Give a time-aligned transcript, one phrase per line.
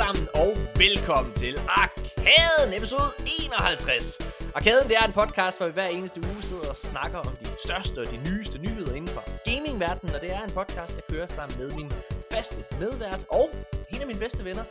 [0.00, 3.10] Sammen, og velkommen til Arkaden, episode
[3.42, 4.18] 51.
[4.54, 7.46] Arkaden det er en podcast, hvor vi hver eneste uge sidder og snakker om de
[7.64, 11.26] største og de nyeste nyheder inden for gamingverdenen, og det er en podcast, der kører
[11.26, 11.92] sammen med min
[12.32, 13.50] faste medvært og
[13.90, 14.64] en af mine bedste venner,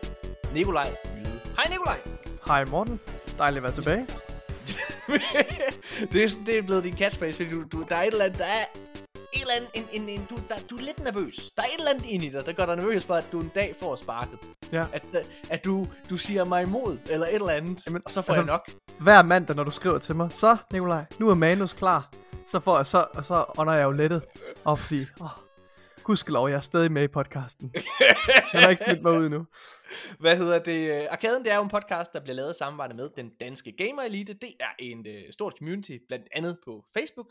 [0.53, 1.39] Nikolaj Jyde.
[1.55, 1.99] Hej Nikolaj!
[2.47, 2.99] Hej Morten,
[3.37, 4.07] dejligt at være tilbage.
[6.13, 8.25] det, er, sådan- det er blevet din catchphrase, fordi du, du, der er et eller
[8.25, 8.65] andet, der er
[9.33, 11.35] et eller andet, en, en, en, du, der, du er lidt nervøs.
[11.57, 13.39] Der er et eller andet ind i dig, der gør dig nervøs for, at du
[13.41, 14.39] en dag får sparket.
[14.71, 14.85] Ja.
[14.93, 15.03] At,
[15.49, 18.41] at du, du siger mig imod, eller et eller andet, Jamen, og så får altså,
[18.41, 18.71] jeg nok.
[18.99, 22.11] Hver mandag, når du skriver til mig, så Nikolaj, nu er manus klar.
[22.45, 24.23] Så får jeg så, og så ånder jeg jo lettet.
[24.65, 25.27] Og fordi, åh,
[26.03, 27.73] gudskelov, jeg er stadig med i podcasten.
[28.53, 29.45] Jeg har ikke smidt mig ud nu.
[30.19, 31.01] Hvad hedder det?
[31.01, 33.73] Øh, Arkaden, det er jo en podcast, der bliver lavet i samarbejde med den danske
[33.77, 34.33] Gamer Elite.
[34.33, 37.27] Det er en øh, stort community, blandt andet på Facebook.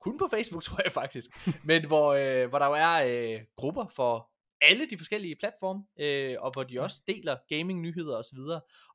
[0.00, 1.28] Kun på Facebook, tror jeg faktisk.
[1.64, 4.28] Men hvor, øh, hvor der jo er øh, grupper for
[4.64, 8.38] alle de forskellige platforme, øh, og hvor de også deler gaming-nyheder osv.,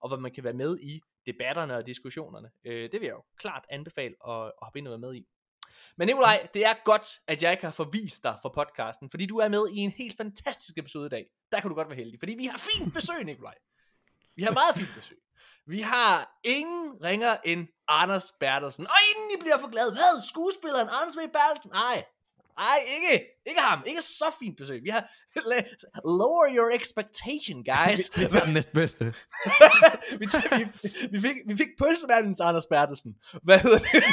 [0.01, 2.51] og hvor man kan være med i debatterne og diskussionerne.
[2.65, 5.25] Øh, det vil jeg jo klart anbefale at, at hoppe ind og være med i.
[5.97, 9.37] Men Nikolaj, det er godt, at jeg ikke har forvist dig fra podcasten, fordi du
[9.37, 11.25] er med i en helt fantastisk episode i dag.
[11.51, 13.55] Der kan du godt være heldig, fordi vi har fint besøg, Nikolaj.
[14.35, 15.17] Vi har meget fint besøg.
[15.65, 18.87] Vi har ingen ringer end Anders Bertelsen.
[18.87, 20.13] Og inden I bliver for glade, hvad?
[20.27, 21.21] Skuespilleren Anders V.
[21.37, 21.71] Bertelsen?
[21.71, 22.05] Nej.
[22.59, 23.25] Nej, ikke.
[23.45, 23.83] Ikke ham.
[23.87, 24.83] Ikke så fint besøg.
[24.83, 25.03] Vi har...
[26.19, 28.17] Lower your expectation, guys.
[28.17, 29.05] Vi tager den næstbedste.
[30.19, 30.25] vi,
[30.57, 30.67] vi,
[31.11, 33.15] vi, fik, vi fik pølsemandens Anders Bertelsen.
[33.43, 34.03] Hvad hedder det?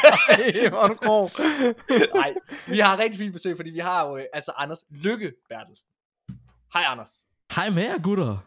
[0.63, 1.31] Ej, hvor du grov.
[2.15, 2.35] Nej,
[2.67, 5.89] vi har rigtig fint besøg, fordi vi har jo øh, altså Anders Lykke Bertelsen.
[6.73, 7.11] Hej Anders.
[7.55, 8.39] Hej med jer, gutter.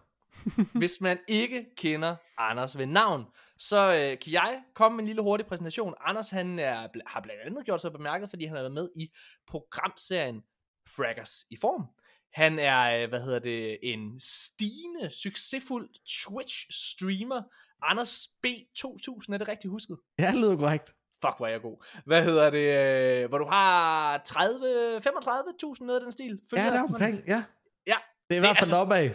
[0.73, 3.25] Hvis man ikke kender Anders ved navn,
[3.59, 5.93] så øh, kan jeg komme med en lille hurtig præsentation.
[6.01, 9.09] Anders han er, har blandt andet gjort sig bemærket, fordi han har været med i
[9.47, 10.41] programserien
[10.87, 11.85] Fraggers i form.
[12.33, 17.41] Han er, øh, hvad hedder det, en stigende, succesfuld Twitch-streamer.
[17.81, 19.97] Anders B2000, er det rigtigt husket?
[20.19, 20.95] Ja, det lyder korrekt.
[21.21, 21.85] Fuck, hvor er jeg god.
[22.05, 26.39] Hvad hedder det, øh, hvor du har 30, 35.000 noget af den stil?
[26.51, 26.81] Ja, Følger der dig?
[26.83, 27.43] omkring, ja.
[27.87, 27.97] Ja, Det er
[28.29, 29.09] Det er i hvert fald altså- opad.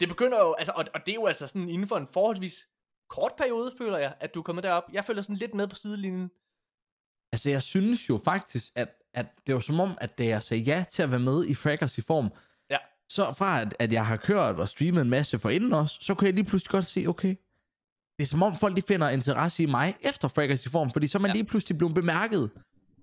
[0.00, 2.66] det begynder jo, altså, og, og det er jo altså sådan inden for en forholdsvis
[3.10, 4.82] kort periode, føler jeg, at du er kommet derop.
[4.92, 6.30] Jeg føler sådan lidt med på sidelinjen.
[7.32, 10.62] Altså, jeg synes jo faktisk, at, at det var som om, at da jeg sagde
[10.62, 12.30] ja til at være med i Fraggers i form,
[12.70, 12.76] Ja.
[13.08, 16.14] så fra at, at jeg har kørt og streamet en masse for inden også, så
[16.14, 17.34] kunne jeg lige pludselig godt se, okay,
[18.18, 21.06] det er som om folk de finder interesse i mig efter Fraggers i form, fordi
[21.06, 21.32] så er man Ja.
[21.34, 22.50] lige pludselig blevet bemærket.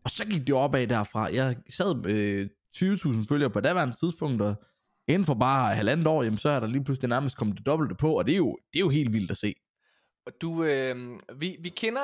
[0.04, 1.30] Og så gik det opad derfra.
[1.34, 2.50] Jeg sad med
[3.24, 4.56] 20.000 følgere på daværende tidspunkt, og
[5.08, 7.96] inden for bare halvandet år, jamen, så er der lige pludselig nærmest kommet det dobbelte
[7.96, 9.56] på, og det er jo, det er jo helt vildt at se.
[10.28, 12.02] Og du, øh, vi, vi kender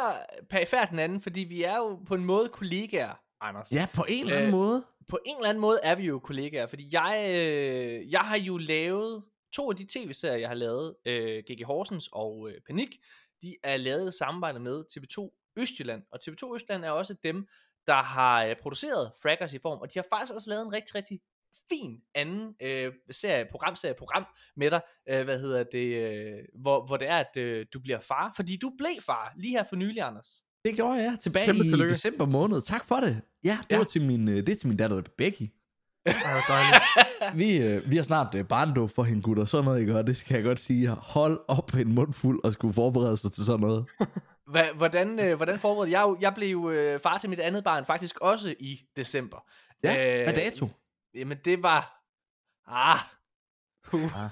[0.50, 3.72] perifært hinanden, fordi vi er jo på en måde kollegaer, Anders.
[3.72, 4.84] Ja, på en eller anden Øh, måde.
[5.08, 8.58] På en eller anden måde er vi jo kollegaer, fordi jeg, øh, jeg har jo
[8.58, 9.24] lavet
[9.54, 11.66] to af de tv-serier, jeg har lavet, øh, G.G.
[11.66, 12.90] Horsens og øh, Panik,
[13.42, 17.48] de er lavet i samarbejde med TV2 Østjylland, og TV2 Østjylland er også dem,
[17.88, 20.96] der har øh, produceret Fraggers i form, og de har faktisk også lavet en rigtig,
[20.96, 21.20] rigtig
[21.72, 24.26] fin anden øh, serie, programserie, program
[24.58, 28.00] med dig, øh, hvad hedder det, øh, hvor, hvor det er, at øh, du bliver
[28.02, 30.28] far, fordi du blev far lige her for nylig, Anders.
[30.66, 31.94] Det gjorde jeg tilbage Kæmpe i tillykke.
[31.94, 32.62] december måned.
[32.62, 33.22] Tak for det.
[33.46, 33.78] Ja, det Ja.
[33.78, 35.48] var til min, øh, det er til min datter Becky.
[37.36, 39.46] Vi, øh, vi har snart øh, barndåb for hende, gutter.
[39.46, 39.96] Sådan noget, ikke?
[39.98, 40.90] Og det skal jeg godt sige.
[40.90, 43.86] Hold op en mund fuld og skulle forberede sig til sådan noget.
[44.52, 46.16] Hva, hvordan, øh, hvordan forberedte jeg?
[46.22, 49.38] Jeg blev øh, far til mit andet barn faktisk også i december.
[49.84, 50.68] Ja, Øh, hvad dato?
[51.16, 52.00] Jamen det var...
[52.68, 52.98] Ah,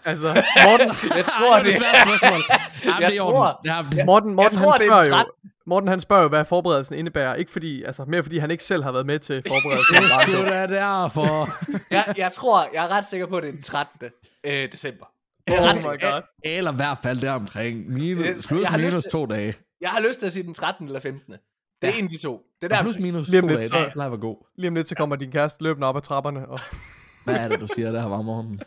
[0.06, 0.28] Altså,
[0.68, 0.88] Morten,
[1.18, 1.74] jeg tror det.
[3.02, 3.62] Jeg er tror-.
[3.66, 5.26] Ja, det, Morten, Morten, tror, han er spørger jo,
[5.66, 7.36] Morten han spørger jo, hvad forberedelsen indebærer.
[7.36, 10.46] Ikke fordi, altså mere fordi han ikke selv har været med til forberedelsen.
[10.46, 11.50] det er derfor.
[11.92, 14.10] jeg, jeg tror, jeg er ret sikker på, at det er den 13.
[14.44, 15.06] Øh, december.
[15.48, 16.22] Jeg er Oh ret my sikker- god.
[16.44, 17.90] Eller i hvert fald deromkring.
[17.90, 19.54] Minus, jeg lyst minus til- to dage.
[19.82, 20.86] Jeg har lyst til at sige den 13.
[20.86, 21.34] eller 15.
[21.82, 21.98] Det er Ja.
[21.98, 22.32] en af de to.
[22.62, 22.84] Det er Der der.
[22.84, 24.48] plus minus Lige to om lidt, så- at være god.
[24.58, 26.48] Lige om lidt, så kommer din kæreste løbende op ad trapperne.
[26.50, 26.60] Og...
[27.26, 28.60] Hvad er det, du siger der var morgen?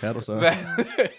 [0.00, 0.34] Kan du så?
[0.34, 0.52] Hvad,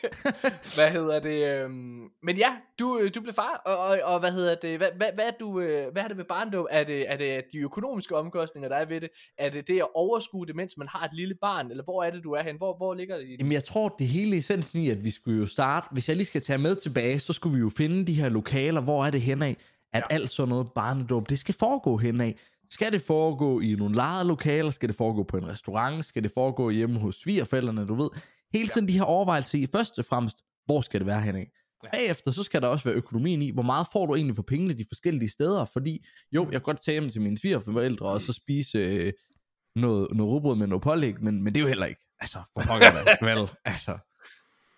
[0.76, 1.48] hvad hedder det?
[1.64, 4.78] Øhm, men ja, du, øh, du blev far, og, og, og hvad hedder det?
[4.78, 6.66] Hvad, hvad, hvad, er du, øh, hvad er det med barndåb?
[6.72, 9.10] Er det, er det de økonomiske omkostninger, der er ved det?
[9.38, 11.72] Er det det at overskue det, mens man har et lille barn?
[11.72, 12.58] Eller hvor er det, du er hen?
[12.58, 13.36] Hvor, hvor ligger det?
[13.40, 16.28] Jamen jeg tror, det hele essensen i, at vi skulle jo starte, hvis jeg lige
[16.28, 19.22] skal tage med tilbage, så skulle vi jo finde de her lokaler, hvor er det
[19.22, 19.54] henad,
[19.96, 20.16] at ja.
[20.16, 22.34] alt sådan noget barnedåb, det skal foregå henad.
[22.70, 24.72] Skal det foregå i nogle lejede lokaler?
[24.72, 26.06] Skal det foregå på en restaurant?
[26.06, 27.88] Skal det foregå hjemme hos svigerforældrene?
[27.88, 28.10] Du ved,
[28.54, 31.46] hele tiden de her overvejelser i, først og fremmest, hvor skal det være henad?
[31.84, 31.90] Ja.
[31.94, 34.74] Bagefter, så skal der også være økonomien i, hvor meget får du egentlig for pengene
[34.74, 38.34] de forskellige steder, fordi jo, jeg kan godt tage hjem til mine svigerforældre, og så
[38.34, 39.14] spise øh,
[39.76, 42.64] noget, noget rugbrød med noget pålæg, men, men det er jo heller ikke, altså, for
[42.68, 43.92] pokker da, vel, altså.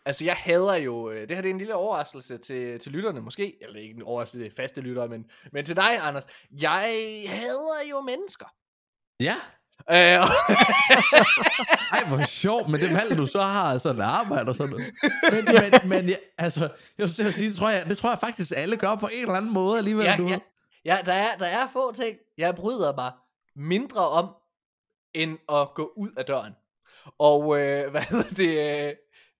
[0.07, 1.09] Altså, jeg hader jo...
[1.11, 3.57] øh, Det her det er en lille overraskelse til, til lytterne, måske.
[3.61, 6.27] Eller ikke en overraskelse til faste lyttere, men, men til dig, Anders.
[6.61, 8.45] Jeg hader jo mennesker.
[9.19, 9.35] Ja.
[9.91, 9.95] Øh,
[11.93, 14.85] Ej, hvor sjovt, men det valg, du så har, sådan arbejde og sådan noget.
[15.31, 16.63] Men, men, men ja, altså,
[16.97, 19.33] jeg vil sige, det tror, jeg, det tror jeg faktisk, alle gør på en eller
[19.33, 20.05] anden måde alligevel.
[20.05, 20.39] ja, du ja,
[20.85, 23.11] ja der, er, der er få ting, jeg bryder mig
[23.55, 24.29] mindre om,
[25.13, 26.53] end at gå ud af døren.
[27.19, 28.95] Og øh, hvad hedder det...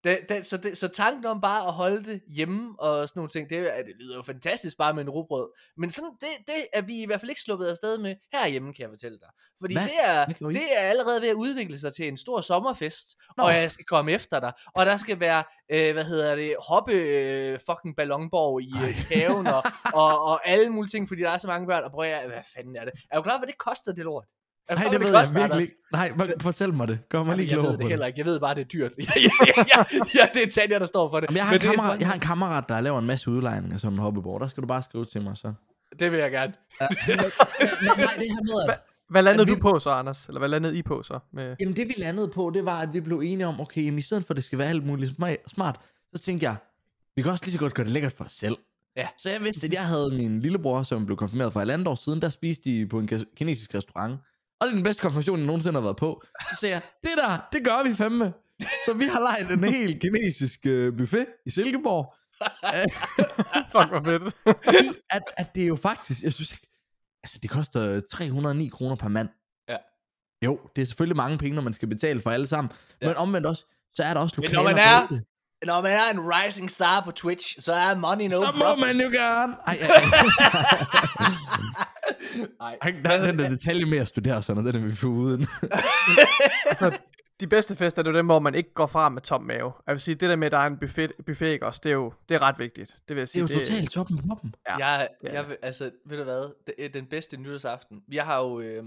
[0.08, 3.30] Det, det, så, det, så tanken om bare at holde det hjemme og sådan nogle
[3.30, 5.48] ting, det, det lyder jo fantastisk bare med en rugbrød.
[5.76, 8.82] Men sådan, det, det er vi i hvert fald ikke sluppet afsted med herhjemme, kan
[8.82, 9.28] jeg fortælle dig.
[9.60, 9.82] Fordi Hvad?
[9.82, 13.44] det er, det er allerede ved at udvikle sig til en stor sommerfest, Nå.
[13.44, 14.52] og jeg skal komme efter dig.
[14.74, 19.46] Og der skal være, øh, hvad hedder det, hoppe øh, fucking ballonborg i, øh, haven,
[19.46, 19.62] og,
[20.02, 22.42] og, og alle mulige ting, fordi der er så mange børn, og prøv at, hvad
[22.54, 22.92] fanden er det?
[23.10, 24.26] Er du klar, hvad det koster, det lort?
[24.70, 25.74] Nej, det hvad ved jeg virkelig ikke.
[25.92, 26.98] Nej, fortæl mig det.
[27.08, 27.90] Gør mig lige Jamen, jeg ved klogere det på det.
[27.90, 28.18] heller ikke.
[28.18, 28.92] Jeg ved bare, det er dyrt.
[28.98, 29.84] ja, ja, ja,
[30.14, 31.26] ja, det er Tanja, der står for det.
[31.26, 32.98] Jamen, jeg, har Men en det er kammerat, fandme- jeg har en kammerat, der laver
[32.98, 34.40] en masse udlejning af sådan en hoppeborg.
[34.40, 35.52] Der skal du bare skrive til mig, så.
[35.98, 36.52] Det vil jeg gerne.
[36.80, 36.88] Nej,
[38.18, 38.80] det her med, at,
[39.10, 40.26] Hvad landede vi- du på så, Anders?
[40.26, 41.18] Eller hvad landede I på så?
[41.32, 41.56] Med...
[41.60, 44.02] Jamen det vi landede på, det var, at vi blev enige om, okay, jamen, i
[44.02, 45.76] stedet for, at det skal være alt muligt sma- smart,
[46.14, 46.56] så tænkte jeg,
[47.16, 48.56] vi kan også lige så godt gøre det lækkert for os selv.
[48.96, 49.08] Ja.
[49.18, 51.94] Så jeg vidste, at jeg havde min lillebror, som blev konfirmeret for et andet år
[51.94, 54.18] siden, der spiste de på en kinesisk restaurant.
[54.60, 56.22] Og det er den bedste konfirmation, jeg nogensinde har været på.
[56.50, 58.32] Så sagde jeg, det der, det gør vi fandme.
[58.86, 62.14] Så vi har lejet en helt kinesisk øh, buffet i Silkeborg.
[63.72, 64.34] Fuck, hvor fedt.
[64.64, 66.66] Fordi at, at det er jo faktisk, jeg synes ikke,
[67.22, 69.28] altså det koster 309 kroner per mand.
[69.68, 69.76] Ja.
[70.44, 72.70] Jo, det er selvfølgelig mange penge, når man skal betale for alle sammen.
[73.02, 73.06] Ja.
[73.06, 73.64] Men omvendt også,
[73.94, 75.20] så er der også Men lokaler når man er-.
[75.66, 78.86] Når man er en rising star på Twitch, så er money no så må problem.
[78.86, 79.56] man jo gerne.
[79.66, 81.26] Ej, ej, Ej,
[82.60, 85.08] ej, der er den der detalje med at studere sådan, og den er vi for
[85.08, 85.46] uden.
[87.40, 89.72] De bedste fester, det er jo dem, hvor man ikke går fra med tom mave.
[89.86, 91.90] Jeg vil sige, det der med, at der er en buffet, buffet ikke også, det
[91.90, 92.96] er jo det er ret vigtigt.
[93.08, 93.58] Det vil jeg Det er sige.
[93.58, 94.54] jo totalt toppen på toppen.
[94.68, 98.02] Ja, jeg, det jeg, vil- altså, ved du hvad, det er den bedste nytårsaften.
[98.12, 98.84] Jeg har jo, øh,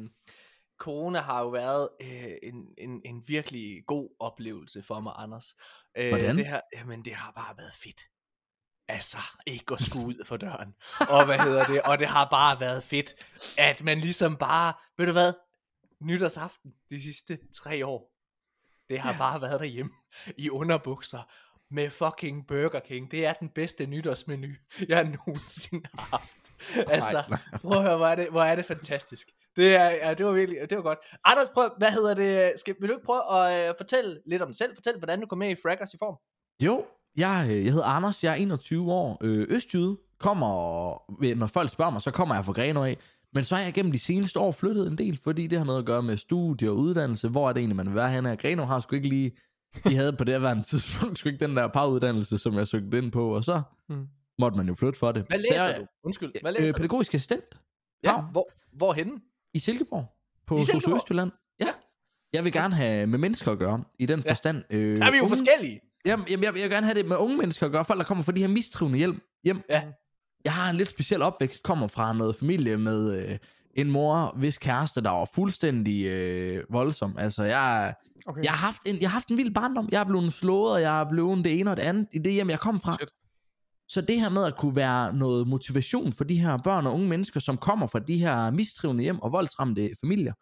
[0.79, 2.07] corona har jo været øh,
[2.43, 5.55] en, en, en virkelig god oplevelse for mig, Anders.
[5.97, 6.37] Øh, Hvordan?
[6.37, 8.01] Det her, jamen, det har bare været fedt.
[8.91, 9.17] Altså,
[9.47, 10.75] ikke at skulle ud for døren.
[11.09, 11.81] Og hvad hedder det?
[11.81, 13.13] Og det har bare været fedt,
[13.57, 15.33] at man ligesom bare, ved du hvad,
[16.01, 18.11] nytårsaften de sidste tre år,
[18.89, 19.91] det har bare været derhjemme
[20.38, 21.31] i underbukser
[21.73, 23.11] med fucking Burger King.
[23.11, 24.47] Det er den bedste nytårsmenu,
[24.88, 26.38] jeg nogensinde har haft.
[26.88, 29.27] Altså, prøv at høre, hvor er det, hvor er det fantastisk.
[29.55, 30.99] Det, er, ja, det var virkelig, det var godt.
[31.23, 32.59] Anders, prøv, hvad hedder det?
[32.59, 34.75] Skal, vil du ikke prøve at uh, fortælle lidt om dig selv?
[34.75, 36.17] Fortæl, hvordan du kom med i Fraggers i form.
[36.59, 36.85] Jo,
[37.17, 41.91] jeg, øh, jeg hedder Anders, jeg er 21 år, øh, østjyde, kommer, når folk spørger
[41.91, 42.97] mig, så kommer jeg fra Grenaa af,
[43.33, 45.79] men så er jeg gennem de seneste år flyttet en del, fordi det har noget
[45.79, 48.37] at gøre med studie og uddannelse, hvor er det egentlig, man vil være henne?
[48.37, 49.31] Grenaa har sgu ikke lige,
[49.87, 53.11] de havde på det her tidspunkt sgu ikke den der paruddannelse, som jeg søgte ind
[53.11, 54.07] på, og så Mm.
[54.39, 55.23] måtte man jo flytte for det.
[55.27, 55.85] Hvad læser jeg, du?
[56.03, 56.77] Undskyld, hvad læser Øh, du?
[56.77, 57.59] pædagogisk assistent
[58.03, 58.31] Ja, Pau.
[58.31, 59.11] hvor, hvorhenne?
[59.53, 60.05] i Silkeborg,
[60.47, 60.95] på I Silkeborg?
[60.95, 61.31] Østjylland.
[61.59, 61.67] Ja.
[62.33, 64.31] Jeg vil gerne have med mennesker at gøre, i den Ja.
[64.31, 64.63] forstand.
[64.69, 65.79] Øh, Der er vi jo unge- forskellige.
[66.06, 67.86] Jamen, jamen jeg, jeg vil gerne have det med unge mennesker at gøre.
[67.86, 69.22] Folk, der kommer fra de her mistrivende hjem.
[69.43, 69.62] hjem.
[69.70, 69.84] Ja.
[70.46, 73.38] Jeg har en lidt speciel opvækst, kommer fra noget familie med øh,
[73.74, 77.15] en mor, hvis kæreste, der var fuldstændig øh, voldsom.
[77.17, 77.93] Altså, jeg,
[78.25, 78.43] Okay.
[78.43, 79.89] jeg, har haft en, jeg har haft en vild barndom.
[79.91, 82.34] Jeg er blevet slået, og jeg er blevet det ene og det andet i det
[82.34, 82.96] hjem, jeg kom fra.
[82.96, 83.10] Shit.
[83.89, 87.08] Så det her med at kunne være noget motivation for de her børn og unge
[87.08, 90.34] mennesker, som kommer fra de her mistrivende hjem og voldsramte familier,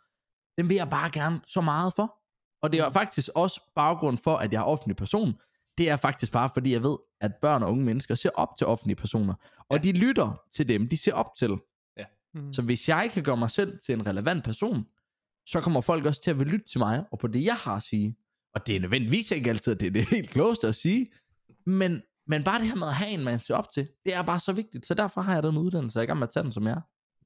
[0.58, 2.16] dem vil jeg bare gerne så meget for.
[2.62, 5.34] Og det er faktisk også baggrund for, at jeg er offentlig person.
[5.80, 8.68] Det er faktisk bare fordi, jeg ved, at børn og unge mennesker ser op til
[8.68, 9.34] offentlige personer.
[9.70, 9.82] Og Ja.
[9.84, 11.50] de lytter til dem, de ser op til.
[12.34, 12.54] Mm.
[12.54, 14.86] Så hvis jeg kan gøre mig selv til en relevant person,
[15.46, 17.76] så kommer folk også til at vil lytte til mig, og på det, jeg har
[17.76, 18.16] at sige.
[18.56, 21.08] Og det er nødvendigvis ikke altid, at det er det helt klogeste at sige,
[21.66, 24.22] men, men bare det her med at have en, man ser op til, det er
[24.24, 24.86] bare så vigtigt.
[24.88, 26.64] Så derfor har jeg den uddannelse, jeg er i gang med at tage den, som
[26.68, 26.82] jeg er.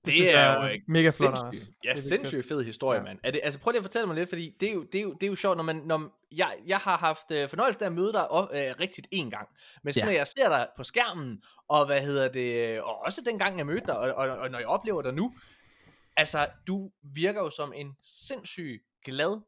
[0.05, 1.43] Det jeg er er jo ikke mega flot, sindssygt.
[1.45, 1.67] Anders.
[1.83, 3.03] Ja, Det er sindssygt fed historie, Ja.
[3.03, 3.19] mand.
[3.23, 5.01] Er det, altså prøv lige at fortælle mig lidt, fordi det er jo, det er
[5.03, 7.87] jo, det er jo sjovt, når man, når jeg, jeg har haft øh, fornøjelsen af
[7.87, 9.47] at møde dig øh, rigtigt en gang.
[9.83, 10.11] Men sådan, Ja.
[10.13, 13.65] når jeg ser dig på skærmen, og hvad hedder det, og også den gang jeg
[13.65, 15.33] mødte dig, og, og, og når jeg oplever dig nu,
[16.17, 19.41] altså du virker jo som en sindssygt glad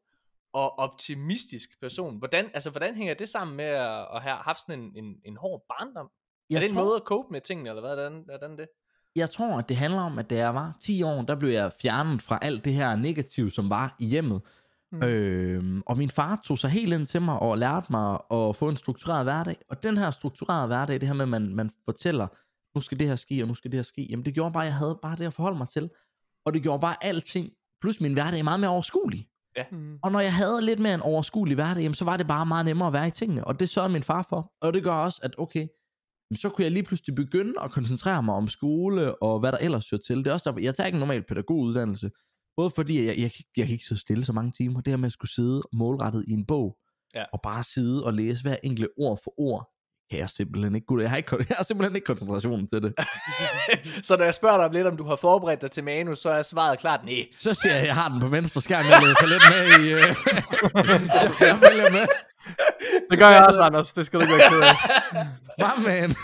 [0.52, 2.18] og optimistisk person.
[2.18, 5.36] Hvordan, altså, hvordan hænger det sammen med at, at have haft sådan en, en, en
[5.36, 6.10] hård barndom?
[6.50, 7.94] Jeg er det en tror- måde at cope med tingene, eller hvad?
[7.94, 8.68] Hvordan, hvordan er det?
[9.16, 11.72] Jeg tror, at det handler om, at da jeg var 10 år, der blev jeg
[11.82, 14.42] fjernet fra alt det her negativ, som var i hjemmet.
[14.92, 15.02] Mm.
[15.02, 18.68] Øhm, og min far tog sig helt ind til mig og lærte mig at få
[18.68, 19.56] en struktureret hverdag.
[19.70, 22.26] Og den her strukturerede hverdag, det her med, at man, man fortæller,
[22.76, 24.06] nu skal det her ske, og nu skal det her ske.
[24.10, 25.90] Jamen det gjorde bare, at jeg havde bare det at forholde mig til.
[26.46, 27.50] Og det gjorde bare alting,
[27.82, 29.28] plus min hverdag, meget mere overskuelig.
[29.56, 29.64] Ja.
[29.72, 29.98] Mm.
[30.02, 32.64] Og når jeg havde lidt mere en overskuelig hverdag, jamen, så var det bare meget
[32.64, 33.44] nemmere at være i tingene.
[33.44, 34.52] Og det sørgede min far for.
[34.60, 35.66] Og det gør også, at okay,
[36.34, 39.90] så kunne jeg lige pludselig begynde at koncentrere mig om skole og hvad der ellers
[39.90, 40.18] hører til.
[40.18, 42.10] Det er også derfor, jeg tager ikke en normal pædagoguddannelse.
[42.56, 44.80] Både fordi, jeg, jeg, jeg, kan ikke sidde stille så mange timer.
[44.80, 46.76] Det her med at skulle sidde målrettet i en bog,
[47.14, 47.24] Ja.
[47.32, 49.70] og bare sidde og læse hver enkelt ord for ord,
[50.10, 50.86] kan jeg simpelthen ikke.
[50.86, 52.94] Gud, jeg har, ikke, jeg har simpelthen ikke koncentrationen til det.
[54.06, 56.30] så når jeg spørger dig om lidt, om du har forberedt dig til manus, så
[56.30, 57.26] er svaret klart nej.
[57.38, 59.92] Så siger jeg, at jeg har den på venstre skærm, jeg læser lidt med i...
[59.92, 60.16] Øh...
[61.82, 62.06] jeg med.
[63.10, 63.92] Det gør jeg også, Anders.
[63.92, 65.82] Det skal du ikke være ked af.
[65.86, 66.14] Man?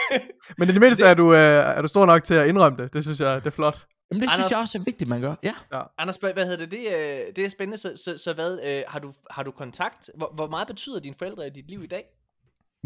[0.58, 2.92] Men i det mindste er du, øh, er du stor nok til at indrømme det.
[2.92, 3.86] Det synes jeg, det er flot.
[4.10, 5.34] Jamen, det synes Anders- jeg også er vigtigt, man gør.
[5.42, 5.52] Ja.
[5.98, 6.70] Anders, hvad hedder det?
[6.70, 7.78] Det, øh, det er spændende.
[7.78, 10.10] Så, så, så hvad, øh, har, du, har du kontakt?
[10.16, 12.04] Hvor, hvor meget betyder dine forældre i dit liv i dag?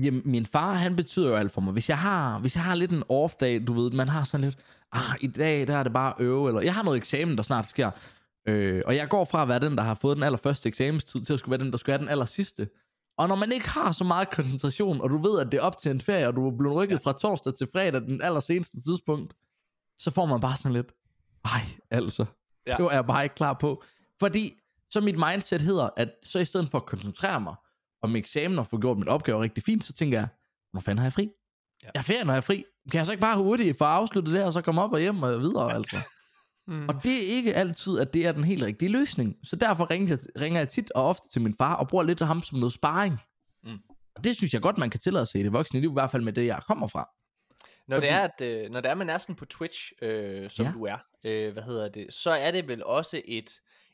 [0.03, 1.73] Jamen, min far, han betyder jo alt for mig.
[1.73, 4.59] Hvis jeg har, hvis jeg har lidt en off-dag, du ved, man har sådan lidt,
[4.93, 7.43] ah, i dag, der er det bare at øve, eller jeg har noget eksamen, der
[7.43, 7.91] snart sker.
[8.49, 11.33] Øh, og jeg går fra at være den, der har fået den allerførste eksamenstid, til
[11.33, 12.69] at skulle være den, der skal have den aller sidste.
[13.19, 15.79] Og når man ikke har så meget koncentration, og du ved, at det er op
[15.79, 19.35] til en ferie, og du er blevet rykket fra torsdag til fredag, den allerseneste tidspunkt,
[19.99, 20.93] så får man bare sådan lidt,
[21.45, 22.25] ej, altså,
[22.67, 22.71] Ja.
[22.73, 22.77] ja.
[22.77, 23.83] det var jeg bare ikke klar på.
[24.21, 24.59] Fordi,
[24.91, 27.55] så mit mindset hedder, at så i stedet for at koncentrere mig
[28.03, 30.29] om eksamen og få gjort min opgave rigtig fint, så tænker jeg,
[30.73, 31.23] hvor fanden har jeg fri?
[31.23, 31.29] Ja.
[31.83, 31.91] Ja.
[31.95, 32.65] Jeg er ferie, når jeg er fri.
[32.91, 35.23] Kan jeg så ikke bare hurtigt få afsluttet det, og så komme op og hjem
[35.23, 35.75] og videre, ja.
[35.75, 36.01] altså?
[36.73, 36.89] Mm.
[36.89, 39.37] Og det er ikke altid, at det er den helt rigtige løsning.
[39.45, 42.21] Så derfor ringer jeg, ringer jeg tit og ofte til min far, og bruger lidt
[42.21, 43.19] af ham som noget sparring.
[43.65, 43.79] Mm.
[44.17, 46.11] Og det synes jeg godt, man kan tillade sig i det voksne liv, i hvert
[46.11, 47.09] fald med det, jeg kommer fra.
[47.89, 50.51] Når det Fordi- er, at, øh, når det er, man er sådan på Twitch, øh,
[50.51, 50.73] som ja.
[50.73, 53.51] Du er, øh, hvad hedder det, så er det vel også et,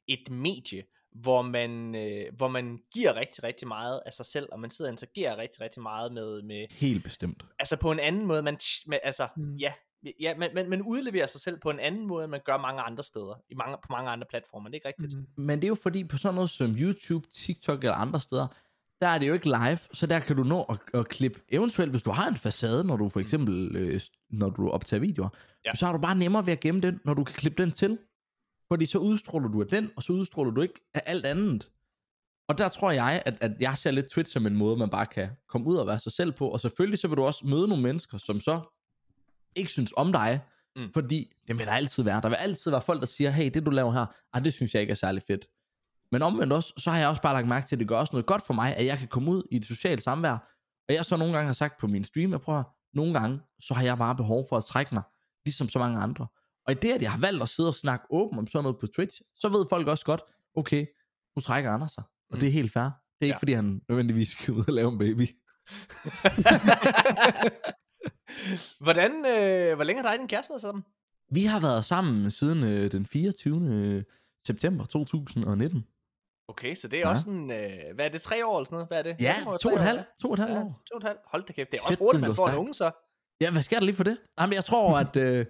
[0.09, 0.83] et medie,
[1.13, 4.91] hvor man, øh, hvor man giver rigtig, rigtig meget af sig selv, og man sidder
[4.91, 7.43] og interagerer rigtig, rigtig meget med, med Helt bestemt.
[7.59, 9.29] altså på en anden måde, man, med, altså.
[9.37, 9.55] Mm.
[9.57, 9.73] ja,
[10.21, 12.81] ja man, man, man udleverer sig selv på en anden måde, end man gør mange
[12.83, 15.17] andre steder, i mange, på mange andre platformer, det er ikke rigtigt?
[15.19, 15.45] Mm.
[15.45, 18.47] Men det er jo fordi, på sådan noget som YouTube, TikTok eller andre steder,
[19.01, 21.91] der er det jo ikke live, så der kan du nå at, at klippe, eventuelt
[21.91, 24.01] hvis du har en facade, når du for eksempel, øh,
[24.31, 25.29] når du optager videoer,
[25.65, 25.71] Ja.
[25.71, 25.75] ja.
[25.75, 27.99] så har du bare nemmere ved at gemme den, når du kan klippe den til.
[28.69, 31.71] Fordi så udstråler du af den, og så udstråler du ikke af alt andet.
[32.49, 35.07] Og der tror jeg, at, at jeg ser lidt Twitch som en måde, man bare
[35.07, 36.49] kan komme ud og være sig selv på.
[36.49, 38.61] Og selvfølgelig så vil du også møde nogle mennesker, som så
[39.57, 40.41] ikke synes om dig.
[40.77, 40.93] Mm.
[40.95, 42.21] Fordi det vil der altid være.
[42.21, 44.75] Der vil altid være folk, der siger, hey, det du laver her, ej, det synes
[44.75, 45.47] jeg ikke er særlig fedt.
[46.13, 48.13] Men omvendt også, så har jeg også bare lagt mærke til, at det gør også
[48.13, 50.33] noget godt for mig, at jeg kan komme ud i et socialt samvær.
[50.89, 52.63] Og jeg så nogle gange har sagt på min stream, jeg prøver,
[52.95, 55.03] nogle gange, så har jeg bare behov for at trække mig,
[55.45, 56.27] ligesom så mange andre.
[56.67, 58.79] Og i det, at jeg har valgt at sidde og snakke åben om sådan noget
[58.79, 60.21] på Twitch, så ved folk også godt,
[60.57, 60.87] okay,
[61.37, 62.05] nu trækker Anders sig.
[62.31, 62.41] Og Mm.
[62.41, 62.83] det er helt fair.
[62.83, 63.39] Det er ikke, Ja.
[63.39, 65.29] fordi han nødvendigvis skal ud og lave en baby.
[68.81, 70.85] Hvordan, øh, hvor længe har dig og din kæreste været sammen?
[71.31, 74.05] Vi har været sammen siden øh, den 24.
[74.47, 75.87] september 2019.
[76.49, 77.09] Okay, så det er Ja.
[77.11, 78.89] også sådan, øh, hvad er det, tre år eller sådan noget?
[78.89, 79.17] Hvad er det?
[79.21, 80.69] Ja, år, to og et halvt, to og et halvt Ja, år.
[80.91, 81.21] to og et halvt.
[81.27, 82.91] Hold da kæft, det er Shit, også hurtigt, man får en unge så.
[83.41, 84.19] Ja, hvad sker der lige for det?
[84.41, 85.47] Jamen, jeg tror, at øh,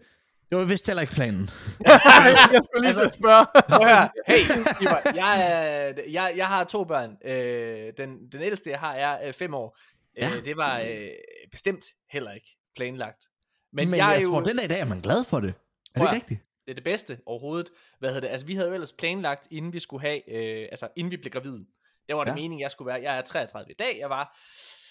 [0.51, 1.51] det var vist heller ikke planen.
[1.85, 3.47] jeg skulle lige så spørge.
[4.29, 4.43] Hey,
[4.83, 7.17] Ivar, jeg, jeg, jeg har to børn.
[7.25, 9.79] Øh, den, den ældste, jeg har, er øh, fem år.
[10.17, 10.31] Ja.
[10.37, 11.09] Øh, det var øh,
[11.53, 13.23] bestemt heller ikke planlagt.
[13.73, 15.41] Men, Men, jeg, jeg, er jo, tror, den dag i dag er man glad for
[15.41, 15.55] det.
[15.95, 16.41] Er det rigtigt?
[16.65, 17.69] det er det bedste overhovedet.
[17.99, 18.29] Hvad hedder det?
[18.29, 21.31] Altså, vi havde jo ellers planlagt, inden vi skulle have, øh, altså inden vi blev
[21.33, 21.67] gravide.
[22.09, 22.37] Det var det ja.
[22.37, 22.43] Ja.
[22.43, 23.03] meningen, jeg skulle være.
[23.03, 23.99] Jeg er 33 i dag.
[23.99, 24.39] Jeg var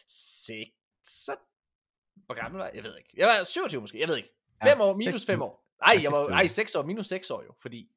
[0.08, 0.70] 6...
[1.25, 1.32] Så...
[2.25, 2.75] Hvor gammel var jeg?
[2.75, 3.10] Jeg ved ikke.
[3.17, 4.00] Jeg var 27 måske.
[4.00, 4.29] Jeg ved ikke.
[4.63, 5.63] 5 Ja, år minus seks- 5 år.
[5.86, 6.36] Nej, jeg var, 26.
[6.36, 7.89] ej, 6 år minus 6 år jo, fordi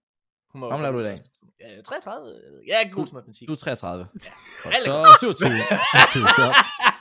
[0.53, 1.19] hun var Hvor gammel er du i dag?
[1.61, 2.41] Ja, 33.
[2.67, 3.49] Jeg, er ikke god til matematik.
[3.49, 4.07] Du er 33.
[4.25, 4.31] Ja.
[4.65, 5.49] Og så 27.
[6.13, 6.57] 27, godt.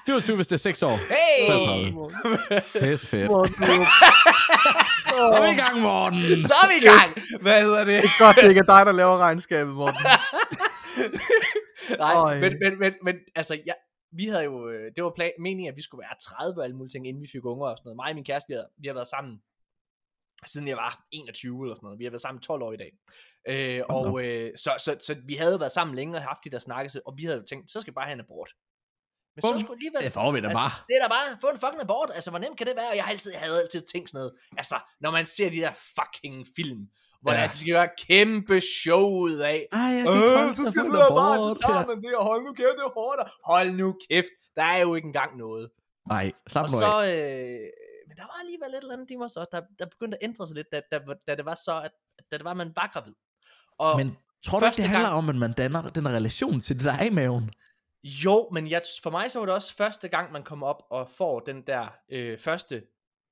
[0.09, 0.97] 27, hvis det er 6 år.
[0.97, 1.47] Hey!
[1.47, 2.91] 33.
[2.91, 3.31] Pisse fedt.
[3.31, 3.47] Er
[5.13, 6.19] Så er vi i gang, Morten.
[6.41, 7.41] Så er vi i gang!
[7.41, 8.03] Hvad hedder det?
[8.03, 9.99] det er godt, det ikke er dig, der laver regnskabet, Morten.
[11.99, 13.73] Nej, men, men, men, men altså, ja,
[14.11, 16.75] vi havde jo, øh, det var plan, meningen, at vi skulle være 30 og alle
[16.75, 17.95] mulige ting, inden vi fik unger og sådan noget.
[17.95, 19.41] Mig og min kæreste, vi har, vi har været sammen,
[20.45, 21.99] siden jeg var 21 eller sådan noget.
[21.99, 22.91] Vi har været sammen 12 år i dag.
[23.47, 26.59] Øh, og øh, så, så, så, vi havde været sammen længe og haft de der
[26.59, 28.51] snakke, og vi havde jo tænkt, så skal vi bare have en abort.
[29.43, 29.59] Men så Bum.
[29.63, 30.01] skulle alligevel...
[30.07, 30.73] Det får vi da Altså, bare.
[30.89, 32.09] det er da bare, få en fucking abort.
[32.17, 32.89] Altså, hvor nemt kan det være?
[32.91, 34.33] Og jeg har altid, jeg havde altid tænkt sådan noget.
[34.61, 36.81] Altså, når man ser de der fucking film,
[37.21, 37.49] hvor ja.
[37.51, 39.59] De skal gøre kæmpe show ud af.
[39.71, 42.51] Ej, jeg Øh, så skal du da bare, så tager man det, og hold nu
[42.59, 43.19] kæft, det er hårdt.
[43.51, 45.65] Hold nu kæft, der er jo ikke engang noget.
[46.13, 47.13] Nej, slap Og nu så, af.
[47.15, 47.59] øh,
[48.07, 50.47] men der var alligevel et eller andet i mig så, der, der begyndte at ændre
[50.47, 51.91] sig lidt, da, da, da det var så, at
[52.31, 53.13] da det var, at man var gravid.
[53.79, 56.75] Og Men tror du ikke, det handler gang- om, at man danner den relation til
[56.79, 57.49] det, der er i maven?
[58.03, 61.09] Jo, men jeg, for mig så var det også første gang, man kommer op og
[61.09, 62.83] får den der øh, første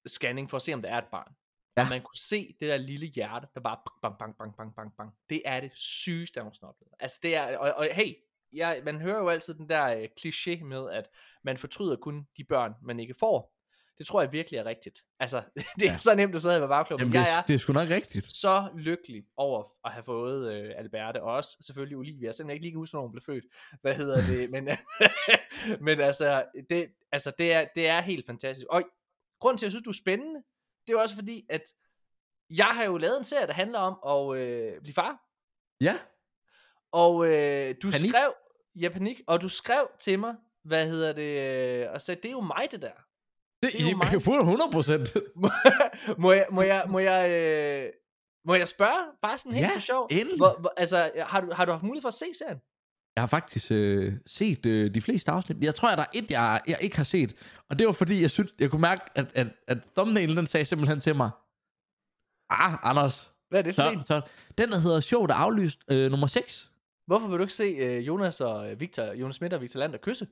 [0.06, 1.32] scanning for at se, om der er et barn.
[1.78, 1.82] Ja.
[1.82, 4.94] Og man kunne se det der lille hjerte, der bare bang, bang, bang, bang, bang,
[4.98, 5.12] bang.
[5.30, 6.74] Det er det sygeste, jeg nogensinde.
[7.00, 8.14] Altså det er, og, og hey,
[8.54, 11.10] jeg, man hører jo altid den der øh, kliché med, at
[11.44, 13.57] man fortryder kun de børn, man ikke får.
[13.98, 15.04] Det tror jeg virkelig er rigtigt.
[15.20, 15.44] Altså,
[15.80, 15.98] det er ja.
[15.98, 17.08] så nemt at sidde ved bagklubben.
[17.08, 18.36] Jamen, det, Jeg er, det er sgu nok rigtigt.
[18.36, 22.66] så lykkelig over at have fået øh, Alberte, og også selvfølgelig Olivia, selvom jeg ikke
[22.66, 23.46] lige kan huske, når hun blev født.
[23.82, 24.50] Hvad hedder det?
[24.54, 24.70] Men,
[25.88, 28.68] men altså, det, altså det, er, det er helt fantastisk.
[28.70, 28.84] Og
[29.40, 30.44] grunden til, at jeg synes, du er spændende,
[30.88, 31.62] det er også fordi, at
[32.50, 34.00] jeg har jo lavet en serie, der handler om
[34.32, 35.24] at øh, blive far.
[35.82, 35.96] Ja.
[36.92, 38.10] Og øh, du Panik.
[38.12, 38.34] skrev,
[38.76, 42.32] ja panik, og du skrev til mig, hvad hedder det, øh, og sagde, det er
[42.32, 43.07] jo mig det der.
[43.64, 44.14] Det, Det er jo mig.
[44.16, 45.16] er fuld 100 procent.
[46.24, 47.90] må jeg, må jeg, må jeg, øh,
[48.46, 50.38] må jeg spørge, bare sådan helt Ja, for sjov, endelig.
[50.38, 52.60] hvor, hvor, altså, har du, har du haft mulighed for at se serien?
[53.16, 55.64] Jeg har faktisk øh, set øh, de fleste afsnit.
[55.64, 57.36] Jeg tror, at der er et, jeg, jeg ikke har set.
[57.70, 60.66] Og det var fordi, jeg synes, jeg kunne mærke, at, at, at thumbnailen, den sagde
[60.66, 61.30] simpelthen til mig,
[62.50, 64.04] ah, Anders, Hvad er det for så, en?
[64.04, 64.22] så,
[64.58, 66.72] den der hedder der er aflyst øh, nummer 6.
[67.08, 69.98] Hvorfor vil du ikke se øh, Jonas og øh, Victor, Jonas Schmidt og Victor Lander
[69.98, 70.28] kysse?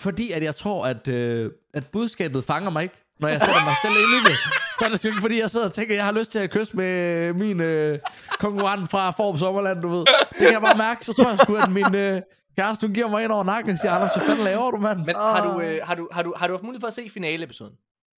[0.00, 3.74] Fordi at jeg tror, at, øh, at budskabet fanger mig ikke, når jeg sætter mig
[3.82, 4.36] selv ind i det.
[4.78, 6.38] Så er det sgu ikke, fordi jeg sidder og tænker, at jeg har lyst til
[6.38, 7.98] at kysse med min øh,
[8.38, 9.98] konkurrent fra Form Sommerland, du ved.
[9.98, 12.22] Det kan jeg bare mærke, så tror jeg sgu, at min øh,
[12.56, 14.98] kæreste, hun giver mig ind over nakken og siger, Anders, hvad fanden laver du, mand?
[14.98, 17.10] Men har, du, øh, har, du, har, du, har du haft mulighed for at se
[17.10, 17.72] finaleepisoden?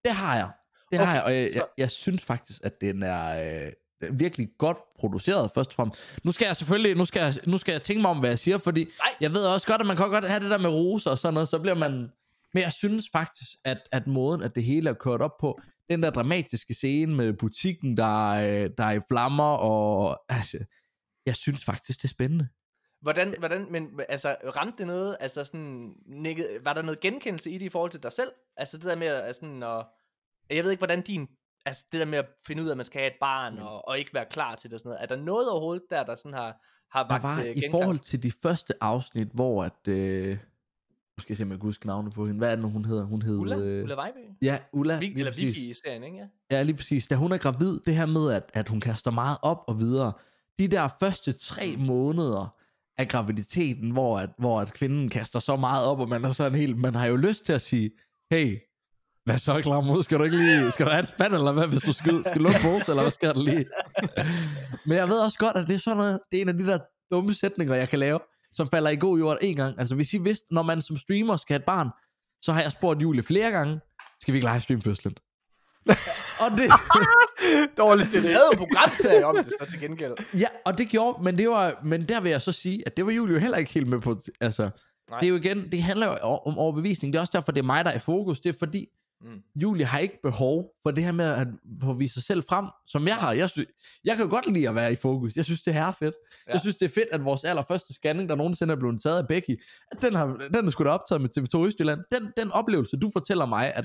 [0.05, 0.49] Det har jeg.
[0.91, 3.25] Det Okay, har jeg, og jeg, jeg, jeg synes faktisk, at den er
[3.65, 3.71] øh,
[4.13, 6.19] virkelig godt produceret, først og fremmest.
[6.23, 8.39] Nu skal jeg selvfølgelig, nu skal jeg, nu skal jeg tænke mig om, hvad jeg
[8.39, 9.13] siger, fordi Nej.
[9.21, 11.33] jeg ved også godt, at man kan godt have det der med roser og sådan
[11.33, 11.91] noget, så bliver man...
[12.53, 16.03] Men jeg synes faktisk, at, at måden, at det hele er kørt op på, den
[16.03, 20.57] der dramatiske scene med butikken, der, er, øh, der er i flammer, og altså,
[21.25, 22.47] jeg synes faktisk, det er spændende.
[23.01, 27.57] Hvordan, hvordan, men altså, ramte det noget, altså sådan, nikket, var der noget genkendelse i
[27.57, 28.31] det i forhold til dig selv?
[28.57, 29.85] Altså det der med at sådan, og,
[30.49, 31.27] jeg ved ikke, hvordan din,
[31.65, 33.87] altså det der med at finde ud af, at man skal have et barn, og,
[33.87, 36.15] og ikke være klar til det og sådan noget, er der noget overhovedet der, der
[36.15, 37.71] sådan har, har Der vagt var øh, i genklang?
[37.71, 39.87] forhold til de første afsnit, hvor at...
[39.87, 40.37] Øh,
[41.17, 42.37] nu skal jeg se, om jeg kan huske navnet på hende.
[42.37, 43.03] Hvad er det nu, hun hedder?
[43.03, 43.37] Hun hed...
[43.37, 43.57] Ulla?
[43.57, 44.17] øh, Ulla Vejby?
[44.41, 44.99] Ja, Ulla.
[44.99, 45.31] Vi, lige eller.
[45.31, 46.17] Vicky i serien, ikke?
[46.17, 46.57] Ja.
[46.57, 47.07] Ja, lige præcis.
[47.07, 50.13] Da hun er gravid, det her med, at, at hun kaster meget op og videre.
[50.59, 52.55] De der første tre måneder
[52.97, 56.59] af graviditeten, hvor, at, hvor at kvinden kaster så meget op, og man er sådan
[56.59, 57.91] helt, man har jo lyst til at sige,
[58.31, 58.57] hey,
[59.25, 60.03] hvad så, Klamrud?
[60.03, 62.41] Skal du ikke lige, skal du have et spand, eller hvad, hvis du skal, skal
[62.41, 63.65] lukke pose, eller hvad skal der lige?
[64.87, 66.65] Men jeg ved også godt, at det er sådan noget, det er en af de
[66.67, 66.79] der
[67.11, 68.19] dumme sætninger, jeg kan lave,
[68.53, 69.79] som falder i god jord en gang.
[69.79, 71.89] Altså hvis I vidste, når man som streamer skal have et barn,
[72.41, 73.79] så har jeg spurgt Julie flere gange,
[74.19, 75.15] skal vi ikke livestream fødslen?
[76.43, 76.71] og det,
[77.77, 80.13] Dårligt en programserie om det, så til gengæld.
[80.33, 83.05] Ja, og det gjorde, men det var, men der vil jeg så sige, at det
[83.05, 84.69] var Julie jo heller ikke helt med på, altså,
[85.09, 85.19] Nej.
[85.19, 86.13] Det er jo igen, det handler jo
[86.45, 88.59] om overbevisning, det er også derfor, det er mig, der er i fokus, det er
[88.59, 88.87] fordi,
[89.23, 89.61] Mm.
[89.61, 91.47] Julie har ikke behov for det her med at
[91.81, 93.31] få vise sig selv frem, som jeg har.
[93.31, 93.59] Jeg, sy-
[94.05, 96.15] jeg kan jo godt lide at være i fokus, jeg synes, det her er fedt.
[96.23, 96.41] Ja.
[96.47, 96.53] Ja.
[96.53, 99.27] Jeg synes, det er fedt, at vores allerførste scanning, der nogensinde er blevet taget af
[99.27, 101.99] Becky, at den, har, den er sgu da optaget med TV2 Østjylland.
[102.11, 103.83] Den, den oplevelse, du fortæller mig, at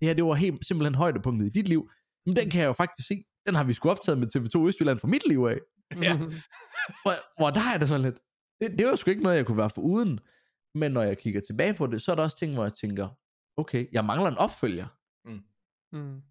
[0.00, 1.90] det her, det var helt simpelthen højdepunktet i dit liv,
[2.26, 3.24] men den kan jeg jo faktisk se.
[3.46, 5.58] Den har vi sgu optaget med TV2 Østjylland for mit liv af.
[6.02, 6.16] Ja.
[7.02, 8.18] Hvor, hvor der er det sådan lidt,
[8.60, 10.18] det, det var sgu ikke noget, jeg kunne være for uden.
[10.74, 13.08] Men når jeg kigger tilbage på det, så er der også ting, hvor jeg tænker,
[13.56, 14.86] okay, jeg mangler en opfølger.
[15.92, 16.22] Mm.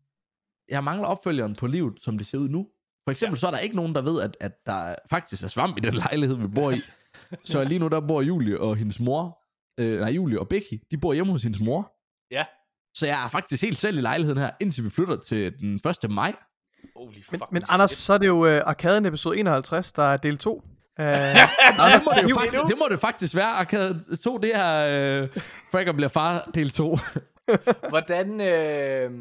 [0.70, 2.68] Jeg mangler opfølgeren på livet, som det ser ud nu.
[3.04, 3.40] For eksempel, ja.
[3.40, 5.94] så er der ikke nogen, der ved, at, at der faktisk er svamp i den
[6.06, 6.82] lejlighed, vi bor i.
[7.44, 9.44] så lige nu, der bor Julie og hendes mor,
[9.80, 11.94] øh, nej, Julie og Becky, de bor hjemme hos hendes mor.
[12.32, 12.46] Ja.
[12.94, 16.12] Så jeg er faktisk helt selv i lejligheden her, indtil vi flytter til den 1.
[16.12, 16.36] maj.
[16.96, 17.52] Holy Men, fuck.
[17.52, 20.64] men Anders, så er det jo uh, Arkaden episode 51, der er del 2.
[21.00, 21.06] Uh,
[21.78, 23.48] Nå, det, må det, jo faktisk, det må det faktisk være.
[23.52, 25.30] Arcade 2, det er øh,
[25.72, 26.98] Fracker bliver far del 2.
[27.90, 29.12] Hvordan, øh,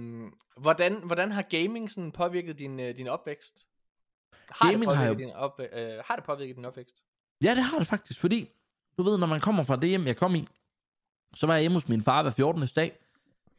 [0.56, 3.64] hvordan, hvordan har gaming sådan påvirket din, øh, din opvækst?
[4.50, 6.94] Har Gaming det har påvirket jo- din op, øh, har det påvirket din opvækst?
[7.44, 8.48] Ja, det har det faktisk, fordi
[8.98, 10.48] du ved, når man kommer fra det hjem, jeg kom i,
[11.34, 12.66] så var jeg hjemme hos min far hver 14.
[12.76, 12.92] dag,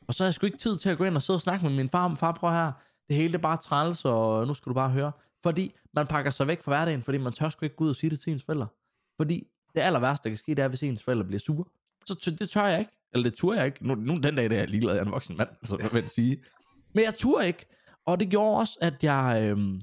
[0.07, 1.65] og så har jeg sgu ikke tid til at gå ind og sidde og snakke
[1.65, 2.15] med min far.
[2.15, 2.71] Far, prøv her,
[3.07, 5.11] det hele det er bare træls, og nu skal du bare høre.
[5.45, 7.95] Fordi man pakker sig væk fra hverdagen, fordi man tør sgu ikke gå ud og
[7.95, 8.67] sige det til ens forældre.
[9.17, 11.65] Fordi det aller værste, der kan ske, det er, hvis ens forældre bliver sure.
[12.05, 12.91] Så t- det tør jeg ikke.
[13.13, 13.87] Eller det turde jeg ikke.
[13.87, 15.89] Nu, nu den dag, der er jeg ligeglad, jeg er en voksen mand, så hvad
[15.89, 16.43] vil jeg sige.
[16.93, 17.65] Men jeg turde ikke.
[18.05, 19.81] Og det gjorde også, at jeg, øh,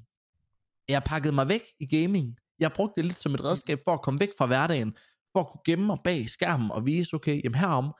[0.88, 2.36] jeg pakkede mig væk i gaming.
[2.58, 4.96] Jeg brugte det lidt som et redskab for at komme væk fra hverdagen.
[5.32, 7.94] For at kunne gemme mig bag skærmen og vise, okay, jamen herom,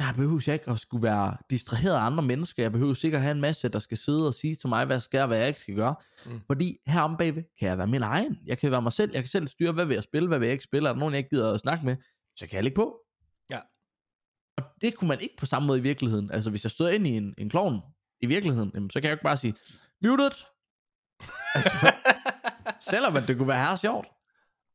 [0.00, 2.62] der behøver jeg ikke at skulle være distraheret af andre mennesker.
[2.62, 5.02] Jeg behøver sikkert have en masse, der skal sidde og sige til mig, hvad jeg
[5.02, 5.94] skal og hvad jeg ikke skal gøre.
[6.26, 6.40] Mm.
[6.46, 8.38] Fordi herom bagved kan jeg være min egen.
[8.46, 9.10] Jeg kan være mig selv.
[9.14, 10.88] Jeg kan selv styre, hvad vil jeg spille, hvad vil jeg ikke spille.
[10.88, 11.96] Er der nogen, jeg ikke gider at snakke med,
[12.36, 12.96] så kan jeg lægge på.
[13.50, 13.60] Ja.
[14.58, 16.30] Og det kunne man ikke på samme måde i virkeligheden.
[16.30, 17.80] Altså hvis jeg stod ind i en, en klovn
[18.20, 19.54] i virkeligheden, jamen, så kan jeg jo ikke bare sige,
[20.04, 20.30] muted,
[21.54, 21.92] Altså,
[22.90, 24.06] selvom det kunne være her sjovt.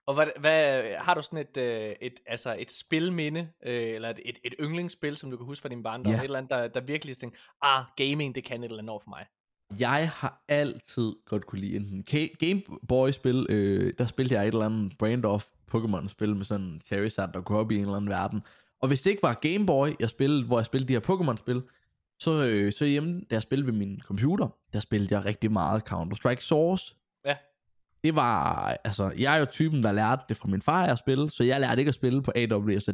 [0.08, 4.20] Og hvad, hvad, har du sådan et, øh, et, altså et spilminde, øh, eller et,
[4.26, 6.12] et, et yndlingsspil, som du kan huske fra din barndom?
[6.12, 6.18] Ja.
[6.18, 9.00] Et eller andet, der, der virkelig tænker, ah, gaming, det kan et eller andet over
[9.00, 9.26] for mig.
[9.80, 14.54] Jeg har altid godt kunne lide enten Ga- Game Boy-spil, øh, der spillede jeg et
[14.54, 18.12] eller andet brand of Pokémon-spil med sådan Charizard, der kunne op i en eller anden
[18.12, 18.42] verden.
[18.82, 21.62] Og hvis det ikke var Game Boy, jeg spillede, hvor jeg spillede de her Pokémon-spil,
[22.20, 25.84] så, øh, så hjemme, da jeg spillede ved min computer, der spillede jeg rigtig meget
[25.92, 26.96] Counter-Strike Source.
[28.04, 31.30] Det var, altså, jeg er jo typen, der lærte det fra min far at spille,
[31.30, 32.90] så jeg lærte ikke at spille på AWSD.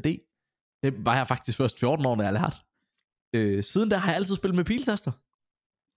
[0.84, 2.56] Det var jeg faktisk først 14 år, da jeg lærte.
[3.36, 5.12] Øh, siden der har jeg altid spillet med piltaster.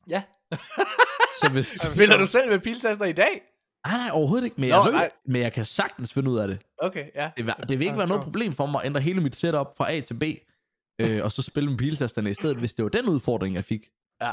[0.08, 0.22] Ja.
[1.40, 3.42] Så hvis, Spiller du selv med piltaster i dag?
[3.86, 4.60] Nej, nej, overhovedet ikke.
[4.60, 6.62] Men Nå, jeg, ved, men jeg kan sagtens finde ud af det.
[6.78, 7.30] Okay, ja.
[7.36, 9.76] Det, vil- det vil ikke være noget problem for mig at ændre hele mit setup
[9.76, 10.22] fra A til B,
[11.00, 13.88] øh, og så spille med piltasterne i stedet, hvis det var den udfordring, jeg fik.
[14.22, 14.32] Ja.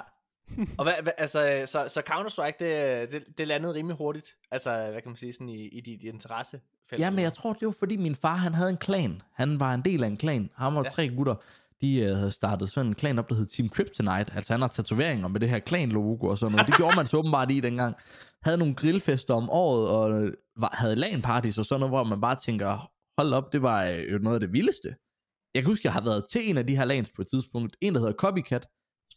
[0.77, 4.35] Og hvad, hvad, altså, så, så Counter-Strike, det, det, det landede rimelig hurtigt.
[4.51, 6.59] Altså, hvad kan man sige, sådan i, i dit interesse.
[6.99, 9.21] Ja, men jeg tror, det var fordi min far, han havde en klan.
[9.33, 10.49] Han var en del af en klan.
[10.55, 10.89] Ham og Ja.
[10.89, 11.35] tre gutter,
[11.81, 14.33] de øh, havde startet sådan en klan op, der hed Team Kryptonite.
[14.35, 16.67] Altså han har tatoveringer med det her klan-logo og sådan noget.
[16.67, 17.95] Det gjorde man så åbenbart i dengang.
[18.43, 22.21] Havde nogle grillfester om året, og øh, var, havde LAN-parties og sådan noget, hvor man
[22.21, 24.95] bare tænker, hold op, det var øh, jo noget af det vildeste.
[25.55, 27.75] Jeg kan huske, jeg har været til en af de her LANs på et tidspunkt.
[27.81, 28.67] En, der hedder Copycat,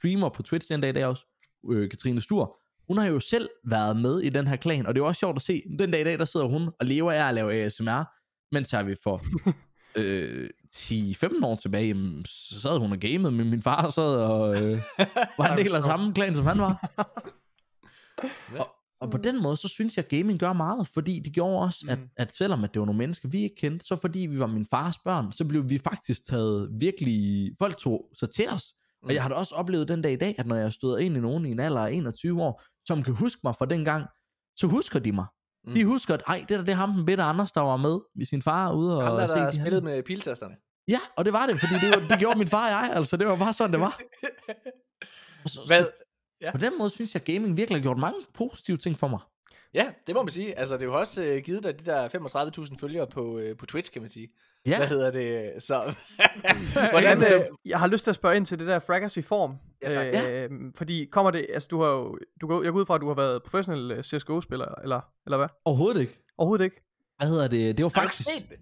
[0.02, 1.22] streamer på Twitch den dag, der også,
[1.70, 2.58] øh, Katrine Stur.
[2.88, 5.18] Hun har jo selv været med i den her klan, og det er jo også
[5.18, 7.54] sjovt at se, den dag i dag, der sidder hun og lever af at lave
[7.54, 8.04] ASMR,
[8.54, 9.22] men tager vi for
[10.00, 14.04] øh, 10-15 år tilbage, jamen, så sad hun og gamede med min far, og sad
[14.16, 14.80] og øh,
[15.38, 16.92] var en del af samme klan, som han var.
[18.60, 18.68] og,
[19.00, 21.86] og på den måde, så synes jeg, at gaming gør meget, fordi det gjorde også,
[21.88, 22.08] at, Mhm.
[22.16, 24.66] at selvom at det var nogle mennesker, vi ikke kendte, så fordi vi var min
[24.66, 28.64] fars børn, så blev vi faktisk taget virkelig, folk tog sig til os.
[29.02, 29.14] Og Mm.
[29.14, 31.20] jeg har da også oplevet den dag i dag, at når jeg støder ind i
[31.20, 34.04] nogen i en alder af 21 år, som kan huske mig fra den gang,
[34.56, 35.26] så husker de mig.
[35.64, 35.74] Mm.
[35.74, 37.98] De husker, at ej, det der, det er ham, den bitte Anders, der var med
[38.14, 40.54] med sin far ude og Ham der, der spillede med piltasterne.
[40.88, 43.16] Ja, og det var det, fordi det, var, det gjorde min far og jeg, altså
[43.16, 44.00] det var bare sådan, det var.
[45.44, 45.84] Og så, Hvad?
[45.84, 49.08] Så, på den måde synes jeg, at gaming virkelig har gjort mange positive ting for
[49.08, 49.20] mig.
[49.74, 50.58] Ja, det må man sige.
[50.58, 52.08] Altså, det er jo også øh, givet dig de der
[52.68, 54.28] 35.000 følgere på, øh, på Twitch, kan man sige.
[54.66, 55.62] Ja, Hvad hedder det?
[55.62, 55.82] Så,
[56.90, 59.22] Hvordan, hvordan, øh, jeg har lyst til at spørge ind til det der fraggers i
[59.22, 59.56] form.
[59.82, 60.24] Ja, tak.
[60.30, 63.00] Øh, fordi kommer det, altså du har jo, du går, jeg går ud fra, at
[63.00, 65.48] du har været professionel øh, CSGO-spiller, eller, eller hvad?
[65.64, 66.18] overhovedet ikke.
[66.38, 66.76] Overhovedet ikke.
[67.18, 67.78] Hvad hedder det?
[67.78, 68.28] Det var har du faktisk...
[68.30, 68.58] set det?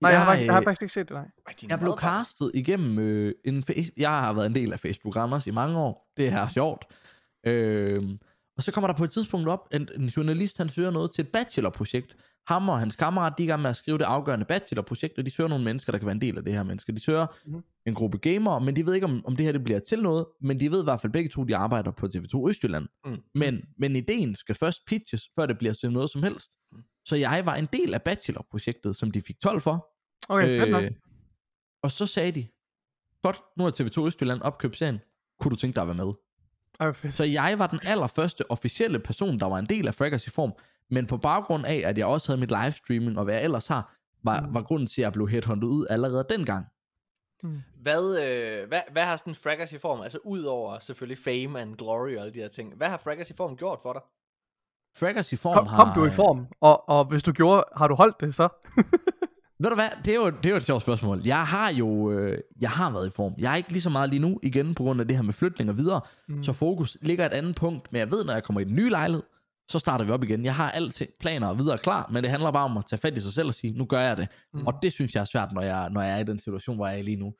[0.00, 1.26] Nej, jeg, har, Jeg, faktisk- jeg har øh, faktisk ikke set det, nej.
[1.68, 5.46] Jeg blev castet igennem øh, en face- Jeg har været en del af Facebook Randers
[5.46, 6.12] i mange år.
[6.16, 6.84] Det er her sjovt.
[7.46, 8.02] Øh,
[8.56, 11.22] og så kommer der på et tidspunkt op, en, en journalist, han søger noget til
[11.22, 12.16] et bachelorprojekt.
[12.48, 15.26] Ham og hans kammerat, de er i gang med at skrive det afgørende bachelorprojekt, og
[15.26, 16.92] de søger nogle mennesker, der kan være en del af det her mennesker.
[16.92, 17.62] De søger mm-hmm.
[17.86, 20.26] en gruppe gamere, men de ved ikke, om, om det her det bliver til noget,
[20.40, 22.88] men de ved i hvert fald begge to, de arbejder på TV2 Østjylland.
[23.04, 23.16] Mm.
[23.34, 26.50] Men, men ideen skal først pitches, før det bliver til noget som helst.
[26.72, 26.78] Mm.
[27.04, 29.86] Så jeg var en del af bachelorprojektet, som de fik 12 for.
[30.28, 30.84] Okay, fedt nok.
[30.84, 30.90] Øh,
[31.82, 32.48] og så sagde de,
[33.22, 34.98] godt, nu har TV2 Østjylland opkøbt serien.
[35.40, 36.12] Kunne du tænke dig at være med?
[36.80, 36.92] Ej.
[37.10, 40.52] Så jeg var den allerførste officielle person, der var en del af Fraggers i form.
[40.90, 43.94] Men på baggrund af, at jeg også havde mit livestreaming og hvad jeg ellers har,
[44.24, 44.54] var, Mm.
[44.54, 46.66] var grunden til, at jeg blev headhunted ud allerede dengang.
[47.42, 47.62] Mm.
[47.82, 51.76] Hvad, øh, hvad, hvad har sådan Fraggers i form, altså ud over selvfølgelig fame and
[51.76, 54.02] glory og alle de her ting, hvad har Fraggers i form gjort for dig?
[54.96, 55.84] Fraggers i form Kom, har...
[55.84, 56.46] kom du i form?
[56.60, 58.48] Og, og hvis du gjorde, har du holdt det så?
[59.58, 61.22] Ved du hvad, det er jo, det er jo et sjovt spørgsmål.
[61.24, 63.34] Jeg har jo øh, jeg har været i form.
[63.38, 65.32] Jeg er ikke lige så meget lige nu, igen på grund af det her med
[65.32, 66.00] flytning og videre.
[66.28, 66.42] Mm.
[66.42, 68.90] Så fokus ligger et andet punkt, men jeg ved, når jeg kommer i den nye
[68.90, 69.22] lejlighed,
[69.68, 70.44] så starter vi op igen.
[70.44, 73.16] Jeg har alt planer og videre klar, men det handler bare om at tage fat
[73.16, 74.28] i sig selv og sige, nu gør jeg det.
[74.54, 74.66] Mm.
[74.66, 76.86] Og det synes jeg er svært, når jeg, når jeg er i den situation, hvor
[76.86, 77.32] jeg er lige nu.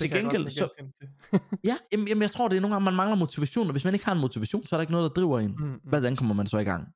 [0.00, 0.68] Til jeg godt gengæld, nikke så,
[0.98, 1.40] til.
[1.70, 3.94] ja, jamen, jamen, jeg tror, det er nogle gange, man mangler motivation, og hvis man
[3.94, 5.54] ikke har en motivation, så er der ikke noget, der driver en.
[5.58, 5.80] Mm, mm.
[5.84, 6.88] Hvordan kommer man så i gang?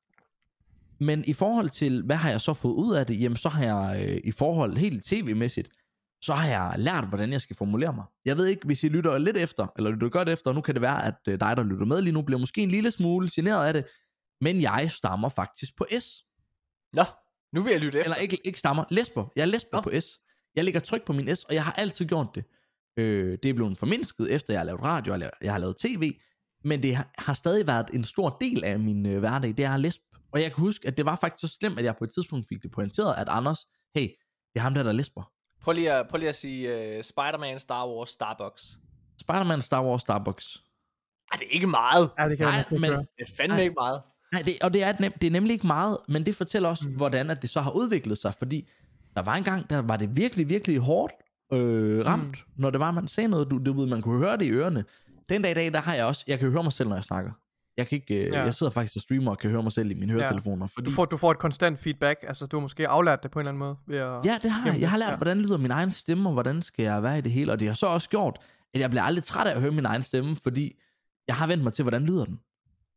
[1.01, 3.21] Men i forhold til, hvad har jeg så fået ud af det?
[3.21, 5.69] Jamen, så har jeg øh, i forhold helt tv-mæssigt,
[6.23, 8.05] så har jeg lært, hvordan jeg skal formulere mig.
[8.25, 10.83] Jeg ved ikke, hvis I lytter lidt efter, eller lytter godt efter, nu kan det
[10.83, 13.67] være, at øh, dig, der lytter med lige nu, bliver måske en lille smule generet
[13.67, 13.85] af det,
[14.41, 16.25] men jeg stammer faktisk på S.
[16.93, 17.05] Nå,
[17.53, 18.13] nu vil jeg lytte efter.
[18.13, 19.33] Eller ikke, ikke stammer, lesber.
[19.37, 19.83] Jeg er lesber Nå.
[19.83, 20.21] på S.
[20.57, 22.45] Jeg lægger tryk på min S, og jeg har altid gjort det.
[22.97, 26.13] Øh, det er blevet formindsket, efter jeg har lavet radio, og jeg har lavet tv,
[26.65, 30.03] men det har, stadig været en stor del af min øh, hverdag, det er lesb.
[30.35, 32.47] Og jeg kan huske, at det var faktisk så slemt, at jeg på et tidspunkt
[32.49, 33.67] fik det pointeret, at Anders,
[33.97, 34.03] hey,
[34.53, 35.23] det er ham der, der er lesber.
[35.63, 36.69] Prøv lige at, prøv lige at sige
[36.99, 38.63] uh, Spider-Man, Star Wars, Starbucks.
[39.21, 40.63] Spider-Man, Star Wars, Starbucks.
[41.33, 42.11] Ej, det er ikke meget.
[42.19, 42.93] Ja, det kan Nej, men-.
[42.93, 43.63] Det er fandme Ej.
[43.63, 44.03] ikke meget.
[44.33, 46.89] Nej, det, og det er, nem, det er nemlig ikke meget, men det fortæller også,
[46.89, 46.95] Mm.
[46.97, 48.69] hvordan at det så har udviklet sig, fordi
[49.17, 51.13] der var en gang, der var det virkelig, virkelig hårdt
[51.53, 52.63] øh, ramt, mm.
[52.63, 54.85] når det var, man sagde noget, du, du ved, man kunne høre det i ørerne.
[55.29, 57.05] Den dag i dag, der har jeg også, jeg kan høre mig selv, når jeg
[57.05, 57.31] snakker.
[57.77, 58.43] Jeg, kan ikke, øh, Ja.
[58.43, 60.67] jeg sidder faktisk og streamer og kan høre mig selv i mine høretelefoner.
[60.67, 63.39] Fordi, Du får, du får et konstant feedback, altså du har måske aflært det på
[63.39, 63.77] en eller anden måde.
[63.87, 64.25] Ved at...
[64.27, 64.81] Ja, det har jeg.
[64.81, 65.17] Jeg har lært, ja.
[65.17, 67.53] hvordan lyder min egen stemme, og hvordan skal jeg være i det hele.
[67.53, 68.39] Og det har så også gjort,
[68.75, 70.81] at jeg bliver aldrig træt af at høre min egen stemme, fordi
[71.29, 72.41] jeg har vendt mig til, hvordan lyder den.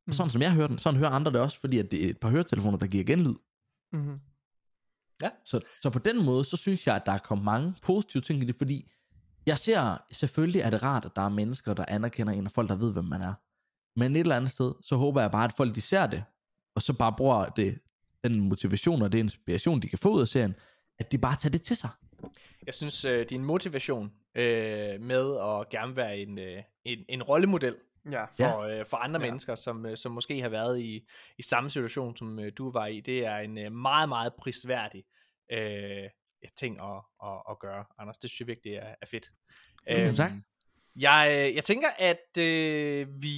[0.08, 0.14] Mm.
[0.14, 2.18] Sådan som jeg hører den, sådan hører andre det også, fordi at det er et
[2.18, 3.36] par høretelefoner, der giver genlyd.
[3.94, 4.20] Mm-hmm.
[5.46, 8.44] Så, så på den måde, så synes jeg, at der er kommet mange positive ting
[8.44, 8.92] i det, fordi
[9.46, 12.70] jeg ser, selvfølgelig er det rart, at der er mennesker, der anerkender en, og folk,
[12.70, 13.34] der ved, hvem man er.
[13.98, 16.24] Men et eller andet sted, så håber jeg bare, at folk de ser det,
[16.76, 17.80] og så bare bruger det,
[18.24, 20.56] den motivation og det inspiration, de kan få ud af serien,
[21.00, 21.90] at de bare tager det til sig.
[22.66, 27.76] Jeg synes, øh, din motivation øh, med at gerne være en, øh, en, en rollemodel
[28.12, 28.26] Ja.
[28.26, 29.26] for, øh, for andre Ja.
[29.26, 31.08] mennesker, som, øh, som måske har været i,
[31.38, 35.04] i samme situation, som øh, du var i, det er en øh, meget, meget prisværdig
[35.52, 36.10] øh,
[36.60, 38.18] ting at, at, at gøre, Anders.
[38.18, 39.32] Det synes jeg virkelig er, er fedt.
[39.90, 40.32] Tusind tak.
[41.00, 43.38] Jeg, øh, jeg tænker, at øh, vi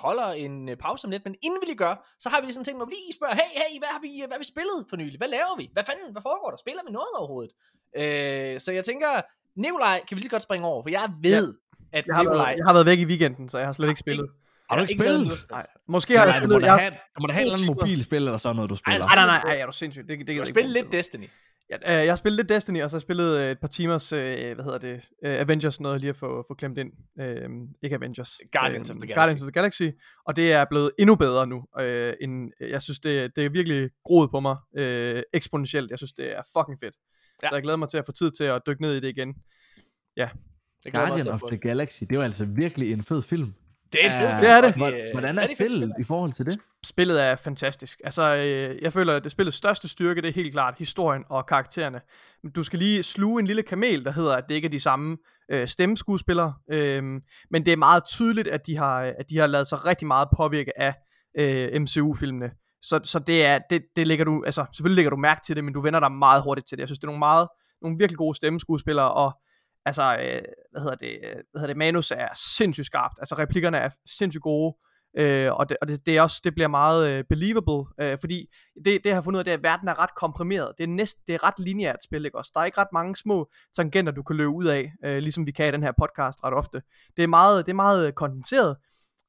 [0.00, 2.54] holder en øh, pause om lidt, men inden vi lige gør, så har vi lige
[2.54, 4.78] sådan ting, hvor vi lige spørger, hey, hey, hvad har vi, hvad har vi spillet
[4.90, 5.18] for nylig?
[5.18, 5.70] Hvad laver vi?
[5.72, 6.56] Hvad fanden, hvad foregår der?
[6.56, 7.52] Spiller vi noget overhovedet?
[8.00, 9.08] Øh, så jeg tænker,
[9.56, 11.54] Nikolaj kan vi lige godt springe over, for jeg ved,
[11.92, 12.44] at Jeg har, Nikolaj...
[12.46, 14.30] været, jeg har været væk i weekenden, så jeg har slet ikke spillet.
[14.70, 15.44] Har du ikke spillet?
[15.50, 16.62] Nej, måske har jeg Nej, du må spillet...
[16.62, 18.76] da Jeg, have, du må da have et eller andet mobilspil eller sådan noget, du
[18.76, 18.94] spiller.
[18.94, 20.08] altså, nej, nej, nej, ej, er du sindssygt.
[20.08, 21.28] Det, det, det Du har spillet lidt Destiny.
[21.70, 23.68] Ja, øh, jeg har spillet lidt Destiny, og så har jeg spillet øh, et par
[23.68, 26.92] timers, øh, hvad hedder det, øh, Avengers noget lige at få, få klemt ind.
[27.20, 27.48] Øh,
[27.82, 28.40] ikke Avengers.
[28.52, 29.18] Guardians øh, of the Galaxy.
[29.18, 29.88] Guardians of the Galaxy.
[30.26, 31.64] Og det er blevet endnu bedre nu.
[31.80, 35.90] Øh, end, jeg synes, det, det er virkelig groet på mig øh, eksponentielt.
[35.90, 36.94] Jeg synes, det er fucking fedt.
[37.42, 37.48] Ja.
[37.48, 39.34] Så jeg glæder mig til at få tid til at dykke ned i det igen.
[40.84, 41.58] Det glæder mig Guardian også of the.
[41.58, 43.54] Galaxy, det er jo altså virkelig en fed film.
[43.94, 45.12] Det er en fed Ja, film, det er det.
[45.12, 46.00] Hvordan er fedt spillet spil.
[46.00, 46.58] i forhold til det?
[46.84, 48.00] Spillet er fantastisk.
[48.04, 51.46] Altså, øh, jeg føler, at det spillets største styrke, det er helt klart historien og
[51.46, 52.00] karaktererne.
[52.42, 54.80] Men du skal lige sluge en lille kamel, der hedder, at det ikke er de
[54.80, 55.16] samme
[55.50, 56.54] øh, stemmeskuespillere.
[56.72, 57.02] Øh,
[57.50, 60.28] men det er meget tydeligt, at de har, at de har lavet sig rigtig meget
[60.36, 60.94] påvirke af
[61.38, 62.50] øh, MCU-filmene.
[62.82, 65.64] Så, så det er, det, det lægger du, altså selvfølgelig lægger du mærke til det,
[65.64, 66.80] men du vender dig meget hurtigt til det.
[66.80, 67.48] Jeg synes, det er nogle meget,
[67.82, 69.32] nogle virkelig gode stemmeskuespillere, og
[69.84, 73.18] altså, øh, hvad hedder det, øh, hvad hedder det, manus er sindssygt skarpt.
[73.18, 74.76] Altså, replikkerne er sindssygt gode.
[75.16, 78.46] Øh, og det, og det, det, er også, det bliver meget øh, believable, øh, fordi
[78.84, 80.72] det, det jeg har fundet ud af, det er, at verden er ret komprimeret.
[80.78, 82.50] Det er, næst, det er ret lineært spil, ikke også?
[82.54, 85.52] Der er ikke ret mange små tangenter, du kan løbe ud af, øh, ligesom vi
[85.52, 86.82] kan i den her podcast ret ofte.
[87.16, 88.76] Det er meget, det er meget øh, kondenseret,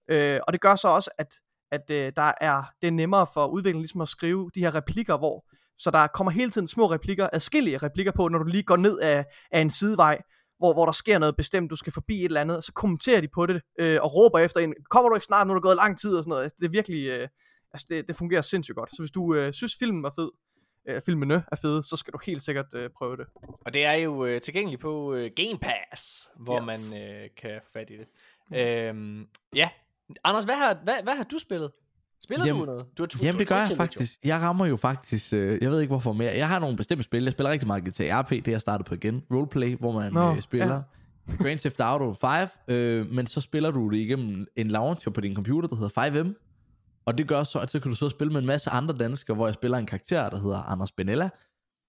[0.10, 1.34] øh, og det gør så også, at,
[1.72, 5.18] at øh, der er, det er nemmere for udviklingen ligesom at skrive de her replikker,
[5.18, 5.46] hvor
[5.78, 9.00] så der kommer hele tiden små replikker, adskillige replikker på, når du lige går ned
[9.00, 10.22] af, af en sidevej,
[10.58, 13.28] hvor, hvor der sker noget bestemt, du skal forbi et eller andet, så kommenterer de
[13.28, 15.76] på det, øh, og råber efter en, kommer du ikke snart, nu er der gået
[15.76, 16.44] lang tid, og sådan noget.
[16.44, 17.28] Altså, Det er virkelig, øh,
[17.74, 18.90] altså det, det fungerer sindssygt godt.
[18.90, 20.30] Så hvis du øh, synes, filmen var fed,
[20.88, 23.26] øh, filmene er fede, så skal du helt sikkert øh, prøve det.
[23.66, 26.92] Og det er jo øh, tilgængeligt på øh, Game Pass, hvor yes.
[26.92, 28.08] man øh, kan få fat i det.
[28.50, 28.56] Mm.
[28.56, 29.70] Øhm, ja,
[30.24, 31.72] Anders, hvad har, hvad, hvad har du spillet?
[32.26, 32.86] Spiller Jamen- du noget?
[32.98, 34.14] Du har tu- Jamen du det gør jeg faktisk.
[34.24, 36.32] Jeg rammer jo faktisk, øh, jeg ved ikke hvorfor mere.
[36.38, 37.24] Jeg har nogle bestemte spil.
[37.24, 39.22] Jeg spiller rigtig meget GTA RP, det er jeg startet på igen.
[39.34, 40.82] Roleplay, hvor man Nå, øh, spiller.
[41.44, 45.36] Grand Theft Auto 5, øh, men så spiller du det igennem en launcher på din
[45.36, 45.90] computer, der hedder
[46.24, 46.34] 5M.
[47.06, 49.36] Og det gør så, at så kan du så spille med en masse andre danskere,
[49.36, 51.30] hvor jeg spiller en karakter, der hedder Anders Benella,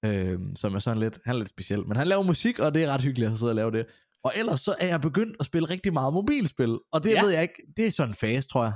[0.04, 1.86] øh, som er sådan lidt, han er lidt speciel.
[1.88, 3.86] Men han laver musik, og det er ret hyggeligt at sidde og lave det.
[4.24, 7.14] Og ellers så er jeg begyndt at spille rigtig meget mobilspil, og det Ja.
[7.14, 7.22] ja.
[7.22, 8.72] ved jeg ikke, det er sådan en fase, tror jeg.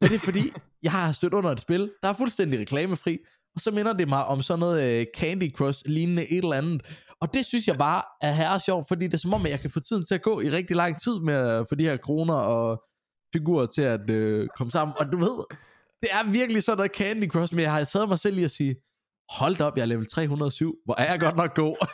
[0.00, 3.18] Men det er fordi, jeg har stødt under et spil, der er fuldstændig reklamefri,
[3.54, 6.82] og så minder det mig om sådan noget uh, Candy Crush lignende et eller andet.
[7.20, 9.60] Og det synes jeg bare er herre sjovt, fordi det er som om, at jeg
[9.60, 11.96] kan få tiden til at gå i rigtig lang tid med at få de her
[11.96, 12.82] kroner og
[13.32, 14.96] figurer til at øh, komme sammen.
[14.98, 15.44] Og du ved,
[16.02, 18.50] det er virkelig sådan noget Candy Crush, men jeg har taget mig selv i at
[18.50, 18.76] sige,
[19.30, 21.76] hold da op, jeg er level 307, hvor er jeg godt nok god.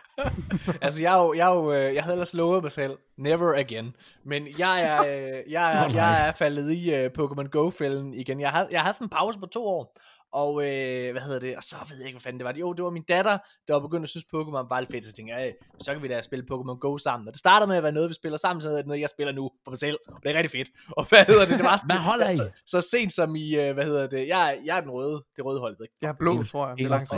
[0.83, 3.59] Altså, jeg, er jo, jeg, er jo, øh, jeg havde ellers lovet mig selv, never
[3.59, 3.97] again.
[4.25, 8.41] Men jeg er, øh, jeg er, jeg er faldet i uh, Pokémon Go-fælden igen.
[8.41, 9.97] Jeg har, jeg har haft en pause på to år.
[10.33, 11.57] Og øh, hvad hedder det?
[11.57, 12.55] Og så ved jeg ikke, hvad fanden det var.
[12.55, 15.05] Jo, det var min datter, der var begyndt at synes, Pokémon var lidt fedt.
[15.05, 17.29] Så tænkte jeg, "Ej, så kan vi da spille Pokémon Go sammen.
[17.29, 19.09] Og det startede med at være noget, vi spiller sammen, så er det noget, jeg
[19.09, 19.99] spiller nu på mig selv.
[20.09, 20.69] Og det er rigtig fedt.
[20.99, 21.57] Og hvad hedder det?
[21.59, 22.37] det var sådan, Hvad holder I?
[22.37, 24.29] Så, så sent som i, øh, hvad hedder det?
[24.29, 25.95] Jeg, er- jeg er den røde, det røde hold, ikke?
[26.03, 26.77] Jeg er blå, tror jeg.
[26.79, 27.11] Det er langt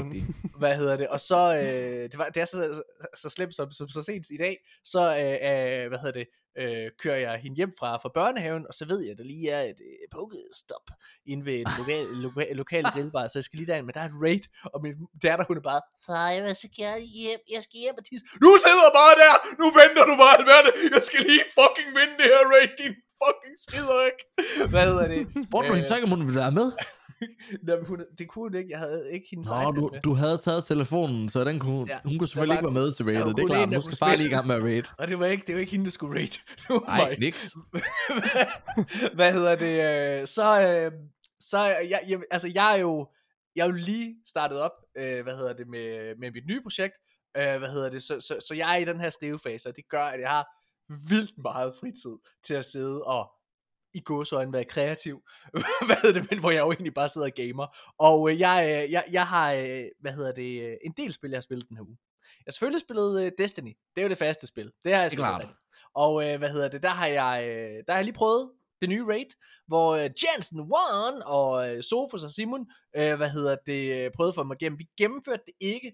[0.59, 2.83] hvad hedder det, og så, øh, det, var, det er så, så,
[3.17, 6.27] så slemt som, som så sent i dag, så, øh, øh, hvad hedder det,
[6.63, 9.51] øh, kører jeg hende hjem fra, fra børnehaven, og så ved jeg, at der lige
[9.51, 10.87] er et øh, pokestop
[11.31, 14.09] inde ved en lokal, loka, lokal grillbar, så jeg skal lige derind, men der er
[14.13, 17.63] et raid, og min datter, hun er bare, far, jeg vil så gerne hjem, jeg
[17.67, 18.25] skal hjem og tisse.
[18.45, 22.27] Du sidder bare der, nu venter du bare, Alberte, jeg skal lige fucking vinde det
[22.33, 24.23] her raid, din fucking skider ikke.
[24.73, 25.23] Hvad hedder det?
[25.49, 26.69] Spurgte du hende Øh, så ikke, om hun ville være med?
[27.67, 28.71] Nå, men hun, det kunne hun ikke.
[28.71, 30.01] Jeg havde ikke hendes Nå, du, med.
[30.01, 32.93] du havde taget telefonen, så den kunne, Ja, ja, hun kunne selvfølgelig ikke være med
[32.93, 33.35] til rated.
[33.35, 34.17] Det er klart, nu skal spille.
[34.17, 34.89] lige i gang med at rate.
[34.99, 36.39] Og det var ikke, det var ikke hende, der skulle rate.
[36.69, 37.55] Var Nej, niks.
[39.19, 40.21] hvad hedder det?
[40.21, 40.93] øh, Så, øh,
[41.41, 43.09] så jeg, jeg, altså jeg er jo,
[43.57, 46.95] jeg er jo lige startet op, øh, hvad hedder det, med, med mit nye projekt,
[47.37, 49.85] øh, hvad hedder det, så, så, så jeg er i den her skrivefase, og det
[49.89, 50.47] gør, at jeg har
[51.09, 53.31] vildt meget fritid til at sidde og
[53.95, 55.23] i gåsøjne være kreativ,
[55.87, 57.67] hvad hedder det, men hvor jeg jo egentlig bare sidder og gamer,
[57.99, 61.31] og øh, jeg, øh, jeg, jeg har, øh, hvad hedder det, øh, en del spil,
[61.31, 61.97] jeg har spillet den her uge.
[62.23, 65.11] Jeg har selvfølgelig spillet øh, Destiny, det er jo det faste spil, det har jeg
[65.11, 65.55] Det spillet klart.
[65.95, 68.89] Og øh, hvad hedder det, der har jeg, øh, der har jeg lige prøvet det
[68.89, 69.31] nye raid,
[69.67, 74.43] hvor øh, Jensen One og øh, Sofus og Simon, øh, hvad hedder det, prøvede for
[74.43, 74.79] mig igennem.
[74.79, 75.93] Vi gennemførte det ikke,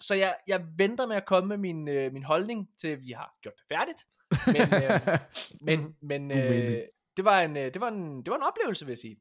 [0.00, 3.34] så jeg, jeg venter med at komme med min, øh, min holdning til, vi har
[3.42, 4.06] gjort det færdigt.
[4.46, 5.18] Men, øh,
[5.66, 6.82] men, men øh.
[7.16, 9.20] Det, var en, øh, det, var en, det var en oplevelse, vil jeg sige.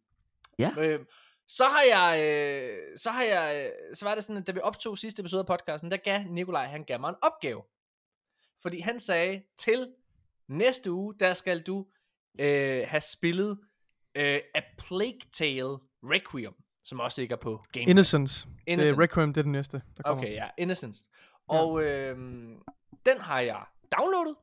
[0.60, 0.72] Ja.
[0.78, 1.06] Øh,
[1.48, 4.60] så har jeg, øh, så har jeg, øh, så var det sådan, at da vi
[4.60, 7.62] optog sidste episode af podcasten, der gav Nikolaj, han gav mig en opgave.
[8.62, 9.94] Fordi han sagde, til
[10.48, 11.86] næste uge, der skal du
[12.40, 13.60] øh, have spillet
[14.16, 17.90] øh, A Plague Tale Requiem, som også ligger på Game Pass.
[17.90, 18.50] Innocence.
[18.50, 18.96] Det Innocence.
[18.96, 20.24] er Requiem, det er den næste, der kommer.
[20.24, 21.08] Okay, ja, Innocence.
[21.48, 22.18] Og øh,
[23.06, 23.66] den har jeg
[23.98, 24.36] downloadet.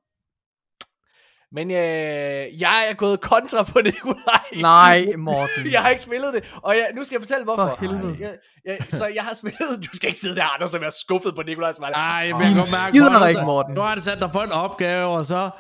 [1.52, 4.44] Men øh, jeg er gået kontra på Nikolaj.
[4.60, 5.66] Nej, Morten.
[5.72, 7.66] Jeg har ikke spillet det, og jeg, nu skal jeg fortælle hvorfor.
[7.66, 8.16] For helvede.
[8.20, 11.34] Jeg, jeg, så jeg har spillet, du skal ikke sidde der, Anders, og være skuffet
[11.34, 11.90] på Nikolajs vej.
[11.90, 13.74] Ej, men jeg kan mærke, skider er ikke, Morten.
[13.74, 15.50] Nu har det sat dig for en opgave, og så...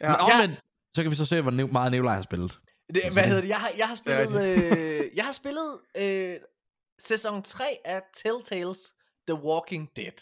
[0.00, 0.08] Ja.
[0.08, 0.60] Men omvendt,
[0.94, 2.58] så kan vi så se, hvor meget Nikolaj har spillet.
[2.94, 3.48] Det, hvad hedder det?
[3.48, 6.36] Jeg har, jeg har spillet, øh, jeg har spillet øh,
[6.98, 8.78] sæson 3 af Telltales
[9.28, 10.18] The Walking Dead.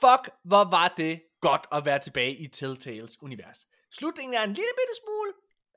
[0.00, 3.66] Fuck, hvor var det godt at være tilbage i Telltales univers.
[3.90, 5.32] Slutningen er en lille bitte smule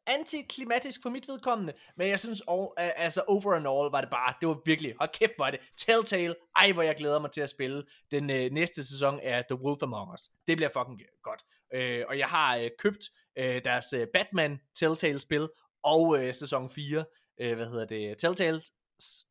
[0.08, 4.34] antiklimatisk for mit vedkommende, men jeg synes, og, altså over and all var det bare,
[4.41, 7.50] det var virkelig, hold kæft var det, Telltale, ej hvor jeg glæder mig til at
[7.50, 10.21] spille den øh, næste sæson af The Wolf Among Us.
[10.47, 11.41] Det bliver fucking godt.
[11.74, 15.50] Øh, og jeg har øh, købt øh, deres øh, Batman Telltale spil,
[15.84, 17.06] og øh, sæson 4,
[17.41, 18.62] øh, hvad hedder det, Telltale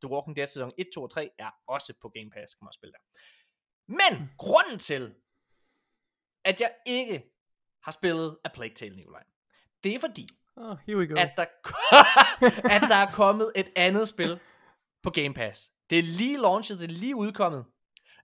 [0.02, 2.72] The Walking Dead sæson 1, 2 og 3 er også på Game Pass, kan man
[2.72, 2.98] spille der.
[3.86, 5.14] Men grunden til,
[6.54, 7.22] at jeg ikke
[7.82, 9.22] har spillet A Plague Tale, Nikolaj,
[9.84, 11.14] det er fordi, Oh, here we go.
[11.14, 11.42] at der,
[12.74, 14.40] at der er kommet et andet spil
[15.02, 15.70] på Game Pass.
[15.90, 17.64] Det er lige launchet, det er lige udkommet.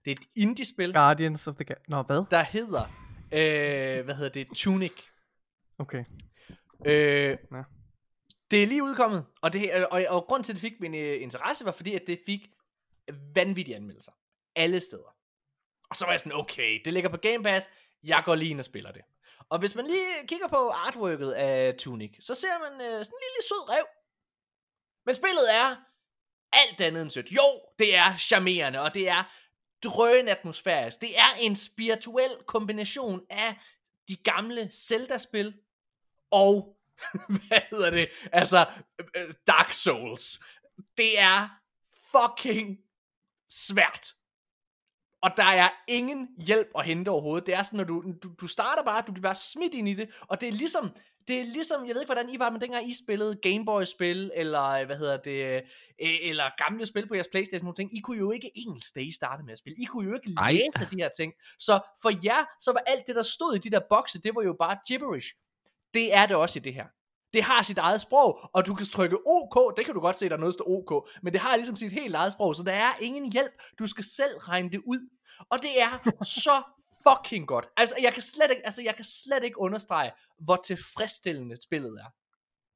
[0.05, 2.23] Det er et indie-spil, Guardians of the Ga- Nå, hvad?
[2.31, 2.83] der hedder,
[3.31, 4.93] øh, hvad hedder det, Tunic.
[5.79, 6.05] Okay.
[6.85, 7.63] Øh, Ja.
[8.51, 11.21] Det er lige udkommet, og, det, og, og grund til, at det fik min øh,
[11.21, 12.41] interesse, var fordi, at det fik
[13.35, 14.11] vanvittige anmeldelser.
[14.55, 15.15] Alle steder.
[15.89, 17.69] Og så var jeg sådan, okay, det ligger på Game Pass,
[18.03, 19.01] jeg går lige ind og spiller det.
[19.49, 23.23] Og hvis man lige kigger på artworket af Tunic, så ser man øh, sådan en
[23.25, 23.85] lille sød rev.
[25.05, 25.75] Men spillet er
[26.53, 27.31] alt andet end sødt.
[27.31, 29.23] Jo, det er charmerende, og det er
[29.83, 31.01] drøn atmosfærisk.
[31.01, 33.55] Det er en spirituel kombination af
[34.07, 35.53] de gamle Zelda-spil
[36.31, 36.77] og,
[37.47, 38.65] hvad hedder det, altså
[38.99, 40.39] øh, øh, Dark Souls.
[40.97, 41.49] Det er
[42.11, 42.77] fucking
[43.49, 44.13] svært.
[45.21, 47.45] Og der er ingen hjælp at hente overhovedet.
[47.45, 49.93] Det er sådan, når du, du, du starter bare, du bliver bare smidt ind i
[49.93, 50.91] det, og det er ligesom,
[51.27, 54.85] det er ligesom, jeg ved ikke, hvordan I var, men dengang I spillede Gameboy-spil, eller
[54.85, 55.61] hvad hedder det, øh,
[55.99, 59.11] eller gamle spil på jeres Playstation, nogle ting, I kunne jo ikke engelsk, da I
[59.11, 59.77] startede med at spille.
[59.81, 60.51] I kunne jo ikke Ej.
[60.51, 61.33] læse de her ting.
[61.59, 64.41] Så for jer, så var alt det, der stod i de der bokse, det var
[64.41, 65.33] jo bare gibberish.
[65.93, 66.85] Det er det også i det her.
[67.37, 70.29] Det har sit eget sprog, og du kan trykke OK, det kan du godt se,
[70.29, 72.63] der er noget, der står OK, men det har ligesom sit helt eget sprog, så
[72.63, 73.51] der er ingen hjælp.
[73.79, 75.09] Du skal selv regne det ud.
[75.51, 76.11] Og det er
[76.43, 76.55] så
[77.07, 77.67] fucking godt.
[77.77, 82.09] Altså, jeg kan slet ikke, altså, jeg kan slet ikke understrege, hvor tilfredsstillende spillet er.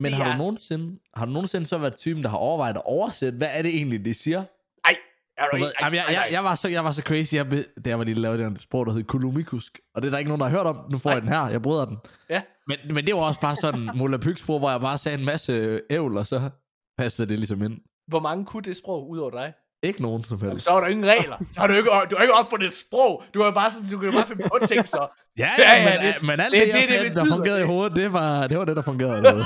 [0.03, 2.75] Men Det har er- du, nogensinde, har du nogensinde så været typen, der har overvejet
[2.75, 4.43] at oversætte, hvad er det egentlig, de siger?
[4.85, 4.95] Ej,
[5.37, 6.29] er du ved, Ej, jamen, jeg, ej, jeg, ej.
[6.31, 8.85] jeg, var så, jeg var så crazy, jeg, da jeg var lille, lavede den sprog,
[8.85, 9.79] der hed Kulumikusk.
[9.95, 10.91] Og det er der ikke nogen, der har hørt om.
[10.91, 11.15] Nu får Nej.
[11.15, 11.97] jeg den her, jeg bryder den.
[12.29, 12.41] Ja.
[12.71, 15.81] Men, men det var også bare sådan Mola sprog, hvor jeg bare sagde en masse
[15.89, 16.49] ævl, og så
[16.97, 17.77] passede det ligesom ind.
[18.07, 19.53] Hvor mange kunne det sprog ud over dig?
[19.83, 20.65] Ikke nogen som helst.
[20.65, 21.37] Så er der ingen regler.
[21.53, 23.23] Så har du ikke, du har ikke opfundet et sprog.
[23.33, 25.07] Du har bare sådan, du kan bare finde på ting så.
[25.37, 27.25] Ja, Ja, ja, ja, men, det- men alt det- det, det- jeg det sagde, der
[27.25, 27.67] fungerede i det.
[27.67, 29.45] hovedet, det var det, var det der fungerede.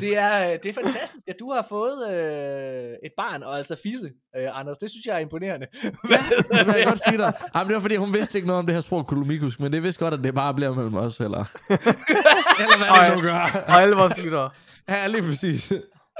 [0.00, 4.10] Det er, det er fantastisk, at du har fået øh, et barn, og altså fisse,
[4.38, 4.78] øh, Anders.
[4.78, 5.66] Det synes jeg er imponerende.
[6.08, 6.18] Hvad
[6.58, 7.32] Det vil jeg godt sige dig.
[7.54, 9.82] Jamen, det var fordi, hun vidste ikke noget om det her sprog Kulumikusk, men det
[9.82, 11.44] vidste godt, at det bare bliver mellem os, eller...
[11.68, 13.64] eller hvad det nu gør.
[13.68, 14.50] Og alle vores lyttere.
[14.88, 15.72] Ja, lige præcis.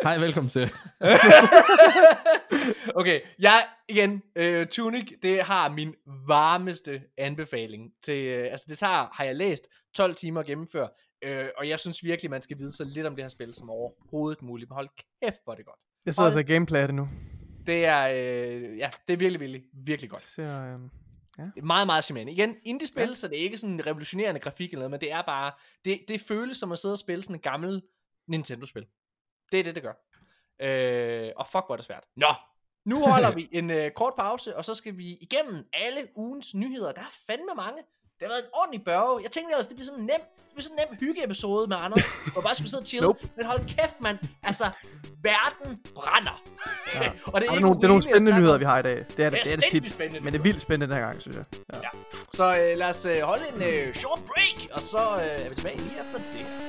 [0.02, 0.70] Hej, velkommen til.
[2.94, 5.94] Okay, jeg igen, øh, Tunic, det har min
[6.28, 10.88] varmeste anbefaling til, øh, altså det tager, har jeg læst, 12 timer at gennemføre.
[11.24, 13.70] Øh, og jeg synes virkelig, man skal vide så lidt om det her spil som
[13.70, 14.70] overhovedet muligt.
[14.70, 14.88] Men hold
[15.22, 15.78] kæft, hvor er det godt.
[16.06, 17.08] Jeg sidder Hold- så i gameplay af det nu.
[17.66, 20.22] Det er, øh, ja, det er virkelig, virkelig, virkelig godt.
[20.22, 20.80] Ser, øh,
[21.36, 22.32] Det er meget, meget charmerende.
[22.32, 23.14] Igen, indie-spil, ja.
[23.14, 25.52] så det er ikke sådan en revolutionerende grafik eller noget, men det er bare,
[25.84, 27.82] det, det føles som at sidde og spille sådan en gammel
[28.28, 28.86] Nintendo-spil.
[29.52, 29.92] Det er det, det gør.
[30.60, 32.04] Øh, og fuck, hvor er det svært.
[32.16, 32.34] Nå,
[32.84, 36.92] nu holder vi en øh, kort pause, og så skal vi igennem alle ugens nyheder.
[36.92, 37.82] Der er fandme mange.
[38.18, 39.22] Det har været en ordentlig børge.
[39.22, 41.76] Jeg tænkte også, det bliver sådan en nem, det bliver sådan en nem hyggeepisode med
[41.76, 43.02] Anders, hvor bare skulle sidde og chill.
[43.02, 43.28] Nope.
[43.36, 44.18] Men hold kæft, mand.
[44.42, 44.70] Altså,
[45.22, 46.42] verden brænder.
[46.94, 47.00] Ja.
[47.32, 48.96] og det er, der ikke nogle, det er nogle spændende nyheder, vi har i dag.
[48.96, 49.92] Det er det, Det er det, er det tit.
[49.92, 51.44] spændende Men det er vildt spændende den her gang, synes jeg.
[51.72, 51.78] Ja.
[51.78, 51.88] Ja.
[52.32, 55.54] Så øh, lad os øh, holde en øh, short break, og så øh, er vi
[55.54, 56.65] tilbage lige efter det.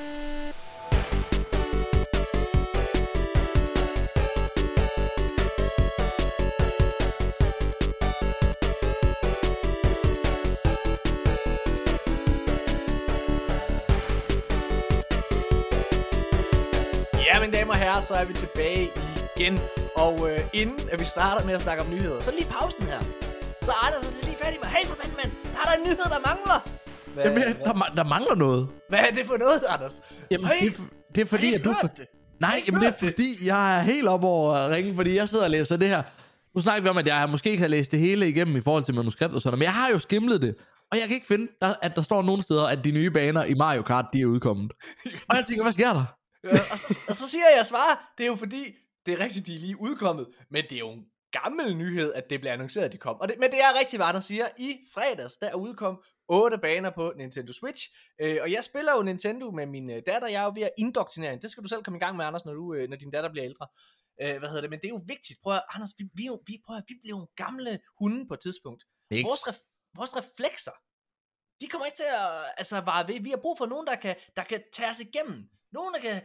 [17.48, 18.90] Mine damer og herrer, så er vi tilbage
[19.38, 19.60] igen.
[19.96, 23.00] Og øh, inden at vi starter med at snakke om nyheder, så lige pausen her.
[23.62, 25.84] Så er Anders så lige færdig med, hey for fanden, mand, der er der en
[25.86, 26.60] nyhed, der mangler.
[27.14, 28.68] Hvad, Jamen, hvad, der, ma- der mangler noget.
[28.90, 30.02] hvad er det for noget, Anders?
[30.32, 30.84] Jamen, Har I det, er
[31.16, 31.74] det er fordi, at du...
[31.82, 31.88] For...
[31.88, 32.06] det?
[32.40, 35.44] Nej, jamen, det er fordi, jeg er helt op over at ringe, fordi jeg sidder
[35.46, 36.02] og læser det her.
[36.56, 38.84] Nu snakker vi om, at jeg måske ikke har læst det hele igennem i forhold
[38.84, 40.56] til manuskript og sådan noget, men jeg har jo skimlet det.
[40.92, 41.48] Og jeg kan ikke finde,
[41.82, 44.72] at der står nogle steder, at de nye baner i Mario Kart, de er udkommet.
[45.30, 46.17] Og jeg tænker, hvad sker der?
[46.44, 48.76] Øh, og, så, og så siger jeg svar, det er jo fordi,
[49.06, 52.30] det er rigtigt, de er lige udkommet, men det er jo en gammel nyhed, at
[52.30, 53.16] det bliver annonceret, at de kom.
[53.22, 54.48] Og det, men det er rigtigt, hvad Anders siger.
[54.58, 57.90] I fredags, der udkom otte baner på Nintendo Switch.
[58.22, 60.28] Øh, og jeg spiller jo Nintendo med min øh, datter.
[60.28, 61.42] Jeg er jo ved at indoktrinere hende.
[61.42, 63.32] Det skal du selv komme i gang med, Anders, når, du, øh, når din datter
[63.32, 63.68] bliver ældre.
[64.22, 64.70] Øh, hvad hedder det?
[64.70, 65.40] Men det er jo vigtigt.
[65.44, 68.40] Prøv at, Anders, vi, vi, vi, prøv at, vi bliver jo gamle hunde på et
[68.40, 68.84] tidspunkt.
[69.12, 69.28] Ikke.
[69.28, 69.58] Vores, ref,
[69.96, 70.76] vores reflekser,
[71.62, 73.20] de kommer ikke til at altså, vare ved.
[73.20, 75.50] Vi har brug for nogen, der kan, der kan tage os igennem.
[75.80, 76.18] Nogen, der kan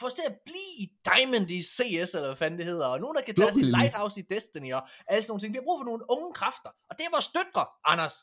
[0.00, 2.86] få os til at blive i Diamond i CS, eller hvad fanden det hedder.
[2.86, 3.62] Og nogen, der kan tage os i.
[3.78, 5.52] Lighthouse i Destiny, og alle sådan nogle ting.
[5.54, 6.70] Vi har brug for nogle unge kræfter.
[6.90, 8.14] Og det er vores døtre, Anders.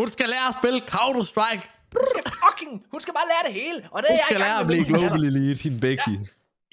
[0.00, 1.66] Hun skal lære at spille Counter-Strike.
[1.98, 3.88] Hun skal fucking, hun skal bare lære det hele.
[3.94, 6.16] Og det er Hun jeg i skal lære at blive global elite, hende Becky.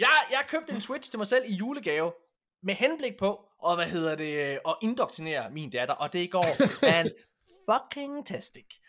[0.06, 2.12] Jeg, jeg købte en Switch til mig selv i julegave,
[2.64, 6.46] med henblik på, og hvad hedder det, øh, at indoktrinere min datter, og det går
[6.86, 7.10] fan
[7.70, 8.66] fucking tastic.
[8.68, 8.87] Ja,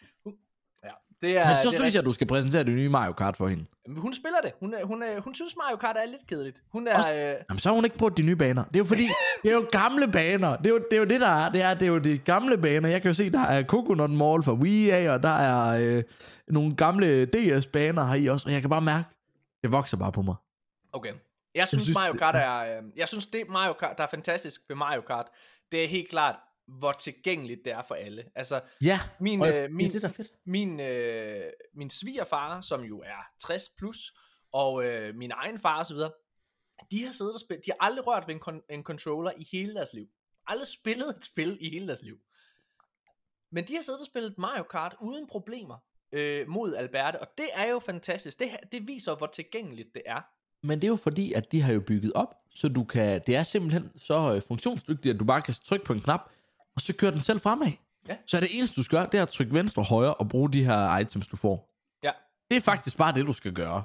[1.23, 3.49] det er, Men så det synes jeg, du skal præsentere det nye Mario Kart for
[3.49, 3.65] hende.
[3.97, 4.53] Hun spiller det.
[4.61, 6.63] Hun, hun, er- hun synes Mario Kart er lidt kedeligt.
[6.73, 6.99] Hun er...
[6.99, 8.65] Også- Øh, Jamen, så har hun ikke brugt de nye baner.
[8.65, 9.03] Det er jo fordi,
[9.43, 10.57] det er jo gamle baner.
[10.57, 11.51] Det er jo det, er jo det der er.
[11.51, 12.89] Det er, det er jo de gamle baner.
[12.89, 16.03] Jeg kan jo se, der er Coconut Mall fra Wii af, og der er øh,
[16.49, 18.47] nogle gamle DS-baner her i også.
[18.49, 19.09] Og jeg kan bare mærke,
[19.63, 20.35] det vokser bare på mig.
[20.93, 21.13] okay.
[21.55, 22.59] Jeg synes, synes, Mario Kart er...
[22.79, 25.27] Øh, jeg synes, det Mario Kart, der er fantastisk ved Mario Kart,
[25.73, 26.35] det er helt klart,
[26.69, 28.25] hvor tilgængeligt det er for alle.
[28.35, 30.33] Altså, Ja, min, øh, det er min, det, der er fedt.
[30.45, 31.45] min, øh,
[31.75, 34.15] min svigerfar, som jo er 60 plus,
[34.53, 35.97] og øh, min egen far osv.,
[36.91, 39.47] de har siddet og spillet, de har aldrig rørt ved en, kon- en controller i
[39.53, 40.07] hele deres liv.
[40.47, 42.19] Aldrig spillet et spil i hele deres liv.
[43.51, 45.77] Men de har siddet og spillet Mario Kart uden problemer
[46.13, 48.39] øh, mod Alberte, og det er jo fantastisk.
[48.41, 50.21] Det, det viser, hvor tilgængeligt det er.
[50.63, 53.37] Men det er jo fordi, at de har jo bygget op, så du kan, det
[53.37, 56.31] er simpelthen så øh, funktionsdygtigt, at du bare kan trykke på en knap,
[56.79, 57.73] og så kører den selv fremad.
[58.09, 58.17] Ja.
[58.27, 60.29] Så er det eneste, du skal gøre, det er at trykke venstre og højre og
[60.29, 61.75] bruge de her items, du får.
[62.03, 62.13] Ja.
[62.51, 63.85] Det er faktisk bare det, du skal gøre.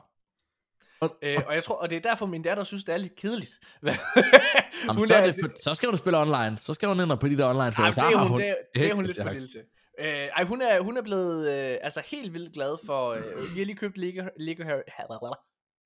[1.01, 3.15] Og, Øh, og jeg tror, og det er derfor, min datter synes, det er lidt
[3.15, 3.59] kedeligt.
[3.83, 6.57] Jamen, Hun så, er det for, så skal du spille online.
[6.57, 7.91] Så skal hun ind på de der online server.
[7.91, 9.63] det er har hun, det, er, det er hun lidt for lille til.
[9.99, 13.59] Øh, ej, hun er, hun er blevet øh, altså helt vildt glad for, øh, vi
[13.59, 14.81] har lige købt Lego, Lego Harry,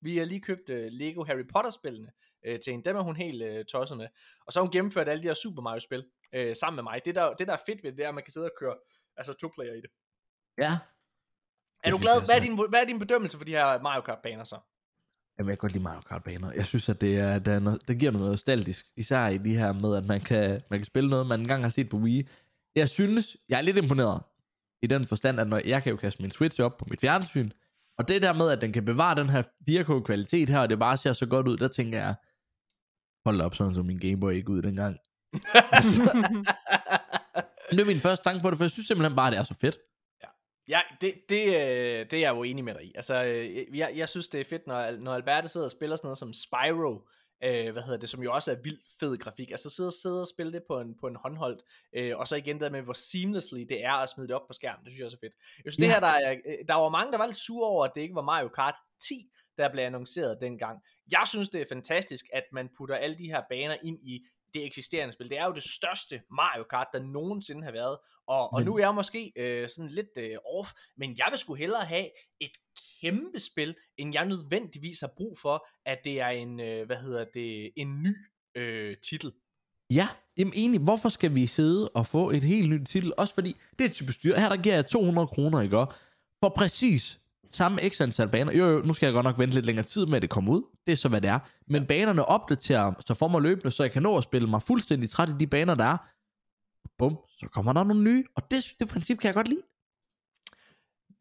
[0.01, 2.09] vi har lige købt øh, Lego Harry Potter spillene
[2.45, 4.07] øh, til hende, dem er hun helt øh, tosset med.
[4.45, 7.01] Og så har hun gennemført alle de her Super Mario spil øh, sammen med mig.
[7.05, 8.51] Det der, det der er fedt ved det, det er, at man kan sidde og
[8.59, 8.75] køre
[9.17, 9.89] altså to player i det.
[10.57, 10.71] Ja.
[11.83, 12.25] Er du glad?
[12.25, 14.59] Hvad er, din, hvad er din bedømmelse for de her Mario Kart baner så?
[15.37, 16.51] Jamen, jeg kan godt lide Mario Kart baner.
[16.51, 18.85] Jeg synes, at det, er, det, er noget, det giver noget nostalgisk.
[18.95, 21.69] Især i de her med, at man kan, man kan spille noget, man engang har
[21.69, 22.27] set på Wii.
[22.75, 24.21] Jeg synes, jeg er lidt imponeret.
[24.81, 27.51] I den forstand, at når jeg kan jo kaste min Switch op på mit fjernsyn.
[27.97, 30.97] Og det der med, at den kan bevare den her 4K-kvalitet her, og det bare
[30.97, 32.15] ser så godt ud, der tænker jeg,
[33.27, 34.97] hold op, sådan så min Gameboy ikke ud dengang.
[37.71, 39.53] Det er min første tanke på det, for jeg synes simpelthen bare, det er så
[39.61, 39.77] fedt.
[40.69, 42.91] Ja, det, det, øh, det er jeg jo enig med dig i.
[42.95, 46.07] Altså, øh, jeg, jeg synes, det er fedt, når, når Alberte sidder og spiller sådan
[46.07, 47.07] noget som Spyro,
[47.43, 49.51] øh, hvad hedder det, som jo også er vildt fed grafik.
[49.51, 51.61] Altså sidde og, sidde og spille det på en, på en håndholdt,
[51.95, 54.53] øh, og så igen der med, hvor seamlessly det er at smide det op på
[54.53, 54.83] skærmen.
[54.85, 55.33] Det synes jeg også er fedt.
[55.65, 55.83] Jeg synes, Ja.
[55.85, 58.01] det her, der, er, øh, der var mange, der var lidt sure over, at det
[58.01, 59.13] ikke var Mario Kart 10,
[59.57, 60.79] der blev annonceret dengang.
[61.11, 64.65] Jeg synes, det er fantastisk, at man putter alle de her baner ind i det
[64.65, 65.29] eksisterende spil.
[65.29, 67.97] Det er jo det største Mario Kart, der nogensinde har været.
[68.27, 71.53] Og, og nu er jeg måske øh, sådan lidt øh, off, men jeg vil sgu
[71.53, 72.51] hellere have et
[73.01, 77.25] kæmpe spil, end jeg nødvendigvis har brug for, at det er en, øh, hvad hedder
[77.33, 78.15] det, en ny
[78.55, 79.31] øh, titel.
[79.93, 83.13] Ja, jamen egentlig, hvorfor skal vi sidde og få et helt nyt titel?
[83.17, 84.39] Også fordi, det er typisk dyrt.
[84.39, 85.85] Her der giver jeg 200 kroner, ikke?
[86.43, 87.19] For præcis
[87.51, 88.53] samme x antal baner.
[88.57, 90.53] Jo, jo, nu skal jeg godt nok vente lidt længere tid med, at det kommer
[90.53, 90.63] ud.
[90.85, 91.39] Det er så, hvad det er.
[91.67, 95.09] Men banerne opdaterer så får mig løbende, så jeg kan nå at spille mig fuldstændig
[95.09, 95.97] træt i de baner, der er.
[96.97, 98.23] Bum, så kommer der nogle nye.
[98.35, 99.61] Og det, det princip kan jeg godt lide.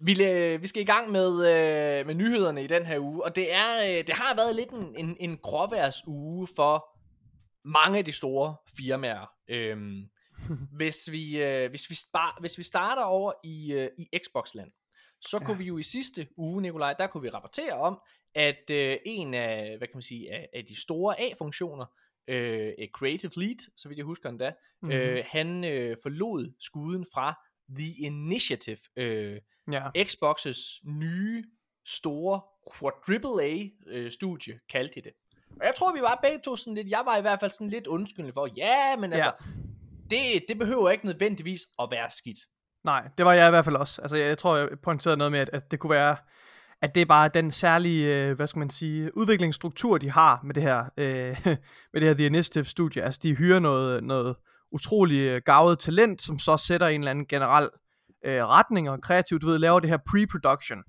[0.00, 3.36] Vi, øh, vi skal i gang med, øh, med nyhederne i den her uge, og
[3.36, 6.86] det er øh, det har været lidt en, en, en gråværs uge for
[7.64, 9.30] mange af de store firmaer.
[9.48, 10.02] Øhm,
[10.78, 14.70] hvis, vi, øh, hvis, vi spar, hvis vi starter over i, øh, i Xbox-land,
[15.26, 15.46] så ja.
[15.46, 18.00] kunne vi jo i sidste uge, Nikolaj, der kunne vi rapportere om,
[18.34, 21.86] at øh, en af, hvad kan man sige, af, af de store A-funktioner,
[22.28, 24.52] øh, Creative Lead, så vidt jeg husker endda,
[24.82, 24.98] mm-hmm.
[24.98, 27.34] øh, han øh, forlod skuden fra
[27.76, 29.40] The Initiative, øh,
[29.72, 29.88] ja.
[29.98, 31.44] Xbox's nye,
[31.86, 32.40] store
[32.78, 35.12] quadruple A øh, studie, kaldte de det.
[35.60, 37.70] Og jeg tror, vi var begge to sådan lidt, jeg var i hvert fald sådan
[37.70, 39.52] lidt undskyldende for, ja, men altså, ja.
[40.10, 42.38] Det, det behøver ikke nødvendigvis at være skidt.
[42.86, 44.02] Nej, det var jeg i hvert fald også.
[44.02, 46.16] Altså, jeg, jeg tror, jeg pointerede noget med, at, at det kunne være,
[46.82, 50.54] at det er bare den særlige, øh, hvad skal man sige, udviklingsstruktur, de har med
[50.54, 51.36] det her, øh,
[51.92, 53.02] med det her The Initiative studie.
[53.02, 54.36] Altså, de hyrer noget, noget
[54.72, 57.68] utrolig øh, gavet talent, som så sætter en eller anden generel
[58.24, 60.82] øh, retning og kreativt, du ved, laver det her pre-production.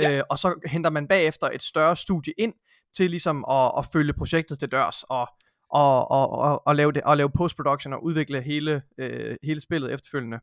[0.00, 0.16] Ja.
[0.16, 2.54] Øh, og så henter man bagefter et større studie ind,
[2.96, 5.28] til ligesom at, at følge projektet til dørs, og,
[5.70, 9.92] og, og, og, og lave, det, og lave post-production og udvikle hele, øh, hele spillet
[9.92, 10.40] efterfølgende.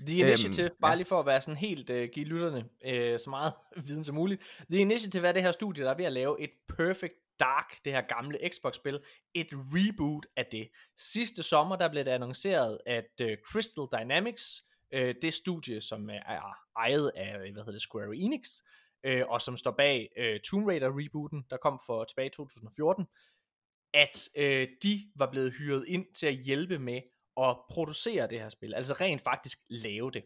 [0.00, 0.96] The Initiative, øhm, bare ja.
[0.96, 3.52] lige for at være sådan helt, uh, give lytterne uh, så meget
[3.86, 4.42] viden som muligt.
[4.70, 7.92] The Initiative er det her studie, der er ved at lave et Perfect Dark, det
[7.92, 9.00] her gamle Xbox-spil,
[9.34, 10.68] et reboot af det.
[10.96, 14.64] Sidste sommer, der blev det annonceret, at uh, Crystal Dynamics,
[14.96, 18.48] uh, det studie, som er ejet af, hvad hedder det, Square Enix,
[19.08, 23.06] uh, og som står bag uh, Tomb Raider rebooten, der kom for tilbage i 2014,
[23.94, 27.00] at uh, de var blevet hyret ind til at hjælpe med
[27.40, 30.24] at producere det her spil, altså rent faktisk lave det.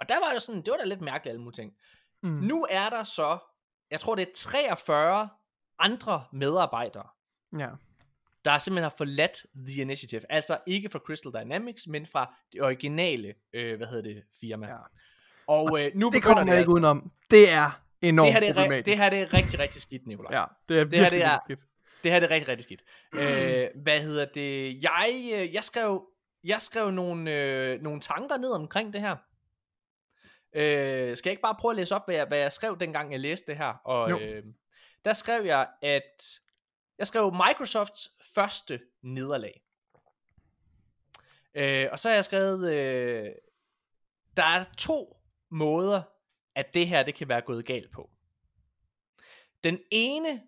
[0.00, 1.72] Og der var jo sådan, det var da lidt mærkeligt alle mulige ting.
[2.22, 2.30] Mm.
[2.30, 3.38] Nu er der så,
[3.90, 5.28] jeg tror det er 43
[5.78, 7.06] andre medarbejdere,
[7.58, 7.68] ja.
[8.44, 10.22] der simpelthen har forladt The Initiative.
[10.32, 14.66] Altså ikke fra Crystal Dynamics, men fra det originale, øh, hvad hedder det, firma.
[14.66, 14.76] Ja.
[15.46, 17.12] Og øh, nu det kommer man ikke altså, udenom.
[17.30, 18.86] Det er enormt det her, det er, problematisk.
[18.86, 20.40] Det her det er rigtig, rigtig skidt, Nicolaj.
[20.40, 21.60] Ja, det er det her, det er, skidt.
[22.02, 22.82] Det her det er rigtig, rigtig skidt.
[23.14, 24.82] øh, hvad hedder det?
[24.82, 26.06] Jeg, øh, jeg skrev
[26.48, 29.16] jeg skrev nogle, øh, nogle tanker ned omkring det her.
[30.52, 33.12] Øh, skal jeg ikke bare prøve at læse op, hvad jeg, hvad jeg skrev dengang
[33.12, 33.72] jeg læste det her?
[33.84, 34.44] Og øh,
[35.04, 36.40] der skrev jeg, at
[36.98, 39.62] jeg skrev Microsofts første nederlag.
[41.54, 43.30] Øh, og så har jeg skrevet, øh,
[44.36, 45.16] der er to
[45.50, 46.02] måder,
[46.54, 48.10] at det her det kan være gået galt på.
[49.64, 50.42] Den ene,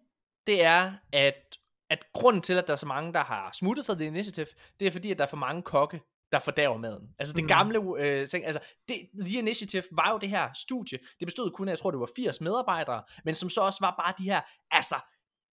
[0.47, 1.60] det er, at
[1.91, 4.47] at grunden til, at der er så mange, der har smuttet fra The Initiative,
[4.81, 6.01] det er fordi, at der er for mange kokke,
[6.33, 7.09] der fordæver maden.
[7.19, 7.49] Altså det mm.
[7.49, 11.73] gamle, øh, altså det, The Initiative var jo det her studie, det bestod kun af,
[11.73, 14.95] jeg tror det var 80 medarbejdere, men som så også var bare de her, altså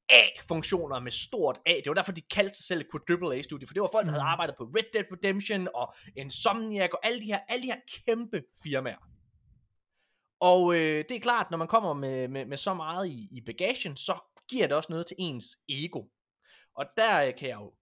[0.10, 1.74] A-funktioner med stort A.
[1.74, 4.12] Det var derfor, de kaldte sig selv et quadruple A-studie, for det var folk, der
[4.12, 4.32] havde mm.
[4.32, 8.44] arbejdet på Red Dead Redemption og Insomniac og alle de her, alle de her kæmpe
[8.64, 9.04] firmaer.
[10.40, 13.42] Og øh, det er klart, når man kommer med, med, med så meget i, i
[13.46, 14.16] bagagen, så
[14.50, 16.04] giver det også noget til ens ego.
[16.78, 17.74] Og der øh, kan jeg jo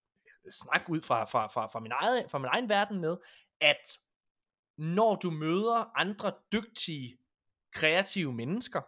[0.51, 3.17] snakke ud fra, fra, fra, fra, min, eget, fra min egen verden med,
[3.61, 3.99] at
[4.77, 7.17] når du møder andre dygtige,
[7.73, 8.81] kreative mennesker,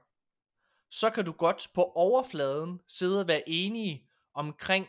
[0.91, 4.88] så kan du godt på overfladen sidde og være enige omkring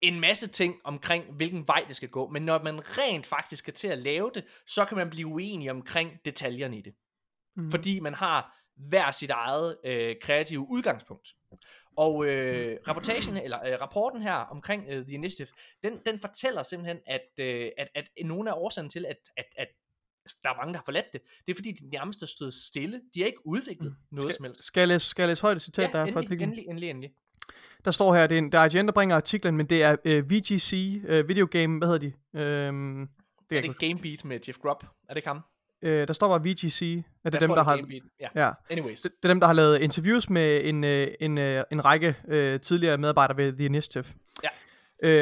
[0.00, 2.28] en masse ting omkring, hvilken vej det skal gå.
[2.28, 5.70] Men når man rent faktisk skal til at lave det, så kan man blive uenig
[5.70, 6.94] omkring detaljerne i det.
[7.56, 7.70] Mm.
[7.70, 11.28] Fordi man har hver sit eget øh, kreative udgangspunkt.
[11.96, 15.48] Og øh, rapportagen, eller øh, rapporten her omkring øh, The Initiative,
[15.84, 19.68] den, den fortæller simpelthen, at, øh, at, at nogle af årsagerne til, at, at, at
[20.42, 23.00] der er mange, der har forladt det, det er fordi, de nærmest har stået stille.
[23.14, 24.16] De har ikke udviklet mm.
[24.16, 24.64] noget skal, som helst.
[24.64, 26.48] Skal jeg læse, skal jeg læse højt citat, ja, der er fra artiklen?
[26.48, 27.10] endelig, endelig, endelig.
[27.84, 29.92] Der står her, det er, en, der er IGN, der bringer artiklen, men det er
[29.92, 32.12] uh, VGC, uh, Video Game, hvad hedder de?
[32.32, 33.08] Uh,
[33.50, 34.82] det er, er det Gamebeat med Jeff Grubb?
[34.82, 35.40] Er det ikke ham?
[35.82, 37.04] Øh, der står bare VGC.
[37.24, 37.82] Er det dem, der har,
[38.20, 38.28] ja.
[38.34, 38.50] ja.
[38.70, 39.00] Anyways.
[39.00, 42.16] Det, det, er dem, der har lavet interviews med en, øh, en, øh, en række
[42.28, 44.04] øh, tidligere medarbejdere ved The Initiative.
[44.42, 44.48] Ja.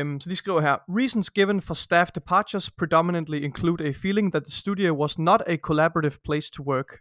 [0.03, 4.45] Um, så de skriver her, Reasons given for staff departures predominantly include a feeling that
[4.45, 6.99] the studio was not a collaborative place to work.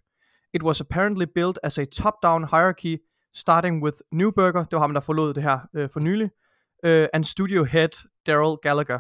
[0.54, 2.98] It was apparently built as a top-down hierarchy,
[3.34, 6.30] starting with Newberger, det var ham, der forlod det her uh, for nylig,
[6.84, 7.90] uh, and studio head
[8.26, 9.00] Daryl Gallagher,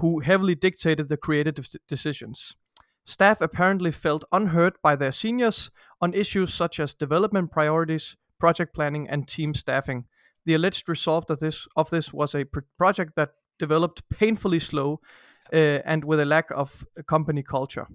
[0.00, 1.54] who heavily dictated the creative
[1.90, 2.56] decisions.
[3.08, 9.08] Staff apparently felt unheard by their seniors on issues such as development priorities, project planning,
[9.08, 10.04] and team staffing.
[10.44, 15.00] The alleged result of this of this was a pr- project that developed painfully slow
[15.54, 17.86] uh, and with a lack of company culture.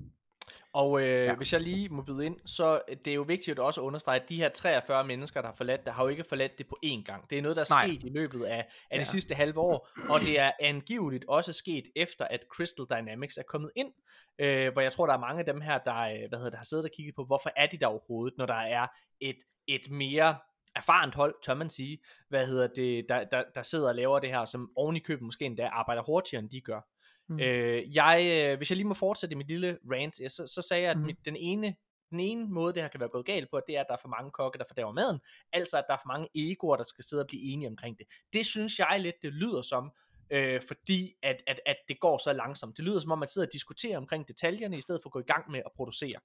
[0.74, 1.36] Og øh, ja.
[1.36, 4.30] hvis jeg lige må byde ind, så det er jo vigtigt at også understrege, at
[4.30, 7.04] de her 43 mennesker, der har forladt det, har jo ikke forladt det på én
[7.04, 7.30] gang.
[7.30, 7.88] Det er noget, der er Nej.
[7.88, 9.00] sket i løbet af, af ja.
[9.00, 13.44] de sidste halve år, og det er angiveligt også sket efter, at Crystal Dynamics er
[13.44, 13.92] kommet ind,
[14.40, 16.60] øh, hvor jeg tror, der er mange af dem her, der, øh, hvad hedder det,
[16.60, 18.88] har siddet og kigget på, hvorfor er de der overhovedet, når der er
[19.20, 20.38] et, et mere
[20.76, 22.00] erfarent hold, tør man sige,
[22.30, 25.24] hvad hedder det, der, der, der sidder og laver det her, som oven i købet
[25.24, 26.82] måske endda arbejder hurtigere, end de gør.
[27.28, 27.40] Mm.
[27.40, 30.84] Øh, jeg, øh, hvis jeg lige må fortsætte mit lille rant, ja, så, så sagde
[30.84, 31.06] jeg, at mm.
[31.06, 31.76] mit, den ene
[32.14, 34.02] den ene måde, det her kan være gået galt på, det er, at der er
[34.02, 35.20] for mange kokke, der fordæver maden.
[35.54, 38.08] Altså, at der er for mange egoer, der skal sidde og blive enige omkring det.
[38.34, 39.92] Det synes jeg lidt, det lyder som,
[40.30, 42.78] øh, fordi at, at, at det går så langsomt.
[42.78, 45.20] Det lyder som om, man sidder og diskuterer omkring detaljerne, i stedet for at gå
[45.20, 46.20] i gang med at producere.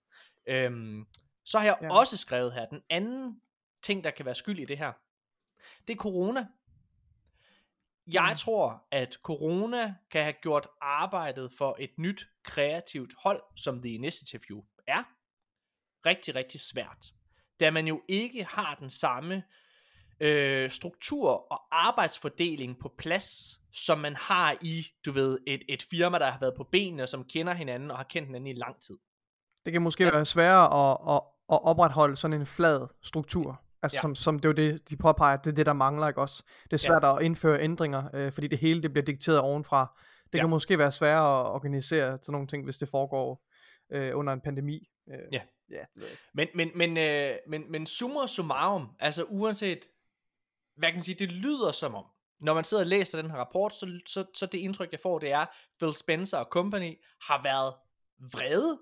[0.47, 1.07] Øhm,
[1.45, 1.95] så har jeg ja.
[1.95, 3.41] også skrevet her, den anden
[3.83, 4.93] ting, der kan være skyld i det her,
[5.89, 6.47] det er corona.
[8.13, 8.37] Jeg mm.
[8.37, 14.41] tror, at corona kan have gjort arbejdet for et nyt kreativt hold, som The Initiative
[14.51, 15.03] jo er,
[16.07, 17.13] rigtig, rigtig svært.
[17.61, 19.43] Da man jo ikke har den samme
[20.21, 23.27] øh, struktur og arbejdsfordeling på plads,
[23.73, 27.25] som man har i, du ved, et, et firma, der har været på benene, som
[27.25, 28.99] kender hinanden og har kendt hinanden i lang tid.
[29.65, 30.11] Det kan måske ja.
[30.11, 31.21] være sværere at, at,
[31.53, 33.63] at opretholde sådan en flad struktur.
[33.83, 34.01] Altså, ja.
[34.01, 36.45] som, som det er jo det, de påpeger, det er det, der mangler, ikke også?
[36.64, 37.16] Det er svært ja.
[37.16, 39.99] at indføre ændringer, øh, fordi det hele det bliver dikteret ovenfra.
[40.33, 40.43] Det ja.
[40.43, 43.45] kan måske være sværere at organisere sådan nogle ting, hvis det foregår
[43.93, 44.89] øh, under en pandemi.
[45.09, 45.41] Øh, ja.
[45.70, 46.05] ja det
[46.35, 49.89] men, men, men, øh, men, men summa summarum, altså uanset,
[50.76, 52.05] hvad kan man sige, det lyder som om,
[52.41, 55.18] når man sidder og læser den her rapport, så, så, så det indtryk, jeg får,
[55.18, 55.47] det er,
[55.79, 57.74] Phil Spencer og company har været
[58.33, 58.79] vrede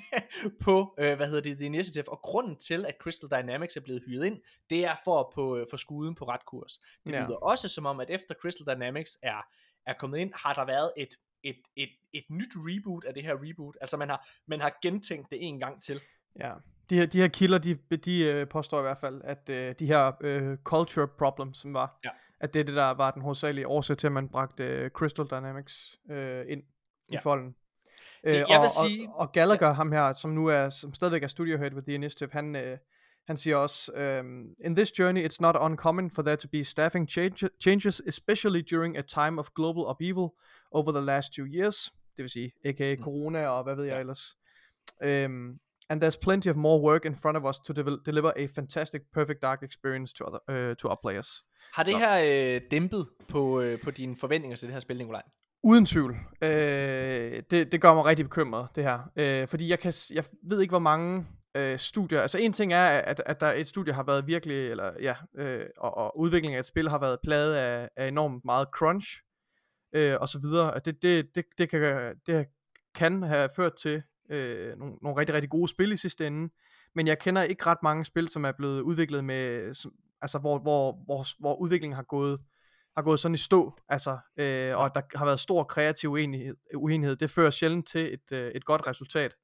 [0.64, 4.02] på, øh, hvad hedder det, The Initiative, og grunden til, at Crystal Dynamics er blevet
[4.06, 4.40] hyret ind,
[4.70, 6.80] det er for at på, øh, få skuden på ret kurs.
[7.04, 7.24] Det ja.
[7.24, 9.46] lyder også som om, at efter Crystal Dynamics er,
[9.86, 13.34] er kommet ind, har der været et, et, et, et nyt reboot af det her
[13.34, 16.00] reboot, altså man har, man har gentænkt det en gang til.
[16.40, 16.52] Ja,
[16.90, 19.86] de her, de her kilder, de, de øh, påstår i hvert fald, at øh, de
[19.86, 22.10] her øh, culture problems, som var, ja.
[22.40, 25.26] at det er det, der var den hovedsagelige årsag til, at man bragte øh, Crystal
[25.26, 26.62] Dynamics øh, ind
[27.08, 27.18] i ja.
[27.18, 27.54] folden.
[28.24, 29.08] Det, øh, jeg og, vil sige...
[29.08, 29.72] Og, og Gallagher, ja.
[29.72, 32.78] ham her, som nu er, som stadigvæk er studio head with The Initiative, han, øh,
[33.26, 37.10] han siger også, um, In this journey, it's not uncommon for there to be staffing
[37.10, 40.28] change, changes, especially during a time of global upheaval
[40.72, 41.92] over the last two years.
[42.16, 43.02] Det vil sige, aka mm.
[43.02, 44.36] corona og hvad ved jeg ellers.
[45.04, 45.58] Um,
[45.88, 49.00] and there's plenty of more work in front of us to de- deliver a fantastic
[49.14, 51.44] Perfect Dark experience to, other, uh, to our players.
[51.74, 51.98] Har det Så.
[51.98, 55.22] her øh, dæmpet på, øh, på dine forventninger til det her spil, Nikolaj?
[55.64, 56.16] Uden tvivl.
[56.42, 59.10] Øh, det, det gør mig rigtig bekymret, det her.
[59.16, 62.20] Øh, fordi jeg, kan, jeg ved ikke, hvor mange øh, studier...
[62.20, 64.70] Altså en ting er, at, at der et studie har været virkelig...
[64.70, 68.44] Eller, ja, øh, og, og udviklingen af et spil har været plaget af, af enormt
[68.44, 69.06] meget crunch,
[69.92, 70.80] øh, og så videre.
[70.84, 72.46] Det, det, det, det, kan, det
[72.94, 76.52] kan have ført til øh, nogle, nogle rigtig, rigtig gode spil i sidste ende.
[76.94, 79.74] Men jeg kender ikke ret mange spil, som er blevet udviklet med...
[79.74, 79.92] Som,
[80.22, 82.40] altså hvor, hvor, hvor, hvor udviklingen har gået
[82.96, 87.16] har gået sådan i stå, altså, øh, og der har været stor kreativ uenighed, uenighed.
[87.16, 89.34] Det fører sjældent til et, øh, et godt resultat.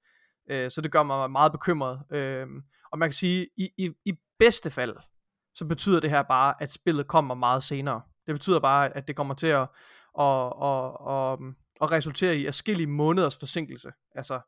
[0.51, 2.03] Øh, så det gør mig meget bekymret.
[2.12, 2.46] Øh,
[2.92, 4.96] og man kan sige, i, i, i bedste fald,
[5.55, 8.03] så betyder det her bare, at spillet kommer meget senere.
[8.26, 9.68] Det betyder bare, at det kommer til at,
[10.18, 11.38] at, at, at,
[11.82, 13.92] at resultere i afskillige måneders forsinkelse.
[14.14, 14.40] Altså,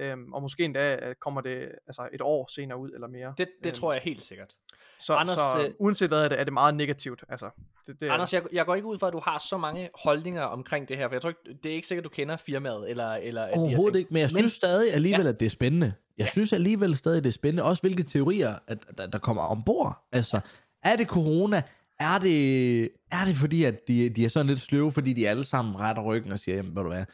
[0.00, 3.34] Øhm, og måske endda øh, kommer det altså et år senere ud eller mere.
[3.38, 4.54] Det, det øhm, tror jeg helt sikkert.
[4.98, 7.24] Så, Anders, så øh, uanset hvad er det, er det meget negativt.
[7.28, 7.50] Altså,
[7.86, 10.42] det, det Anders, jeg, jeg går ikke ud for, at du har så mange holdninger
[10.42, 12.90] omkring det her, for jeg tror ikke, det er ikke sikkert, du kender firmaet.
[12.90, 15.28] Eller, eller Overhovedet ikke, men jeg men, synes stadig alligevel, ja.
[15.28, 15.92] at det er spændende.
[16.18, 16.30] Jeg ja.
[16.30, 17.62] synes alligevel stadig, det er spændende.
[17.62, 20.06] Også hvilke teorier, at, der, der kommer ombord.
[20.12, 20.40] Altså,
[20.82, 21.62] er det corona?
[22.00, 22.82] Er det,
[23.12, 26.02] er det fordi, at de, de er sådan lidt sløve, fordi de alle sammen retter
[26.02, 27.04] ryggen og siger, jamen, ved du hvad,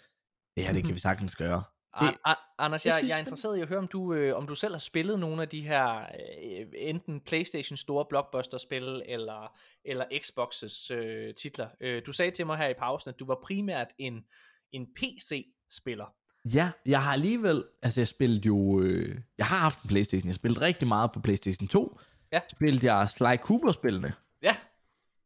[0.57, 1.63] det her, det kan vi sagtens gøre.
[2.01, 4.75] Det, Anders, jeg, jeg er interesseret i at høre, om du, øh, om du selv
[4.75, 11.35] har spillet nogle af de her, øh, enten Playstation store blockbuster-spil, eller, eller Xbox's øh,
[11.35, 11.69] titler.
[11.81, 14.25] Øh, du sagde til mig her i pausen, at du var primært en,
[14.73, 16.15] en PC-spiller.
[16.55, 20.35] Ja, jeg har alligevel, altså jeg spillede jo, øh, jeg har haft en Playstation, jeg
[20.35, 22.01] spillede rigtig meget på Playstation 2.
[22.33, 22.41] Ja.
[22.51, 24.13] Spillede jeg Sly Cooper-spillene.
[24.43, 24.57] Ja.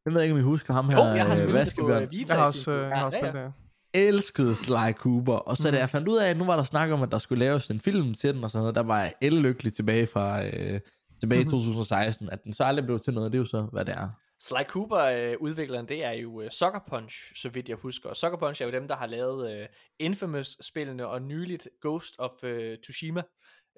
[0.04, 0.96] Jeg ved ikke, om I husker ham her.
[0.96, 2.34] Jo, jeg har spillet det på uh, Vita.
[2.34, 3.52] Jeg har også, øh, jeg har også spillet det
[3.94, 5.34] elskede Sly Cooper.
[5.34, 5.72] Og så mm.
[5.72, 7.70] da jeg fandt ud af, at nu var der snak om, at der skulle laves
[7.70, 10.80] en film til den og sådan noget, der var jeg ellykkelig tilbage fra øh,
[11.20, 13.32] tilbage i 2016, at den så aldrig blev til noget.
[13.32, 14.08] Det er jo så, hvad det er.
[14.40, 18.08] Sly Cooper øh, udvikleren, det er jo øh, Sucker Punch, så vidt jeg husker.
[18.08, 19.66] Og Sucker Punch er jo dem, der har lavet øh,
[19.98, 23.22] Infamous-spillene og nyligt Ghost of øh, Tsushima.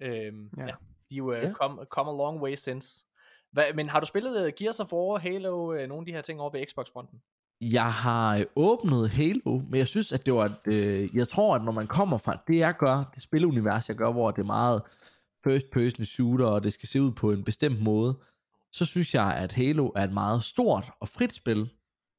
[0.03, 0.63] Øhm, ja.
[0.63, 0.67] Ja.
[0.67, 0.75] ja.
[1.11, 1.53] De er jo øh, Ja.
[1.53, 3.07] come, come a long way since.
[3.53, 6.23] Hva, men har du spillet øh, Gears of War, Halo, øh, nogle af de her
[6.23, 7.19] ting over ved Xbox-fronten?
[7.63, 10.45] Jeg har øh, åbnet Halo, men jeg synes, at det var...
[10.45, 13.97] Et, øh, jeg tror, at når man kommer fra det, jeg gør, det spilunivers, jeg
[13.97, 14.83] gør, hvor det er meget
[15.45, 18.19] first-person shooter, og det skal se ud på en bestemt måde,
[18.73, 21.71] så synes jeg, at Halo er et meget stort og frit spil,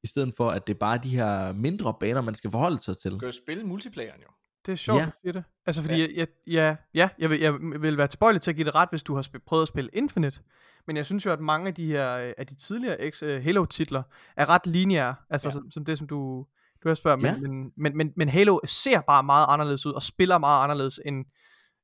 [0.04, 2.98] i stedet for, at det er bare de her mindre baner, man skal forholde sig
[2.98, 3.10] til.
[3.10, 4.28] Du kan jo spille multiplayeren jo.
[4.66, 5.04] Det er sjovt, Ja.
[5.06, 5.44] du siger det.
[5.66, 6.00] Altså, fordi Ja.
[6.16, 8.88] Jeg, jeg, ja, ja, jeg, vil, jeg vil være tilbøjelig til at give det ret,
[8.90, 10.40] hvis du har sp- prøvet at spille Infinite.
[10.86, 13.28] Men jeg synes jo, at mange af de her øh, af de tidligere X, uh,
[13.28, 14.02] Halo-titler
[14.36, 15.14] er ret lineære.
[15.30, 15.52] Altså, Ja.
[15.52, 16.46] som, som det, som du,
[16.82, 17.22] du har spørget.
[17.24, 17.36] Ja.
[17.40, 21.00] Men, men, men, men, men Halo ser bare meget anderledes ud, og spiller meget anderledes
[21.04, 21.24] end,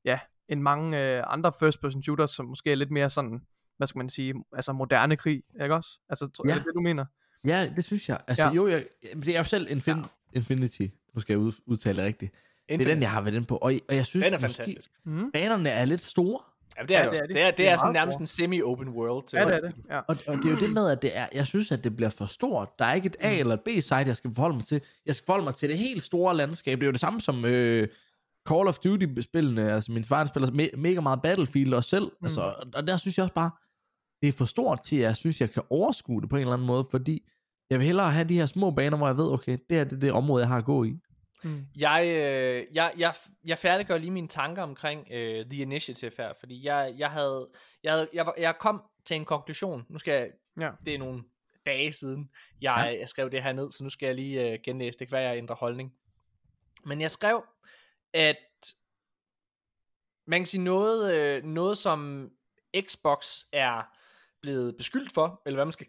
[0.04, 0.18] ja,
[0.48, 3.40] end mange øh, andre first-person shooters, som måske er lidt mere sådan,
[3.76, 5.98] hvad skal man sige, altså moderne krig, ikke også?
[6.08, 6.50] Altså, tror, Ja.
[6.52, 7.04] er det det, du mener?
[7.44, 8.20] Ja, det synes jeg.
[8.26, 8.48] Altså, ja.
[8.48, 8.54] Ja.
[8.54, 10.02] jo, jeg, det er jo selv Infin- ja.
[10.32, 10.82] Infinity.
[11.14, 12.34] Nu skal jeg ud, udtale det rigtigt.
[12.78, 13.56] Det er den, jeg har været inde på.
[13.56, 14.90] Og, og jeg synes, Den er måske, fantastisk.
[15.04, 15.30] Mm.
[15.32, 16.38] banerne er lidt store.
[16.76, 17.34] Jamen, det er Ja, det, er det.
[17.34, 19.26] Det er, det Det er, er sådan nærmest en semi-open world.
[19.28, 19.74] Til Ja, det er det.
[19.90, 19.98] Ja.
[19.98, 22.10] Og, og det er jo det med, at det er, jeg synes, at det bliver
[22.10, 22.68] for stort.
[22.78, 24.80] Der er ikke et A eller et B-site, jeg skal forholde mig til.
[25.06, 26.76] Jeg skal forholde mig til det helt store landskab.
[26.78, 27.88] Det er jo det samme som øh,
[28.48, 29.72] Call of Duty-spillene.
[29.72, 32.04] Altså, min far spiller me- mega meget Battlefield også selv.
[32.04, 32.24] Mm.
[32.26, 33.50] Altså, og- og der synes jeg også bare,
[34.22, 36.52] det er for stort til, at jeg synes, jeg kan overskue det på en eller
[36.52, 37.28] anden måde, fordi
[37.70, 40.02] jeg vil hellere have de her små baner, hvor jeg ved, okay, det er det,
[40.02, 40.94] det område, jeg har at gå i.
[41.42, 41.66] Mm.
[41.76, 43.14] Jeg, øh, jeg, jeg,
[43.44, 47.48] jeg færdiggør lige mine tanker omkring øh, The Initiative her, fordi jeg, jeg havde,
[47.82, 49.86] jeg, havde jeg, jeg kom til en konklusion.
[49.88, 50.30] Nu skal jeg,
[50.60, 50.70] Ja.
[50.86, 51.22] det er nogle
[51.66, 52.30] dage siden,
[52.60, 52.98] jeg, Ja.
[53.00, 55.36] jeg skrev det her ned, så nu skal jeg lige øh, genlæse det, hvad jeg
[55.36, 55.94] ændrer holdning.
[56.84, 57.44] Men jeg skrev,
[58.12, 58.36] at
[60.26, 62.30] man kan sige noget, øh, noget som
[62.80, 63.82] Xbox er
[64.42, 65.86] blevet beskyldt for, eller hvad man skal,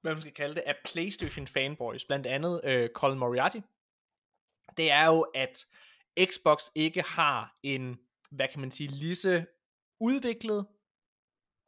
[0.00, 3.58] hvad man skal kalde det, af PlayStation fanboys, blandt andet øh, Colin Moriarty,
[4.76, 5.66] det er jo, at
[6.24, 7.98] Xbox ikke har en,
[8.30, 9.44] hvad kan man sige, lige så
[10.00, 10.66] udviklet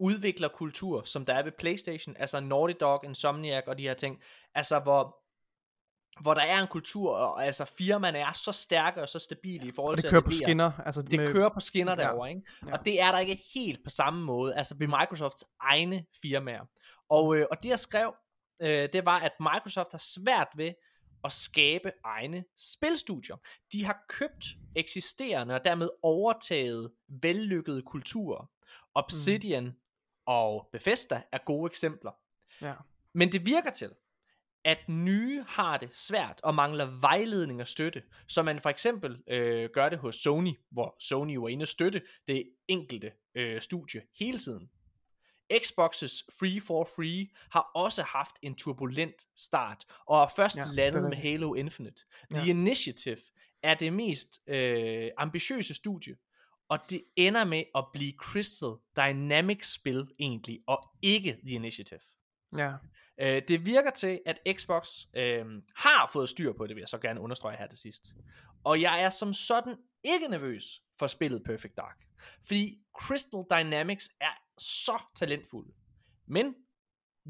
[0.00, 4.22] udviklerkultur, som der er ved PlayStation, altså Naughty Dog, Insomniac og de her ting,
[4.54, 5.22] altså hvor
[6.20, 9.72] hvor der er en kultur, og altså firmaerne er så stærke og så stabile i
[9.72, 10.72] forhold Og det til kører at på skinner.
[10.86, 12.02] Altså Det med, kører på skinner Ja.
[12.02, 12.42] derovre, ikke?
[12.66, 12.72] Ja.
[12.72, 16.64] Og det er der ikke helt på samme måde, altså ved Microsofts egne firmaer.
[17.08, 18.14] Og, øh, og det jeg skrev,
[18.62, 20.72] øh, det var, at Microsoft har svært ved
[21.26, 23.36] at skabe egne spilstudier.
[23.72, 24.46] De har købt
[24.76, 28.50] eksisterende og dermed overtaget vellykkede kulturer.
[28.94, 29.74] Obsidian mm.
[30.26, 32.12] og Bethesda er gode eksempler.
[32.60, 32.74] Ja.
[33.14, 33.90] Men det virker til,
[34.64, 38.02] at nye har det svært og mangler vejledning og støtte.
[38.28, 42.02] Så man for eksempel øh, gør det hos Sony, hvor Sony er inde og støtte
[42.28, 44.70] det enkelte øh, studie hele tiden.
[45.52, 50.68] Xbox's Free for Free har også haft en turbulent start, og er først Ja, ja,
[50.68, 52.02] det landet med Halo Infinite.
[52.32, 52.38] Ja.
[52.38, 53.18] The Initiative
[53.62, 56.16] er det mest øh, ambitiøse studie,
[56.68, 62.00] og det ender med at blive Crystal Dynamics spil egentlig, og ikke The Initiative.
[62.56, 62.72] Ja.
[63.20, 65.44] Øh, det virker til, at Xbox øh,
[65.76, 68.14] har fået styr på det, vil jeg så gerne understrege her til sidst.
[68.64, 71.96] Og jeg er som sådan ikke nervøs for spillet Perfect Dark.
[72.46, 75.66] Fordi Crystal Dynamics er så talentfuld.
[76.26, 76.54] Men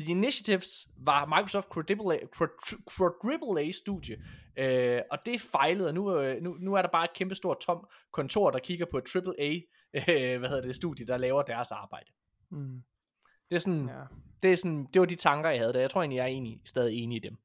[0.00, 4.16] The Initiatives var Microsoft Quadruple A, Quadru- Quadruple A studie,
[4.56, 7.60] øh, og det fejlede, og nu, øh, nu, nu er der bare et kæmpe stort
[7.60, 9.50] tom kontor, der kigger på et Triple A,
[9.94, 12.10] øh, hvad hedder det, studie, der laver deres arbejde.
[12.50, 12.82] Mm.
[13.50, 14.02] Det er sådan, ja.
[14.42, 15.80] det, er sådan, det var de tanker, jeg havde der.
[15.80, 17.36] Jeg tror egentlig, jeg er enig, stadig enig i dem.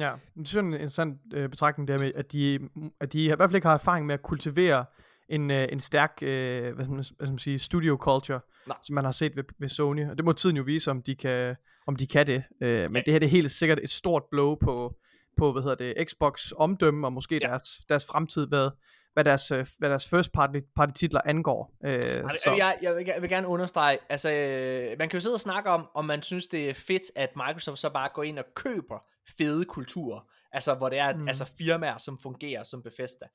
[0.00, 2.68] Ja, det er en interessant øh, betragtning der med, at de,
[3.00, 4.84] at de i hvert fald ikke har erfaring med at kultivere
[5.28, 8.76] en, øh, en stærk øh, hvad, skal man, hvad skal man sige, studio culture, Nej.
[8.82, 10.10] som man har set ved, ved Sony.
[10.10, 11.56] Og det må tiden jo vise, om de kan,
[11.86, 12.44] om de kan det.
[12.62, 14.94] Øh, men det her det er helt sikkert et stort blow på,
[15.36, 17.46] på hvad hedder det, Xbox omdømme, og måske Ja.
[17.46, 17.50] ja.
[17.50, 18.70] deres, deres fremtid, hvad,
[19.12, 21.76] hvad, deres, øh, hvad deres first party, party titler angår.
[21.84, 22.40] Øh, Så.
[22.44, 25.40] så, Jeg, jeg, vil, jeg vil gerne understrege, altså øh, man kan jo sidde og
[25.40, 28.44] snakke om, om man synes det er fedt, at Microsoft så bare går ind og
[28.54, 28.98] køber
[29.38, 30.20] fede kulturer,
[30.52, 31.16] altså hvor det er.
[31.16, 31.28] Mm.
[31.28, 33.26] altså firmaer, som fungerer som Bethesda.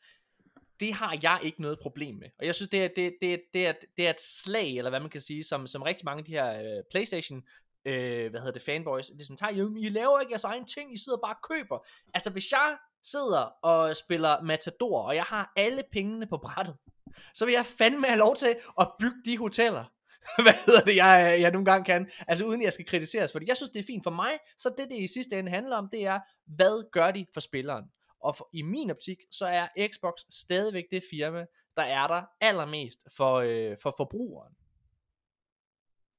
[0.82, 2.28] Det har jeg ikke noget problem med.
[2.40, 5.00] Og jeg synes, det er, det, det, det er, det er et slag, eller hvad
[5.00, 7.44] man kan sige, som, som rigtig mange af de her øh, Playstation
[7.86, 10.66] øh, hvad hedder det, fanboys, det er sådan, tager, "Jamen, I laver ikke jeres egen
[10.66, 11.88] ting, I sidder bare og køber.
[12.14, 16.76] Altså, hvis jeg sidder og spiller Matador, og jeg har alle pengene på brættet,
[17.34, 19.86] så vil jeg fandme have lov til at bygge de hoteller,
[20.44, 23.58] hvad hedder det, jeg, jeg nogle gange kan, altså uden jeg skal kritiseres, fordi jeg
[23.58, 26.06] synes, det er fint for mig, så det, det i sidste ende handler om, det
[26.06, 27.84] er, hvad gør de for spilleren?
[28.24, 31.45] Og for, i min optik, så er Xbox stadigvæk det firma,
[31.78, 34.53] der er der allermest for, øh, for forbrugeren.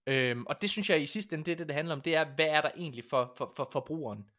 [0.07, 2.15] Øhm, og det synes jeg i sidste ende, det er det, det handler om, det
[2.15, 4.31] er, hvad er der egentlig for, for, for forbrugeren?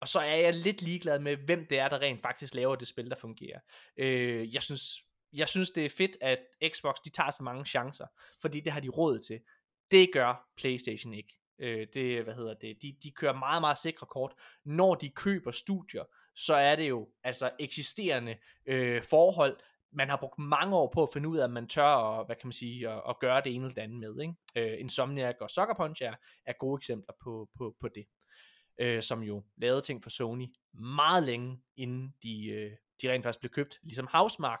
[0.00, 2.88] Og så er jeg lidt ligeglad med, hvem det er, der rent faktisk laver det
[2.88, 3.60] spil, der fungerer.
[3.96, 6.38] Øh, jeg synes, jeg synes, det er fedt, at
[6.68, 8.06] Xbox, de tager så mange chancer,
[8.40, 9.40] fordi det har de råd til.
[9.90, 11.34] Det gør PlayStation ikke.
[11.58, 14.34] Øh, det, hvad hedder det, de, de kører meget, meget sikre kort.
[14.64, 16.04] Når de køber studier,
[16.36, 19.56] så er det jo altså eksisterende øh, forhold,
[19.92, 22.36] man har brugt mange år på at finde ud af, at man tør at, hvad
[22.36, 24.20] kan man sige, at, at gøre det ene eller det andet med.
[24.20, 24.72] Ikke?
[24.72, 26.14] Øh, Insomniac og Sucker Punch er,
[26.46, 28.06] er gode eksempler på, på, på det.
[28.80, 32.72] Øh, som jo lavede ting for Sony meget længe, inden de, øh,
[33.02, 33.78] de rent faktisk blev købt.
[33.82, 34.60] Ligesom Housemark,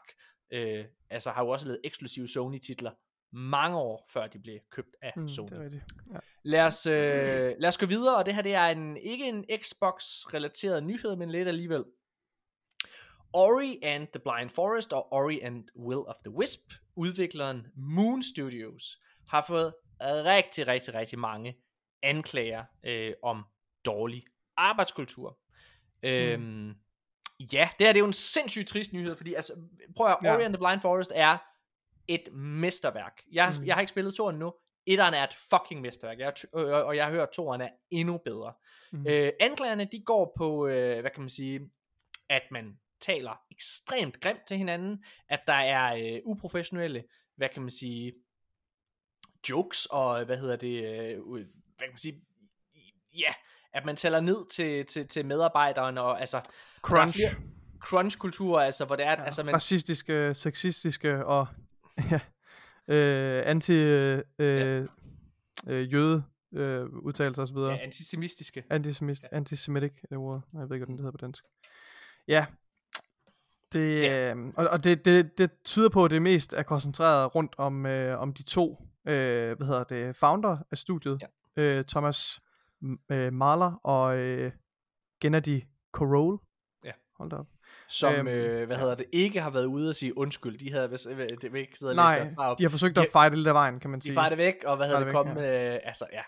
[0.50, 2.90] øh, altså har jo også lavet eksklusive Sony-titler
[3.32, 5.48] mange år før de blev købt af Mm, Sony.
[5.48, 5.84] det er rigtigt.
[6.12, 6.18] Ja.
[6.42, 9.44] Lad os, øh, lad os gå videre, og det her det er en, ikke en
[9.62, 11.84] Xbox-relateret nyhed, men lidt alligevel.
[13.32, 18.98] Ori and the Blind Forest og Ori and Will of the Wisp, udvikleren Moon Studios,
[19.28, 21.56] har fået rigtig, rigtig, rigtig mange
[22.02, 23.44] anklager øh, om
[23.84, 24.24] dårlig
[24.56, 25.38] arbejdskultur.
[26.02, 26.08] Mm.
[26.08, 26.68] Øhm,
[27.52, 29.52] ja, det her det er jo en sindssygt trist nyhed, fordi altså,
[29.96, 30.36] prøv at høre, Ja.
[30.36, 31.36] Ori and the Blind Forest er
[32.10, 33.22] et mesterværk.
[33.32, 33.66] Jeg, har, Mm.
[33.66, 34.54] jeg har ikke spillet toren nu.
[34.86, 38.52] Etteren er et fucking mesterværk, jeg, øh, og jeg hørt, at toeren er endnu bedre.
[38.92, 39.06] Mm.
[39.06, 41.70] Øh, anklagerne, de går på, øh, hvad kan man sige,
[42.28, 47.04] at man taler ekstremt grimt til hinanden, at der er øh, uprofessionelle,
[47.36, 48.12] hvad kan man sige,
[49.48, 51.44] jokes, og hvad hedder det, øh, hvad
[51.78, 52.22] kan man sige,
[53.18, 53.34] ja,
[53.72, 56.50] at man tæller ned til, til, til medarbejderen, og altså,
[56.82, 57.18] Crunch.
[57.80, 61.46] crunch-kultur, altså, hvor det er, Ja, altså, man, Racistiske, sexistiske og
[62.10, 62.20] ja,
[62.94, 64.86] øh, anti øh, øh,
[65.68, 67.56] øh, jøde øh, udtalelser osv.
[67.56, 68.64] ja, antisemitiske.
[68.70, 69.36] Antisemit, Ja.
[69.36, 70.42] antisemitic er det ord.
[70.52, 71.44] Jeg ved ikke, hvordan det hedder på dansk.
[72.28, 72.46] Ja.
[73.72, 74.34] Det, Ja.
[74.34, 77.86] øh, og, og det, det, det tyder på, at det mest er koncentreret rundt om,
[77.86, 81.22] øh, om de to, øh, hvad hedder det, founder af studiet.
[81.56, 81.62] Ja.
[81.62, 82.40] Øh, Thomas
[83.10, 84.52] øh, Mahler og øh,
[85.20, 86.40] Gennady Korol.
[86.84, 86.92] Ja.
[87.18, 87.46] Hold da op.
[87.88, 90.58] som, Øhm, øh, hvad hedder det, ikke har været ude og sige undskyld.
[90.58, 92.58] De havde, hvis, øh, det ikke sidde og læse Nej, op.
[92.58, 94.14] de har forsøgt De- at fight lidt af vejen, kan man De sige.
[94.14, 96.22] farer det væk, og hvad hedder Farer det, det væk, komme, øh, altså, ja.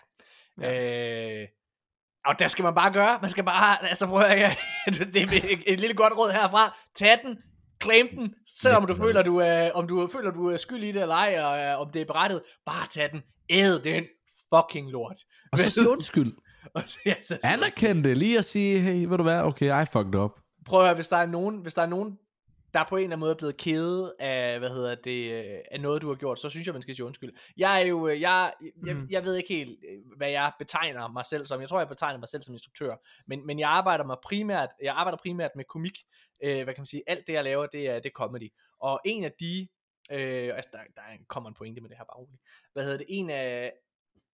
[0.61, 1.41] ja.
[1.41, 1.47] Øh,
[2.25, 4.49] og der skal man bare gøre, man skal bare, altså prøv at høre,
[5.13, 7.37] det er et, et lille godt råd herfra, tag den,
[7.83, 11.01] claim den, selvom du føler, du er, om du føler, du er skyld i det
[11.01, 14.03] eller ej, og øh, om det er berettet, bare tag den, æd den
[14.55, 15.17] fucking lort.
[15.51, 16.33] Og så undskyld.
[16.75, 19.85] Og så- ja, så- Anerkend det lige at sige, hey, ved du hvad, okay, I
[19.85, 20.31] fucked up.
[20.65, 22.19] Prøv at høre, hvis der er nogen, hvis der er nogen,
[22.73, 25.81] der på en eller anden måde er blevet kede af, hvad hedder det, øh, af
[25.81, 27.33] noget, du har gjort, så synes jeg, man skal sige undskyld.
[27.57, 28.53] Jeg er jo, øh, jeg,
[28.85, 29.07] jeg, Mhm.
[29.11, 31.61] jeg ved ikke helt, øh, hvad jeg betegner mig selv som.
[31.61, 32.95] Jeg tror, jeg betegner mig selv som instruktør.
[33.27, 35.97] Men, men jeg arbejder mig primært, jeg arbejder primært med komik.
[36.43, 38.53] Øh, hvad kan man sige, alt det, jeg laver, det er, det er comedy.
[38.79, 39.67] Og en af de,
[40.11, 42.41] øh, altså der, der kommer en pointe med det her, bare roligt.
[42.73, 43.73] Hvad hedder det, en af,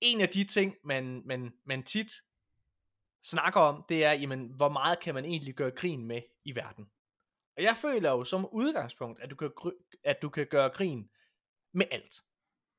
[0.01, 2.11] en af de ting, man, man, man tit
[3.23, 6.89] snakker om, det er, jamen, hvor meget kan man egentlig gøre grin med i verden?
[7.57, 9.51] Og jeg føler jo som udgangspunkt, at du kan,
[10.03, 11.09] at du kan gøre grin
[11.73, 12.21] med alt.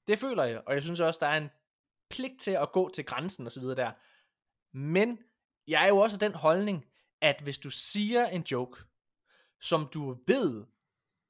[0.06, 1.50] Det føler jeg, og jeg synes også, der er en
[2.10, 3.92] pligt til at gå til grænsen og så videre der.
[4.72, 5.18] Men
[5.66, 6.86] jeg er jo også den holdning,
[7.20, 8.82] at hvis du siger en joke,
[9.60, 10.66] som du ved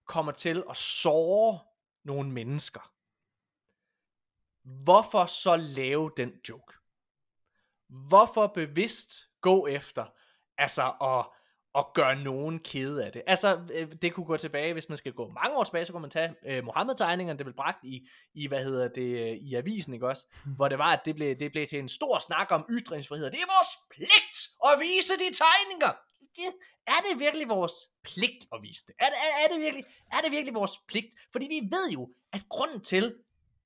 [0.06, 1.58] kommer til at såre
[2.04, 2.92] nogle mennesker,
[4.62, 6.79] hvorfor så lave den joke?
[8.08, 10.04] Hvorfor bevidst gå efter,
[10.58, 11.26] altså at,
[11.78, 13.22] at gøre nogen kede af det?
[13.26, 16.00] Altså, øh, det kunne gå tilbage, hvis man skal gå mange år tilbage, så kunne
[16.00, 19.94] man tage øh, Mohammed-tegningerne, det blev bragt i, i, hvad hedder det, øh, i avisen,
[19.94, 20.26] ikke også?
[20.56, 23.26] Hvor det var, at det blev, det blev til en stor snak om ytringsfrihed.
[23.26, 25.92] Det er vores pligt at vise de tegninger!
[26.36, 26.44] Det,
[26.86, 27.72] er det virkelig vores
[28.04, 28.94] pligt at vise det?
[28.98, 31.14] Er det, er, er, det virkelig, er det virkelig vores pligt?
[31.32, 33.14] Fordi vi ved jo, at grunden til,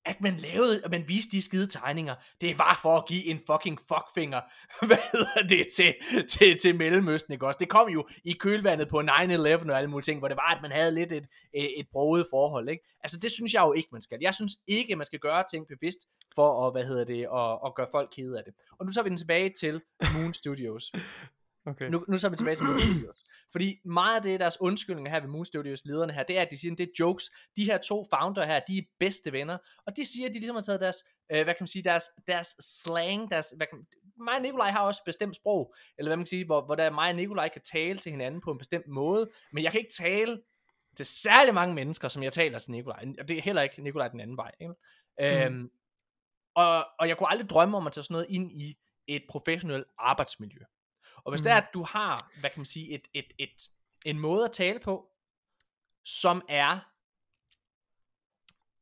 [0.05, 3.40] at man lavede, at man viste de skide tegninger, det var for at give en
[3.46, 4.40] fucking fuckfinger,
[4.86, 5.94] hvad hedder det, til,
[6.28, 7.59] til, til Mellemøsten, ikke også?
[7.59, 10.62] Det kom jo i kølvandet på 9-11 og alle mulige ting, hvor det var, at
[10.62, 12.84] man havde lidt et, et, et broget forhold, ikke?
[13.00, 14.18] Altså, det synes jeg jo ikke, man skal.
[14.20, 15.98] Jeg synes ikke, man skal gøre ting bevidst
[16.34, 18.55] for at, hvad hedder det, at, at gøre folk kede af det.
[18.78, 19.80] Og nu tager vi den tilbage til
[20.14, 20.92] Moon Studios.
[21.66, 21.88] Okay.
[21.88, 23.24] Nu, nu så er vi tilbage til Moon Studios.
[23.55, 26.50] Fordi meget af det, deres undskyldninger her ved Moon Studios lederne her, det er, at
[26.50, 27.30] de siger, det er jokes.
[27.57, 29.59] De her to founder her, de er bedste venner.
[29.86, 30.96] Og de siger, at de ligesom har taget deres,
[31.32, 33.86] øh, hvad kan man sige, deres, deres slang, deres, hvad kan,
[34.18, 36.74] mig og Nikolaj har også et bestemt sprog, eller hvad man kan sige, hvor, hvor
[36.74, 39.80] der mig og Nikolaj kan tale til hinanden på en bestemt måde, men jeg kan
[39.80, 40.42] ikke tale
[40.96, 43.05] til særlig mange mennesker, som jeg taler til Nikolaj.
[43.20, 44.50] Og det er heller ikke Nikolaj den anden vej.
[44.61, 44.74] Ikke?
[45.18, 45.24] Mm.
[45.24, 45.70] Øhm,
[46.55, 49.86] og, og jeg kunne aldrig drømme om at tage sådan noget ind i et professionelt
[49.98, 50.61] arbejdsmiljø.
[51.25, 51.45] Og hvis mm.
[51.45, 53.68] det er, at du har, hvad kan man sige, et, et, et,
[54.05, 55.07] en måde at tale på,
[56.05, 56.79] som er,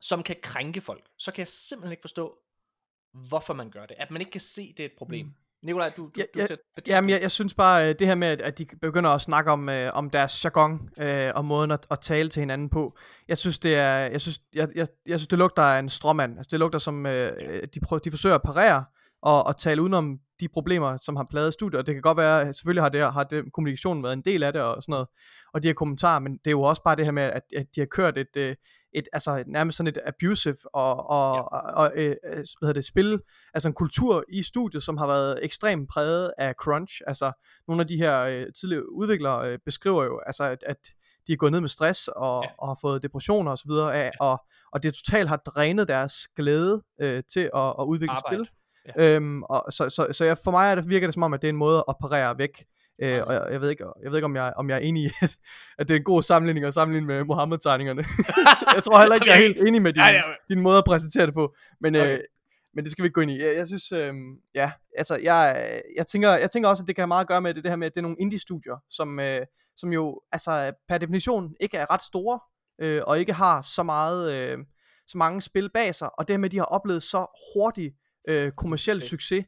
[0.00, 2.38] som kan krænke folk, så kan jeg simpelthen ikke forstå,
[3.12, 3.96] hvorfor man gør det.
[3.98, 5.26] At man ikke kan se, det er et problem.
[5.26, 5.32] Mm.
[5.62, 6.56] Nikolaj, du, du, Ja, du
[6.88, 9.22] ja, Jamen, jeg, jeg synes bare, øh, det her med, at, at de begynder at
[9.22, 12.96] snakke om, øh, om deres jargon øh, og måden at, at tale til hinanden på.
[13.28, 16.36] Jeg synes, det er, jeg synes, jeg, jeg, jeg synes, det lugter af en stråmand.
[16.36, 18.84] Altså, det lugter som, øh, de, prøver, de forsøger at parere
[19.22, 21.78] og, og tale udenom de problemer, som har pladet studiet.
[21.80, 24.52] Og det kan godt være, selvfølgelig har, det, har det, kommunikationen været en del af
[24.52, 25.08] det og sådan noget,
[25.54, 27.66] og de her kommentarer, men det er jo også bare det her med, at, at
[27.74, 28.56] de har kørt et, øh,
[28.94, 31.36] et altså nærmest sådan et abusive og, og, Ja.
[31.36, 31.42] ja.
[31.42, 33.20] og, og øh, hvad hedder det, spil,
[33.54, 37.00] altså en kultur i studiet, som har været ekstremt præget af crunch.
[37.06, 37.32] Altså
[37.68, 40.76] nogle af de her øh, tidligere udviklere øh, beskriver jo, altså at, at
[41.26, 42.48] de er gået ned med stress og, Ja.
[42.48, 42.54] ja.
[42.58, 44.42] og har fået depressioner og så videre af, og,
[44.72, 48.36] og det totalt har drænet deres glæde øh, til at, at udvikle Arbejde.
[48.44, 48.48] spil.
[48.98, 51.42] Øhm, og så, så, så jeg, for mig er det, virker det som om, at
[51.42, 52.64] det er en måde at parere væk.
[53.02, 55.04] Øh, og jeg, jeg, ved ikke, jeg ved ikke, om jeg, om jeg er enig
[55.04, 55.36] i, at,
[55.78, 58.04] at det er en god sammenligning at sammenligne med Mohammed-tegningerne.
[58.76, 60.22] jeg tror heller ikke, jeg er helt enig med din, Ja, ja.
[60.48, 61.54] din måde at præsentere det på.
[61.80, 62.14] Men, Okay.
[62.14, 62.20] øh,
[62.74, 63.42] men det skal vi ikke gå ind i.
[63.44, 64.14] Jeg, jeg synes, øh,
[64.54, 65.66] ja, altså, jeg,
[65.96, 67.70] jeg, tænker, jeg tænker også, at det kan have meget at gøre med det, det
[67.72, 71.76] her med, at det er nogle indie-studier, som, øh, som jo altså, per definition ikke
[71.76, 72.40] er ret store,
[72.80, 74.58] øh, og ikke har så meget, øh,
[75.06, 77.92] så mange spil bag sig, og det her med, at de har oplevet så hurtig
[78.28, 79.10] øh, kommersiel Succes.
[79.10, 79.44] succes,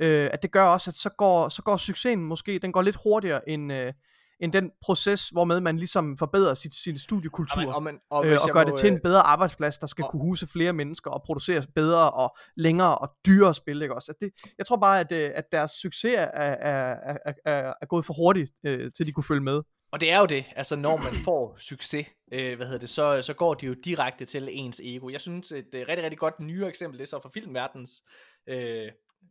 [0.00, 0.06] Ja.
[0.24, 2.96] øh, at det gør også, at så går, så går succesen måske, den går lidt
[3.04, 3.92] hurtigere end, øh,
[4.40, 7.60] end den proces, hvormed man ligesom forbedrer sit, sin studiekultur.
[7.60, 9.78] Og, man, og, man, og, øh, og gør må, det til en øh, bedre arbejdsplads,
[9.78, 13.82] der skal og- kunne huse flere mennesker og producere bedre og længere og dyrere spil,
[13.82, 14.10] ikke også?
[14.12, 16.96] Altså det, jeg tror bare, at, øh, at deres succes er, er, er,
[17.26, 19.60] er, er, er gået for hurtigt, øh, til de kunne følge med.
[19.94, 23.22] Og det er jo det, altså når man får succes, øh, hvad hedder det, så,
[23.22, 25.08] så går det jo direkte til ens ego.
[25.08, 28.02] Jeg synes, et øh, rigtig, rigtig godt nyere eksempel, det er så fra filmverdens
[28.48, 28.56] øh,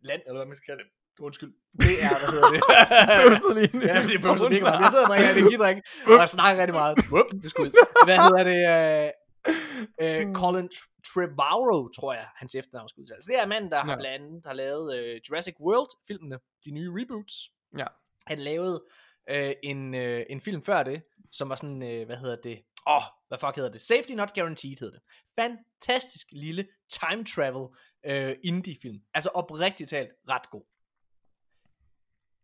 [0.04, 0.90] land, eller hvad man skal kalde det.
[1.20, 1.54] Undskyld.
[1.80, 2.62] Det er, hvad hedder det?
[3.30, 3.94] Bøvsede lige.
[3.94, 4.80] ja, det er bøvset mega meget.
[4.82, 6.94] Jeg sidder og drikker en energidrik, og jeg snakker rigtig meget.
[7.12, 7.72] Whoop, det skulle
[8.08, 8.62] Hvad hedder det?
[8.74, 13.26] Øh, øh, Colin Tr- Trevorrow, tror jeg, hans efternavn skulle udtales.
[13.26, 13.96] Det er manden, der har Ja.
[13.98, 17.36] blandt andet har lavet øh, Jurassic World-filmene, de nye reboots.
[17.78, 17.88] Ja.
[18.28, 18.84] Han lavede
[19.30, 22.64] øh, en, øh, en film før det, som var sådan, øh, hvad hedder det?
[22.88, 23.82] Åh, oh, hvad fuck hedder det?
[23.82, 25.02] Safety Not Guaranteed hed det.
[25.36, 27.68] Fantastisk lille time travel
[28.06, 29.02] øh, indie film.
[29.14, 30.64] Altså oprigtigt talt ret god.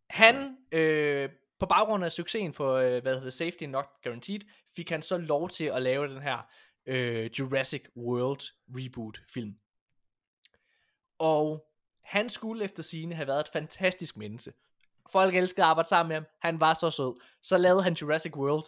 [0.10, 4.40] Han, øh, på baggrund af succesen for, øh, hvad hedder det, Safety Not Guaranteed,
[4.76, 6.50] fik han så lov til at lave den her
[6.86, 9.56] øh, Jurassic World reboot film.
[11.18, 11.70] Og
[12.04, 14.54] han skulle efter sine have været et fantastisk menneske.
[15.12, 16.26] Folk elskede at arbejde sammen med ham.
[16.42, 17.22] Han var så sød.
[17.44, 18.64] Så lavede han Jurassic World,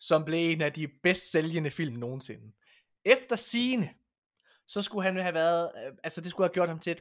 [0.00, 2.52] som blev en af de bedst sælgende film nogensinde.
[3.04, 3.90] Efter sine,
[4.66, 7.00] så skulle han have været, øh, altså det skulle have gjort ham til et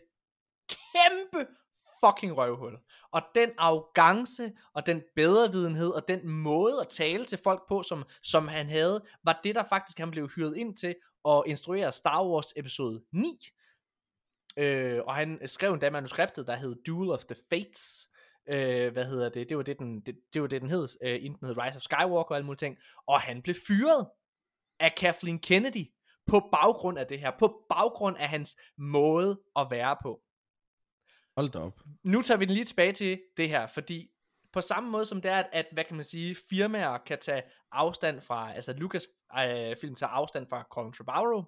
[0.70, 1.48] kæmpe
[2.06, 2.78] fucking røvhul.
[3.12, 8.04] Og den arrogance, og den bedrevidenhed, og den måde at tale til folk på, som,
[8.24, 10.96] som han havde, var det, der faktisk han blev hyret ind til
[11.28, 13.50] at instruere Star Wars episode 9.
[14.58, 18.10] Øh, og han skrev endda manuskriptet, der hed Duel of the Fates.
[18.50, 19.50] Øh, hvad hedder det?
[19.50, 21.76] Det var det, den, det, det, var det, den hed, øh, inden den hed Rise
[21.78, 22.78] of Skywalker og alle mulige ting.
[23.08, 24.08] Og han blev fyret
[24.80, 25.86] af Kathleen Kennedy
[26.28, 27.32] på baggrund af det her.
[27.40, 30.22] På baggrund af hans måde at være på
[31.38, 31.80] Hold da op.
[32.04, 34.10] nu tager vi den lige tilbage til det her, fordi
[34.54, 37.44] på samme måde som det er, at, at hvad kan man sige, firmaer kan tage
[37.72, 39.08] afstand fra, altså Lucas
[39.40, 41.44] øh, film tager afstand fra Colin Trevorrow,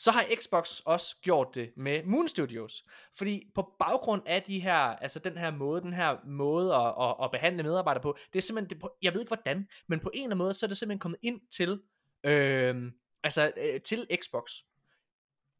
[0.00, 2.84] så har Xbox også gjort det med Moon Studios.
[3.14, 7.24] Fordi på baggrund af de her, altså den her måde, den her måde at, at,
[7.24, 10.22] at behandle medarbejdere på, det er simpelthen, det, jeg ved ikke hvordan, men på en
[10.22, 11.80] eller anden måde, så er det simpelthen kommet ind til,
[12.24, 12.92] øh,
[13.24, 14.50] altså øh, til Xbox.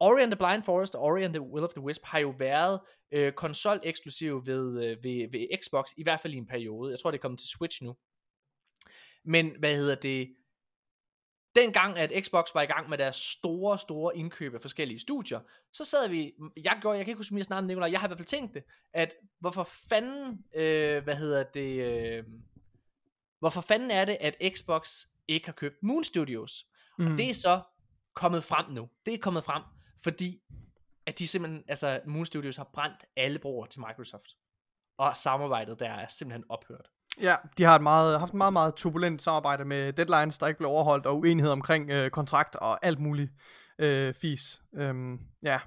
[0.01, 2.35] Ori and the Blind Forest og Ori and the Will of the Wisp har jo
[2.39, 2.81] været
[3.13, 6.91] øh, konsol eksklusiv ved, øh, ved, ved Xbox, i hvert fald i en periode.
[6.91, 7.97] Jeg tror, det er kommet til Switch nu.
[9.25, 10.35] Men hvad hedder det?
[11.55, 15.41] Dengang, at Xbox var i gang med deres store, store indkøb af forskellige studier,
[15.73, 18.09] så sad vi, jeg gjorde, jeg kan ikke huske, snakkede om Nicolaj, jeg har i
[18.09, 22.25] hvert fald tænkt det, at hvorfor fanden, øh, hvad hedder det, øh,
[23.39, 26.67] hvorfor fanden er det, at Xbox ikke har købt Moon Studios?
[26.99, 27.07] Mm.
[27.07, 27.61] Og det er så
[28.15, 28.89] kommet frem nu.
[29.07, 29.63] Det er kommet frem,
[30.03, 30.43] fordi
[31.07, 34.37] at de simpelthen, altså Moon Studios har brændt alle broer til Microsoft.
[34.99, 36.91] Og samarbejdet der er simpelthen ophørt.
[37.21, 40.59] Ja, de har et meget, haft et meget, meget turbulent samarbejde med deadlines, der ikke
[40.59, 43.33] blev overholdt, og uenighed omkring øh, kontrakt og alt muligt
[43.79, 44.63] øh, fis.
[44.75, 45.61] Øhm, ja.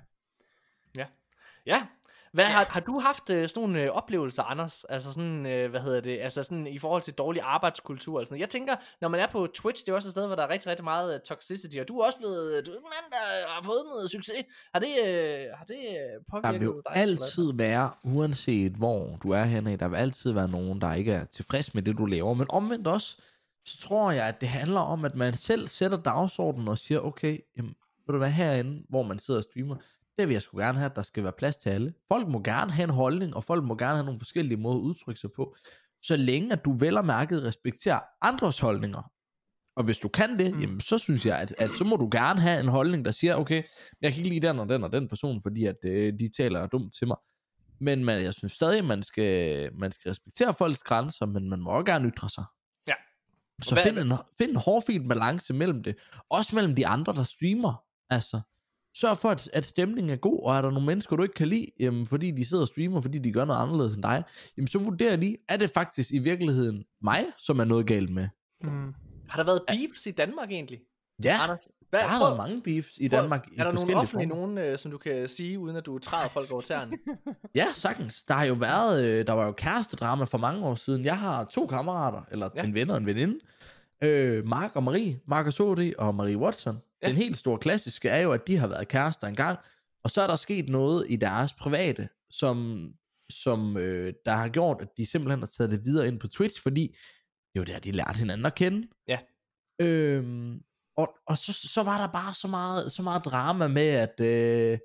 [1.65, 1.87] Ja.
[2.33, 4.83] Hvad, har, har du haft øh, sådan nogle øh, oplevelser, Anders?
[4.83, 8.33] Altså sådan, øh, hvad hedder det, altså sådan i forhold til dårlig arbejdskultur og sådan
[8.33, 8.41] noget.
[8.41, 10.49] Jeg tænker, når man er på Twitch, det er også et sted, hvor der er
[10.49, 13.53] rigtig, rigtig meget øh, toxicity, og du er også blevet, du er en mand, der
[13.53, 14.45] har fået noget succes.
[14.73, 17.01] Har det, øh, har det øh, Der påvirket vil jo dig?
[17.01, 21.13] eller altid være, uanset hvor du er henne, der vil altid være nogen, der ikke
[21.13, 22.33] er tilfreds med det, du laver.
[22.33, 23.17] Men omvendt også,
[23.65, 27.37] så tror jeg, at det handler om, at man selv sætter dagsordenen og siger, okay,
[27.57, 27.75] jamen,
[28.07, 29.75] ved du hvad, herinde, hvor man sidder og streamer,
[30.17, 31.93] det vil jeg sgu gerne have, at der skal være plads til alle.
[32.07, 34.81] Folk må gerne have en holdning, og folk må gerne have nogle forskellige måder at
[34.81, 35.55] udtrykke sig på,
[36.01, 39.01] så længe at du vel og mærket respekterer andres holdninger.
[39.75, 40.61] Og hvis du kan det, Mm.
[40.61, 43.35] jamen, så synes jeg, at, at så må du gerne have en holdning, der siger,
[43.35, 43.63] okay,
[44.01, 46.67] jeg kan ikke lide den og den og den person, fordi at øh, de taler
[46.67, 47.17] dumt til mig.
[47.79, 51.59] Men man, jeg synes stadig, at man skal, man skal respektere folks grænser, men man
[51.59, 52.43] må også gerne ytre sig.
[52.87, 52.93] Ja.
[53.61, 55.95] Så Hvad- find en, find en hårfin balance mellem det.
[56.29, 57.83] Også mellem de andre, der streamer.
[58.09, 58.41] Altså,
[58.95, 61.47] sørg for, at, at stemningen er god, og er der nogle mennesker, du ikke kan
[61.47, 64.23] lide, jamen, fordi de sidder og streamer, fordi de gør noget anderledes end dig,
[64.57, 68.27] jamen, så vurder lige, er det faktisk i virkeligheden mig, som er noget galt med?
[68.63, 68.93] Mm.
[69.29, 70.79] Har der været beefs i Danmark egentlig?
[71.23, 73.47] Ja, Anders, hvad, der har prøv- været mange beefs i prøv- Danmark.
[73.51, 76.29] i Er der nogle offentlige nogen, øh, som du kan sige, uden at du træder
[76.29, 76.91] folk over tæerne?
[77.55, 78.23] Ja, sagtens.
[78.23, 81.05] Der har jo været, øh, der var jo kærestedrama for mange år siden.
[81.05, 82.61] Jeg har to kammerater, eller Ja.
[82.61, 83.39] en ven og en veninde.
[84.03, 85.93] Øh, Mark og Marie, Marcus H.D.
[85.97, 86.77] og Marie Watson.
[87.03, 87.07] Ja.
[87.07, 89.59] Den helt store klassiske er jo, at de har været kærester engang,
[90.03, 92.87] og så er der sket noget i deres private, som,
[93.31, 96.61] som øh, der har gjort, at de simpelthen har taget det videre ind på Twitch,
[96.61, 96.95] fordi
[97.53, 98.87] det var der, de lærte hinanden at kende.
[99.07, 99.19] Ja.
[99.81, 100.59] Øhm,
[100.97, 104.79] og og så, så var der bare så meget, så meget drama med, at øh,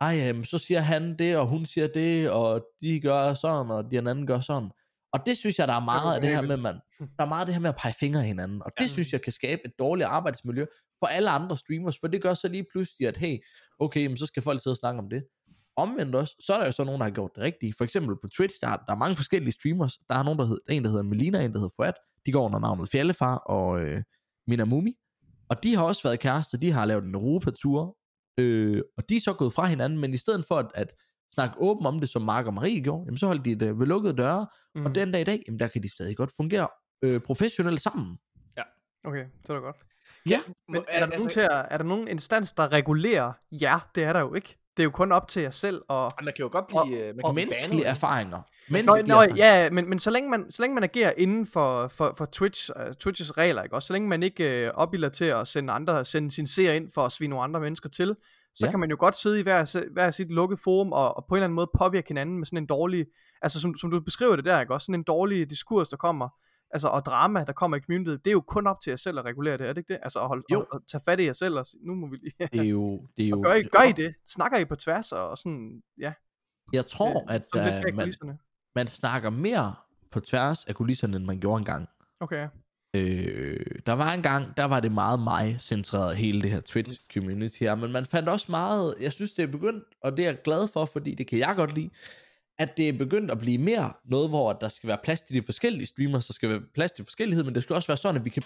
[0.00, 3.90] ej, jamen, så siger han det, og hun siger det, og de gør sådan, og
[3.90, 4.70] den anden gør sådan.
[5.12, 7.40] Og det synes jeg, der er meget af det her med, man, der er meget
[7.40, 8.88] af det her med at pege fingre af hinanden, og det Ja.
[8.88, 10.66] synes jeg kan skabe et dårligt arbejdsmiljø
[11.00, 13.36] for alle andre streamers, for det gør så lige pludselig, at hey,
[13.78, 15.24] okay, men så skal folk sidde og snakke om det.
[15.76, 17.74] Omvendt også, så er der jo så nogen, der har gjort det rigtige.
[17.78, 19.98] For eksempel på Twitch, der, er- der er mange forskellige streamers.
[20.08, 21.92] Der er nogen, der hedder, en, der hedder Melina, en, der hedder Fuad.
[22.26, 24.02] De går under navnet Fjallefar og øh,
[24.46, 24.94] Minamumi.
[25.48, 26.58] Og de har også været kærester.
[26.58, 27.96] De har lavet en Europa-tur.
[28.38, 30.94] Øh, og de er så gået fra hinanden, men i stedet for at, at
[31.34, 33.86] snakke åben om det, som Mark og Marie gjorde, jamen, så holdt de det ved
[33.86, 34.46] lukkede døre.
[34.74, 34.86] Mm.
[34.86, 36.68] Og den dag i dag, jamen, der kan de stadig godt fungere
[37.02, 38.18] øh, professionelt sammen.
[39.04, 39.76] Okay, så er det godt.
[40.28, 43.88] Ja, Men er der, nogen til at, er der nogen instans, der regulerer jer?
[43.94, 44.56] Det er der jo ikke.
[44.76, 45.82] Det er jo kun op til jer selv.
[45.88, 47.90] Og, Man kan jo godt Og- blive, øh, man Og kan blive menneskelige banet.
[47.90, 48.40] erfaringer.
[48.70, 49.36] Menneskelige nå, erfaringer.
[49.46, 52.70] ja, men, men så, længe man, så længe man agerer inden for, for, for Twitch,
[52.76, 53.74] uh, Twitches regler, ikke?
[53.74, 56.90] også så længe man ikke uh, opbilder til at sende, andre, sende sin seer ind
[56.94, 58.16] for at svine nogle andre mennesker til,
[58.54, 58.70] så Ja.
[58.70, 61.36] kan man jo godt sidde i hver, hver sit lukket forum og, og på en
[61.36, 63.06] eller anden måde påvirke hinanden med sådan en dårlig,
[63.42, 64.74] altså som, som du beskriver det der, ikke?
[64.74, 66.28] også sådan en dårlig diskurs, der kommer,
[66.72, 69.18] altså og drama, der kommer i communityet, det er jo kun op til jer selv
[69.18, 70.00] at regulere det, er det ikke det?
[70.02, 70.60] Altså at, holde, Jo.
[70.60, 72.32] at, at tage fat i jer selv og nu må vi lige...
[72.52, 73.06] Det er jo...
[73.16, 74.14] Det er jo gør, I, gør I det?
[74.26, 76.12] Snakker I på tværs og sådan, ja,
[76.72, 78.14] Jeg tror, det- at uh, man,
[78.74, 79.74] man snakker mere
[80.10, 81.88] på tværs af kulisserne, end man gjorde engang.
[82.20, 82.48] Okay,
[82.94, 87.74] Øh, der var en gang, der var det meget mig-centreret, hele det her Twitch-community her,
[87.74, 90.68] men man fandt også meget, jeg synes det er begyndt, og det er jeg glad
[90.68, 91.90] for, fordi det kan jeg godt lide,
[92.60, 95.42] at det er begyndt at blive mere noget, hvor der skal være plads til de
[95.42, 98.24] forskellige streamers, der skal være plads til forskellighed, men det skal også være sådan, at
[98.24, 98.42] vi kan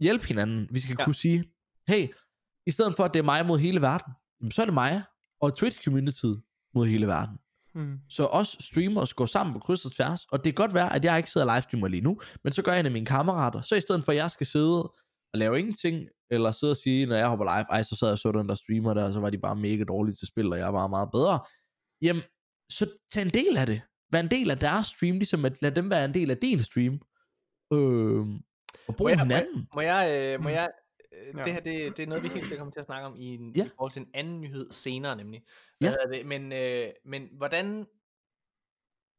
[0.00, 0.68] hjælpe hinanden.
[0.70, 1.04] Vi skal Ja.
[1.04, 1.44] kunne sige,
[1.88, 2.08] hey,
[2.66, 4.12] i stedet for at det er mig mod hele verden,
[4.50, 5.02] så er det mig
[5.40, 7.36] og Twitch-communityet mod hele verden.
[7.74, 7.98] hmm.
[8.08, 11.04] Så os streamers går sammen på kryds og tværs, og det kan godt være, at
[11.04, 13.60] jeg ikke sidder og livestreamer lige nu, men så gør jeg en af mine kammerater,
[13.60, 14.94] så i stedet for at jeg skal sidde og
[15.34, 18.18] lave ingenting, eller sidde og sige, når jeg hopper live, ej, så sad jeg og
[18.18, 20.58] så den der streamer der, og så var de bare mega dårlige til spil, og
[20.58, 21.40] jeg var meget bedre.
[22.02, 22.22] Jamen,
[22.70, 23.82] så tag en del af det.
[24.12, 26.60] Vær en del af deres stream, ligesom at lad dem være en del af din
[26.60, 26.94] stream.
[27.72, 27.78] Øh,
[28.18, 28.26] og
[28.88, 29.68] Må brug jeg- hinanden.
[29.74, 30.54] Må jeg, øh, må Mm.
[30.54, 30.70] jeg
[31.12, 31.42] øh, Ja.
[31.42, 33.26] det her, det, det er noget, vi helt sikkert kommer til at snakke om i,
[33.34, 33.64] en, Ja.
[33.64, 35.42] i forhold til en anden nyhed senere, nemlig.
[35.80, 36.16] Hvad Ja.
[36.16, 36.26] det?
[36.26, 37.86] Men, øh, men hvordan...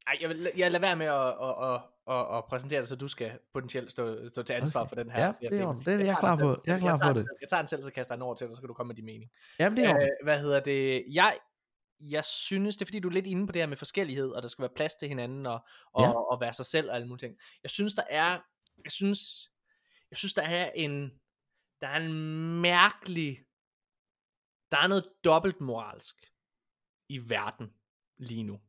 [0.08, 1.82] Ej, jeg, vil, jeg lader være med at, at, at,
[2.16, 4.90] at, at præsentere det, så du skal potentielt stå, stå til ansvar Okay.
[4.90, 5.34] for den her.
[5.42, 5.74] Ja, det er.
[5.74, 6.56] Det er jeg tager klar den selv.
[6.56, 6.62] på.
[6.66, 7.28] Jeg er klar tager på det.
[7.42, 8.88] Jeg tager den selv, så kaster jeg den over til dig, så kan du komme
[8.88, 9.32] med din mening.
[9.60, 9.96] Jamen, det er.
[9.98, 11.06] Øh, hvad hedder det?
[11.12, 11.34] Jeg,
[12.00, 14.42] jeg synes, det er fordi, du er lidt inde på det her med forskellighed, og
[14.42, 16.12] der skal være plads til hinanden, og, og, Ja.
[16.32, 17.38] og være sig selv og alle mulige ting.
[17.64, 18.40] Jeg synes, der er,
[18.84, 19.52] jeg synes,
[20.12, 21.10] jeg synes, der er en,
[21.82, 22.14] der er en
[22.62, 23.38] mærkelig,
[24.72, 26.16] der er noget dobbeltmoralsk
[27.10, 27.74] i verden
[28.18, 28.60] lige nu.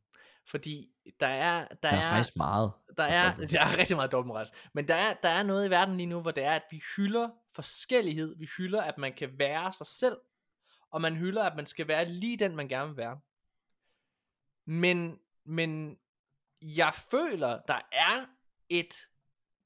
[0.50, 0.90] Fordi
[1.20, 2.72] der er, der, Der er faktisk meget.
[2.96, 3.50] der er, dobbelt.
[3.52, 4.52] der er rigtig meget dobbeltmoralsk.
[4.74, 6.82] Men der er, der er noget i verden lige nu, hvor det er, at vi
[6.96, 8.36] hylder forskellighed.
[8.38, 10.16] Vi hylder, at man kan være sig selv.
[10.90, 13.20] Og man hylder, at man skal være lige den, man gerne vil være.
[14.64, 15.98] Men, men
[16.62, 18.26] jeg føler, der er
[18.68, 18.94] et,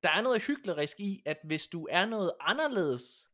[0.03, 3.29] der er noget hyklerisk i, at hvis du er noget anderledes,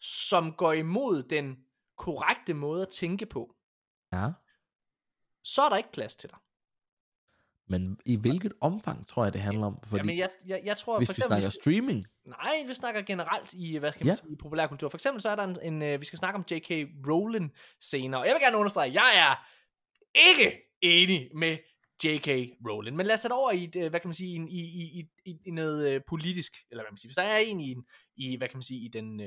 [0.00, 1.66] som går imod den
[1.96, 3.56] korrekte måde at tænke på,
[4.12, 4.32] Ja.
[5.42, 6.38] så er der ikke plads til dig.
[7.68, 9.78] Men i hvilket omfang, tror jeg, det handler om?
[9.84, 13.02] Fordi Jamen, jeg, jeg, jeg tror, hvis for vi eksempel, snakker streaming, Nej, vi snakker
[13.02, 14.16] generelt i, hvad kan man Ja.
[14.16, 14.88] sige, i populærkultur.
[14.88, 16.70] For eksempel så er der en, en øh, vi skal snakke om J.K.
[17.08, 18.20] Rowling senere.
[18.20, 19.48] Og jeg vil gerne understrege, jeg er
[20.30, 21.58] ikke enig med
[22.04, 22.28] J.K.
[22.68, 22.96] Rowling.
[22.96, 25.08] Men lad os det over i, et, øh, hvad kan man sige, i, i, i,
[25.24, 27.08] i, i, noget øh, politisk, eller hvad man siger.
[27.08, 27.76] Hvis der er en i,
[28.16, 29.20] i hvad kan man sige, i den,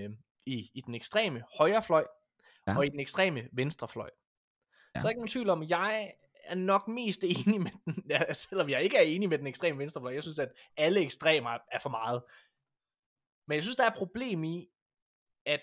[0.45, 2.06] i, i den ekstreme højrefløj,
[2.68, 2.78] ja.
[2.78, 4.10] Og i den ekstreme venstrefløj.
[4.10, 4.76] Ja.
[4.95, 4.99] Ja.
[4.99, 6.11] Så er der ikke nogen tvivl om, at jeg
[6.50, 9.80] er nok mest enig med den, ja, selvom jeg ikke er enig med den ekstreme
[9.80, 10.14] venstrefløj.
[10.14, 12.24] Jeg synes, at alle ekstremer er for meget.
[13.48, 14.70] Men jeg synes, der er et problem i,
[15.46, 15.62] at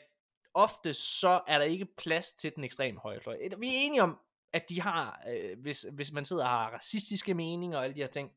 [0.54, 3.38] ofte så er der ikke plads til den ekstreme højrefløj.
[3.58, 4.18] Vi er enige om,
[4.52, 8.00] at de har, øh, hvis, hvis man sidder og har racistiske meninger og alle de
[8.00, 8.32] her ting,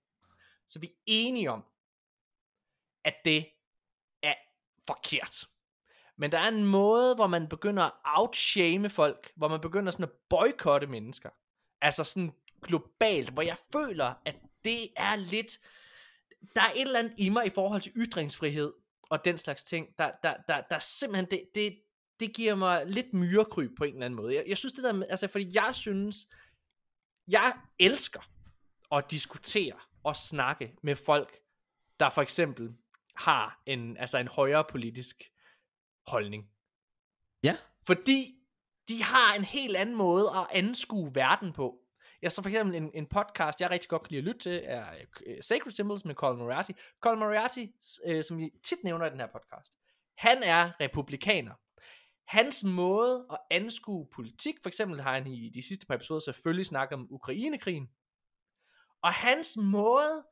[0.68, 1.66] så vi er enige om,
[3.04, 3.50] at det
[4.24, 4.34] er
[4.88, 5.46] forkert.
[6.16, 10.04] Men der er en måde, hvor man begynder at outshame folk, hvor man begynder sådan
[10.04, 11.30] at boykotte mennesker.
[11.82, 12.32] Altså sådan
[12.64, 15.60] globalt, hvor jeg føler, at det er lidt...
[16.56, 19.88] Der er et eller andet i mig i forhold til ytringsfrihed og den slags ting,
[19.98, 21.80] der, der, der, der simpelthen, det, det,
[22.20, 24.36] det giver mig lidt myrekryb på en eller anden måde.
[24.36, 26.28] Jeg, jeg synes det der med, altså fordi jeg synes,
[27.28, 28.30] jeg elsker
[28.92, 31.40] at diskutere og snakke med folk,
[32.00, 32.76] der for eksempel
[33.16, 35.32] har en, altså en højere politisk
[36.08, 36.50] holdning.
[37.44, 37.58] Ja.
[37.84, 38.39] Fordi
[38.90, 41.78] de har en helt anden måde at anskue verden på.
[42.22, 44.62] Jeg så for eksempel en, en podcast, jeg rigtig godt kan lide at lytte til,
[44.64, 44.86] er
[45.26, 46.72] øh, Sacred Symbols med Colin Moriarty.
[47.02, 47.66] Colin Moriarty,
[48.06, 49.74] øh, som vi tit nævner i den her podcast,
[50.18, 51.54] han er republikaner.
[52.28, 56.66] Hans måde at anskue politik, for eksempel har han i de sidste par episoder selvfølgelig
[56.66, 57.90] snakket om Ukrainekrigen,
[59.02, 60.26] og hans måde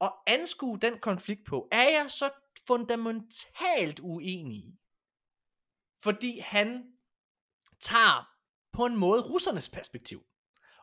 [0.00, 2.30] at anskue den konflikt på, er jeg så
[2.66, 4.78] fundamentalt uenig i.
[6.02, 6.92] Fordi han
[7.80, 8.28] tager
[8.72, 10.22] på en måde russernes perspektiv.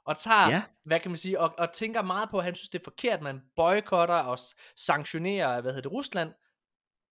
[0.06, 0.64] Og tager, Ja.
[0.86, 3.14] hvad kan man sige, og, og tænker meget på, at han synes, det er forkert,
[3.14, 4.40] at man boykotter og
[4.76, 6.34] sanktionerer, hvad hedder det, Rusland,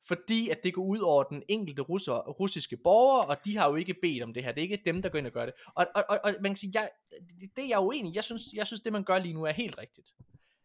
[0.08, 3.74] fordi at det går ud over den enkelte russer, russiske borger, og de har jo
[3.74, 4.52] ikke bedt om det her.
[4.52, 5.54] Det er ikke dem, der går ind og gør det.
[5.74, 6.90] Og, og, og, og man kan sige, jeg,
[7.56, 8.16] det, er jeg uenig i.
[8.16, 10.10] Jeg synes, jeg synes, det man gør lige nu er helt rigtigt.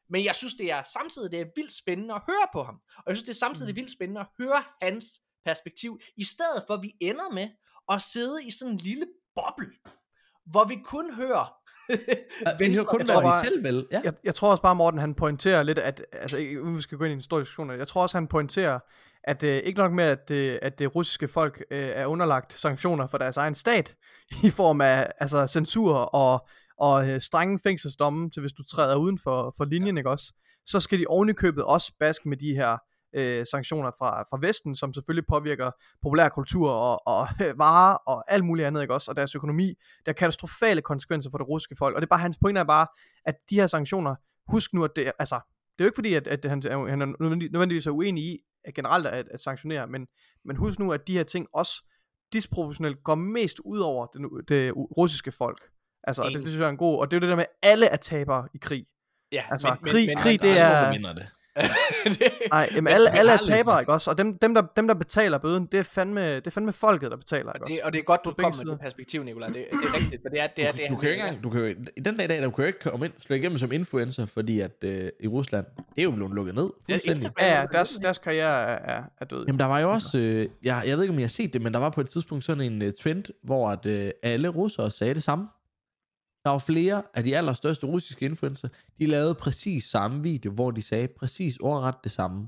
[0.10, 2.82] Men jeg synes, det er samtidig det er vildt spændende at høre på ham.
[2.98, 5.06] Og jeg synes, det er samtidig vildt spændende at høre hans
[5.46, 7.50] perspektiv, i stedet for at vi ender med
[7.92, 9.06] at sidde i sådan en lille
[9.36, 9.72] boble,
[10.52, 11.58] hvor vi kun hører
[11.90, 11.96] Vi
[12.76, 13.88] hører kun, jeg hvad tror bare- selv vil.
[13.92, 14.02] Ja.
[14.04, 17.04] Jeg, jeg tror også bare, Morten, han pointerer lidt, at, altså uden vi skal gå
[17.04, 18.80] ind i en stor diskussion, jeg tror også, han pointerer,
[19.24, 23.08] at øh, ikke nok med, at, øh, at det russiske folk øh, er underlagt sanktioner
[23.08, 23.96] for deres egen stat,
[24.44, 26.48] i form af altså, censur og,
[26.78, 30.34] og øh, strenge fængselsdomme til, hvis du træder uden for, for linjen, ikke også?
[30.66, 32.78] Så skal de ovenikøbet også baske med de her
[33.14, 35.72] øh, sanktioner fra, fra Vesten, som selvfølgelig påvirker
[36.02, 39.12] populærkultur og, og øh, varer og alt muligt andet, ikke også?
[39.12, 39.74] Og deres økonomi,
[40.06, 41.96] der er katastrofale konsekvenser for det russiske folk.
[41.96, 42.88] Og det er bare, hans pointe er bare,
[43.26, 44.16] at de her sanktioner,
[44.48, 45.36] husk nu, at det, altså,
[45.78, 48.24] det er jo ikke fordi, at, at han, er- han er nødvendig- nødvendigvis er uenig
[48.24, 50.08] i at generelt at, at sanktionere, men,
[50.46, 51.84] men husk nu, at de her ting også
[52.34, 55.62] disproportionelt går mest ud over det, det russiske folk.
[56.04, 57.36] Altså, og det, det synes jeg er en god, og det er jo det der
[57.36, 58.86] med, at alle er tabere i krig.
[59.32, 61.28] Ja, Altså, krig- krig- det Der er- nogen, der vinder det.
[62.52, 64.10] Nej, jamen Men alle, alle er tabere, ikke også?
[64.12, 67.12] Og dem, dem, der, dem, der betaler bøden, det er fandme, det er fandme folket,
[67.12, 67.86] der betaler, ikke og, det, også?
[67.86, 69.48] og det er godt, du På begge kom med det perspektiv, Nicolaj.
[69.48, 71.14] Det, det er rigtigt, men det er det, er, det, er, Du, du kan jo
[71.14, 73.06] ikke engang, du kan jo, i den dag i dag, du kan jo ikke komme
[73.06, 76.56] ind, slå igennem som influencer, fordi at øh, i Rusland, det er jo blevet lukket
[76.56, 77.32] ned, fuldstændig.
[77.40, 79.46] Ja, ja, deres, deres karriere er, er, er død.
[79.48, 81.62] Jamen der var jo også, øh, jeg, jeg ved ikke om jeg har set det,
[81.62, 84.92] men der var på et tidspunkt sådan en uh, trend, hvor at, øh, alle russere
[84.92, 85.48] sagde det samme.
[86.46, 88.68] Der var flere af de allerstørste russiske influencer,
[89.00, 92.48] de lavede præcis samme video, hvor de sagde præcis ordret det samme.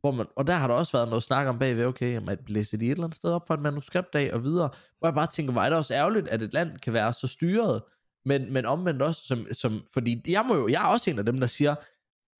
[0.00, 2.50] Hvor man, og der har der også været noget snak om bagved, okay, jamen, at
[2.50, 5.14] læse de et eller andet sted op for et manuskript af og videre, hvor jeg
[5.14, 7.82] bare tænker, hvor er det også ærgerligt, at et land kan være så styret,
[8.24, 11.24] men, men omvendt også, som, som, fordi jeg, må jo, jeg er også en af
[11.24, 11.74] dem, der siger,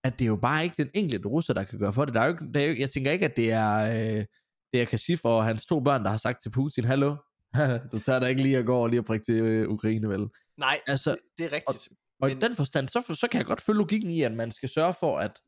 [0.04, 2.14] at det er jo bare ikke den enkelte russer, der kan gøre for det.
[2.14, 4.24] Der er jo, ikke- der er jo, jeg tænker ikke, at det er, øh,
[4.72, 7.16] det er Kasif og hans to børn, der har sagt til Putin, hallo,
[7.92, 10.28] du tager da ikke lige at gå over lige og prikke til øh, Ukraine, vel?
[10.56, 11.88] Nej, Altså, det er rigtigt.
[12.20, 14.52] og Men- i den forstand, så, så kan jeg godt følge logikken i, at man
[14.52, 15.40] skal sørge for, at,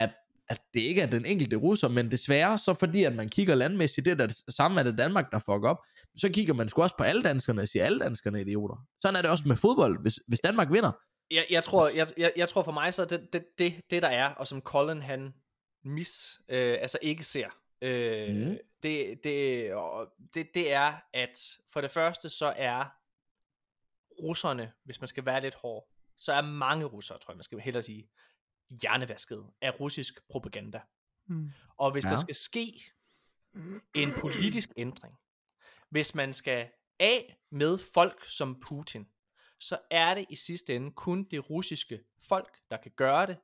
[0.00, 0.10] at,
[0.48, 4.04] at det ikke er den enkelte russer, men desværre, så fordi at man kigger landmæssigt,
[4.04, 5.78] det er det samme er det Danmark, der fucker op,
[6.16, 8.76] så kigger man sgu også på alle danskerne og siger, alle danskerne er idioter.
[9.02, 10.02] Sådan er det også med fodbold.
[10.02, 10.92] Hvis, hvis Danmark vinder,
[11.30, 14.08] Jeg, jeg, tror, jeg, jeg, jeg tror for mig, så det, det, det, det der
[14.08, 15.32] er, og som Colin han
[15.84, 17.46] mis, øh, altså ikke ser,
[17.80, 18.58] øh, mm.
[18.82, 22.84] det, det, og det, det er, at for det første, så er
[24.22, 25.88] russerne, hvis man skal være lidt hård,
[26.18, 28.08] så er mange russere, tror jeg, man skal hellere sige,
[28.82, 30.80] hjernevasket af russisk propaganda.
[31.26, 31.50] Mm.
[31.76, 32.04] Og hvis.
[32.04, 32.10] Ja.
[32.10, 32.82] der skal ske
[33.94, 35.14] en politisk ændring,
[35.88, 39.08] hvis man skal af med folk som Putin,
[39.60, 43.36] så er det i sidste ende kun det russiske folk, der kan gøre det.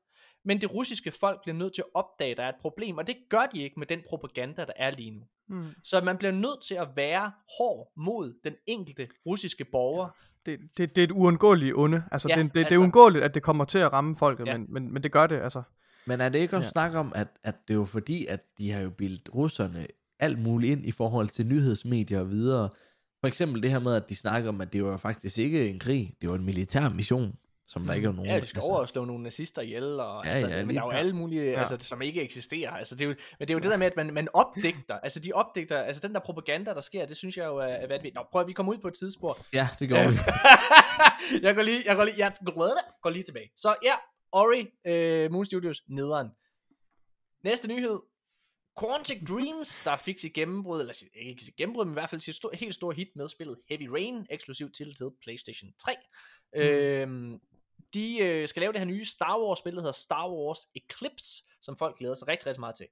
[0.44, 3.06] Men det russiske folk bliver nødt til at opdage, at der er et problem, og
[3.06, 5.20] det gør de ikke med den propaganda, der er lige nu.
[5.48, 5.64] Mm.
[5.85, 10.09] Så man bliver nødt til at være hård mod den enkelte russiske borger.
[10.47, 12.05] Det, det, det er et uundgåeligt onde.
[12.12, 14.47] Altså, Ja, det, det, det er altså- uundgåeligt, at det kommer til at ramme folket,
[14.47, 14.59] Ja.
[14.59, 15.62] men, men, men det gør det, altså.
[16.06, 16.82] Men er det ikke også Ja.
[16.82, 16.89] ja.
[16.89, 19.86] snak om, at, at det er jo fordi, at de har jo bildt russerne
[20.19, 22.69] alt muligt ind i forhold til nyhedsmedier og videre,
[23.20, 25.78] For eksempel det her med, at de snakker om, at det var faktisk ikke en
[25.78, 27.35] krig, det var en militær mission,
[27.73, 28.31] som der ikke er nogen...
[28.31, 30.77] Ja, de skal over og slå nogle nazister ihjel, og, Ja, altså, ja, men lige
[30.77, 31.59] der er jo alle mulige, ja.
[31.59, 32.70] altså, som ikke eksisterer.
[32.70, 34.99] Altså, det er jo, men det er jo det der med, at man, man opdigter,
[34.99, 37.86] altså de opdigter, altså den der propaganda, der sker, det synes jeg jo er, er
[37.86, 38.15] vanvittigt.
[38.15, 39.39] Nå, prøv at vi kommer ud på et tidsspor.
[39.53, 40.19] Ja, det gjorde vi.
[41.47, 42.32] jeg går lige, jeg går lige, jeg
[43.03, 43.51] går lige tilbage.
[43.57, 43.94] Så ja,
[44.32, 46.28] Ori, øh, Moon Studios, nederen.
[47.44, 47.99] Næste nyhed.
[48.81, 52.20] Quantic Dreams, der fik sit gennembrud, eller sit, ikke sit gennembrud, men i hvert fald
[52.20, 55.97] sit stor, helt store hit med spillet Heavy Rain, eksklusivt til til PlayStation 3.
[56.55, 56.61] Mm.
[56.61, 57.40] Øhm,
[57.94, 61.43] de øh, skal lave det her nye Star Wars spil, der hedder Star Wars Eclipse,
[61.62, 62.86] som folk glæder sig rigtig, rigtig meget til.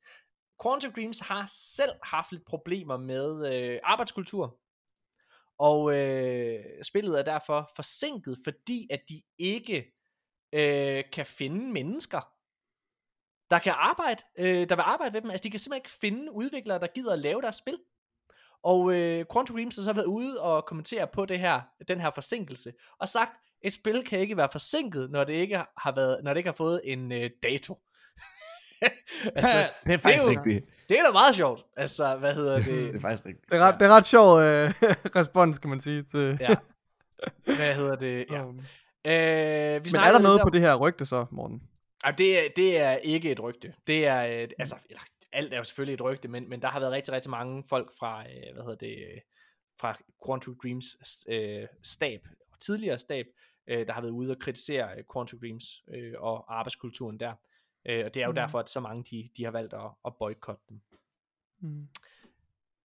[0.63, 4.61] Quantum Dreams har selv haft lidt problemer med øh, arbejdskultur,
[5.59, 9.95] og øh, spillet er derfor forsinket, fordi at de ikke
[10.53, 12.21] øh, kan finde mennesker,
[13.51, 15.31] der kan arbejde, øh, der vil arbejde ved dem.
[15.31, 17.79] Altså de kan simpelthen ikke finde udviklere, der gider at lave deres spil.
[18.63, 22.11] Og øh, Quantum Dreams har så været ude og kommentere på det her, den her
[22.11, 26.33] forsinkelse, og sagt, et spil kan ikke være forsinket, når det ikke har, været, når
[26.35, 27.79] det ikke har fået en øh, dato.
[29.37, 30.65] altså, det er faktisk jo- rigtigt.
[30.89, 31.65] det er da meget sjovt.
[31.77, 32.95] Altså, hvad hedder Det det?
[32.95, 33.51] er faktisk rigtigt.
[33.51, 34.73] Det er ret, det er ret sjov øh,
[35.21, 36.03] respons, kan man sige.
[36.03, 36.55] Til, ja.
[37.45, 38.27] Hvad hedder det?
[38.31, 38.45] Ja.
[38.45, 38.61] Um,
[39.07, 41.63] Øh, vi Men er der lidt noget om- på det her rygte så, Morten?
[42.05, 43.75] Ej, det, er, det er ikke et rygte.
[43.87, 45.01] Det er, øh, altså, eller,
[45.33, 47.91] alt er jo selvfølgelig et rygte, men, men der har været rigtig, rigtig mange folk
[47.99, 49.21] fra, øh, hvad hedder det, øh,
[49.81, 50.87] fra Quantum Dreams
[51.29, 52.21] øh, stab,
[52.61, 53.27] tidligere stab,
[53.71, 57.35] øh, der har været ude og kritisere øh, Quantum Dreams øh, og arbejdskulturen der.
[57.87, 58.35] Øh, og det er jo Mm.
[58.37, 60.81] derfor, at så mange de, de har valgt at, at boykotte dem.
[61.61, 61.89] Mm.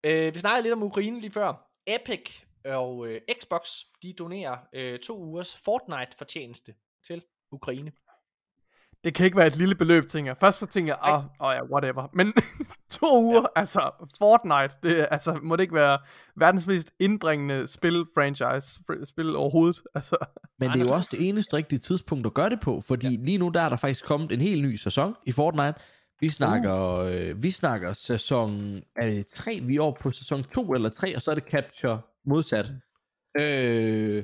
[0.04, 1.70] Øh, vi snakkede lidt om Ukraine lige før.
[1.88, 3.70] Epic og øh, Xbox,
[4.04, 7.92] de donerer øh, to ugers Fortnite-fortjeneste til Ukraine.
[9.06, 10.38] Det kan ikke være et lille beløb, tænker jeg.
[10.38, 12.08] Først så tænker jeg, åh, oh, oh ja, whatever.
[12.14, 12.34] Men
[13.00, 13.46] to uger, ja.
[13.60, 13.80] altså
[14.18, 15.98] Fortnite, det er- altså, må det ikke være
[16.38, 19.82] verdens mest indbringende spil-franchise, fr- spil overhovedet?
[19.96, 20.16] Altså,
[20.60, 23.24] Men det er jo også det eneste rigtige tidspunkt at gøre det på, fordi ja.
[23.24, 25.74] lige nu der er der faktisk kommet en helt ny sæson i Fortnite.
[26.20, 30.72] Vi snakker, øh, vi snakker sæson er det 3, vi er over på sæson 2
[30.74, 32.66] eller 3, og så er det Capture modsat.
[33.42, 34.24] Øh,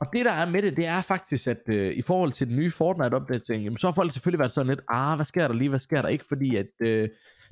[0.00, 2.56] og det der er med det, det er faktisk, at øh, i forhold til den
[2.56, 5.68] nye Fortnite-opdatering, jamen, så har folk selvfølgelig været sådan lidt, ah, hvad sker der lige,
[5.68, 7.08] hvad sker der ikke, fordi at øh,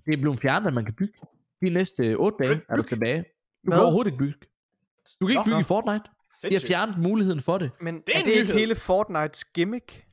[0.06, 1.14] det er blevet fjernet, at man kan bygge.
[1.64, 3.18] De næste 8 dage er du tilbage.
[3.18, 3.78] Du kan Hvad?
[3.78, 4.39] overhovedet ikke bygge.
[5.20, 5.60] Du kan ikke Nå, bygge nå.
[5.60, 6.05] i Fortnite.
[6.48, 7.70] De har fjernet muligheden for det.
[7.81, 10.05] men Det er er, det ikke hele Fortnites gimmick?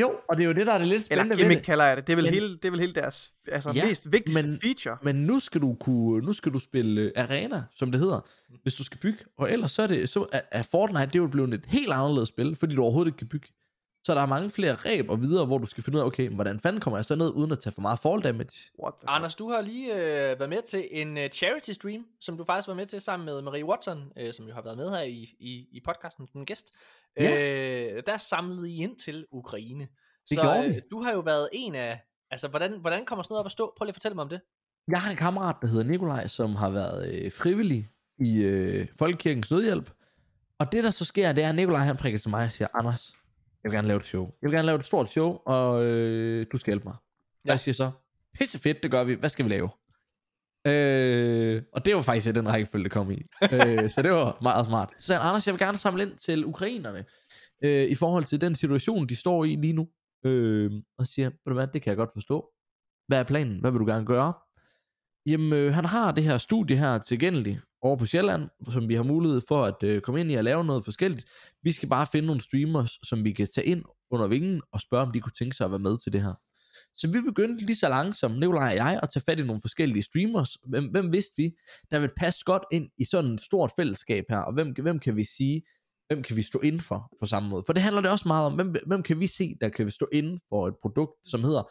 [0.00, 1.66] Jo, og det er jo det, der er det lidt spændende Eller ved gimmick det.
[1.66, 2.06] kalder jeg det.
[2.06, 4.60] Det er vel, Men- hele, det er vel hele deres altså, Ja, mest vigtigste men-
[4.60, 4.96] feature.
[5.02, 8.20] Men nu skal du kunne, nu skal du spille øh, arena, som det hedder,
[8.62, 9.18] hvis du skal bygge.
[9.38, 11.92] Og ellers så er det, så er, er Fortnite, det er jo blevet et helt
[11.92, 13.48] anderledes spil, fordi du overhovedet ikke kan bygge.
[14.04, 16.28] Så der er mange flere ræb og videre, hvor du skal finde ud af, okay,
[16.28, 18.70] hvordan fanden kommer jeg så ned, uden at tage for meget fall damage.
[19.06, 22.68] Anders, du har lige øh, været med til en øh, charity stream, som du faktisk
[22.68, 25.36] var med til sammen med Marie Watson, øh, som jo har været med her i,
[25.40, 26.70] i, i podcasten, den gæst.
[27.20, 27.40] Ja.
[27.42, 29.80] Øh, der samlede I ind til Ukraine.
[29.80, 29.88] Det
[30.28, 30.76] så gjorde vi.
[30.76, 33.52] øh, du har jo været en af, altså hvordan, hvordan kommer sådan noget op at
[33.52, 33.72] stå?
[33.76, 34.40] Prøv lige at fortælle mig om det.
[34.88, 39.50] Jeg har en kammerat, der hedder Nikolaj, som har været øh, frivillig i øh, Folkekirkens
[39.50, 39.90] Nødhjælp.
[40.58, 42.68] Og det, der så sker, det er, at Nikolaj han prikker til mig og siger,
[42.74, 43.12] Anders,
[43.64, 44.22] jeg vil gerne lave et show.
[44.42, 46.94] Jeg vil gerne lave et stort show, og øh, du skal hjælpe mig.
[46.94, 47.48] Ja.
[47.48, 47.52] Ja.
[47.52, 47.90] Jeg siger så,
[48.38, 49.14] pisse fedt, det gør vi.
[49.14, 49.68] Hvad skal vi lave?
[50.68, 53.22] Øh, og det var faktisk i den rækkefølge, det kom i.
[53.52, 54.90] øh, så det var meget smart.
[54.98, 57.04] Så sagde han, Anders, jeg vil gerne samle ind til ukrainerne,
[57.64, 59.88] øh, i forhold til den situation, de står i lige nu.
[60.24, 62.48] Øh, og så siger jeg, ved du hvad, det kan jeg godt forstå.
[63.08, 63.60] Hvad er planen?
[63.60, 64.32] Hvad vil du gerne gøre?
[65.26, 69.02] Jamen, øh, han har det her studie her tilgængeligt over på Sjælland, som vi har
[69.02, 71.24] mulighed for at øh, komme ind i og lave noget forskelligt.
[71.62, 75.06] Vi skal bare finde nogle streamers, som vi kan tage ind under vingen og spørge,
[75.06, 76.34] om de kunne tænke sig at være med til det her.
[76.98, 80.02] Så vi begyndte lige så langsomt, Nikolaj og jeg, at tage fat i nogle forskellige
[80.02, 80.56] streamers.
[80.66, 81.50] Hvem, hvem vidste vi,
[81.90, 85.16] der vil passe godt ind i sådan et stort fællesskab her, og hvem, hvem kan
[85.16, 85.62] vi sige,
[86.06, 87.62] hvem kan vi stå inden for på samme måde?
[87.66, 90.08] For det handler det også meget om, hvem, hvem kan vi se, der kan stå
[90.12, 91.62] inden for et produkt, som hedder,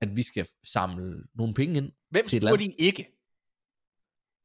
[0.00, 3.16] at vi skal samle nogle penge ind Hvem spurgte I ikke?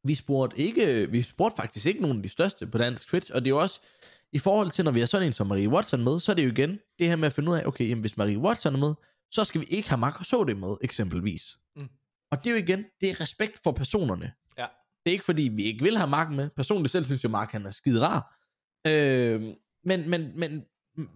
[0.03, 3.41] vi spurgte ikke, vi spurgte faktisk ikke nogen af de største på dansk Twitch, og
[3.41, 3.81] det er jo også,
[4.33, 6.43] i forhold til, når vi har sådan en som Marie Watson med, så er det
[6.43, 8.79] jo igen det her med at finde ud af, okay, jamen, hvis Marie Watson er
[8.79, 8.93] med,
[9.31, 11.57] så skal vi ikke have Mark og det med, eksempelvis.
[11.75, 11.87] Mm.
[12.31, 14.31] Og det er jo igen, det er respekt for personerne.
[14.57, 14.65] Ja.
[15.05, 16.49] Det er ikke fordi, vi ikke vil have Mark med.
[16.49, 18.37] Personligt selv synes jeg, Mark han er skide rar.
[18.87, 19.41] Øh,
[19.83, 20.63] men, men, men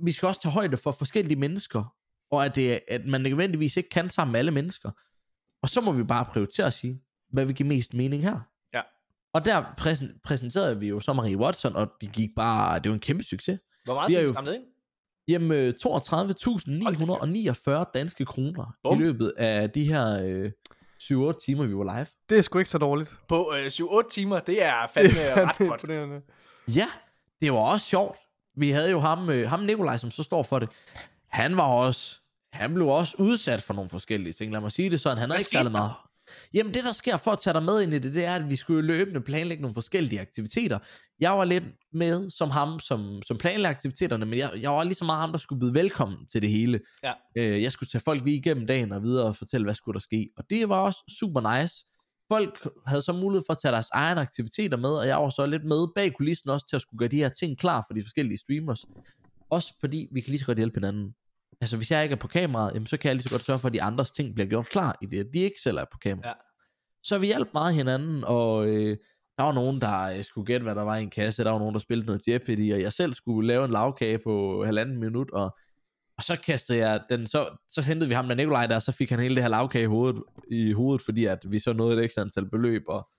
[0.04, 1.96] vi skal også tage højde for forskellige mennesker,
[2.32, 4.92] og at, det, at man nødvendigvis ikke kan sammen med alle mennesker.
[5.64, 7.02] Og så må vi bare prioritere at sige,
[7.32, 8.40] hvad vil give mest mening her.
[8.74, 8.82] Ja.
[9.34, 12.94] Og der præsen, præsenterede vi jo så Marie Watson, og det gik bare, det var
[12.94, 13.60] en kæmpe succes.
[13.84, 14.64] Hvor meget Vi I jo- ind?
[15.28, 18.98] Jamen øh, 32.949 danske kroner Bum.
[18.98, 20.52] i løbet af de her øh,
[21.04, 22.06] 7-8 timer, vi var live.
[22.30, 23.20] Det er sgu ikke så dårligt.
[23.28, 25.84] På øh, 7-8 timer, det er fandme ret godt.
[26.76, 26.88] Ja,
[27.42, 28.18] det var også sjovt.
[28.58, 30.70] Vi havde jo ham, øh, ham Nikolaj, som så står for det.
[31.28, 32.20] Han var også,
[32.54, 34.52] han blev også udsat for nogle forskellige ting.
[34.52, 35.18] Lad mig sige det sådan.
[35.18, 35.92] Han havde ikke særlig meget.
[36.54, 38.50] Jamen det, der sker for at tage dig med ind i det, det er, at
[38.50, 40.80] vi skulle løbende planlægge nogle forskellige aktiviteter.
[41.20, 44.94] Jeg var lidt med som ham, som, som planlagde aktiviteterne, men jeg, jeg var lige
[44.94, 46.80] så meget ham, der skulle byde velkommen til det hele.
[47.04, 47.14] Ja.
[47.38, 50.00] Øh, jeg skulle tage folk lige igennem dagen og videre og fortælle, hvad skulle der
[50.00, 50.30] ske.
[50.38, 51.86] Og det var også super nice.
[52.28, 55.46] Folk havde så mulighed for at tage deres egne aktiviteter med, og jeg var så
[55.46, 58.04] lidt med bag kulissen også til at skulle gøre de her ting klar for de
[58.04, 58.86] forskellige streamers.
[59.50, 61.14] Også fordi vi kan lige så godt hjælpe hinanden.
[61.62, 63.60] Altså hvis jeg ikke er på kameraet, jamen, så kan jeg lige så godt sørge
[63.60, 65.86] for, at de andres ting bliver gjort klar i det, at de ikke selv er
[65.92, 66.28] på kamera.
[66.28, 66.34] Ja.
[67.04, 68.98] Så vi hjalp meget hinanden, og øh,
[69.38, 71.60] der var nogen, der øh, skulle gætte, hvad der var i en kasse, der var
[71.60, 75.32] nogen, der spillede noget Jeopardy, og jeg selv skulle lave en lavkage på halvanden minut,
[75.32, 75.58] og,
[76.18, 78.92] og så kastede jeg den, så, så hentede vi ham med Nikolaj der, og så
[78.92, 81.98] fik han hele det her lavkage i hovedet, i hovedet fordi at vi så nåede
[81.98, 83.10] et ekstra antal beløb, og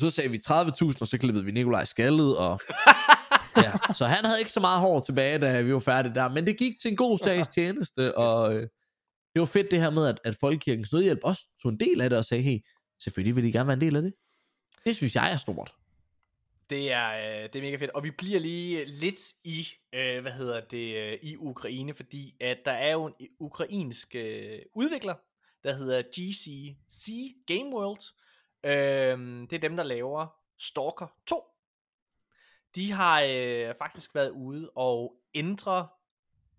[0.00, 2.60] så sagde vi 30.000, og så klippede vi Nikolaj skaldet, og
[3.56, 6.46] ja, så han havde ikke så meget hår tilbage, da vi var færdige der, men
[6.46, 8.62] det gik til en god sags tjeneste, og øh,
[9.32, 12.10] det var fedt det her med, at, at Folkekirkens Nødhjælp også tog en del af
[12.10, 12.58] det, og sagde, hey,
[13.02, 14.14] selvfølgelig vil de gerne være en del af det.
[14.84, 15.74] Det synes jeg er stort.
[16.70, 17.90] Det er, øh, det er mega fedt.
[17.90, 22.58] Og vi bliver lige lidt i, øh, hvad hedder det, øh, i Ukraine, fordi at
[22.64, 25.14] der er jo en øh, ukrainsk øh, udvikler,
[25.64, 28.00] der hedder GCC Game World.
[28.64, 30.26] Øh, det er dem, der laver
[30.58, 31.44] Stalker 2.
[32.74, 35.88] De har øh, faktisk været ude og ændre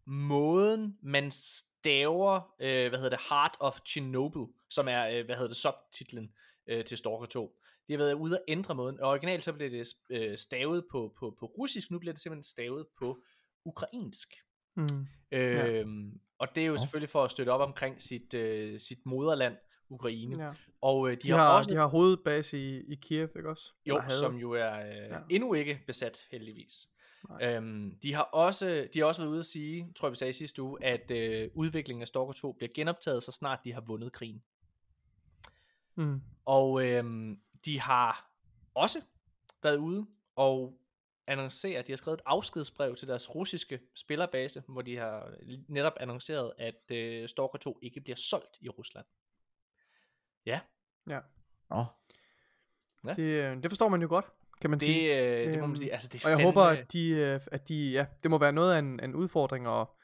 [0.06, 5.48] måden, man staver, øh, hvad hedder det, Heart of Chernobyl, som er, øh, hvad hedder
[5.48, 6.32] det, subtitlen
[6.68, 7.56] øh, til Stalker 2.
[7.88, 9.00] De har været ude at ændre måden.
[9.00, 12.44] Og originalt så blev det øh, stavet på, på, på russisk, nu bliver det simpelthen
[12.44, 13.24] stavet på
[13.66, 14.34] ukrainsk.
[14.76, 15.08] Mm.
[15.32, 16.78] Øhm, Og det er jo Nå.
[16.78, 19.56] selvfølgelig for at støtte op omkring sit, øh, sit moderland,
[19.90, 20.44] Ukraine.
[20.46, 20.52] Ja.
[20.82, 23.72] Og øh, de, De, har, har, også, de har hovedbase i, i Kiev, ikke også?
[23.86, 25.18] jo, Eller som jo er øh, Ja.
[25.30, 26.88] endnu ikke besat, heldigvis.
[27.30, 27.56] Nej.
[27.56, 30.34] Øhm, de har også de har også været ude at sige, tror jeg vi sagde
[30.34, 34.12] sidste uge, at øh, udviklingen af Stalker 2 bliver genoptaget, så snart de har vundet
[34.12, 34.44] krigen.
[35.96, 36.22] Mm.
[36.46, 38.32] Og øhm, de har
[38.74, 39.02] også
[39.64, 40.06] været ude
[40.36, 40.80] og
[41.28, 45.34] annoncere, at de har skrevet et afskedsbrev til deres russiske spillerbase, hvor de har
[45.68, 49.06] netop annonceret, at øh, Stalker 2 ikke bliver solgt i Rusland.
[50.46, 50.60] Ja.
[51.70, 51.86] Nå,
[53.08, 53.14] Ja.
[53.14, 54.26] Det, øh, det forstår man jo godt,
[54.62, 55.16] kan man sige.
[55.18, 55.92] Det, øh, det må man Øhm, sige.
[55.92, 58.52] Altså, det Og jeg fandme, håber, at de, øh, at de, ja, det må være
[58.52, 59.98] noget af en, en udfordring, og,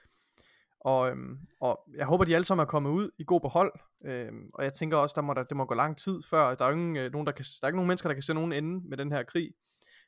[0.80, 3.74] og, øhm, og jeg håber, de alle sammen er kommet ud i god behold,
[4.06, 6.66] øhm, og jeg tænker også, der må der, det må gå lang tid før, der
[6.66, 8.54] er ingen, øh, nogen, der, kan, der er ikke nogen mennesker, der kan se nogen
[8.54, 9.52] ende med den her krig,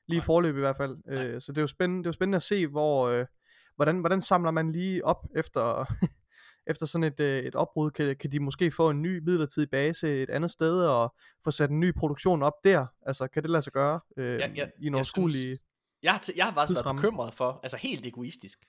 [0.07, 2.13] lige i forløb i hvert fald, øh, så det er jo spændende, det er jo
[2.13, 3.25] spændende at se, hvor, øh,
[3.75, 5.85] hvordan, hvordan samler man lige op efter,
[6.69, 10.23] efter sådan et, øh, et opbrud, kan, kan de måske få en ny midlertidig base
[10.23, 13.61] et andet sted, og få sat en ny produktion op der, altså kan det lade
[13.61, 15.39] sig gøre øh, Ja, ja, i overskuelig...
[15.39, 15.60] synes-
[16.03, 18.60] jeg, har, jeg har faktisk været bekymret for, altså helt egoistisk,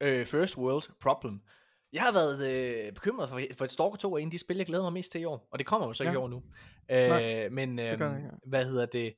[0.00, 1.40] øh, first world problem.
[1.92, 4.56] Jeg har været øh, bekymret for, for et Stalker 2 er en af de spil,
[4.56, 5.48] jeg glæder mig mest til i år.
[5.52, 6.18] Og det kommer jo så ikke Ja.
[6.18, 6.42] i år nu.
[6.88, 8.48] Nej, Øh, men øh, gør det ikke, ja.
[8.48, 9.14] hvad hedder det?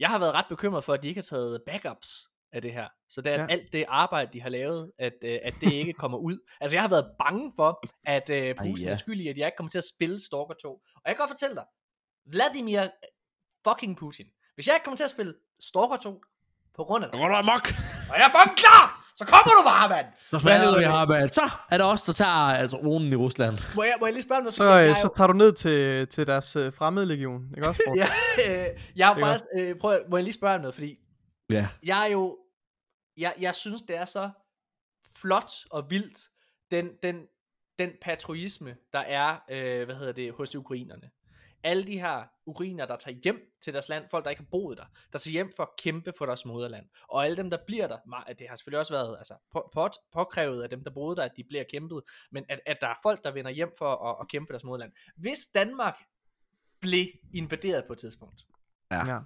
[0.00, 2.88] Jeg har været ret bekymret for, at de ikke har taget backups af det her.
[3.10, 3.40] Så det er Ja.
[3.42, 3.46] ja.
[3.50, 6.38] alt det arbejde, de har lavet, at, øh, at det ikke kommer ud.
[6.60, 8.90] Altså jeg har været bange for, at øh, Putin ja.
[8.92, 10.68] er skyldig, at jeg ikke kommer til at spille Stalker 2.
[10.72, 11.64] Og jeg kan godt fortælle dig,
[12.32, 12.80] Vladimir
[13.68, 14.26] fucking Putin.
[14.54, 16.20] Hvis jeg ikke kommer til at spille Stalker 2,
[16.76, 17.66] på grund af dig, går du amok.
[18.10, 20.06] og jeg er fucking klar, så kommer du bare, mand!
[20.30, 21.28] Så hedder vi har, mand.
[21.28, 21.40] Så
[21.70, 23.58] er det os, der tager altså ronen i Rusland.
[23.76, 24.54] Må jeg, må jeg lige spørge om noget?
[24.54, 27.82] Så, øh, så tager du ned til, til deres øh, fremmede legion, ikke også?
[28.02, 28.06] Ja,
[28.48, 30.96] øh, jeg har faktisk, øh, prøv, må jeg lige spørge om noget, fordi
[31.50, 31.68] Ja.
[31.82, 32.36] jeg er jo,
[33.16, 34.30] jeg, jeg synes, det er så
[35.16, 36.28] flot og vildt,
[36.70, 37.26] den, den,
[37.78, 41.10] den patriotisme, der er, øh, hvad hedder det, hos de ukrainerne.
[41.62, 44.78] Alle de her ukrainer, der tager hjem til deres land, folk, der ikke har boet
[44.78, 46.86] der, der tager hjem for at kæmpe for deres moderland.
[47.08, 47.98] Og alle dem, der bliver der,
[48.38, 51.32] det har selvfølgelig også været altså, på, på, påkrævet af dem, der boede der, at
[51.36, 54.28] de bliver kæmpet, men at, at der er folk, der vender hjem for at, at
[54.28, 54.92] kæmpe for deres moderland.
[55.16, 55.96] Hvis Danmark
[56.80, 58.42] blev invaderet på et tidspunkt,
[58.90, 59.18] ja.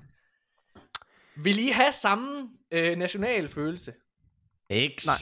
[1.45, 3.93] Vil I have samme øh, national følelse?
[4.73, 5.07] X.
[5.07, 5.15] Nej.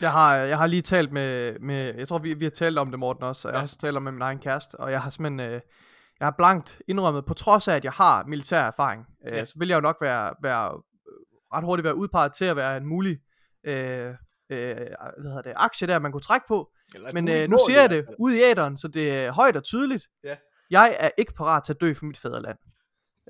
[0.00, 2.90] Jeg har, jeg har lige talt med, med jeg tror vi, vi har talt om
[2.90, 3.58] det Morten også, og jeg Ja.
[3.58, 5.60] har også talt om med min egen kæreste, og jeg har simpelthen, øh,
[6.20, 9.44] jeg har blankt indrømmet, på trods af at jeg har militær erfaring, øh, Ja.
[9.44, 10.66] så vil jeg jo nok være, være
[11.08, 11.12] øh,
[11.54, 13.18] ret hurtigt være udpeget til at være en mulig
[13.64, 14.06] øh,
[14.50, 17.80] øh, hvad hedder det, aktie der, man kunne trække på, Eller men øh, nu siger
[17.80, 20.04] jeg det ud i æderen, så det er højt og tydeligt.
[20.24, 20.36] Ja.
[20.70, 22.58] Jeg er ikke parat til at dø for mit fædreland.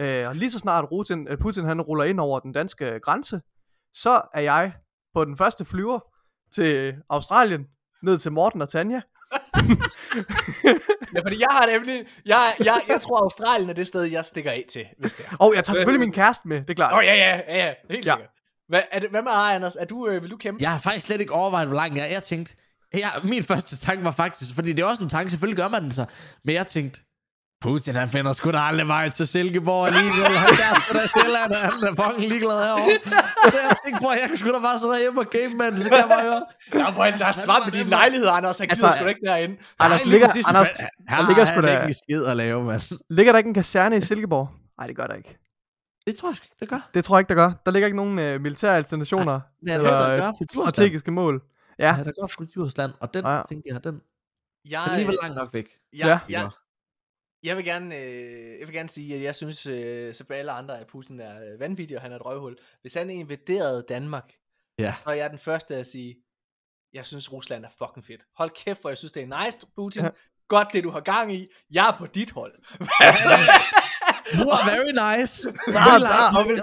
[0.00, 3.40] Øh, og lige så snart Putin, øh, Putin han ruller ind over den danske grænse,
[3.92, 4.72] så er jeg
[5.14, 6.00] på den første flyver
[6.54, 7.66] til Australien,
[8.02, 9.00] ned til Morten og Tanja,
[11.14, 14.50] ja, fordi jeg har nemlig, jeg, jeg, jeg tror Australien er det sted, jeg stikker
[14.50, 15.36] af til, hvis det er.
[15.40, 16.92] Og jeg tager selvfølgelig min kæreste med, det er klart.
[16.92, 18.12] Åh, oh, ja, ja, ja, ja, helt Ja.
[18.14, 18.30] sikkert.
[18.68, 19.76] Hvad, er det, hvad med dig, Anders?
[19.76, 20.62] Er du, øh, vil du kæmpe?
[20.62, 22.12] Jeg har faktisk slet ikke overvejet, hvor lang jeg er.
[22.12, 22.54] Jeg tænkte,
[22.94, 25.82] ja, min første tanke var faktisk, fordi det er også en tanke, selvfølgelig gør man
[25.82, 26.04] den så,
[26.44, 27.00] men jeg tænkte,
[27.60, 30.36] Putin, han finder sgu da aldrig vej til Silkeborg alligevel.
[30.46, 32.90] Han er sgu da Sjælland, og han er fucking ligeglad herovre.
[33.52, 35.76] Så jeg tænkte, prøv, jeg kan sgu da bare sidde hjemme og game, mand.
[35.82, 36.42] Så kan jeg bare høre.
[36.72, 38.58] Der, hvor, der er svamp i din lejlighed, Anders.
[38.58, 39.56] Han gider Altså, sgu da ikke derinde.
[39.78, 42.36] Anders, Ej, lige ligger, præcis, Anders, der ligger Her sgu da, ikke en skid at
[42.36, 42.82] lave, mand.
[43.10, 44.48] ligger der ikke en kaserne i Silkeborg?
[44.78, 45.38] Nej, det gør der ikke.
[46.06, 46.80] Det tror jeg ikke, det gør.
[46.94, 47.52] Det tror jeg ikke, der gør.
[47.66, 50.32] Der ligger ikke nogen øh, militære installationer Det er eller der øh, gør
[50.62, 51.42] strategiske mål.
[51.78, 53.36] Ja, Ja, der gør for Djursland, og den, Ja.
[53.36, 53.42] ja.
[53.48, 54.00] tænkte jeg, den
[54.70, 55.66] Jeg, er alligevel langt nok væk.
[55.92, 56.18] jeg, Ja.
[56.40, 56.48] jeg,
[57.42, 60.52] jeg, vil gerne, øh, jeg vil gerne sige, at jeg synes, øh, så for alle
[60.52, 62.56] andre, at Putin er øh, vanvittig, og han er et røvhul.
[62.80, 64.32] Hvis han invaderede Danmark,
[64.78, 64.94] Ja.
[65.04, 66.16] så er jeg den første at sige,
[66.92, 68.20] jeg synes, Rusland er fucking fedt.
[68.36, 70.02] Hold kæft, for jeg synes, det er nice, Putin.
[70.02, 70.10] Ja.
[70.48, 71.48] Godt det, du har gang i.
[71.70, 72.54] Jeg er på dit hold.
[74.38, 75.48] You are very nice.
[75.66, 76.62] der, der, og hvis,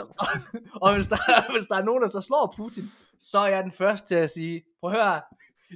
[0.81, 3.71] og hvis, der, hvis der er nogen, der så slår Putin, så er jeg den
[3.71, 5.21] første til at sige, prøv at høre,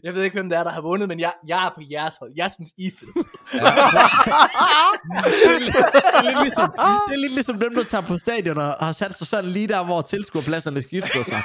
[0.03, 2.15] jeg ved ikke, hvem det er, der har vundet, men jeg, jeg er på jeres
[2.19, 2.31] hold.
[2.35, 3.11] Jeg synes, I er fede.
[3.13, 3.25] det,
[6.13, 6.71] er lidt ligesom,
[7.07, 9.67] det er lidt ligesom dem, der tager på stadion og har sat sig sådan lige
[9.67, 11.41] der, hvor tilskuerpladserne skifter sig.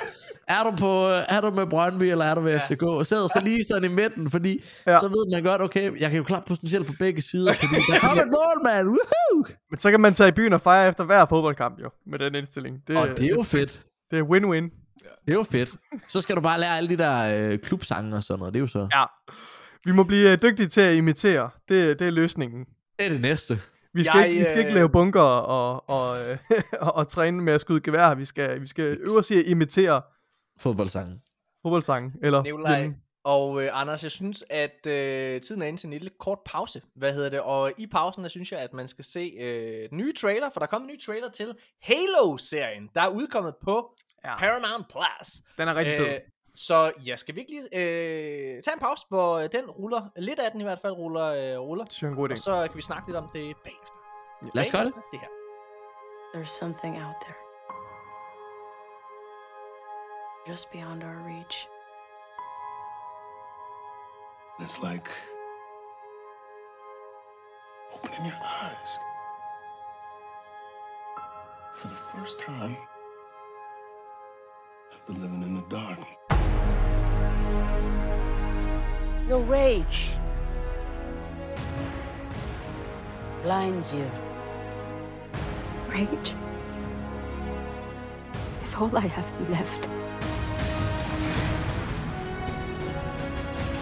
[0.49, 2.59] Er du, på, er du med Brøndby, eller er du ved Ja.
[2.59, 2.83] FCK?
[2.83, 4.93] Og sidder så lige sådan i midten, fordi Ja.
[4.93, 4.99] ja.
[4.99, 7.99] så ved man godt, okay, jeg kan jo klart potentielt på begge sider, fordi der
[8.09, 8.87] kommer et mål, mand.
[8.89, 9.45] Woohoo!
[9.71, 12.35] Men så kan man tage i byen og fejre efter hver fodboldkamp jo, med den
[12.35, 12.77] indstilling.
[12.89, 13.81] Det, Og det er jo fedt.
[14.11, 14.84] det er win-win.
[15.01, 15.71] Det er jo fedt.
[16.09, 18.55] Så skal du bare lære alle de der øh, klubsange og sådan noget.
[18.55, 18.89] Det er jo så.
[18.93, 19.05] Ja.
[19.85, 21.51] Vi må blive øh, dygtige til at imitere.
[21.69, 22.65] Det, det er løsningen.
[22.99, 23.59] Det er det næste.
[23.95, 26.39] Vi skal, Jeg, ikke, vi skal ikke øh, lave bunker og, og, øh,
[26.81, 28.15] og, og træne med at skyde gevær.
[28.15, 30.03] Vi skal, vi skal øve os i at imitere
[30.61, 31.21] Fodboldsange.
[31.62, 32.12] fodboldsange.
[32.23, 32.91] Eller Nikolaj
[33.25, 36.83] og øh, Anders, jeg synes, at øh, tiden er inde til en lille kort pause.
[36.97, 37.41] Hvad hedder det?
[37.41, 40.61] Og i pausen, der synes jeg, at man skal se øh, den nye trailer, for
[40.61, 44.31] der kommer en ny trailer til Halo-serien, der er udkommet på Ja.
[44.31, 44.37] ja.
[44.37, 45.29] Paramount Plus.
[45.59, 46.07] Den er rigtig fed.
[46.07, 46.21] Øh,
[46.55, 50.39] så ja, skal vi ikke lige øh, tage en pause, hvor øh, den ruller, lidt
[50.39, 51.85] af den i hvert fald ruller, øh, ruller.
[51.85, 52.33] Det synes jeg er en god idé.
[52.33, 53.99] Og så kan vi snakke lidt om det bagefter.
[54.55, 54.95] Lad os gøre det.
[55.13, 55.29] Det her.
[56.35, 57.39] There's something out there.
[60.49, 61.69] Just beyond our reach.
[64.61, 65.09] It's like
[67.95, 68.93] opening your eyes.
[71.77, 72.77] For the first time
[75.07, 75.99] after living in the dark.
[79.29, 80.11] Your rage
[83.43, 84.11] blinds you.
[85.89, 86.35] Rage
[88.63, 89.89] is all I have left.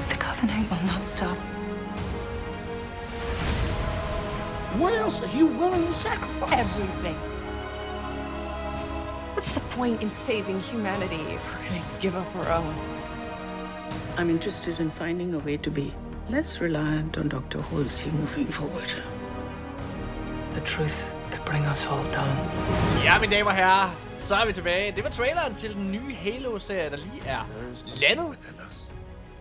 [0.09, 1.39] The Covenant will not stop.
[4.79, 6.81] What else are you willing to sacrifice?
[6.81, 7.42] Everything.
[9.43, 12.75] What's the point in saving humanity if we're gonna give up our own?
[14.17, 15.93] I'm interested in finding a way to be
[16.31, 17.61] less reliant on Dr.
[17.61, 18.95] Halsey moving forward.
[20.55, 22.37] The truth could bring us all down.
[23.05, 24.93] Ja, mine damer og herrer, så er vi tilbage.
[24.97, 27.47] Det var traileren til den nye Halo-serie, der lige er
[28.01, 28.55] landet.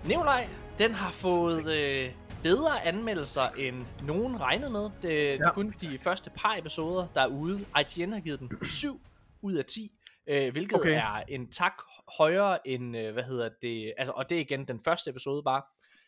[0.03, 0.47] Nikolaj,
[0.77, 2.09] den har fået øh,
[2.43, 4.89] bedre anmeldelser, end nogen regnede med.
[5.01, 5.53] Det er ja.
[5.53, 7.65] kun de første par episoder, der er ude.
[7.79, 9.01] IGN har givet den 7
[9.41, 9.91] ud af 10,
[10.27, 10.95] øh, hvilket Okay.
[10.95, 11.73] er en tak
[12.17, 15.61] højere end, øh, hvad hedder det, altså, og det er igen den første episode bare.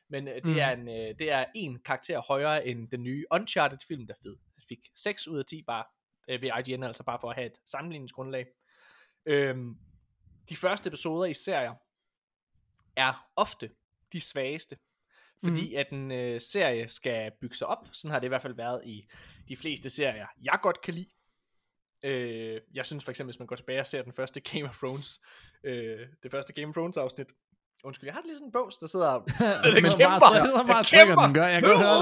[0.10, 0.58] Men øh, det, Mm.
[0.58, 4.36] er en, øh, det er en karakter højere end den nye Uncharted-film, der fed,
[4.70, 5.84] fik 6 ud af 10 bare
[6.28, 8.46] øh, ved IGN, altså bare for at have et sammenligningsgrundlag.
[9.26, 9.76] Øhm,
[10.50, 11.74] de første episoder i serier
[12.96, 13.70] er ofte
[14.14, 14.78] de svageste,
[15.44, 15.78] fordi mm.
[15.80, 17.88] at en øh, serie skal bygge sig op.
[17.92, 19.08] Sådan har det i hvert fald været i
[19.48, 21.10] de fleste serier, jeg godt kan lide.
[22.04, 24.78] Øh, jeg synes for eksempel, hvis man går tilbage og ser den første Game of
[24.78, 25.20] Thrones,
[25.64, 27.28] øh, det første Game of Thrones afsnit,
[27.86, 30.80] Undskyld, jeg har lige sådan en bås, der sidder og sidder bare- det sidder bare
[30.80, 31.48] og trykker, den gør.
[31.48, 32.00] Jeg kan høre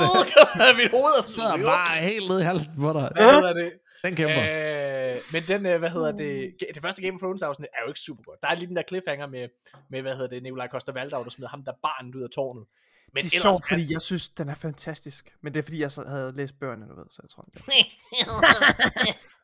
[0.69, 0.77] det.
[0.81, 3.07] Mit hoved er Så sidder bare helt nede i halsen på dig.
[3.15, 3.71] Hvad hedder det?
[4.05, 4.41] Den kæmper.
[4.41, 7.87] Øh, men den, øh, hvad hedder det, det første Game of Thrones afsnit er jo
[7.91, 8.39] ikke super godt.
[8.41, 9.47] Der er lige den der cliffhanger med,
[9.91, 12.65] med hvad hedder det, Nikolaj Koster Valdau, der smider ham der barnet ud af tårnet.
[13.13, 15.23] Men Det er sjovt, fordi jeg synes, den er fantastisk.
[15.43, 17.43] Men det er fordi, jeg så havde læst bøgerne, du ved, så jeg tror...
[17.53, 17.61] Det.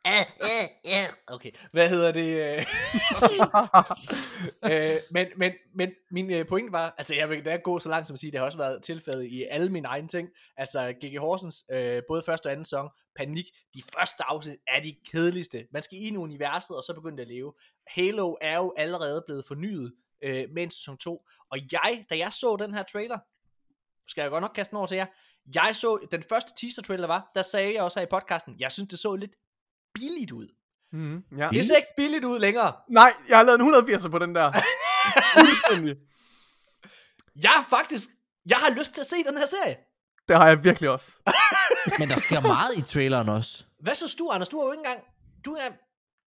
[1.27, 2.57] Okay, hvad hedder det?
[2.57, 2.65] øh,
[4.71, 8.07] øh men, men, men min øh, pointe var, altså jeg vil da gå så langt
[8.07, 10.29] som at sige, det har også været tilfældet i alle mine egne ting.
[10.57, 11.19] Altså G.G.
[11.19, 15.67] Horsens, øh, både første og anden sæson, Panik, de første afsnit er de kedeligste.
[15.71, 17.53] Man skal ind i universet, og så begynde at leve.
[17.88, 19.93] Halo er jo allerede blevet fornyet
[20.23, 23.19] øh, med en sæson 2, og jeg, da jeg så den her trailer,
[24.07, 25.05] skal jeg godt nok kaste den over til jer.
[25.55, 28.71] Jeg så, den første teaser trailer var, der sagde jeg også her i podcasten, jeg
[28.71, 29.31] synes det så lidt
[29.99, 30.48] billigt ud.
[30.94, 31.49] Mm, ja.
[31.49, 32.74] Det ser ikke billigt ud længere.
[32.90, 34.52] Nej, jeg har lavet en 180 på den der.
[35.40, 35.95] Fuldstændig.
[37.41, 38.07] Jeg har faktisk,
[38.49, 39.76] jeg har lyst til at se den her serie.
[40.28, 41.11] Det har jeg virkelig også.
[41.99, 43.64] Men der sker meget i traileren også.
[43.80, 44.49] Hvad så du, Anders?
[44.49, 44.99] Du har jo ikke engang,
[45.45, 45.69] du er,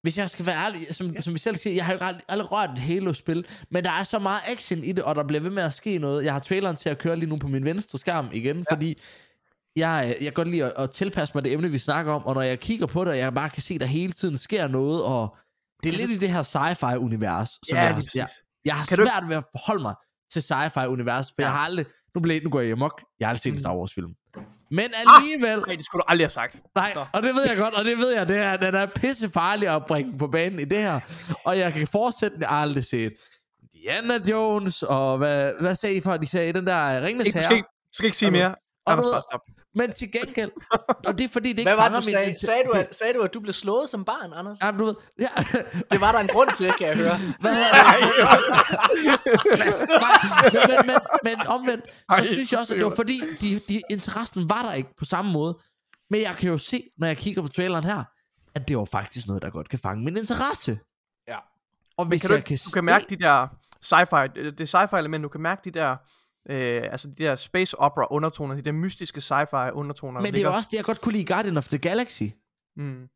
[0.03, 2.53] Hvis jeg skal være ærlig, som, som vi selv siger, jeg har jo aldrig, aldrig
[2.53, 5.51] rørt et Halo-spil, men der er så meget action i det, og der bliver ved
[5.51, 6.25] med at ske noget.
[6.25, 8.75] Jeg har traileren til at køre lige nu på min venstre skærm igen, ja.
[8.75, 8.99] fordi
[9.77, 12.35] jeg, jeg kan godt lide at, at tilpasse mig det emne, vi snakker om, og
[12.35, 14.69] når jeg kigger på det, og jeg bare kan se, at der hele tiden sker
[14.69, 15.37] noget, og
[15.83, 18.15] det er lidt i det her sci-fi-univers, som Ja, jeg, præcis.
[18.15, 18.27] jeg,
[18.65, 19.95] jeg har Kan du- svært ved at forholde mig
[20.33, 21.45] til sci-fi-univers, for ja.
[21.47, 23.77] jeg har aldrig, nu, blev, nu går jeg amok, jeg har aldrig set en Star
[23.77, 24.15] Wars-film.
[24.73, 26.57] Men alligevel, Nej, det skulle du aldrig have sagt.
[26.75, 27.07] Nej, Så.
[27.13, 29.69] og det ved jeg godt, og det ved jeg, det er, den er pisse farlig
[29.69, 31.01] at bringe på banen i det her.
[31.45, 33.13] Og jeg kan fortsætte, den jeg aldrig set.
[33.75, 37.39] Diana Jones, og hvad, hvad sagde I for, at de sagde den der Ringnes Ikke,
[37.39, 37.57] du, skal Herre?
[37.57, 38.55] ikke, du skal ikke sige du- mere.
[38.87, 39.41] og du- stop.
[39.75, 40.51] Men til gengæld,
[41.07, 42.39] og det er fordi, det ikke hvad var det, du sagde?
[42.39, 44.59] Sagde du, at, sagde du, at du blev slået som barn, Anders?
[44.63, 45.29] Ja, du ved, ja,
[45.91, 47.19] Det var der en grund til, kan jeg høre.
[47.41, 47.73] hvad hedder
[50.51, 50.69] det?
[50.69, 51.85] Men, men, men, omvendt,
[52.17, 54.91] så synes jeg også, at det var for fordi, de, de, interessen var der ikke
[54.99, 55.59] på samme måde.
[56.11, 58.05] Men jeg kan jo se, når jeg kigger på traileren her,
[58.55, 60.79] at det var faktisk noget, der godt kan fange min interesse.
[61.29, 61.37] Ja.
[61.97, 63.49] Og hvis Kan du, jeg ikke, kan, du kan mærke de der
[63.85, 65.97] sci-fi, det sci-fi element, du kan mærke de der,
[66.49, 70.21] øh, altså de der space opera undertoner, de der mystiske sci-fi undertoner.
[70.21, 72.23] Men det er jo også det, jeg godt kunne lide i Guardian of the Galaxy.
[72.77, 73.09] Mm.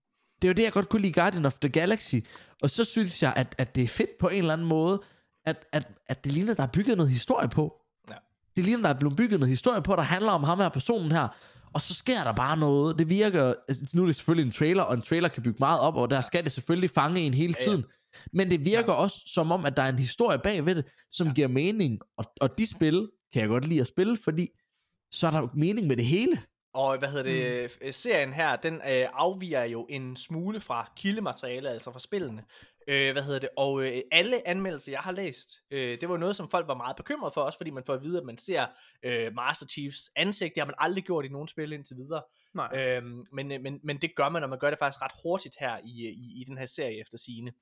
[0.42, 2.14] Det er jo det, jeg godt kunne lide i Guardian of the Galaxy.
[2.62, 5.02] Og så synes jeg, at, at det er fedt på en eller anden måde,
[5.46, 7.74] at, at, at det ligner, der er bygget noget historie på.
[8.10, 8.14] Ja.
[8.56, 11.12] Det ligner, der er blevet bygget noget historie på, der handler om ham her personen
[11.12, 11.28] her.
[11.72, 12.98] Og så sker der bare noget.
[12.98, 13.55] Det virker...
[13.68, 16.10] Altså, nu er det selvfølgelig en trailer, og en trailer kan bygge meget op, og
[16.10, 17.76] der skal det selvfølgelig fange en hele Ja, ja.
[18.32, 21.48] Men det virker også som om, at der er en historie bagved det, som giver
[21.48, 22.00] mening.
[22.16, 24.48] Og, og de spil kan jeg godt lide at spille, fordi
[25.10, 26.38] så er der mening med det hele.
[26.74, 27.92] Og hvad hedder det, mm.
[27.92, 32.44] serien her, den øh, afviger jo en smule fra kildemateriale, altså fra spillene.
[32.88, 36.36] Øh, hvad hedder det, og øh, alle anmeldelser, jeg har læst, øh, det var noget,
[36.36, 38.66] som folk var meget bekymret for, også fordi man får at vide, at man ser
[39.02, 42.22] øh, Master Chiefs ansigt, det har man aldrig gjort i nogen spil indtil videre.
[42.54, 42.78] Nej.
[42.78, 45.56] Øhm, men, øh, men, men det gør man, og man gør det faktisk ret hurtigt
[45.60, 47.52] her i, i, i den her serie efter sine.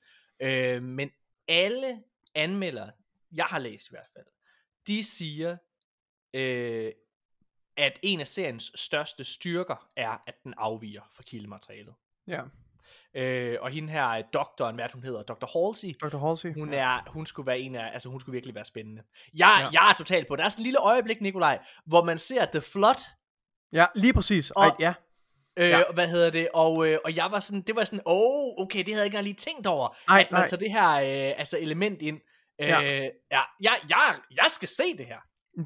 [0.41, 1.11] Øh, men
[1.49, 2.03] alle
[2.35, 2.91] anmeldere,
[3.33, 4.27] jeg har læst i hvert fald,
[4.87, 5.57] de siger,
[6.35, 6.93] øh,
[7.77, 11.95] at en af seriens største styrker er, at den afviger fra kildematerialet.
[12.27, 12.43] Ja.
[13.15, 15.65] Øh, og hende her, øh, doktoren, hvad er hun hedder, Dr.
[15.67, 16.17] Halsey, Dr.
[16.19, 16.55] Halsey.
[16.55, 16.79] hun, ja.
[16.99, 19.03] er, hun skulle være en af, altså hun skulle virkelig være spændende.
[19.35, 19.61] Jeg, Ja.
[19.65, 19.69] ja.
[19.73, 22.61] jeg er totalt på, der er sådan en lille øjeblik, Nikolaj, hvor man ser The
[22.61, 23.03] Flood,
[23.73, 24.51] Ja, lige præcis.
[24.51, 24.95] Og- Ej, ja.
[25.57, 25.79] Øh, Ja.
[25.79, 25.83] ja.
[25.95, 26.49] hvad hedder det?
[26.55, 29.05] Og, øh, og jeg var sådan, det var sådan, åh, oh, okay, det havde jeg
[29.05, 29.97] ikke engang lige tænkt over.
[30.09, 30.49] Nej, at man nej.
[30.49, 32.21] tager det her øh, altså element ind.
[32.61, 32.81] Øh, Ja.
[32.81, 33.03] ja.
[33.31, 35.17] ja, jeg, jeg, jeg skal se det her.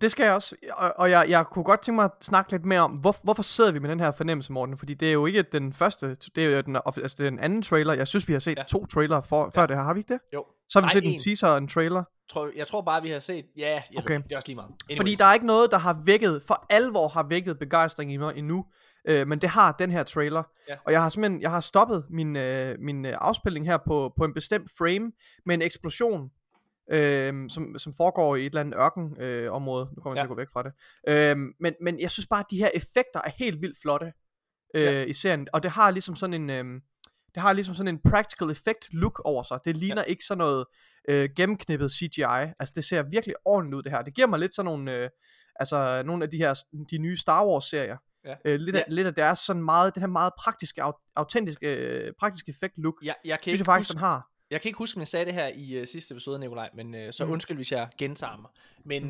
[0.00, 0.56] Det skal jeg også.
[0.78, 3.42] Og, og jeg, jeg kunne godt tænke mig at snakke lidt mere om, hvor, hvorfor
[3.42, 4.78] sidder vi med den her fornemmelse, Morten?
[4.78, 7.38] Fordi det er jo ikke den første, det er jo den, altså det er den
[7.40, 7.94] anden trailer.
[7.94, 8.60] Jeg synes, vi har set ja.
[8.60, 8.64] Ja.
[8.66, 9.82] to trailer for, før det her.
[9.84, 10.20] Har vi ikke det?
[10.34, 10.44] Jo.
[10.68, 11.18] Så har vi Nej, set en en.
[11.18, 12.04] teaser og en trailer.
[12.30, 14.14] Tror, jeg tror bare, vi har set, ja, jeg Okay.
[14.14, 14.68] ved, det er også lige meget.
[14.90, 14.98] Anyways.
[14.98, 18.36] Fordi der er ikke noget, der har vækket, for alvor har vækket begejstring i mig
[18.36, 18.64] endnu.
[19.08, 20.42] Øh, men det har den her trailer.
[20.68, 20.76] Ja.
[20.84, 24.24] Og jeg har simpelthen, jeg har stoppet min, øh, min øh, afspilning her på, på
[24.24, 25.12] en bestemt frame
[25.46, 26.30] med en eksplosion.
[26.90, 29.88] Øh, som, som foregår i et eller andet ørken øh, område.
[29.96, 30.22] Nu kommer jeg Ja.
[30.22, 30.72] til at gå væk fra det.
[31.08, 34.12] Øh, men, men jeg synes bare, at de her effekter er helt vildt flotte
[34.74, 35.04] øh, Ja.
[35.04, 35.48] i serien.
[35.52, 36.50] Og det har ligesom sådan en...
[36.50, 36.80] Øh,
[37.34, 39.58] det har ligesom sådan en practical effect look over sig.
[39.64, 40.10] Det ligner ja.
[40.10, 40.64] ikke sådan noget
[41.08, 42.22] øh, gennemknippet CGI.
[42.60, 44.02] Altså det ser virkelig ordentligt ud det her.
[44.02, 45.10] Det giver mig lidt sådan nogle, øh,
[45.56, 46.54] altså nogle af de her
[46.90, 47.96] de nye Star Wars serier.
[48.26, 48.34] Ja.
[48.44, 48.94] Øh, lidt, af, Ja.
[48.94, 52.94] lidt af deres sådan meget, den her meget praktiske, au- autentiske, øh, praktiske effekt look.
[53.02, 54.30] jeg, jeg, kan synes jeg faktisk, huske, den har.
[54.50, 56.94] jeg kan ikke huske, om jeg sagde det her i uh, sidste episode, Nikolaj, men
[56.94, 57.28] uh, så Mm.
[57.28, 57.32] mm.
[57.32, 58.50] undskyld, hvis jeg gentager mig.
[58.84, 59.02] Men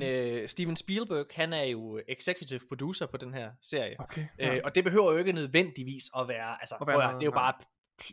[0.43, 3.97] uh, Steven Spielberg, han er jo executive producer på den her serie.
[3.98, 4.26] Okay.
[4.38, 7.22] Øh, og det behøver jo ikke nødvendigvis at være, altså, At være prøv noget, det
[7.22, 7.52] er jo nej.
[7.52, 7.55] bare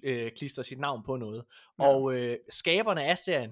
[0.04, 1.44] øh, klister sit navn på noget.
[1.80, 1.86] Ja.
[1.86, 3.52] Og øh, skaberne af serien,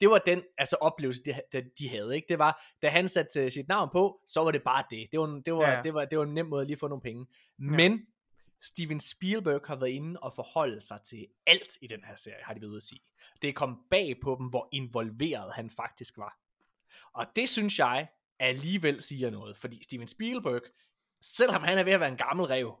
[0.00, 2.16] det var den altså oplevelse, de, de, de havde.
[2.16, 2.26] Ikke?
[2.28, 5.08] Det var, da han satte øh, sit navn på, så var det bare det.
[5.12, 5.76] Det var, det var, Ja, ja, ja.
[5.76, 5.82] ja.
[5.82, 7.26] Det var, det var en nem måde lige at få nogle penge.
[7.58, 8.06] Men
[8.62, 12.54] Steven Spielberg har været inde og forholde sig til alt i den her serie, har
[12.54, 13.00] de ved at sige.
[13.42, 16.38] Det kom bag på dem, hvor involveret han faktisk var.
[17.12, 18.08] Og det synes jeg
[18.38, 20.62] alligevel siger noget, fordi Steven Spielberg,
[21.22, 22.74] selvom han er ved at være en gammel rev,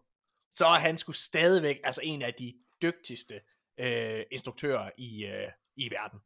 [0.50, 3.40] så er han sgu stadigvæk altså en af de dygtigste
[3.78, 6.20] øh, instruktører i, øh, i verden.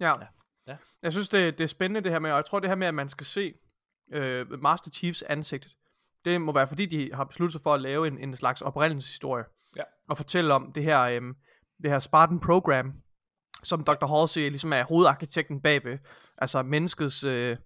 [0.00, 0.12] Ja.
[0.66, 0.76] Ja.
[1.02, 2.86] Jeg synes, det, det er spændende det her med, og jeg tror det her med,
[2.86, 3.54] at man skal se
[4.12, 5.68] øh, Master Chiefs ansigt,
[6.24, 9.44] det må være fordi, de har besluttet sig for at lave en, en slags oprindelseshistorie.
[9.76, 9.82] Ja.
[10.08, 11.22] Og fortælle om det her, øh,
[11.82, 12.92] det her Spartan Program,
[13.64, 14.06] som Dr.
[14.06, 15.98] Halsey ligesom er hovedarkitekten bagved.
[16.38, 17.56] Altså menneskets, øh,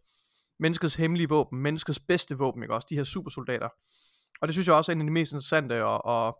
[0.58, 2.86] menneskets hemmelige våben, menneskets bedste våben, ikke også?
[2.90, 3.68] De her supersoldater.
[4.40, 6.38] Og det synes jeg også er en af de mest interessante og, og,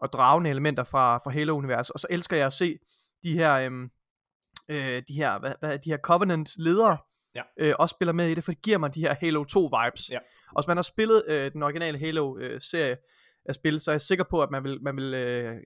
[0.00, 1.92] og dragende elementer fra, fra Halo-universet.
[1.92, 2.78] Og så elsker jeg at se
[3.22, 3.90] de her, øhm,
[4.68, 6.96] øh, de her, hvad, hvad, de her Covenant ledere,
[7.34, 7.42] Ja.
[7.60, 10.10] øh, også spiller med i det, for det giver mig de her Halo 2 vibes.
[10.10, 10.18] Ja.
[10.48, 12.96] Og hvis man har spillet øh, den originale Halo-serie
[13.46, 15.56] af spil, så er jeg sikker på, at man vil, man vil øh,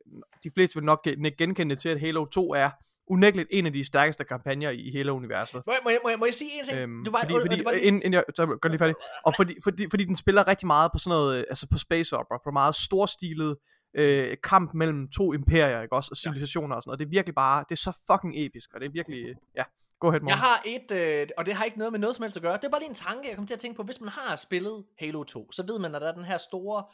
[0.44, 2.70] de fleste vil nok gen- genkende det til, at Halo 2 er
[3.10, 5.62] unægteligt en af de stærkeste kampagner i Halo-universet.
[5.66, 6.78] Må jeg, må, jeg, må, jeg, må jeg sige en ting?
[6.78, 8.94] Øhm, du var, fordi, fordi, det var lige- inden, inden jeg så gør lige færdig.
[9.24, 12.16] Og fordi, fordi, fordi den spiller rigtig meget på sådan noget, øh, altså på space
[12.16, 13.56] opera, på meget storstilet
[13.96, 16.98] øh, kamp mellem to imperier, ikke også, og civilisationer og sådan noget.
[16.98, 19.64] Det er virkelig bare, det er så fucking episk, og det er virkelig, ja,
[20.00, 20.28] go ahead, Morten.
[20.28, 22.56] Jeg har et, øh, og det har ikke noget med noget som helst at gøre.
[22.56, 23.82] Det er bare lige en tanke, jeg kom til at tænke på.
[23.82, 26.84] Hvis man har spillet Halo 2, så ved man, at der er den her store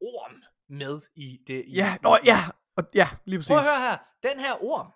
[0.00, 1.64] orm med i det.
[1.66, 2.38] I, Ja, nå, ja,
[2.76, 3.48] og, ja, lige præcis.
[3.48, 3.96] Prøv at høre her.
[4.22, 4.86] Den her orm,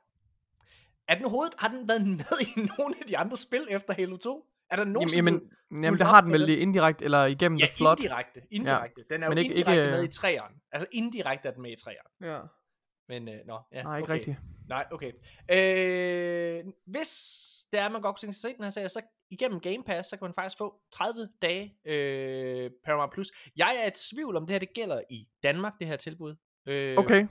[1.09, 4.17] er den overhovedet, har den været med i nogle af de andre spil efter Halo
[4.17, 4.47] 2?
[4.75, 5.35] Er der nogen, Jamen,
[5.71, 7.97] jamen, jamen det op har den med vel indirekte, eller igennem Ja, The Flood.
[7.99, 8.41] indirekte.
[8.51, 9.05] indirekte.
[9.11, 10.53] Den er Men jo ikke- indirekte ikke, med øh, i træeren.
[10.73, 12.11] Altså indirekte er den med i træeren.
[12.23, 12.41] Ja.
[13.09, 14.15] Men, øh, nå, ja, Nej, ikke okay.
[14.15, 14.37] rigtigt.
[14.69, 15.13] Nej, okay.
[15.79, 17.11] Øh, hvis
[17.73, 20.17] det er, man godt kunne at se den her serie, så igennem Game Pass, så
[20.17, 23.29] kan man faktisk få 30 dage øh, Paramount Plus.
[23.57, 26.37] Jeg er i tvivl om det her, det gælder i Danmark, det her tilbud.
[26.67, 27.27] Øh, Okay,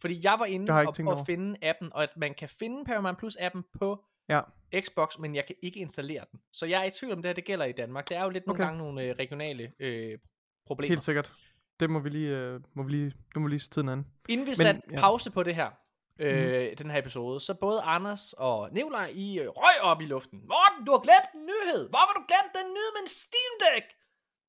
[0.00, 1.24] Fordi jeg var Det inde jeg og, og over.
[1.24, 4.40] finde appen, og at man kan finde Paramount Plus appen på ja.
[4.80, 6.40] Xbox, men jeg kan ikke installere den.
[6.52, 8.08] Så jeg er i tvivl om det her, det gælder i Danmark.
[8.08, 8.64] Det er jo lidt nogle Okay.
[8.68, 10.18] gange nogle øh, regionale øh,
[10.66, 10.88] problemer.
[10.88, 11.32] Helt sikkert.
[11.80, 14.06] Det må vi lige, øh, må vi lige, det må vi lige se tiden an.
[14.28, 15.00] Inden vi satte ja.
[15.00, 15.70] pause på det her,
[16.18, 16.76] øh, mm.
[16.76, 20.38] den her episode, så både Anders og Nikolaj, I øh, røg op i luften.
[20.38, 21.88] Morten, du har glemt en nyhed.
[21.88, 23.86] Hvorfor har du glemt den nyhed med en Steam Deck?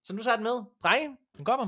[0.03, 0.57] Så nu tager den med.
[0.83, 1.67] Drenge, den kommer.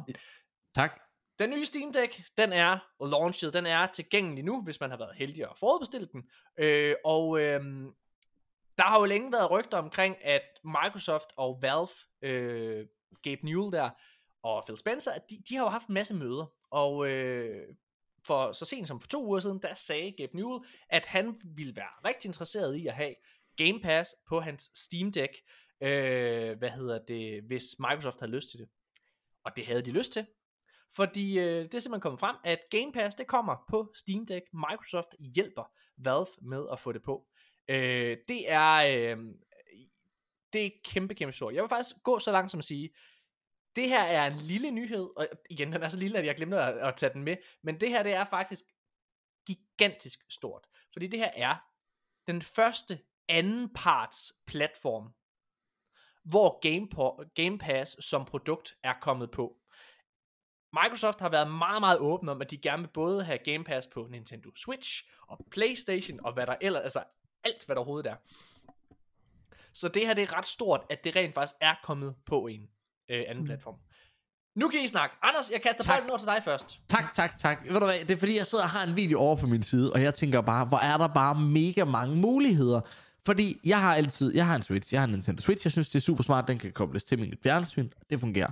[0.76, 1.02] Tak.
[1.40, 5.16] Den nye Steam Deck, den er launchet, den er tilgængelig nu, hvis man har været
[5.16, 6.30] heldig at forudbestille den.
[6.58, 7.62] Øh, og øh,
[8.78, 11.88] der har jo længe været rygter omkring, at Microsoft og Valve,
[12.22, 12.88] øh,
[13.24, 13.90] Gabe Newell der,
[14.44, 16.46] og Phil Spencer, at de, de har jo haft en masse møder.
[16.72, 17.76] Og øh,
[18.26, 21.76] for så sent som for to uger siden, der sagde Gabe Newell, at han ville
[21.76, 23.16] være rigtig interesseret i at have
[23.58, 25.34] Game Pass på hans Steam Deck,
[25.82, 28.70] øh, hvad hedder det, hvis Microsoft havde lyst til det.
[29.44, 30.26] Og det havde de lyst til.
[30.96, 34.46] Fordi øh, det er simpelthen kommet frem, at Game Pass, det kommer på Steam Deck.
[34.54, 37.28] Microsoft hjælper Valve med at få det på.
[37.68, 39.18] Øh, det er øh,
[40.54, 41.54] det er kæmpe, kæmpe stort.
[41.54, 42.90] Jeg vil faktisk gå så langt som at sige,
[43.76, 46.58] det her er en lille nyhed, og igen, den er så lille, at jeg glemte
[46.58, 48.66] at, at tage den med, men det her, det er faktisk
[49.48, 50.68] gigantisk stort.
[50.94, 51.56] Fordi det her er
[52.28, 55.14] den første anden parts platform,
[56.24, 56.88] hvor Game,
[57.36, 59.58] Game Pass som produkt er kommet på.
[60.84, 63.88] Microsoft har været meget, meget åben om, at de gerne vil både have Game Pass
[63.88, 67.04] på Nintendo Switch og Playstation og hvad der ellers, altså
[67.44, 68.16] alt hvad der overhovedet er.
[69.74, 72.62] Så det her det er ret stort, at det rent faktisk er kommet på en
[73.10, 73.46] øh, anden mm.
[73.46, 73.76] platform.
[74.56, 75.16] Nu kan I snakke.
[75.22, 75.98] Anders, jeg kaster Tak.
[75.98, 76.80] bolden over til dig først.
[76.88, 77.64] Tak, tak, tak.
[77.64, 79.64] Ved du hvad, det er fordi, jeg sidder og har en video over på min
[79.64, 82.82] side, og jeg tænker bare, hvor er der bare mega mange muligheder.
[83.26, 85.90] Fordi jeg har altid, jeg har en Switch, jeg har en Nintendo Switch, jeg synes
[85.90, 88.52] det er super smart, den kan kobles til min fjernsyn, det fungerer.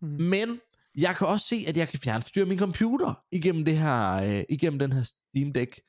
[0.00, 0.08] Mm.
[0.08, 0.60] Men
[0.98, 4.78] jeg kan også se, at jeg kan fjernstyre min computer igennem det her, øh, igennem
[4.78, 5.80] den her Steam Deck.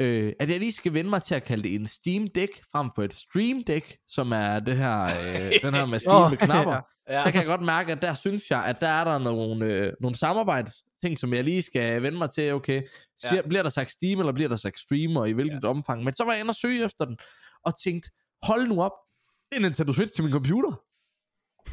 [0.00, 2.90] Øh, at jeg lige skal vende mig til at kalde det en Steam Deck, frem
[2.94, 6.72] for et Stream Deck, som er det her, øh, den her maskine Åh, med knapper.
[6.72, 6.80] ja.
[7.08, 7.18] Ja.
[7.24, 9.92] Der kan jeg godt mærke, at der synes jeg, at der er der nogle, øh,
[10.00, 12.52] nogle samarbejdsting, som jeg lige skal vende mig til.
[12.52, 12.82] Okay,
[13.24, 13.34] Ja.
[13.34, 13.42] ja.
[13.42, 15.68] bliver der sagt Steam, eller bliver der sagt Stream, og i hvilket ja.
[15.68, 16.04] omfang.
[16.04, 17.16] Men så var jeg inde og søge efter den,
[17.64, 18.10] og tænkte,
[18.42, 18.92] hold nu op,
[19.52, 20.82] det er Nintendo Switch til min computer.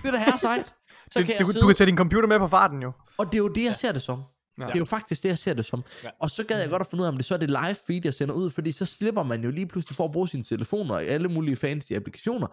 [0.02, 0.74] Det er da her sejt.
[1.12, 2.92] Så Du, kan du, jeg du sidde, kan tage din computer med på farten jo.
[3.18, 4.24] og det er jo det, jeg ser det som.
[4.60, 4.66] Ja.
[4.66, 5.84] Det er jo faktisk det, jeg ser det som.
[6.04, 6.10] Ja.
[6.20, 7.76] Og så gad jeg godt at finde ud af, om det så er det live
[7.88, 10.44] feed, jeg sender ud, fordi så slipper man jo lige pludselig for at bruge sine
[10.44, 12.48] telefoner i alle mulige fancy applikationer,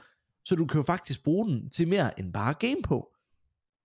[0.45, 3.09] så du kan jo faktisk bruge den til mere end bare game på.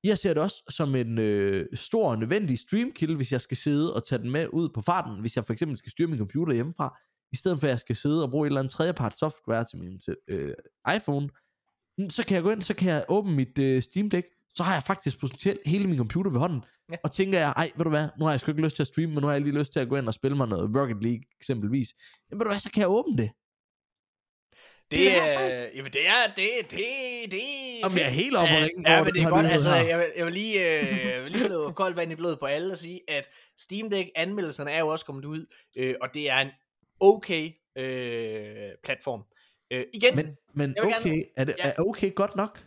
[0.04, 3.94] Jeg ser det også som en øh, stor og nødvendig streamkilde, hvis jeg skal sidde
[3.96, 6.54] og tage den med ud på farten, hvis jeg for eksempel skal styre min computer
[6.54, 6.98] hjemmefra,
[7.32, 9.80] i stedet for at jeg skal sidde og bruge et eller andet tredjepart software til
[9.80, 10.54] min øh,
[10.96, 11.30] iPhone,
[12.10, 14.74] så kan jeg gå ind, så kan jeg åbne mit øh, Steam Deck, så har
[14.74, 16.96] jeg faktisk potentielt hele min computer ved hånden, Ja.
[17.04, 18.88] og tænker jeg, ej, ved du hvad, nu har jeg sgu ikke lyst til at
[18.88, 20.76] streame, men nu har jeg lige lyst til at gå ind og spille mig noget
[20.76, 21.88] Rocket League eksempelvis.
[22.32, 23.32] Jamen ved du hvad, så kan jeg åbne det.
[24.92, 25.70] Det, Det er sejt.
[25.76, 26.80] jamen det er, det, det,
[27.32, 27.42] det
[27.84, 30.26] Jamen, jeg er helt oppe ja, ja, men det er godt, altså, jeg vil, jeg
[30.26, 33.02] vil lige, øh, jeg vil lige slå koldt vand i blodet på alle og sige,
[33.08, 33.28] at
[33.60, 35.46] Steam Deck anmeldelserne er jo også kommet ud,
[35.78, 36.50] øh, og det er en
[37.00, 39.24] okay øh, platform.
[39.72, 41.64] Øh, igen, Men, men vil gerne- okay, er det Ja.
[41.70, 42.64] er okay godt nok?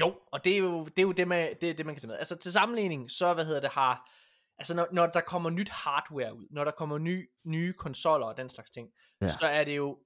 [0.00, 2.08] Jo, og det er jo det, er jo det, man, det, det, man kan tage
[2.08, 2.18] med.
[2.18, 4.10] Altså til sammenligning, så hvad hedder det, har...
[4.58, 8.36] Altså når, når der kommer nyt hardware ud, når der kommer ny, nye konsoller og
[8.36, 8.88] den slags ting,
[9.20, 9.28] ja.
[9.28, 9.98] så er det jo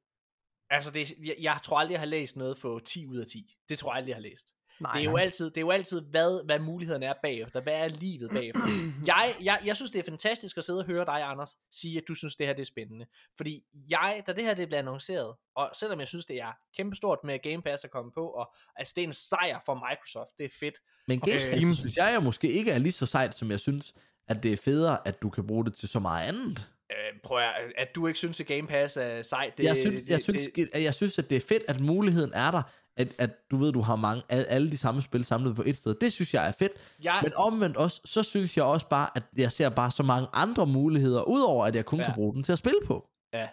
[0.70, 3.56] Altså, det, jeg, jeg tror aldrig, jeg har læst noget for 10 ud af 10.
[3.68, 4.53] Det tror jeg aldrig, jeg har læst.
[4.80, 7.60] Nej, det er jo altid, det er jo altid hvad, hvad mulighederne er bagefter.
[7.60, 8.62] Hvad er livet bagefter?
[9.06, 12.04] jeg, jeg, jeg synes, det er fantastisk at sidde og høre dig, Anders, sige, at
[12.08, 13.06] du synes, det her det er spændende.
[13.36, 17.18] Fordi jeg, da det her det bliver annonceret, og selvom jeg synes, det er kæmpestort
[17.24, 20.44] med Game Pass at komme på, og altså, det er en sejr for Microsoft, det
[20.44, 20.74] er fedt.
[21.08, 23.60] Men Game Pass Øh, synes jeg jo måske ikke er lige så sejt, som jeg
[23.60, 23.94] synes,
[24.28, 26.68] at det er federe, at du kan bruge det til så meget andet.
[26.90, 29.58] Øh, prøv at, at du ikke synes, at Game Pass er sejt.
[29.58, 31.80] Det, jeg, synes, jeg, det, synes, det, at jeg synes, at det er fedt, at
[31.80, 32.62] muligheden er der,
[32.96, 35.94] at, at du ved, du har mange, alle, de samme spil samlet på et sted.
[36.00, 36.72] Det synes jeg er fedt.
[37.02, 40.28] Jeg- Men omvendt også, så synes jeg også bare, at jeg ser bare så mange
[40.32, 42.04] andre muligheder, udover at jeg kun Ja.
[42.04, 43.08] kan bruge den til at spille på.
[43.32, 43.48] ja.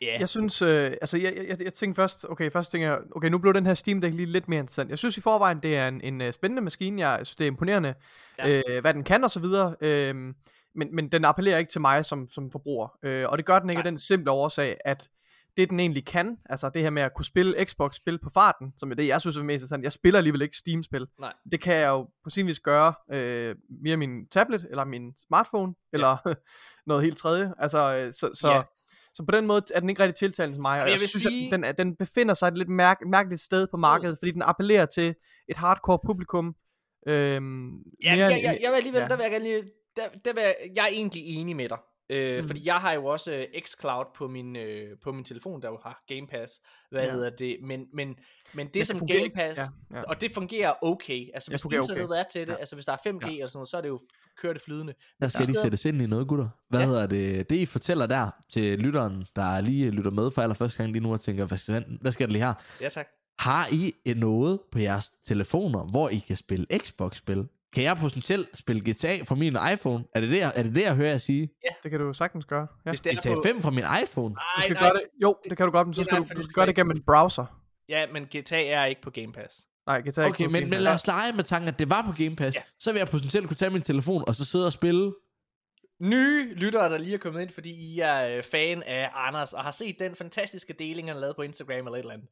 [0.00, 3.28] Ja, Jeg synes, øh, altså jeg, jeg, jeg tænkte først, okay, først tænker jeg, okay,
[3.28, 4.90] nu blev den her Steam Deck lige lidt mere interessant.
[4.90, 7.48] Jeg synes i forvejen, det er en, en uh, spændende maskine, jeg synes, det er
[7.48, 7.94] imponerende,
[8.38, 8.48] ja.
[8.68, 10.34] øh, hvad den kan og så videre, øh,
[10.76, 13.70] men, men den appellerer ikke til mig som, som forbruger, øh, og det gør den
[13.70, 15.08] ikke af den simple årsag, at
[15.56, 18.90] det den egentlig kan, altså det her med at kunne spille Xbox-spil på farten, som
[18.90, 21.32] er det, jeg synes er mest interessant, jeg spiller alligevel ikke Steam-spil, Nej.
[21.52, 25.74] det kan jeg jo på sin vis gøre øh, via min tablet, eller min smartphone,
[25.92, 26.16] eller
[26.88, 28.62] noget helt tredje, altså, øh, så, så Ja.
[29.14, 31.08] så på den måde er den ikke rigtig tiltalende til mig, og jeg, jeg vil
[31.08, 34.30] synes, sige- at den, den befinder sig et lidt mærk, mærkeligt sted på markedet, fordi
[34.32, 35.14] den appellerer til
[35.48, 36.54] et hardcore publikum.
[37.08, 37.68] Øhm,
[38.02, 39.06] Ja, mere jeg, jeg, jeg vil alligevel, ja.
[39.06, 39.62] der vil jeg gerne lige,
[39.96, 41.78] der, der vil jeg, jeg er egentlig enig med dig.
[42.10, 42.46] Øh, Mm.
[42.46, 45.78] Fordi jeg har jo også øh, xCloud på min, øh, på min telefon, der jo
[45.82, 46.60] har Game Pass.
[46.90, 47.06] Hvad Ja.
[47.06, 47.12] ja.
[47.12, 47.56] hedder det?
[47.62, 48.14] Men, men,
[48.54, 49.30] men det det som fungerer Game.
[49.34, 49.60] Pass,
[49.90, 50.02] Ja, ja.
[50.02, 51.28] og det fungerer okay.
[51.34, 51.90] Altså Det hvis fungerer okay.
[51.92, 52.56] internettet er til det, Ja.
[52.58, 54.00] altså hvis der er 5G eller sådan noget, så er det jo,
[54.42, 54.94] kører det flydende.
[55.20, 56.48] Der skal lige steder- sættes ind i noget, gutter.
[56.68, 56.84] Hvad Ja.
[56.86, 56.90] ja.
[56.92, 57.50] hedder det?
[57.50, 61.12] Det, I fortæller der til lytteren, der lige lytter med for allerførste gang lige nu
[61.12, 62.54] og tænker, hvad, skal- hvad sker der lige her?
[62.80, 63.06] Ja tak.
[63.38, 67.48] Har I noget på jeres telefoner, hvor I kan spille Xbox-spil?
[67.76, 70.04] Kan jeg potentielt spille GTA fra min iPhone?
[70.14, 71.48] Er det det, jeg, er det, det, jeg hører jer sige?
[71.82, 72.66] Det kan du sagtens gøre.
[72.86, 72.90] Ja.
[72.90, 74.34] Hvis det er GTA på, 5 fra min iPhone?
[74.34, 76.28] nej, Du skal nej, gøre det, jo, det kan du godt, men så skal nej,
[76.28, 77.46] du, du skal gøre det gennem en browser.
[77.88, 79.54] Ja, men GTA er ikke på Game Pass.
[79.86, 81.78] Nej, GTA er ikke Okay, på men, Game men lad os lege med tanken, at
[81.78, 82.56] det var på Game Pass.
[82.56, 82.60] Ja.
[82.60, 82.64] Ja.
[82.78, 85.12] Så vil jeg potentielt kunne tage min telefon og så sidde og spille.
[86.00, 89.64] Nye lyttere, der lige er kommet ind, fordi I er øh, fan af Anders, og
[89.64, 92.28] har set den fantastiske deling, han lavede på Instagram eller et eller andet.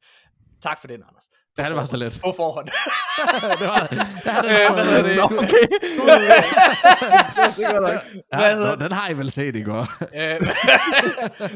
[0.61, 1.27] Tak for den, Anders.
[1.55, 2.19] På Ja, det var så let.
[2.25, 2.67] På forhånd.
[3.59, 3.89] det var det.
[3.89, 3.99] Det
[4.45, 5.15] Øh, var det?
[5.15, 5.67] Nå, okay.
[6.21, 7.59] det.
[7.59, 7.79] Ja,
[8.37, 9.81] Hvad hedder nå, den har I vel set i går.
[10.15, 10.41] Øh,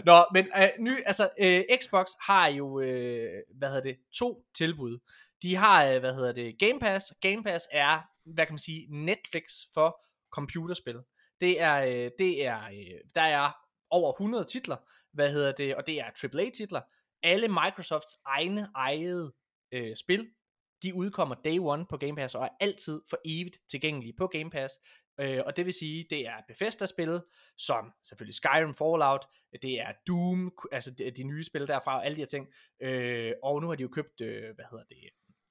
[0.09, 4.99] Nå, men øh, ny, altså, øh, Xbox har jo, øh, hvad hedder det, to tilbud.
[5.41, 7.05] De har, øh, hvad hedder det, Game Pass.
[7.21, 9.97] Game Pass er, hvad kan man sige, Netflix for
[10.33, 10.95] computerspil.
[11.41, 13.51] Det er, øh, det er, øh, der er
[13.89, 14.77] over 100 titler,
[15.13, 16.81] hvad hedder det, og det er AAA-titler.
[17.23, 19.33] Alle Microsofts egne ejede
[19.71, 20.29] øh, spil,
[20.83, 24.49] de udkommer day one på Game Pass, og er altid for evigt tilgængelige på Game
[24.49, 24.79] Pass.
[25.19, 27.21] Øh, og det vil sige, det er Bethesda-spil,
[27.57, 29.25] som selvfølgelig Skyrim, Fallout,
[29.61, 32.47] det er Doom, altså de, de nye spil derfra, og alle de her ting.
[32.81, 34.97] Øh, og nu har de jo købt, øh, hvad hedder det,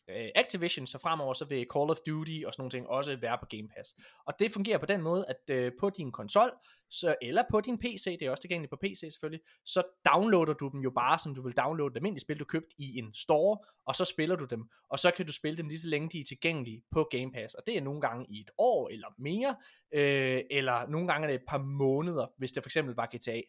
[0.08, 3.38] øh, Activision, så fremover så vil Call of Duty og sådan nogle ting også være
[3.38, 3.94] på Game Pass.
[4.26, 6.50] Og det fungerer på den måde, at øh, på din konsol,
[6.90, 10.68] så, eller på din PC, det er også tilgængeligt på PC selvfølgelig, så downloader du
[10.72, 13.58] dem jo bare, som du vil downloade et almindeligt spil, du købt i en store,
[13.86, 16.20] og så spiller du dem, og så kan du spille dem lige så længe de
[16.20, 19.56] er tilgængelige på Game Pass, og det er nogle gange i et år eller mere,
[19.94, 23.40] øh, eller nogle gange er det et par måneder, hvis det for eksempel var GTA.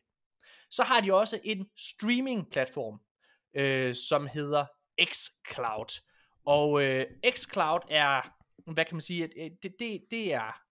[0.71, 3.01] Så har de også en streaming-platform,
[3.53, 4.65] øh, som hedder
[5.03, 6.01] xCloud.
[6.45, 8.21] Og øh, xCloud er,
[8.73, 10.69] hvad kan man sige, at, øh, det, det, det er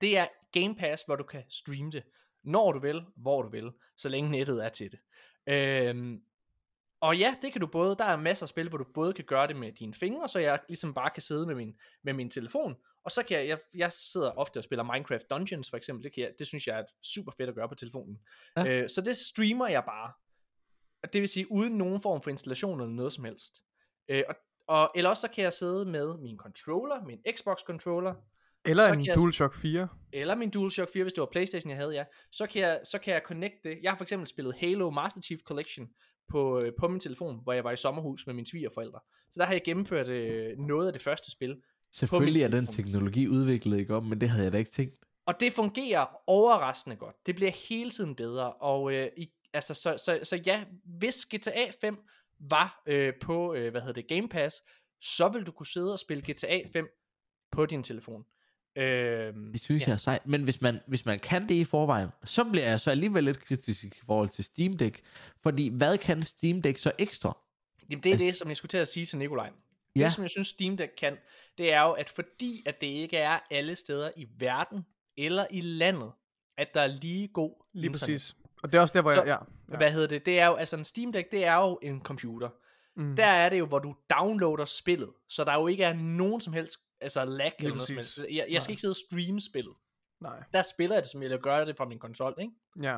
[0.00, 2.02] det er Game Pass, hvor du kan streame det,
[2.44, 5.00] når du vil, hvor du vil, så længe nettet er til det.
[5.46, 6.22] Øhm,
[7.00, 9.24] og ja, det kan du både, der er masser af spil, hvor du både kan
[9.24, 12.30] gøre det med dine fingre, så jeg ligesom bare kan sidde med min, med min
[12.30, 16.04] telefon, og så kan jeg, jeg, jeg sidder ofte og spiller Minecraft Dungeons for eksempel,
[16.04, 18.20] det, kan jeg, det synes jeg er super fedt at gøre på telefonen.
[18.56, 18.68] Ja.
[18.68, 20.12] Øh, så det streamer jeg bare.
[21.12, 23.62] Det vil sige, uden nogen form for installation eller noget som helst.
[24.08, 24.34] Øh, og,
[24.70, 28.14] og, eller også så kan jeg sidde med min controller, min Xbox controller,
[28.64, 29.88] Eller Så en jeg- DualShock 4.
[30.12, 32.98] eller min DualShock 4, hvis det var Playstation, jeg havde, ja, så kan jeg, så
[32.98, 33.78] kan jeg connecte det.
[33.82, 35.88] Jeg har for eksempel spillet Halo Master Chief Collection
[36.28, 39.00] på, øh, på min telefon, hvor jeg var i sommerhus med mine svigerforældre.
[39.32, 41.56] Så der har jeg gennemført øh, noget af det første spil.
[41.92, 44.94] Selvfølgelig er den teknologi udviklet, ikke om, men det havde jeg da ikke tænkt.
[45.26, 47.16] Og det fungerer overraskende godt.
[47.26, 48.52] Det bliver hele tiden bedre.
[48.52, 50.64] Og øh, i, altså, så, så, så ja,
[50.98, 51.96] hvis GTA 5
[52.40, 54.62] var øh, på, øh, hvad hedder det, Game Pass,
[55.00, 56.88] så vil du kunne sidde og spille GTA 5
[57.52, 58.24] på din telefon.
[58.76, 59.86] Øh, Det synes ja.
[59.86, 60.26] jeg er sejt.
[60.26, 63.44] Men hvis man, hvis man kan det i forvejen, så bliver jeg så alligevel lidt
[63.44, 65.00] kritisk i forhold til Steam Deck.
[65.42, 67.38] Fordi hvad kan Steam Deck så ekstra?
[67.90, 69.50] Jamen det er Altså- det, som jeg skulle til at sige til Nikolaj.
[69.96, 70.08] Det, Ja.
[70.08, 71.16] som jeg synes Steam Deck kan,
[71.58, 74.86] det er jo, at fordi at det ikke er alle steder i verden
[75.16, 76.12] eller i landet,
[76.58, 78.00] at der er lige god Lige internet.
[78.16, 78.36] præcis.
[78.62, 79.26] Og det er også der, hvor Så- jeg...
[79.26, 79.36] Ja,
[79.72, 79.76] Ja.
[79.76, 80.26] Hvad hedder det?
[80.26, 82.48] Det er jo, altså en Steam Deck, det er jo en computer.
[82.96, 83.16] Mm.
[83.16, 86.52] Der er det jo, hvor du downloader spillet, så der jo ikke er nogen som
[86.52, 88.18] helst, altså lag eller noget som helst.
[88.18, 88.72] Jeg, jeg skal Nej.
[88.72, 89.74] ikke sidde og streame spillet.
[90.20, 90.42] Nej.
[90.52, 92.52] Der spiller jeg det, som jeg gør det fra min konsol, ikke?
[92.82, 92.96] Ja,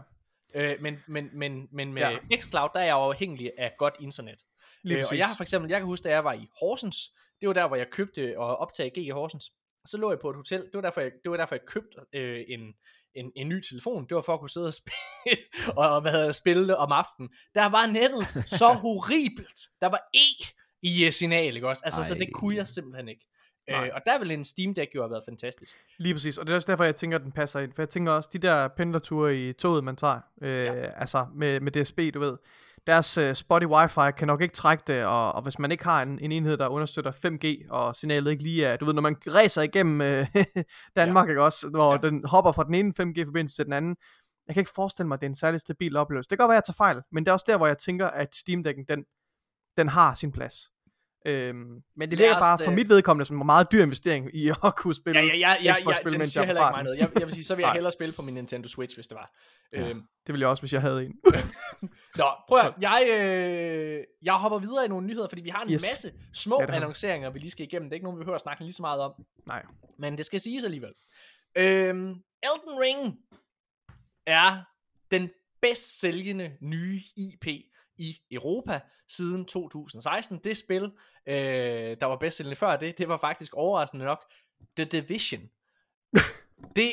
[0.55, 2.19] Øh, men, men, men, men med Ja.
[2.37, 4.39] xCloud, der er jeg jo afhængig af godt internet.
[4.83, 5.13] lige Øh, præcis.
[5.13, 6.97] og jeg har for eksempel, jeg kan huske, da jeg var i Horsens,
[7.41, 9.53] det var der, hvor jeg købte og optag G i Horsens,
[9.87, 11.97] så lå jeg på et hotel, det var derfor, jeg, det var derfor, jeg købte
[12.13, 12.75] øh, en,
[13.15, 15.43] en, en ny telefon, det var for at kunne sidde og spille,
[15.81, 17.31] og hvad hedder, spille det om aftenen.
[17.55, 20.53] Der var nettet så horribelt, der var E
[20.83, 21.83] i uh, signal, ikke også?
[21.85, 22.07] Altså, Ej.
[22.07, 23.27] så det kunne jeg simpelthen ikke.
[23.71, 23.87] Nej.
[23.87, 25.77] Øh, og der ville en Steam Deck jo have været fantastisk.
[25.99, 27.73] Lige præcis, og det er også derfor, jeg tænker, at den passer ind.
[27.75, 31.01] For jeg tænker også, de der pendlerture i toget, man tager, øh, ja.
[31.01, 32.37] altså med, med DSB, du ved,
[32.87, 36.03] deres uh, spotty wifi kan nok ikke trække det, og, og hvis man ikke har
[36.03, 39.17] en, en enhed, der understøtter 5G, og signalet ikke lige er, du ved, når man
[39.27, 40.27] ræser igennem øh,
[40.97, 41.31] Danmark, ja.
[41.31, 41.99] ikke også, hvor ja.
[41.99, 43.97] den hopper fra den ene 5G-forbindelse til den anden,
[44.47, 46.31] jeg kan ikke forestille mig, at det er en særlig stabil oplevelse.
[46.31, 47.79] Det kan godt være, at jeg tager fejl, men det er også der, hvor jeg
[47.79, 49.05] tænker, at Steam Deck'en, den,
[49.77, 50.72] den har sin plads.
[51.27, 54.57] Øhm, men det os bare for mit vedkommende som en meget dyr investering i at
[54.77, 56.87] kunne spille Ja, ja, ja, ja, Xbox-spil, ja mens jeg er på farten.
[56.99, 59.15] Jeg, jeg vil sige, så vil jeg hellere spille på min Nintendo Switch, hvis det
[59.15, 59.31] var.
[59.73, 59.89] Ja.
[59.89, 61.13] Øhm, Det ville jeg også, hvis jeg havde en.
[62.17, 65.73] Nå, prøv at, jeg, øh, jeg hopper videre i nogle nyheder, fordi vi har en
[65.73, 65.83] Yes.
[65.93, 67.89] masse små Ja, annonceringer, vi lige skal igennem.
[67.91, 69.13] Det er ikke nogen, vi behøver at snakke lige så meget om,
[69.47, 69.63] Nej.
[69.99, 70.93] men det skal siges alligevel.
[71.57, 72.09] Øhm,
[72.43, 73.19] Elden Ring
[74.27, 74.65] er
[75.11, 75.31] den
[75.63, 77.47] bedst sælgende nye IP
[78.03, 80.39] i Europa siden 2016.
[80.45, 80.93] Det spil,
[81.27, 84.25] øh, der var bedst sælgende før det, det var faktisk overraskende nok
[84.77, 85.41] The Division.
[86.77, 86.91] Det,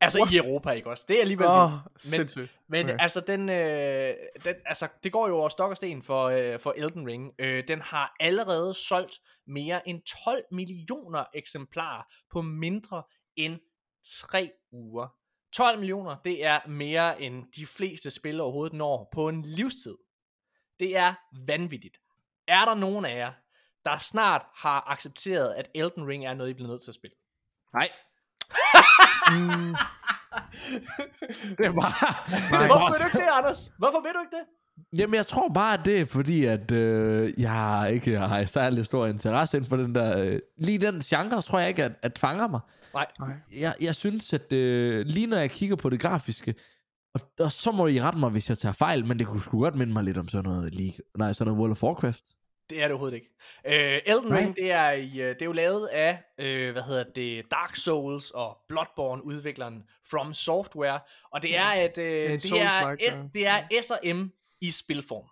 [0.00, 0.32] altså What?
[0.32, 1.04] i Europa, ikke også?
[1.08, 1.84] Det er alligevel vildt.
[1.84, 2.58] Men, sindssygt.
[2.68, 2.96] men okay.
[2.98, 4.14] altså, den, øh,
[4.44, 7.32] den, altså, det går jo over stok og sten for, øh, for Elden Ring.
[7.38, 13.02] Øh, den har allerede solgt mere end 12 millioner eksemplarer på mindre
[13.36, 13.60] end
[14.04, 15.08] 3 uger.
[15.52, 19.96] 12 millioner, det er mere end de fleste spil overhovedet når på en livstid.
[20.82, 21.14] Det er
[21.46, 21.96] vanvittigt.
[22.48, 23.32] Er der nogen af jer,
[23.84, 27.14] der snart har accepteret, at Elden Ring er noget, I bliver nødt til at spille?
[27.74, 27.88] Nej.
[29.32, 29.74] Mm,
[31.58, 31.92] Det er bare...
[32.50, 32.66] Nej.
[32.66, 33.70] Hvorfor vil du ikke det, Anders?
[33.78, 34.44] Hvorfor vil du ikke det?
[34.98, 39.06] Jamen, jeg tror bare, at det er fordi, at øh, jeg ikke har særlig stor
[39.06, 40.18] interesse inden for den der...
[40.18, 42.60] Øh, lige den genre, tror jeg ikke, at, at fanger mig.
[42.94, 43.06] Nej.
[43.20, 43.34] nej.
[43.60, 46.54] Jeg, jeg synes, at øh, lige når jeg kigger på det grafiske,
[47.14, 49.60] og, og så må I rette mig, hvis jeg tager fejl, men det kunne sgu
[49.60, 52.22] godt minde mig lidt om sådan noget League, nej, sådan noget World of Warcraft.
[52.70, 53.28] Det er det overhovedet ikke.
[53.66, 54.32] Øh, Elden.
[54.32, 57.76] Ring, det er, i, øh, det er jo lavet af, øh, hvad hedder det, Dark
[57.76, 61.00] Souls og Bloodborne udvikleren From Software,
[61.32, 64.28] og det er et, øh, En det er, et, det er S&M
[64.60, 65.24] i spilform.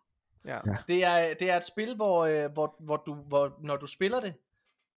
[0.44, 0.59] Ja.
[0.66, 0.77] Ja.
[0.89, 4.20] Det er, det er et spil, hvor, øh, hvor, hvor, du, hvor når du spiller
[4.20, 4.35] det,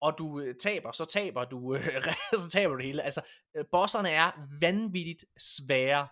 [0.00, 2.04] og du øh, taber, så taber du, øh,
[2.42, 3.02] så taber du det hele.
[3.02, 3.20] Altså,
[3.56, 4.30] øh, bosserne er
[4.60, 6.09] vanvittigt svære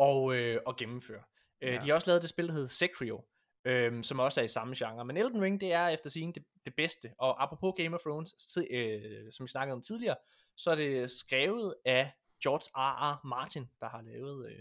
[0.00, 1.22] at, øh, at gennemføre.
[1.62, 1.78] Øh, Ja.
[1.80, 3.24] De har også lavet det spil, der hedder Sekiro,
[3.66, 5.04] øh, som også er i samme genre.
[5.04, 7.08] Men Elden Ring, det er efter sigende det, det bedste.
[7.18, 9.00] Og apropos Game of Thrones, øh,
[9.32, 10.16] som vi snakkede om tidligere,
[10.56, 12.12] så er det skrevet af
[12.42, 13.12] George R.
[13.14, 13.26] R.
[13.26, 14.46] Martin, der har lavet...
[14.50, 14.58] Øh,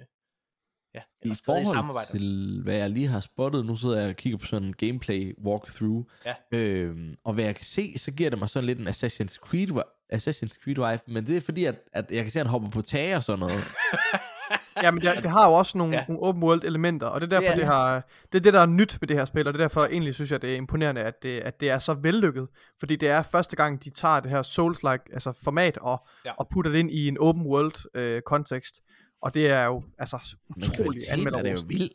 [0.93, 2.07] ja, I skrevet i forhold samarbejde.
[2.11, 5.35] til, hvad jeg lige har spottet, nu sidder jeg og kigger på sådan en gameplay
[5.45, 6.35] walkthrough, Ja.
[6.53, 9.69] øhm, og hvad jeg kan se, så giver det mig sådan lidt en Assassin's Creed,
[10.13, 12.69] Assassin's Creed vibe, men det er fordi, at, at jeg kan se, at han hopper
[12.69, 13.63] på tage og sådan noget.
[14.83, 15.99] Ja, men det, det har jo også nogle, Ja.
[15.99, 16.05] ja.
[16.07, 18.41] nogle open world elementer, og det er derfor, Det er det, det, har, det er
[18.41, 20.41] det, der er nyt ved det her spil, og det er derfor egentlig synes jeg,
[20.41, 22.47] det er imponerende, at det, at det er så vellykket,
[22.79, 26.29] fordi det er første gang, de tager det her Souls-like altså format og, Ja.
[26.29, 26.35] ja.
[26.37, 28.81] og putter det ind i en open world øh, kontekst,
[29.21, 30.17] og det er jo altså
[30.49, 31.69] Men utrolig kvaliteten er det jo anmelderrost.
[31.69, 31.89] vild.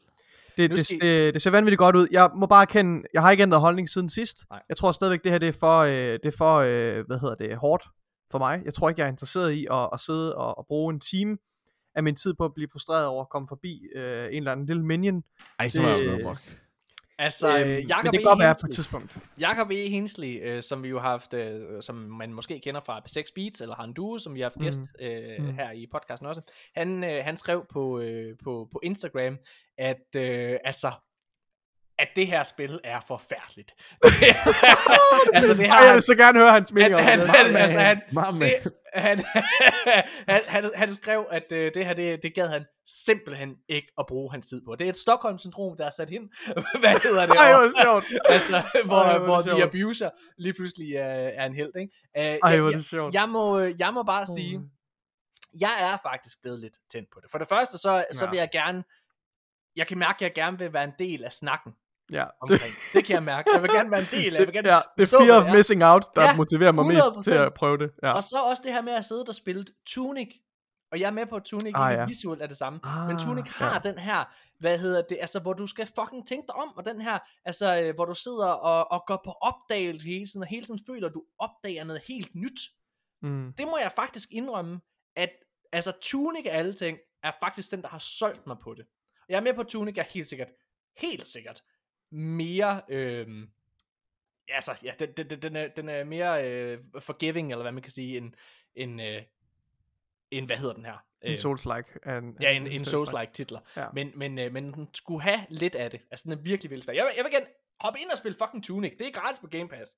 [0.56, 2.06] Det, det, skal det, det ser vanvittigt godt ud.
[2.10, 4.44] Jeg må bare erkende, jeg har ikke ændret holdning siden sidst.
[4.50, 4.62] Nej.
[4.68, 7.34] Jeg tror stadigvæk, det her det er for, øh, det er for øh, hvad hedder
[7.34, 7.84] det, hårdt
[8.30, 8.62] for mig.
[8.64, 11.36] Jeg tror ikke, jeg er interesseret i at, at sidde og, og bruge en time
[11.94, 14.66] af min tid på at blive frustreret over at komme forbi øh, en eller anden
[14.66, 15.24] lille minion.
[15.58, 16.38] Ej, så var jeg Det- noget mok.
[17.18, 18.22] Altså, Øhm, øh, men Jacob det E.
[18.22, 19.18] kan godt være på et tidspunkt.
[19.40, 19.88] Jakob E.
[19.88, 23.60] Hensley, øh, som vi jo har haft, øh, som man måske kender fra P6 Beats,
[23.60, 25.54] eller Han Duo, som vi har haft gæst øh, Mm.
[25.54, 26.40] her i podcasten også,
[26.76, 29.38] han, øh, han skrev på, øh, på, på Instagram,
[29.78, 30.90] at øh, altså,
[31.98, 33.72] at det her spil er forfærdeligt.
[35.36, 37.46] altså, det Ej, har jeg han, vil så gerne høre hans mening han, om han,
[37.46, 37.50] det.
[37.50, 37.96] han, altså, han,
[38.40, 39.18] det, han,
[40.28, 42.64] han, han, han skrev, at øh, det her, det, det gad han
[43.06, 44.74] simpelthen ikke at bruge hans tid på.
[44.74, 46.30] Det er et Stockholm-syndrom, der er sat ind.
[46.80, 47.34] Hvad hedder det?
[47.36, 48.04] Ej, hvor sjovt.
[48.28, 49.74] altså, hvor, Ej, hvor hvor det The sjovt.
[49.74, 51.04] Abuser lige pludselig er,
[51.40, 51.92] er en held, ikke?
[52.18, 53.14] Uh, Ej, jeg, hvor jeg, det sjovt.
[53.14, 54.64] jeg, må, øh, jeg må bare sige, Mm.
[55.60, 57.30] jeg er faktisk blevet lidt tændt på det.
[57.30, 58.30] For det første, så, så Ja.
[58.30, 58.84] vil jeg gerne,
[59.76, 61.72] jeg kan mærke, at jeg gerne vil være en del af snakken
[62.12, 62.74] Ja, det, omkring.
[62.92, 63.50] Det kan jeg mærke.
[63.54, 65.42] Jeg vil gerne være en del af, jeg vil gerne ja, det er fear of
[65.44, 65.56] det er.
[65.56, 67.22] missing out, der Ja, motiverer mig mest 100%.
[67.22, 67.90] til at prøve det.
[68.02, 68.12] Ja.
[68.12, 70.28] Og så også det her med at sidde og spille Tunic
[70.92, 72.04] Og jeg er med på, at Tunic Ah, ja.
[72.06, 72.80] visuelt er det samme.
[72.84, 73.90] Ah, men Tunic har ja.
[73.90, 74.24] den her,
[74.60, 77.80] hvad hedder det, altså hvor du skal fucking tænke dig om, og den her, altså
[77.80, 81.08] øh, hvor du sidder og, og går på opdagelse hele tiden, og hele tiden føler,
[81.08, 82.60] at du opdager noget helt nyt.
[83.22, 83.52] Mm.
[83.58, 84.80] Det må jeg faktisk indrømme,
[85.16, 85.30] at
[85.72, 88.84] altså Tunic af alle ting, er faktisk den, der har solgt mig på det.
[89.28, 90.48] Jeg er med på, Tunic er helt sikkert,
[90.96, 91.62] helt sikkert,
[92.14, 93.26] mere, øh,
[94.48, 97.92] altså, ja, den, den, den, er, den er mere øh, forgiving, eller hvad man kan
[97.92, 98.32] sige, end,
[98.74, 99.22] end, øh,
[100.30, 101.04] end hvad hedder den her?
[101.22, 102.10] En Øh, Souls-like.
[102.18, 103.60] En, Ja, en, en Souls-like titler.
[103.76, 103.86] Ja.
[103.92, 106.00] Men, men, øh, men den skulle have lidt af det.
[106.10, 106.94] Altså, den er virkelig, virkelig svær.
[106.94, 107.46] Jeg, vil- jeg vil gerne
[107.80, 108.92] hoppe ind og spille fucking Tunic.
[108.98, 109.90] Det er gratis på Game Pass.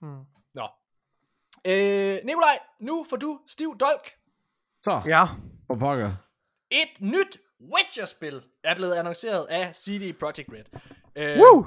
[0.00, 0.24] Hmm.
[0.54, 0.68] Nå.
[1.66, 4.10] Øh, Nikolaj, nu får du stiv dolk.
[4.84, 5.24] Så, Ja.
[5.66, 6.12] for pokker.
[6.70, 10.64] Et nyt Witcher-spil er blevet annonceret af CD Projekt Red.
[11.18, 11.66] Øh, Woo!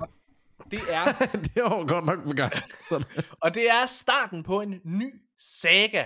[0.71, 1.05] Det er,
[1.55, 2.53] det var godt nok gang.
[3.43, 6.05] og det er starten på en ny saga,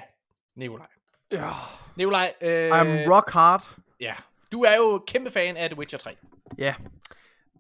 [0.56, 0.88] Nikolaj.
[1.32, 1.50] ja.
[1.98, 3.64] Nikolaj, øh, I'm rock hard.
[4.00, 4.14] ja,
[4.52, 6.16] du er jo kæmpe fan af The Witcher 3.
[6.58, 6.74] Ja.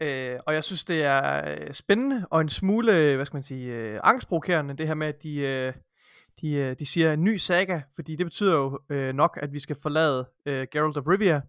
[0.02, 3.74] Øh, og jeg synes, det er øh, spændende og en smule, hvad skal man sige,
[3.74, 5.74] øh, angstprovokerende, det her med, at de, øh,
[6.42, 9.60] de, øh, de siger en ny saga, fordi det betyder jo øh, nok, at vi
[9.60, 11.42] skal forlade øh, Geralt of Rivia.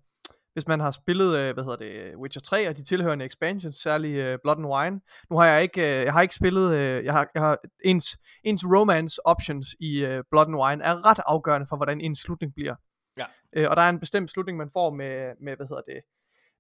[0.57, 4.17] Hvis man har spillet, øh, hvad hedder det, Witcher 3 og de tilhørende expansions, særligt
[4.19, 5.01] øh, Blood and Wine.
[5.31, 8.19] Nu har jeg ikke, øh, jeg har ikke spillet, øh, jeg har, jeg har ens,
[8.45, 12.55] ens romance options i øh, Blood and Wine er ret afgørende for, hvordan en slutning
[12.55, 12.75] bliver.
[13.19, 13.25] Ja.
[13.57, 16.01] Øh, og der er en bestemt slutning, man får med, med hvad hedder det,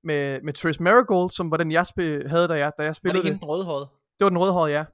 [0.04, 2.92] med, med Triss Marigold, som var den, jeg spil, havde, da jeg, da jeg Var
[2.92, 3.30] spillede det det.
[3.32, 3.86] hende den rødhårede?
[4.18, 4.84] Det var den rødhårede, ja.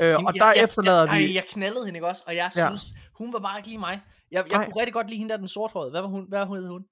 [0.00, 2.50] Ej, Øh, og der efterlader jeg, vi- Ej, jeg knaldede hende ikke også, og jeg
[2.56, 2.66] Ja.
[2.68, 2.82] synes,
[3.18, 4.00] hun var bare ikke lige mig.
[4.30, 4.64] Jeg, jeg Ej.
[4.64, 5.90] kunne rigtig godt lide hende der, den sorthårede.
[5.90, 6.24] Hvad var hun?
[6.28, 6.84] Hvad hed hun?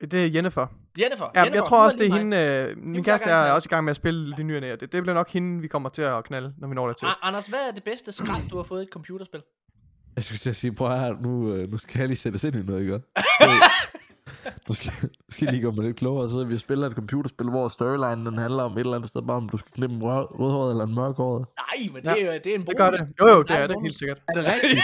[0.00, 0.66] Det er Jennifer.
[1.00, 1.30] Jennifer.
[1.34, 3.72] Ja, Jennifer, jeg tror også, det er hende, øh, min jeg kæreste er også i
[3.72, 4.76] gang med at spille det nye nære.
[4.76, 7.06] Det, det bliver nok hende, vi kommer til at knalde, når vi når der til.
[7.06, 9.42] A- Anders, hvad er det bedste skrald, du har fået i et computerspil?
[10.16, 12.44] Jeg skulle til at sige, prøv her, nu, øh, nu skal jeg lige sætte os
[12.44, 12.92] ind i noget, ikke?
[13.40, 13.50] Så,
[14.68, 18.24] nu, skal, nu skal lige mig lidt klogere, så vi spiller et computerspil, hvor storyline
[18.30, 20.70] den handler om et eller andet sted, bare om du skal knippe en rød, rødhåret
[20.70, 21.46] eller en mørkhåret.
[21.56, 22.68] Nej, men det, er, jo- det er en bonus.
[22.68, 23.00] Det gør det.
[23.20, 24.18] Jo, jo, det Nej, er det helt sikkert.
[24.28, 24.80] Er det rigtigt?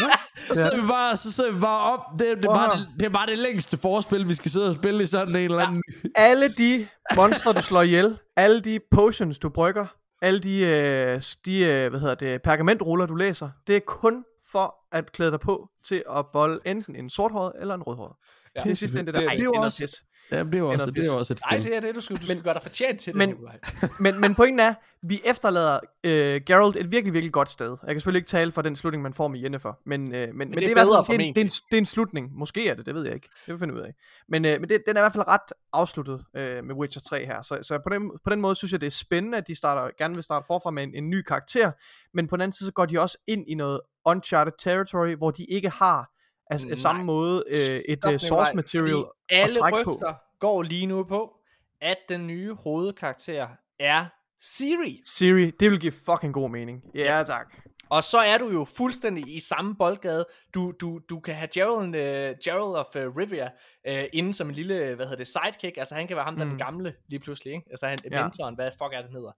[0.48, 2.00] så, sidder vi bare, så sidder vi bare op.
[2.12, 4.74] Det, det, er bare det, det er bare det længste forspil, vi skal sidde og
[4.74, 5.82] spille i sådan en eller anden...
[6.14, 9.86] Alle de monstre, du slår ihjel, alle de potions, du brygger,
[10.22, 14.74] alle de, øh, de øh, hvad hedder det, pergamentruller, du læser, det er kun for
[14.92, 18.12] at klæde dig på til at bolle enten en sorthåret eller en rødhåret.
[18.56, 18.62] Ja.
[18.62, 19.20] Det er sidste ende det der.
[19.20, 20.04] Det- Ej, det er også- pis.
[20.32, 22.22] Jamen, det er også, det er også et Nej, det er det, du skal, du
[22.26, 23.38] skal gøre dig fortjent til men- det,
[24.00, 27.68] men, men pointen er, vi efterlader øh, Geralt et virkelig, virkelig godt sted.
[27.70, 30.38] Jeg kan selvfølgelig ikke tale for den slutning, man får med Jennifer, men, øh, men,
[30.38, 31.84] men, det det er er, bedre det, er en, det, er en, det er en
[31.86, 32.30] slutning.
[32.38, 33.28] Måske er det, det ved jeg ikke.
[33.28, 33.94] Det vil vi finde ud af.
[34.28, 37.26] Men, øh, men det, den er i hvert fald ret afsluttet øh, med Witcher 3
[37.26, 37.42] her.
[37.42, 39.90] Så, så på, den, på den måde synes jeg, det er spændende, at de starter,
[39.98, 41.72] gerne vil starte forfra med en, en ny karakter.
[42.14, 45.30] Men på den anden side, så går de også ind i noget uncharted territory, hvor
[45.30, 46.10] de ikke har
[46.50, 46.76] altså, Nej.
[46.76, 49.92] samme måde øh, et Stop, øh, source Nikolaj, material alle trække på.
[49.92, 51.36] rygter går lige nu på,
[51.80, 53.48] at den nye hovedkarakter
[53.78, 54.06] er
[54.40, 55.00] Siri.
[55.04, 56.82] Siri, det vil give fucking god mening.
[56.94, 57.54] Ja, tak.
[57.88, 60.26] Og så er du jo fuldstændig i samme boldgade.
[60.54, 63.50] Du, du, du kan have Gerald, uh, Gerald of uh, Rivia
[63.88, 65.78] uh, inde som en lille, hvad hedder det, sidekick.
[65.78, 66.50] Altså han kan være ham, der mm.
[66.50, 67.66] den gamle lige pludselig, ikke?
[67.70, 68.22] Altså han, Ja.
[68.22, 69.32] mentoren, hvad fuck er det, hedder?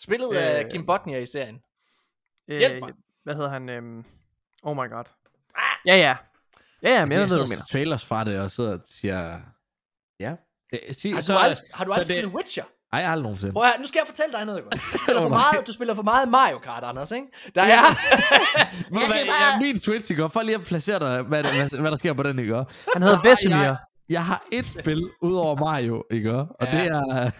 [0.00, 1.62] Spillet af Øh, Kim Botnia i serien.
[2.48, 2.92] Øh, Hjælp mig.
[3.22, 3.68] hvad hedder han?
[3.68, 4.04] Øhm,
[4.62, 5.04] oh my god.
[5.86, 6.16] Ja, ja.
[6.82, 7.62] Ja, ja, men jeg ved, hvad du mener.
[7.72, 9.38] trailers fra det, og så siger...
[10.20, 10.34] Ja.
[10.70, 12.64] Det, sig, Har du så, aldrig, har du aldrig det- spillet Witcher?
[12.92, 13.52] Ej, jeg har aldrig nogensinde.
[13.52, 14.64] Prøv at, nu skal jeg fortælle dig noget?
[14.92, 15.38] Du spiller for nej.
[15.52, 17.26] meget, du spiller for meget Mario Kart, Anders, ikke?
[17.54, 17.66] Der er...
[17.78, 17.82] Ved
[18.90, 20.28] du Jeg hvad, ja, min Switch, ikke?
[20.28, 22.54] For lige at placere dig, hvad, der- hvad, hvad der sker på den, ikke?
[22.94, 23.56] Han hedder Vesemir.
[23.56, 23.76] Jeg,
[24.08, 26.32] jeg har et spil ud over Mario, ikke?
[26.32, 26.78] Og Ja.
[26.78, 27.30] det er...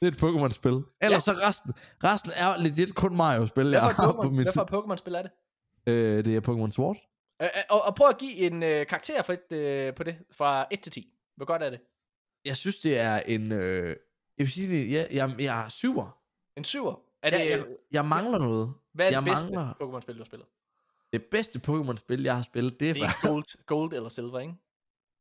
[0.00, 0.80] Det er et Pokémon-spil.
[1.00, 1.72] Ellers så resten,
[2.04, 4.42] resten er legit kun Mario-spil, jeg har på min...
[4.42, 5.30] hvad for et Pokémon-spil er det?
[5.92, 6.96] Øh, det er Pokémon Sword.
[7.42, 10.16] Øh, øh, og, og prøv at give en øh, karakter for et, øh, på det,
[10.32, 11.12] fra 1 til 10.
[11.36, 11.80] Hvor godt er det?
[12.44, 13.52] Jeg synes, det er en...
[13.52, 13.86] Øh,
[14.38, 16.18] jeg vil sige, det, jeg, jeg, jeg er syver.
[16.56, 17.18] En 7'er?
[17.22, 18.72] Er det, Jeg, jeg, jeg mangler noget.
[18.94, 20.46] hvad er det jeg bedste mangler- Pokémon-spil, du har spillet?
[21.12, 24.54] Det bedste Pokémon-spil, jeg har spillet, det er, Det er gold, gold eller silver, ikke?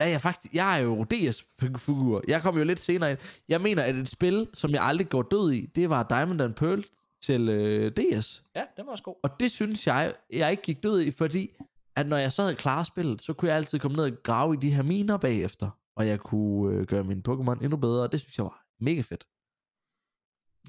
[0.02, 2.24] Ja, jeg, faktisk, jeg er jo DS-figur.
[2.28, 3.20] Jeg kom jo lidt senere ind.
[3.48, 6.54] Jeg mener, at et spil, som jeg aldrig går død i, det var Diamond and
[6.54, 6.84] Pearl
[7.22, 8.44] til øh, DS.
[8.56, 9.16] Ja, den var også god.
[9.24, 11.52] Og det synes jeg, jeg ikke gik død i, fordi
[11.96, 14.54] at når jeg så havde klaret spillet, så kunne jeg altid komme ned og grave
[14.54, 15.70] i de her miner bagefter.
[15.96, 19.02] Og jeg kunne øh, gøre min Pokémon endnu bedre, og det synes jeg var mega
[19.02, 19.28] fedt.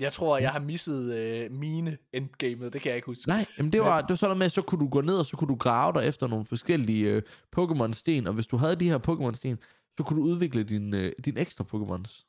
[0.00, 3.28] Jeg tror, jeg har misset øh, mine endgamet, det kan jeg ikke huske.
[3.28, 5.18] Nej, jamen det var, det var sådan noget med, at så kunne du gå ned,
[5.18, 7.22] og så kunne du grave dig efter nogle forskellige øh,
[7.56, 9.56] Pokémon-sten, og hvis du havde de her Pokémon-sten,
[9.96, 12.26] så kunne du udvikle din, øh, din ekstra Pokémons.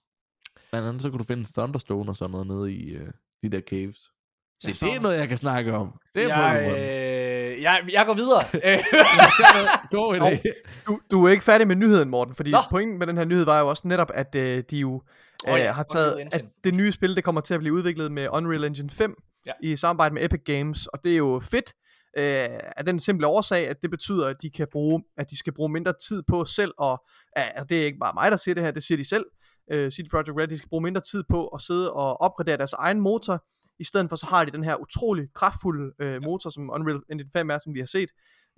[0.69, 3.11] Blandt andet så kunne du finde Thunderstone og sådan noget nede i øh,
[3.43, 4.11] de der caves.
[4.59, 5.99] Se, det er noget, jeg kan snakke om.
[6.15, 6.79] Det er jeg, Pokémon.
[6.79, 7.30] øh,
[7.61, 8.43] jeg, jeg går videre.
[9.91, 10.51] God idé.
[10.87, 12.57] Du, du er ikke færdig med nyheden, Morten, fordi Nå.
[12.69, 15.01] pointen med den her nyhed var jo også netop, at øh, de jo
[15.47, 18.27] øh, ja, har taget, at det nye spil, det kommer til at blive udviklet med
[18.31, 19.15] Unreal Engine 5
[19.45, 19.51] Ja.
[19.63, 21.73] i samarbejde med Epic Games, og det er jo fedt
[22.17, 25.53] øh, af den simple årsag, at det betyder, at de kan bruge, at de skal
[25.53, 27.03] bruge mindre tid på selv, og
[27.37, 29.25] ja, det er ikke bare mig, der siger det her, det siger de selv,
[29.71, 32.73] øh, CD Projekt Red, de skal bruge mindre tid på at sidde og opgradere deres
[32.73, 33.43] egen motor,
[33.81, 37.29] i stedet for så har de den her utrolig kraftfulde øh, motor, som Unreal Engine
[37.33, 38.09] 5 er, som vi har set,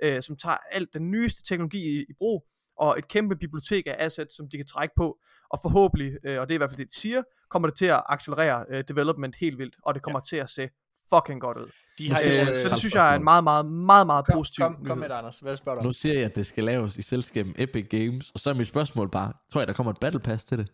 [0.04, 2.48] øh, som tager alt den nyeste teknologi i, i brug,
[2.78, 5.18] og et kæmpe bibliotek af assets, som de kan trække på,
[5.50, 7.86] og forhåbentlig, øh, og det er i hvert fald det, de siger, kommer det til
[7.86, 10.24] at accelerere øh, development helt vildt, og det kommer ja.
[10.30, 10.70] til at se
[11.14, 11.72] fucking godt ud.
[11.98, 14.34] de har Øh, jo, så det synes jeg er en meget, meget, meget, meget kom,
[14.34, 15.40] positiv kom, kom med det, Anders.
[15.40, 15.86] Hvad spørger du om?
[15.86, 18.68] Nu siger jeg, at det skal laves i selskabet Epic Games, og så er mit
[18.68, 20.68] spørgsmål bare, tror jeg, der kommer et Battle Pass til det?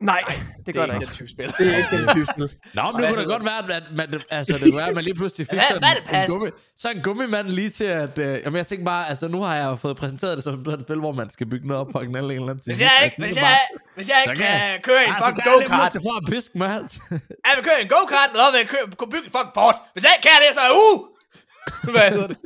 [0.00, 0.22] Nej,
[0.66, 1.54] det gør er der ikke den type spil.
[1.58, 2.48] Det er ikke den type spil.
[2.74, 4.94] Nå, men Hvad det kunne da godt være, at man, altså, det kunne være, at
[4.94, 6.28] man lige pludselig fik Hvad- sådan hvad det en, pas?
[6.28, 6.48] gummi,
[6.78, 8.18] så en gummimand lige til at...
[8.18, 10.80] Øh, jamen, jeg tænkte bare, altså, nu har jeg jo fået præsenteret det som et
[10.80, 12.80] spil, hvor man skal bygge noget op på en eller anden til Hvis sidst.
[12.80, 13.58] jeg ikke, hvis jeg,
[13.94, 16.58] hvis jeg ikke kan- køre en altså, fucking der er lidt go-kart, for at piske
[16.58, 16.92] med alt.
[17.46, 18.68] jeg vil køre en go-kart, eller vil jeg
[18.98, 19.76] kunne bygge en fucking Ford.
[19.94, 20.98] Hvis jeg ikke kan det, så er uh!
[21.94, 22.38] Hvad hedder det?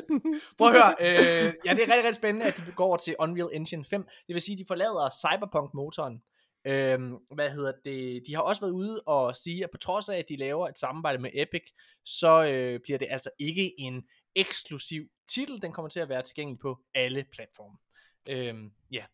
[0.59, 0.91] Prøv at høre.
[1.01, 4.03] Øh, ja, det er rigtig, rigtig spændende, at de går over til Unreal Engine 5.
[4.27, 6.17] Det vil sige, at de forlader Cyberpunk-motoren.
[6.67, 8.23] Øhm, hvad hedder det?
[8.27, 10.79] De har også været ude og sige, at på trods af, at de laver et
[10.79, 11.63] samarbejde med Epic,
[12.05, 14.05] så øh, bliver det altså ikke en
[14.35, 15.63] eksklusiv titel.
[15.63, 17.77] Den kommer til at være tilgængelig på alle platforme.
[18.29, 19.05] Øhm, ja.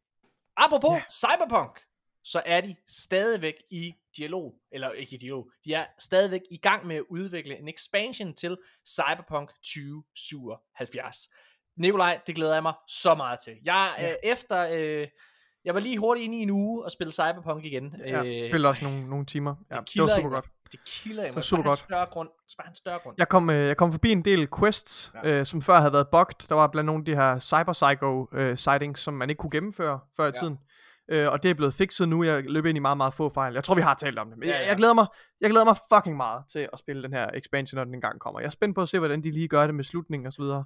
[0.57, 1.03] Apropos yeah.
[1.11, 1.81] Cyberpunk,
[2.25, 6.87] så er de stadigvæk i dialog, eller ikke i dialog, de er stadigvæk i gang
[6.87, 11.29] med at udvikle en expansion til Cyberpunk 2077.
[11.77, 13.59] Nikolaj, det glæder jeg mig så meget til.
[13.65, 15.09] Jeg øh, efter, øh,
[15.65, 17.93] jeg var lige hurtigt inde i en uge og spille Cyberpunk igen.
[18.07, 19.55] Ja, øh, spiller også nogle, nogle timer.
[19.71, 20.45] Ja, det, kilder var super godt.
[20.73, 21.35] Det kilder i mig.
[21.35, 21.79] var super Bare en godt.
[21.79, 22.29] større grund.
[22.59, 23.15] Bare en større grund.
[23.19, 25.31] Jeg kom, øh, jeg kom forbi en del quests, ja.
[25.31, 26.49] øh, som før havde været bugged.
[26.49, 29.51] Der var blandt nogle af de her Cyber Psycho øh, sightings, som man ikke kunne
[29.51, 30.31] gennemføre før i Ja.
[30.41, 30.59] tiden.
[31.11, 32.25] Øh, og det er blevet fikset nu.
[32.25, 33.55] Jeg løb ind i meget, meget få fejl.
[33.55, 34.39] Jeg tror, vi har talt om det.
[34.39, 34.69] Men Ja, jeg, ja.
[34.69, 35.07] jeg, glæder mig,
[35.41, 38.41] jeg glæder mig fucking meget til at spille den her expansion, når den engang kommer.
[38.41, 40.43] Jeg er spændt på at se, hvordan de lige gør det med slutningen og så
[40.43, 40.65] videre.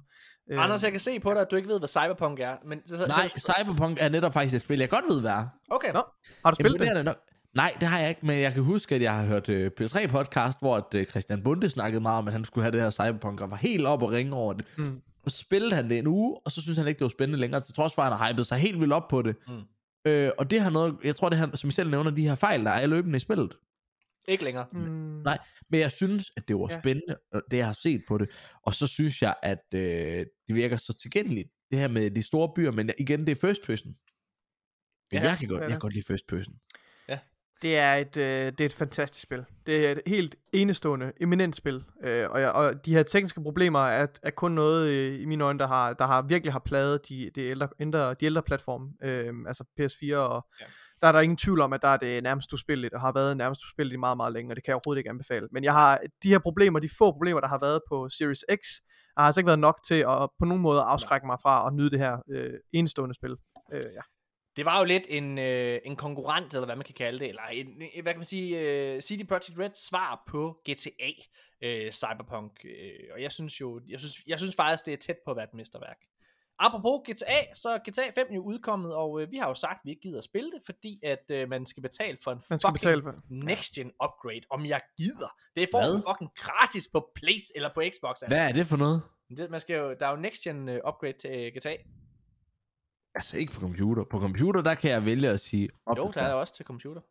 [0.51, 2.55] Øh, Anders, jeg kan se på dig, at du ikke ved, hvad Cyberpunk er.
[2.65, 5.31] Men, så, så, Nej, så, Cyberpunk er netop faktisk et spil, jeg godt ved, hvad
[5.31, 5.47] er.
[5.71, 5.93] okay.
[5.93, 6.01] Nå,
[6.45, 7.05] har du spillet det?
[7.05, 7.17] Nok.
[7.53, 10.57] Nej, det har jeg ikke, men jeg kan huske, at jeg har hørt uh, P3-podcast,
[10.59, 13.41] hvor at, uh, Christian Bunde snakkede meget om, at han skulle have det her Cyberpunk,
[13.41, 14.65] og var helt op og ringe over det.
[14.77, 15.01] Mm.
[15.25, 17.61] Og spillede han det en uge, og så synes han ikke, det var spændende længere,
[17.61, 19.35] til trods for, at han har hypet sig helt vildt op på det.
[19.47, 19.53] Mm.
[20.05, 22.35] Øh, og det har noget, jeg tror, det har, som I selv nævner, de her
[22.35, 23.57] fejl, der er løbende i spillet.
[24.27, 24.65] Ikke længere.
[24.73, 24.79] Mm.
[25.25, 25.37] Nej,
[25.69, 26.79] men jeg synes, at det var Ja.
[26.79, 28.29] spændende, og det jeg har set på det.
[28.65, 29.79] Og så synes jeg, at øh,
[30.47, 33.61] det virker så tilgængeligt, det her med de store byer, men igen, det er first
[33.65, 33.87] person.
[35.11, 36.53] Men Ja, jeg kan godt, jeg kan godt lide first person.
[37.61, 39.45] Det er et, øh, det er et fantastisk spil.
[39.65, 41.83] Det er et helt enestående, eminent spil.
[42.03, 45.59] Øh, og, og de her tekniske problemer er, er kun noget øh, i mine øjne,
[45.59, 48.89] der har, der har virkelig har plaget de, de, ældre, ældre, de ældre platforme.
[49.03, 50.47] Øh, altså PS4 og...
[50.61, 50.65] Ja.
[51.01, 53.37] Der er der ingen tvivl om, at der er det nærmest uspilligt, og har været
[53.37, 55.47] nærmest uspilligt i meget, meget længe, og det kan jeg overhovedet ikke anbefale.
[55.51, 58.59] Men jeg har de her problemer, de få problemer, der har været på Series X,
[59.17, 61.91] har altså ikke været nok til at på nogen måde afskrække mig fra at nyde
[61.91, 63.35] det her øh, enestående spil.
[63.73, 64.01] Øh, ja.
[64.55, 67.41] Det var jo lidt en, øh, en konkurrent, eller hvad man kan kalde det, eller
[67.43, 71.11] en, en- hvad kan man sige, øh, CD Projekt Red svar på GTA
[71.61, 72.51] øh, Cyberpunk.
[72.65, 75.37] Øh, og jeg synes jo, jeg synes, jeg synes faktisk, det er tæt på at
[75.37, 75.97] være et mesterværk.
[76.59, 79.81] Apropos GTA, så er GTA 5 jo udkommet, og øh, vi har jo sagt, at
[79.85, 82.59] vi ikke gider at spille det, fordi at øh, man skal betale for en Man
[82.59, 85.29] skal fucking betale for next gen upgrade, om jeg gider.
[85.55, 88.11] Det får man fucking gratis på Place eller på Xbox.
[88.21, 88.25] Altså.
[88.27, 89.01] Hvad er det for noget?
[89.37, 91.75] Det, man skal jo, der er jo next gen øh, upgrade til øh, GTA.
[93.15, 94.03] Altså ikke på computer.
[94.03, 95.69] På computer, der kan jeg vælge at sige...
[95.97, 97.01] Jo, der er der også til computer.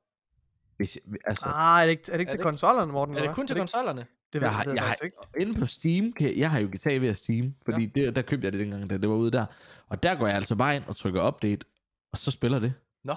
[0.76, 3.16] Hvis, jeg- altså, Ah, er det ikke, er det ikke Er til det- konsollerne, Morten?
[3.16, 4.06] Er det kun til konsollerne?
[4.32, 5.48] Det ved jeg har, ved jeg faktisk har, ikke.
[5.48, 8.00] inde på Steam, kan, jeg har jo GTA via Steam, fordi ja.
[8.06, 9.46] det, der købte jeg det dengang, da det var ude der.
[9.88, 11.66] Og der går jeg altså bare ind og trykker update,
[12.12, 12.74] og så spiller det.
[13.04, 13.14] Nå.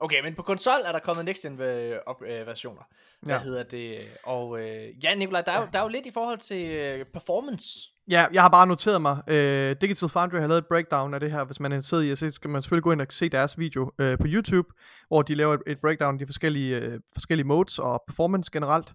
[0.00, 2.82] Okay, men på konsol er der kommet next gen øh, op, øh, versioner.
[3.22, 3.40] Hvad Ja.
[3.42, 3.98] hedder det?
[4.22, 7.04] Og øh, ja, Nikolaj, der er, jo, der er jo lidt i forhold til øh,
[7.06, 7.90] performance.
[8.10, 9.22] Ja, jeg har bare noteret mig.
[9.28, 11.44] Øh, Digital Foundry har lavet et breakdown af det her.
[11.44, 13.28] Hvis man er interesseret i at se, så skal man selvfølgelig gå ind og se
[13.28, 14.68] deres video øh, på YouTube,
[15.08, 18.92] hvor de laver et, et breakdown af de forskellige, øh, forskellige modes og performance generelt,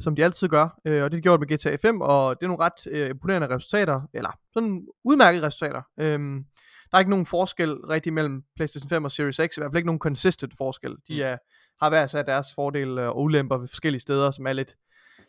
[0.00, 0.80] som de altid gør.
[0.84, 3.10] Øh, og det har de gjort med GTA 5, og det er nogle ret øh,
[3.10, 5.82] imponerende resultater, eller sådan udmærkede resultater.
[6.00, 6.44] Øhm,
[6.90, 9.76] der er ikke nogen forskel rigtig mellem PlayStation 5 og Series X, i hvert fald
[9.76, 10.90] ikke nogen consistent forskel.
[10.90, 11.20] De Mm.
[11.20, 11.36] er,
[11.82, 14.74] har hver sat deres fordele og ulemper ved forskellige steder, som er lidt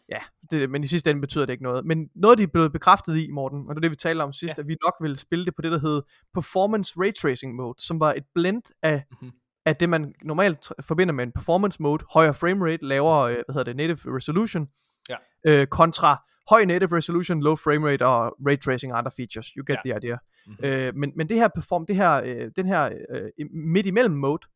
[0.09, 0.17] ja,
[0.51, 1.85] det, men i sidste ende betyder det ikke noget.
[1.85, 4.33] Men noget, de er blevet bekræftet i, Morten, og det er det, vi talte om
[4.33, 4.61] sidst, Ja.
[4.61, 6.01] at vi nok ville spille det på det, der hed
[6.33, 9.17] Performance Ray Tracing Mode, som var et blend af, Mhm.
[9.21, 9.37] mm-hmm.
[9.65, 13.53] af det, man normalt forbinder med en performance mode, højere frame rate, lavere, øh, hvad
[13.53, 14.67] hedder det, native resolution,
[15.09, 15.15] Ja.
[15.47, 19.47] øh, kontra høj native resolution, low frame rate og ray tracing og andre features.
[19.47, 19.91] You get Ja.
[19.91, 20.17] the idea.
[20.47, 20.55] Mhm.
[20.63, 24.47] Øh, men, men det her perform, det her, øh, den her øh, midt imellem mode,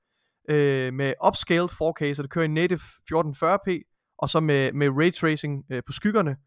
[0.50, 3.82] øh, med upscaled 4K, så det kører i native 1440p,
[4.22, 6.38] og så med, med ray tracing øh, på skyggerne.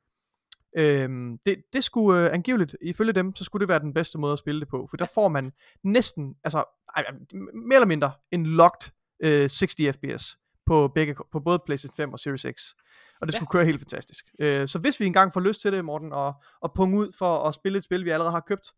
[0.77, 4.33] Øhm, det, det skulle øh, angiveligt, ifølge dem, så skulle det være den bedste måde
[4.33, 5.53] at spille det på, for der får man
[5.83, 6.65] næsten, altså
[6.97, 7.05] ej,
[7.55, 8.91] mere eller mindre, en locked
[9.23, 12.63] øh, 60 fps på, begge, på både PlayStation 5 og Series X.
[13.21, 13.39] Og det Ja.
[13.39, 14.27] skulle køre helt fantastisk.
[14.41, 17.39] Øh, så hvis vi engang får lyst til det, Morten, og, og punge ud for
[17.49, 18.73] at spille et spil, vi allerede har købt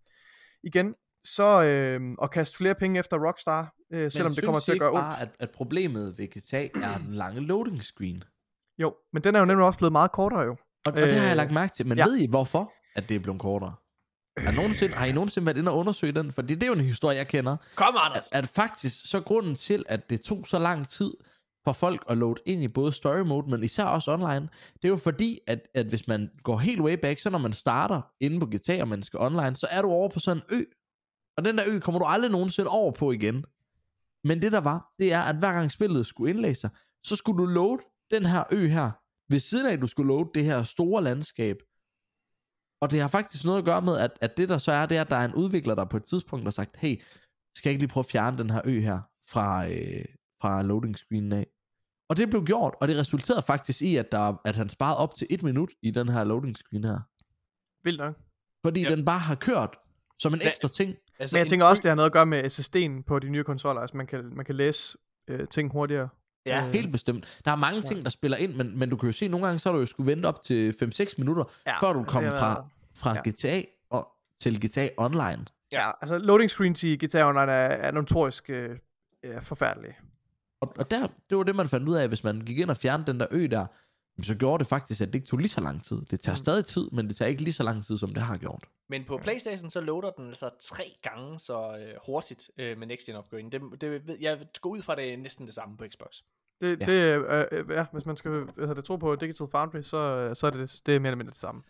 [0.63, 0.95] igen,
[1.25, 4.91] så øh, og kaste flere penge efter Rockstar, øh, selvom det kommer til at gøre
[4.91, 5.01] ondt.
[5.03, 8.23] bare, at, at problemet ved GTA er den lange loading screen?
[8.79, 10.51] Jo, men den er jo nemlig også blevet meget kortere jo.
[10.51, 11.87] Og, og det har jeg Øh, lagt mærke til.
[11.87, 12.05] Men ja.
[12.07, 13.75] ved I, hvorfor at det er blevet kortere?
[14.39, 16.33] Har, nogensinde, har I nogensinde været inde og undersøge den?
[16.33, 17.57] For det er jo en historie, jeg kender.
[17.75, 18.29] Kom, At, Anders!
[18.33, 21.15] at faktisk, så grunden til, at det tog så lang tid
[21.65, 24.89] for folk at load ind i både story mode, men især også online, det er
[24.89, 28.41] jo fordi, at, at hvis man går helt way back, så når man starter inde
[28.41, 30.63] på GTA, og man skal online, så er du over på sådan en ø.
[31.37, 33.45] Og den der ø kommer du aldrig nogensinde over på igen.
[34.25, 36.71] Men det der var, det er, at hver gang spillet skulle indlæse sig,
[37.05, 37.79] så skulle du load
[38.11, 38.91] den her ø her,
[39.33, 41.57] ved siden af, at du skulle load det her store landskab.
[42.81, 44.97] Og det har faktisk noget at gøre med, at, at det der så er, det
[44.97, 47.01] er, at der er en udvikler, der på et tidspunkt har sagt, hey,
[47.57, 49.01] skal jeg ikke lige prøve at fjerne den her ø her
[49.31, 50.05] fra, øh,
[50.43, 51.47] fra loading screenen af?
[52.09, 55.15] Og det blev gjort, og det resulterede faktisk i, at, der, at han sparede op
[55.15, 57.01] til et minut i den her loading screen her.
[57.85, 58.15] Vildt nok.
[58.67, 58.89] Fordi Ja.
[58.91, 59.77] den bare har kørt
[60.19, 60.97] som en Hva- ekstra ting.
[61.19, 63.45] Altså, Men jeg tænker også, det har noget at gøre med SSD'en på de nye
[63.45, 63.81] konsoller.
[63.81, 66.09] Altså man kan, man kan læse øh, ting hurtigere.
[66.47, 67.41] Ja, Øh, Helt bestemt.
[67.45, 69.59] Der er mange ting, der spiller ind, men, men du kan jo se, nogle gange,
[69.59, 72.39] så har du jo skulle vente op til 5-6 minutter, Ja, før du kommer er-
[72.41, 72.65] fra,
[72.95, 73.31] fra ja.
[73.31, 74.09] GTA og
[74.41, 75.45] til GTA Online.
[75.73, 78.77] Ja, altså loading screens i GTA Online er, er notorisk øh,
[79.25, 79.97] ja, forfærdelige.
[80.61, 82.77] Og, og der, det var det, man fandt ud af, hvis man gik ind og
[82.77, 83.67] fjernede den der ø der,
[84.23, 85.97] så gjorde det faktisk, at det ikke tog lige så lang tid.
[86.11, 86.37] Det tager Mm.
[86.37, 88.65] stadig tid, men det tager ikke lige så lang tid, som det har gjort.
[88.89, 93.07] Men på Playstation, så loader den altså tre gange så øh, hurtigt øh, med Next
[93.07, 93.51] Gen Upgrade.
[93.51, 96.17] Det, det, jeg går ud fra, at det er næsten det samme på Xbox.
[96.61, 96.85] Det, Ja.
[96.85, 100.37] det øh, øh, ja, hvis man skal hvad det, tro på Digital Foundry, så, øh,
[100.37, 101.63] så er det, det er mere eller mindre det samme.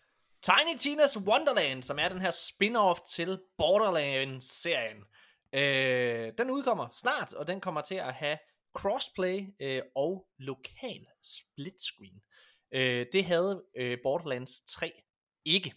[0.43, 5.05] Tiny Tina's Wonderland, som er den her spin-off til Borderlands-serien.
[5.53, 8.39] Øh, den udkommer snart, og den kommer til at have
[8.75, 12.23] crossplay øh, og lokal split screen.
[12.73, 14.93] Øh, det havde øh, Borderlands 3
[15.45, 15.75] ikke.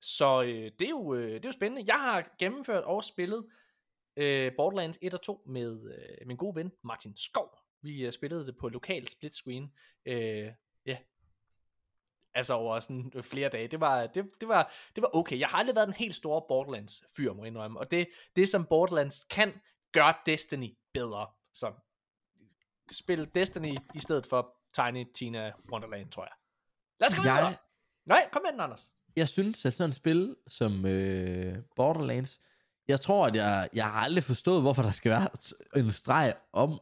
[0.00, 1.92] Så øh, det, er jo, øh, det er jo spændende.
[1.92, 3.46] Jeg har gennemført og spillet
[4.16, 7.58] øh, Borderlands 1 og 2 med øh, min gode ven Martin Skov.
[7.82, 9.72] Vi øh, spillede det på lokal split screen.
[10.06, 10.52] Øh,
[10.86, 10.96] ja,
[12.34, 13.68] altså over sådan øh, flere dage.
[13.68, 15.38] Det var, det, det, var, det var okay.
[15.38, 17.78] Jeg har aldrig været den helt store Borderlands-fyr, må jeg indrømme.
[17.78, 19.60] Og det, det, som Borderlands kan,
[19.92, 21.26] gør Destiny bedre.
[21.54, 21.72] Så
[22.90, 26.32] spil Destiny i stedet for Tiny Tina Wonderland, tror jeg.
[27.00, 27.46] Lad os gå videre!
[27.46, 27.58] Jeg,
[28.04, 28.92] Nej, kom med den, Anders.
[29.18, 32.38] Jeg synes, at sådan et spil som øh, Borderlands,
[32.88, 35.28] jeg tror, at jeg, jeg har aldrig forstået, hvorfor der skal være
[35.76, 36.80] en streg om,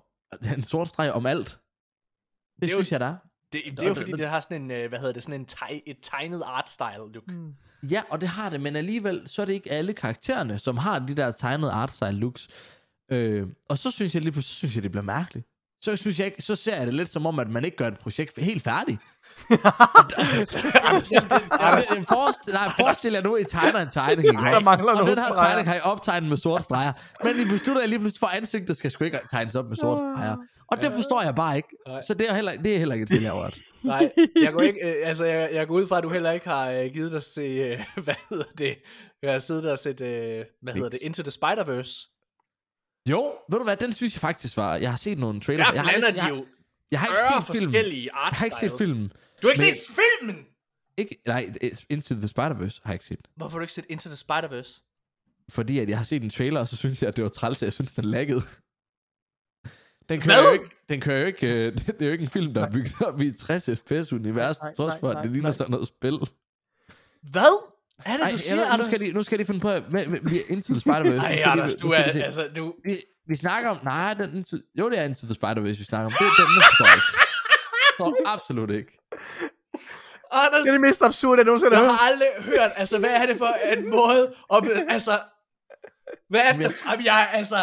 [0.56, 1.48] en sort streg om alt.
[1.48, 3.16] Det, det jo- synes jeg, der er.
[3.52, 5.46] Det, det er jo fordi, det har sådan en, øh, hvad hedder det, sådan en
[5.46, 7.26] teg, et tegnet art style look.
[7.28, 7.54] Mm.
[7.90, 10.98] Ja, og det har det, men alligevel, så er det ikke alle karaktererne, som har
[10.98, 12.48] de der tegnede artstyle looks.
[13.10, 15.46] Øh, og så synes jeg lige pludselig, så synes jeg, det bliver mærkeligt.
[15.80, 17.88] Så, synes jeg ikke, så ser jeg det lidt som om, at man ikke gør
[17.88, 19.00] et projekt helt færdigt.
[21.60, 24.28] Anders, forestil, nej, forestil jer nu, I tegner en tegning.
[24.28, 24.32] ikke?
[24.42, 25.48] Der mangler og den her streger.
[25.48, 26.92] tegning har I optegnet med sorte streger.
[27.24, 30.00] Men I beslutter jer lige pludselig for ansigtet, skal sgu ikke tegnes op med sorte
[30.00, 30.36] streger.
[30.70, 31.68] Og det forstår jeg bare ikke.
[31.88, 32.00] Nej.
[32.00, 33.54] Så det er heller, det er heller ikke et spil, jeg har.
[33.92, 34.10] Nej,
[34.42, 36.70] jeg går ikke, øh, altså jeg, jeg går ud fra, at du heller ikke har
[36.70, 38.76] øh, givet dig at se, øh, hvad hedder det,
[39.22, 42.12] jeg har siddet og set, øh, hvad hedder det, Into the Spider-Verse.
[43.08, 44.76] Jo, ved du hvad, den synes jeg faktisk var...
[44.76, 45.64] Jeg har set nogle trailer.
[45.64, 46.44] Der jeg har, ikke- jeg, de jo
[46.90, 47.74] jeg har 40 ikke set filmen.
[47.74, 48.88] forskellige art Jeg har ikke set styles.
[48.90, 49.12] filmen.
[49.42, 50.46] Du har ikke Men- set filmen!
[50.98, 51.52] Ikke, nej,
[51.88, 53.28] Into the Spider-Verse har jeg ikke set.
[53.36, 54.82] Hvorfor har du ikke set Into the Spider-Verse?
[55.48, 57.56] Fordi at jeg har set en trailer, og så synes jeg, at det var træls,
[57.62, 58.42] at jeg synes, den laggede.
[60.08, 60.44] Den kører, Hvad?
[60.44, 62.70] jo ikke, den kører jo ikke, øh, det er jo ikke en film, der er
[62.70, 65.56] bygget op i et 60 fps-univers, Nej, trods nej, for, at nej, det ligner nej.
[65.56, 66.18] sådan noget spil.
[67.22, 67.70] Hvad?
[68.04, 68.86] Er det, Ej, du siger, ved, nu, Anders?
[68.86, 71.04] skal de, nu skal de finde på, hvad, hvad, vi er Into the Spider-Verse.
[71.08, 72.24] Nu Ej, de- Anders, nu du skal er, de se.
[72.24, 72.74] altså, du...
[72.84, 72.90] Vi,
[73.28, 74.46] vi snakker om, nej, den,
[74.78, 76.12] jo, det er Into the Spider-Verse, vi snakker om.
[76.12, 77.12] Det, den, den forstår jeg ikke.
[77.96, 78.92] Forstår absolut ikke.
[80.32, 81.98] Anders, Det er det mest absurde, jeg nogensinde jeg har hørt.
[82.00, 83.46] har aldrig hørt, altså, hvad er det for
[83.76, 85.20] en måde, at, altså,
[86.28, 87.56] hvad er det, Jamen, jeg, altså,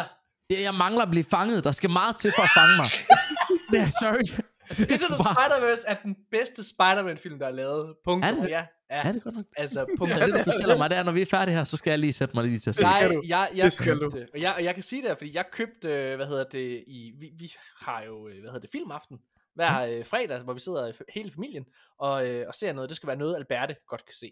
[0.50, 1.64] Jeg, jeg mangler at blive fanget.
[1.64, 2.90] Der skal meget til for at fange mig.
[3.72, 4.44] Det er sorry.
[4.70, 7.96] Det er Into the Spider-Verse er den bedste Spider-Man-film, der er lavet.
[8.06, 8.26] Punkt.
[8.26, 8.50] Er det?
[8.50, 9.02] Ja, ja.
[9.08, 9.46] Er det godt nok?
[9.58, 10.14] Altså, punkt.
[10.14, 12.00] Så det, du fortæller mig, det er, når vi er færdige her, så skal jeg
[12.00, 14.54] lige sætte mig lige til at skal Nej, jeg, jeg Det skal købte, og jeg,
[14.56, 17.32] og jeg kan sige det, her, fordi jeg købte, øh, hvad hedder det, i, vi,
[17.38, 19.20] vi har jo, øh, hvad hedder det, filmaften
[19.56, 21.66] hver øh, fredag, hvor vi sidder hele familien
[21.98, 22.90] og, øh, og ser noget.
[22.90, 24.32] Det skal være noget, Alberte godt kan se.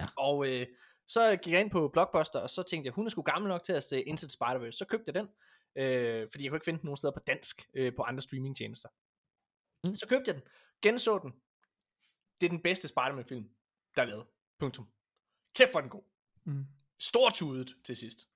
[0.00, 0.06] Ja.
[0.16, 0.66] Og øh,
[1.08, 3.62] så gik jeg ind på Blockbuster, og så tænkte jeg, hun er sgu gammel nok
[3.62, 4.70] til at se Into the Spider-Verse.
[4.70, 5.28] Så købte jeg den,
[5.82, 8.88] øh, fordi jeg kunne ikke finde den nogen steder på dansk øh, på andre streamingtjenester.
[9.86, 9.94] Mm.
[9.94, 10.42] Så købte jeg den,
[10.82, 11.32] genså den.
[12.40, 13.48] Det er den bedste Spider-Man-film,
[13.98, 14.26] der er lavet.
[14.58, 14.86] Punktum.
[15.54, 16.02] Kæft for den god.
[16.44, 16.66] Mm.
[16.98, 18.28] Stortudet til sidst.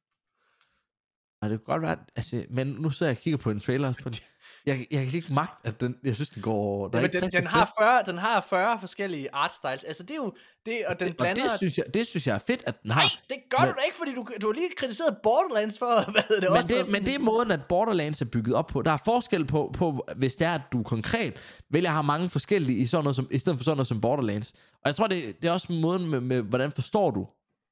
[1.40, 3.94] Og det kunne godt være, altså, men nu sidder jeg og kigger på en trailer
[4.02, 4.18] på den.
[4.66, 6.88] Jeg, jeg kan ikke magte, at den, jeg synes, den går...
[6.88, 7.72] Der er Ja, men den, 60 den, har FPS.
[7.80, 9.84] 40, den har 40 forskellige art styles.
[9.84, 10.32] Altså det er jo,
[10.66, 11.42] det, og den og blander...
[11.42, 13.00] det synes, jeg, det synes jeg er fedt, at den har.
[13.00, 15.94] Nej, det gør men, du da ikke, fordi du, du har lige kritiseret Borderlands for,
[16.12, 16.68] hvad det men også?
[16.68, 18.82] det, sådan- men det er måden, at Borderlands er bygget op på.
[18.82, 21.34] Der er forskel på, på hvis det er, at du konkret
[21.70, 24.00] vælger at have mange forskellige, i, sådan noget som, i stedet for sådan noget som
[24.00, 24.52] Borderlands.
[24.52, 27.28] Og jeg tror, det, det er også måden med, med, hvordan forstår du,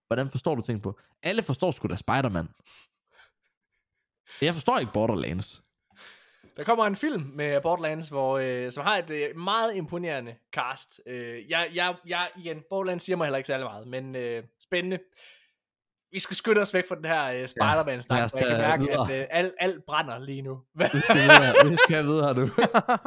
[0.06, 0.98] hvordan forstår du ting på.
[1.22, 2.48] Alle forstår sgu da Spider-Man.
[4.42, 5.62] Jeg forstår ikke Borderlands.
[6.60, 11.00] Der kommer en film med Borderlands, hvor, øh, som har et øh, meget imponerende cast.
[11.06, 14.98] Øh, jeg, jeg, jeg, igen, Borderlands siger mig heller ikke særlig meget, men øh, spændende.
[16.12, 19.12] Vi skal skynde os væk fra den her øh, Spider-Man-snak, ja, jeg kan mærke, videre.
[19.12, 20.62] at øh, alt, alt brænder lige nu.
[20.74, 22.48] Vi skal videre, vi skal videre nu.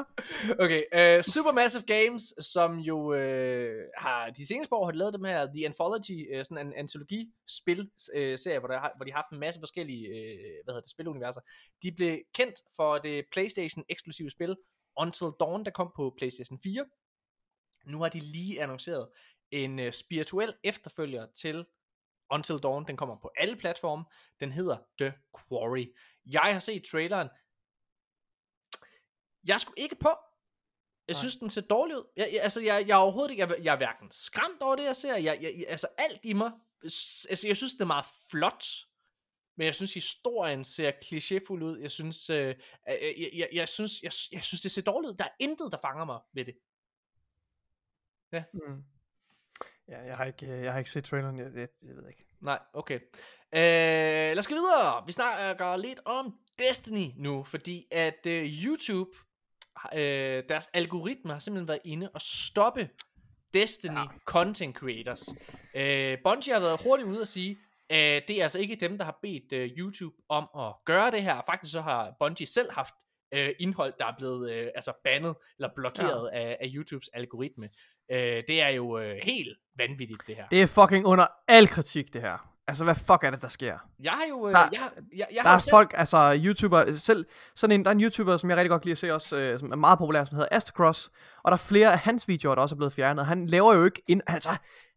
[0.63, 2.23] okay, øh, Supermassive Games,
[2.53, 6.67] som jo øh, har de seneste år har lavet dem her The Anthology, øh, sådan
[6.67, 10.37] en antologi-spil øh, serie, hvor, der, har- hvor de har haft en masse forskellige øh,
[10.63, 11.41] hvad hedder det, spiluniverser.
[11.83, 14.55] De blev kendt for det PlayStation eksklusive spil
[14.97, 16.85] Until Dawn, der kom på PlayStation 4.
[17.91, 19.07] Nu har de lige annonceret
[19.51, 21.65] en øh, spirituel efterfølger til
[22.33, 22.87] Until Dawn.
[22.87, 24.05] Den kommer på alle platforme.
[24.39, 25.85] Den hedder The Quarry.
[26.25, 27.29] Jeg har set traileren.
[29.47, 30.09] Jeg skulle ikke på.
[31.07, 31.19] Jeg Nej.
[31.19, 32.03] synes, den ser dårlig ud.
[32.15, 34.83] Jeg, jeg, altså, jeg, jeg er overhovedet ikke, jeg, jeg er hverken skræmt over det,
[34.83, 35.15] jeg ser.
[35.15, 36.51] Jeg, jeg, altså, alt i mig,
[36.83, 38.65] altså, jeg synes, det er meget flot.
[39.55, 41.79] Men jeg synes, historien ser klichéfuld ud.
[41.79, 42.55] Jeg synes, øh,
[42.87, 45.17] jeg, jeg, jeg, jeg, synes, jeg, jeg synes, det ser dårligt ud.
[45.17, 46.55] Der er intet, der fanger mig ved det.
[48.53, 48.83] Mm.
[49.87, 52.25] Ja, jeg har ikke, øh, jeg har ikke set traileren, jeg, jeg, jeg ved ikke.
[52.41, 52.99] Nej, okay.
[53.55, 53.61] Øh,
[54.33, 55.03] lad os gå videre.
[55.05, 59.11] Vi snakker lidt om Destiny nu, fordi at øh, YouTube,
[59.93, 62.89] øh, deres algoritme har simpelthen været inde og stoppe
[63.53, 64.05] Destiny ja.
[64.25, 65.29] content creators.
[65.75, 67.57] Øh, Bungie har været hurtigt ude at sige,
[67.89, 71.23] at det er altså ikke dem, der har bedt øh, YouTube om at gøre det
[71.23, 71.41] her.
[71.45, 72.93] Faktisk så har Bungie selv haft
[73.33, 76.39] øh, indhold, der er blevet øh, altså bandet eller blokeret ja.
[76.39, 77.69] af, af YouTubes algoritme.
[78.11, 80.47] Øh, det er jo øh, helt vanvittigt, det her.
[80.51, 82.49] Det er fucking under al kritik, det her.
[82.67, 83.77] Altså, hvad fuck er det, der sker?
[84.03, 86.39] Jeg har jo, øh, Der- jeg, har- jeg, jeg der har er selv, folk, altså
[86.45, 87.25] YouTuber, selv,
[87.55, 89.37] sådan en, der er en YouTuber, som jeg rigtig godt kan lide at se også,
[89.37, 91.11] øh, som er meget populær, som hedder Astacross,
[91.43, 93.25] og der er flere af hans videoer, der også er blevet fjernet.
[93.25, 94.49] Han laver jo ikke, ind, altså,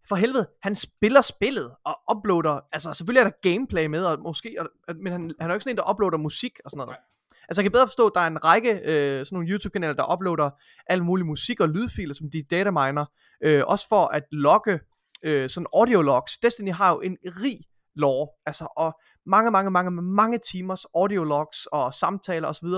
[0.09, 4.57] for helvede, han spiller spillet og uploader, altså selvfølgelig er der gameplay med, og måske,
[4.61, 6.91] og, men han, han er jo ikke sådan en, der uploader musik og sådan noget.
[6.91, 6.99] Nej.
[7.49, 10.13] Altså jeg kan bedre forstå, at der er en række øh, sådan nogle YouTube-kanaler, der
[10.13, 10.51] uploader
[10.87, 13.05] al mulig musik og lydfiler, som de dataminer,
[13.45, 14.81] øh, også for at logge
[15.23, 16.39] øh, sådan audio logs.
[16.39, 17.59] Destiny har jo en rig
[17.95, 22.69] lore, altså og mange, mange, mange, mange timers audio logs og samtaler osv.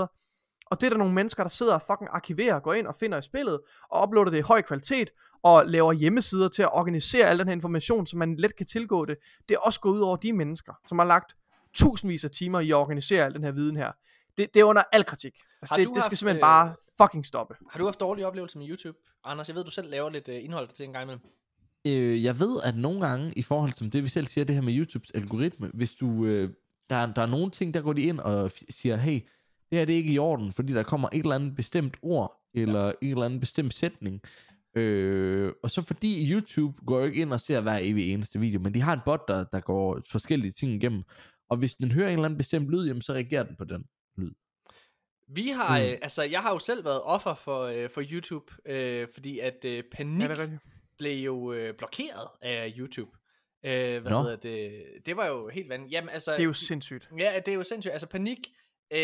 [0.70, 3.18] Og det er der nogle mennesker, der sidder og fucking arkiverer, går ind og finder
[3.18, 5.10] i spillet, og uploader det i høj kvalitet,
[5.42, 9.04] og laver hjemmesider til at organisere al den her information, så man let kan tilgå
[9.04, 9.16] det.
[9.48, 11.36] Det er også gået ud over de mennesker, som har lagt
[11.74, 13.92] tusindvis af timer i at organisere al den her viden her.
[14.38, 15.32] Det, det er under al kritik.
[15.62, 17.54] Altså det, du det skal haft, simpelthen øh, bare fucking stoppe.
[17.70, 18.98] har du haft dårlige oplevelser med YouTube?
[19.24, 21.22] Anders, jeg ved, du selv laver lidt øh, indhold til en gang imellem.
[21.86, 24.62] Øh, jeg ved, at nogle gange, i forhold til det, vi selv siger, det her
[24.62, 26.50] med YouTubes algoritme, hvis du, øh,
[26.90, 29.20] der, er- der er nogle ting, der går de ind og siger, hey,
[29.70, 32.40] det her det er ikke i orden, fordi der kommer et eller andet bestemt ord,
[32.54, 32.92] eller ja.
[33.02, 34.20] en eller anden bestemt sætning.
[34.76, 38.60] Øh, og så fordi YouTube går jo ikke ind og ser hver evig eneste video,
[38.60, 41.02] men de har en bot, der, der går forskellige ting igennem.
[41.50, 43.84] Og hvis den hører en eller anden bestemt lyd, jamen, så reagerer den på den.
[45.28, 45.84] Vi har, Mm.
[45.84, 49.64] øh, altså jeg har jo selv været offer for, øh, for YouTube, øh, fordi at
[49.64, 50.60] øh, Panik Ja, det
[50.98, 53.10] blev jo øh, blokeret af YouTube.
[53.64, 54.22] Øh, hvad Nå.
[54.22, 54.84] hedder det?
[55.06, 55.92] Det var jo helt vanvittigt.
[55.92, 57.10] Jamen altså, Det er jo sindssygt.
[57.18, 57.92] Ja, det er jo sindssygt.
[57.92, 58.38] Altså panik,
[58.90, 58.98] øh,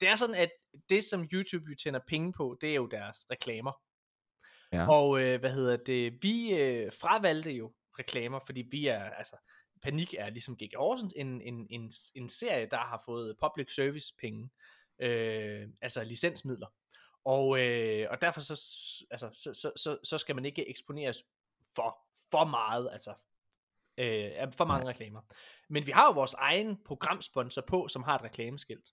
[0.00, 0.50] det er sådan, at
[0.88, 3.72] det som YouTube jo tjener penge på, det er jo deres reklamer.
[4.72, 4.90] Ja.
[4.90, 9.36] Og øh, hvad hedder det, vi øh, fravalgte jo reklamer, fordi vi er, altså,
[9.82, 10.76] Panik er ligesom G.G.
[10.76, 14.50] Horsens, en, en, en, en serie, der har fået public service penge,
[14.98, 16.66] øh, altså licensmidler.
[17.24, 18.52] Og, øh, og derfor så,
[19.10, 21.24] altså, så, så, så, så skal man ikke eksponeres
[21.74, 21.98] for,
[22.30, 23.14] for meget, altså
[23.98, 25.20] øh, for mange reklamer.
[25.68, 28.88] Men vi har jo vores egen programsponsor på, som har et reklameskilt.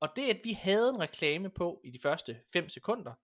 [0.00, 3.14] Og det, at vi havde en reklame på i de første 5 sekunder,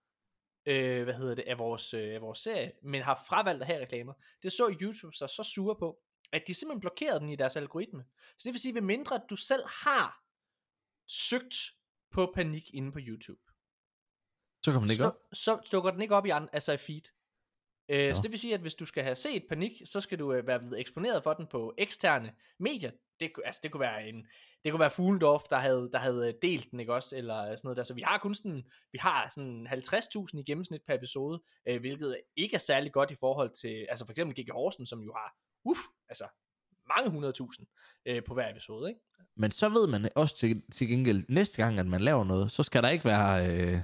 [0.66, 3.82] øh, hvad hedder det, af vores, øh, af vores serie, men har fravalgt at have
[3.82, 4.12] reklamer,
[4.43, 5.99] det så YouTube sig så sure på,
[6.32, 8.05] at de simpelthen blokerede den i deres algoritme.
[8.39, 10.24] Så det vil sige, at mindre du selv har
[11.07, 11.55] søgt
[12.10, 13.40] på panik inde på YouTube,
[14.64, 15.18] Så kommer den ikke så, op.
[15.32, 17.02] så dukker den ikke op i, an, altså i feed.
[17.89, 20.32] Øh, så det vil sige, at hvis du skal have set panik, så skal du
[20.32, 22.90] øh, være blevet eksponeret for den på eksterne medier.
[23.20, 24.26] Det, altså, det kunne være en,
[24.64, 27.16] det kunne være Fuglendorf, der havde, der havde øh, delt den, ikke også?
[27.16, 27.82] Eller sådan noget der.
[27.82, 32.20] Så vi har kun sådan, vi har sådan 50.000 i gennemsnit per episode, øh, hvilket
[32.36, 34.52] ikke er særlig godt i forhold til, altså for eksempel G.G.
[34.52, 36.26] Horsen, som jo har, uff, altså
[36.97, 37.66] mange hundredtusind
[38.06, 39.01] øh, på hver episode, ikke?
[39.36, 42.62] Men så ved man også til, til gengæld, næste gang, at man laver noget, så
[42.62, 43.51] skal der ikke være...
[43.51, 43.81] Øh,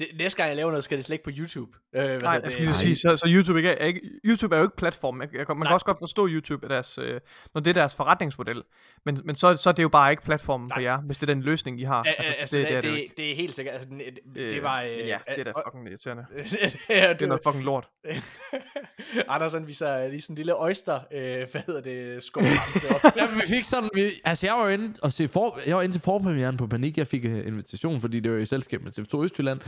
[0.00, 1.72] det, næste gang jeg laver noget, skal det slet ikke på YouTube.
[1.94, 2.52] Øh, hvad Nej, jeg det?
[2.52, 5.20] skulle lige sige, så, så YouTube, ikke er, ikke, YouTube er jo ikke platform.
[5.20, 5.66] Jeg, jeg, man Nej.
[5.66, 7.20] kan også godt forstå YouTube, er deres, øh,
[7.54, 8.62] når det er deres forretningsmodel.
[9.04, 11.34] Men, men så, så er det jo bare ikke platformen for jer, hvis det er
[11.34, 12.02] den løsning, I har.
[12.02, 13.74] Altså, altså, det, det, er det, det, er helt sikkert.
[13.74, 14.82] Altså, det, det, Øh, det var...
[14.82, 16.24] Øh, ja, det er da og- fucking irriterende.
[16.36, 16.42] ja,
[16.88, 17.88] Det er det noget fucking lort.
[19.28, 22.42] Andersen viser lige sådan en lille oyster, øh, hvad hedder det, skål
[23.16, 23.90] ja, vi fik sådan...
[23.94, 26.98] Vi, altså, jeg var inde, og se for, jeg var inde til forpremieren på Panik.
[26.98, 29.60] Jeg fik uh, invitation, fordi det var i selskab med TV2 Østjylland.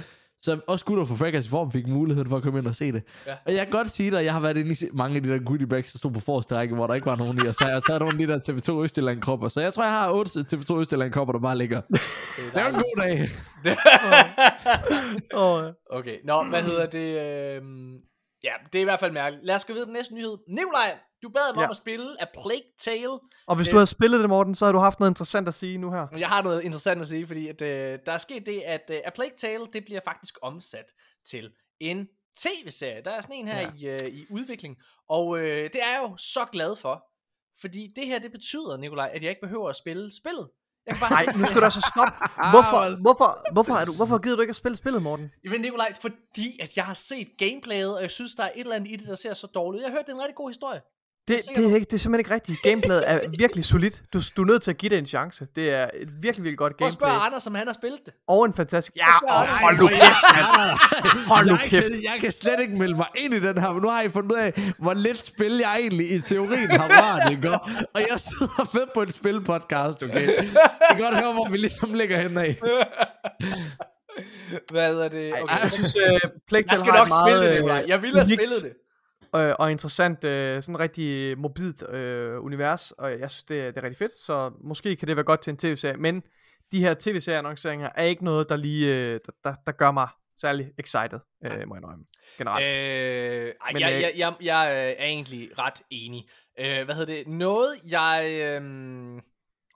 [0.42, 2.92] Så også gutter fra Fraggers i form fik muligheden for at komme ind og se
[2.92, 3.02] det.
[3.26, 3.34] Ja.
[3.46, 5.38] Og jeg kan godt sige dig, jeg har været inde i mange af de der
[5.38, 7.48] goodie bags, der stod på forreste række, hvor der ikke var nogen i.
[7.48, 9.48] Og så har jeg taget nogle af de der TV2 Østjylland kopper.
[9.48, 11.80] Så jeg tror, jeg har otte TV2 Østjylland kopper, der bare ligger.
[11.80, 12.00] Det
[12.54, 13.28] er jo en god dag.
[15.90, 16.98] Okay, nå, hvad hedder det?
[16.98, 17.62] Øh,
[18.44, 19.46] ja, det er i hvert fald mærkeligt.
[19.46, 20.36] Lad os gå videre til den næste nyhed.
[20.48, 20.92] Nikolaj,
[21.22, 21.66] du bad mig Ja.
[21.66, 23.18] om at spille A Plague Tale.
[23.46, 25.54] og hvis Øh, du havde spillet det, Morten, så havde du haft noget interessant at
[25.54, 26.06] sige nu her.
[26.18, 29.00] Jeg har noget interessant at sige, fordi at, øh, der er sket det, at øh,
[29.04, 30.86] A Plague Tale, det bliver faktisk omsat
[31.26, 31.50] til
[31.80, 32.08] en
[32.38, 33.02] tv-serie.
[33.04, 33.96] Der er sådan en her Ja.
[33.98, 34.76] i, øh, i udvikling,
[35.08, 37.04] og øh, det er jeg jo så glad for,
[37.60, 40.48] fordi det her, det betyder, Nikolaj, at jeg ikke behøver at spille spillet.
[40.86, 42.14] Jeg kan bare Nej, nu skal du altså stoppe.
[42.54, 45.30] Hvorfor, hvorfor, hvorfor, er du, hvorfor gider du ikke at spille spillet, Morten?
[45.44, 48.76] Jamen Nikolaj, fordi at jeg har set gameplayet, og jeg synes, der er et eller
[48.76, 49.82] andet i det, der ser så dårligt ud.
[49.82, 50.80] Jeg har hørt, det er en rigtig god historie.
[51.28, 52.62] Det, det, er ikke, det er simpelthen ikke rigtigt.
[52.62, 54.02] Gameplayet er virkelig solidt.
[54.12, 55.46] Du, du er nødt til at give det en chance.
[55.56, 57.26] Det er et virkelig, virkelig godt Prøv at spørge gameplay.
[57.26, 58.14] Anders, om han har spillet det.
[58.28, 58.96] Og en fantastisk...
[58.96, 59.02] Ja,
[59.36, 59.48] Anders.
[59.60, 60.00] hold nu kæft,
[60.36, 61.26] mand.
[61.28, 61.86] Hold nu jeg, kæft.
[61.86, 64.08] Kan, jeg kan slet ikke melde mig ind i den her, men nu har I
[64.08, 67.50] fundet ud af, hvor lidt spil jeg egentlig i teorien har rørt, ikke?
[67.50, 67.60] Og-
[67.94, 70.28] Og jeg sidder fedt på et spilpodcast, okay?
[70.28, 70.46] I
[70.90, 72.54] kan godt høre, hvor vi ligesom ligger henad.
[74.72, 75.32] Hvad er det?
[75.42, 75.54] Okay.
[75.54, 77.84] Ej, jeg synes, uh, Plague jeg skal nok spille det, øh, Nikolaj.
[77.86, 78.72] Jeg ville have unikt, spillet det.
[79.34, 83.76] Øh, og interessant, øh, sådan rigtig mobilt øh, univers, og jeg synes, det, er- det
[83.76, 86.22] er rigtig fedt, så måske kan det være godt til en tv-serie, men
[86.72, 90.08] de her tv-serie-annonceringer er ikke noget, der lige, øh, der, der, der gør mig
[90.40, 92.04] særlig excited, øh, må jeg indrømme,
[92.38, 92.64] generelt.
[92.64, 96.28] Øh, ej, Men, jeg, øh, jeg, jeg, jeg øh, er egentlig ret enig.
[96.58, 97.28] Øh, hvad hedder det?
[97.28, 98.26] Noget, jeg...
[98.30, 99.20] Øh,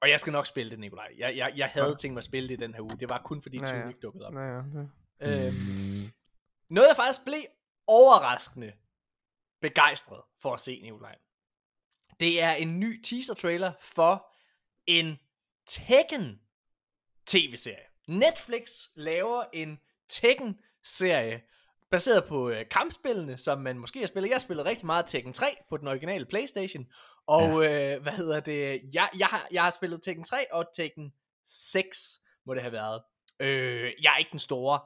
[0.03, 1.09] og jeg skal nok spille det, Nikolaj.
[1.19, 2.91] Jeg, jeg, jeg havde tænkt mig at spille det i den her uge.
[3.01, 3.89] Det var kun fordi Ja, ja, ja.
[3.89, 4.35] ikke dukkede op.
[4.35, 4.89] Ja, ja, det.
[5.47, 6.11] Øhm,
[6.71, 7.41] noget, jeg faktisk blev
[7.89, 8.73] overraskende
[9.69, 11.17] begejstret for at se, Nikolaj.
[12.21, 14.35] Det er en ny teaser-trailer for
[14.87, 15.19] en
[15.67, 16.41] Tekken
[17.27, 17.87] tv-serie.
[18.07, 21.43] Netflix laver en Tekken-serie,
[21.91, 24.29] baseret på øh, kampspillene, som man måske har spillet.
[24.29, 26.87] Jeg har spillet rigtig meget Tekken 3 på den originale Playstation,
[27.27, 27.95] og ja.
[27.95, 28.83] øh, hvad hedder det?
[28.95, 31.13] Jeg, jeg, har, jeg har spillet Tekken 3 og Tekken
[31.47, 33.03] 6, må det have været.
[33.41, 34.81] Øh, jeg er ikke den store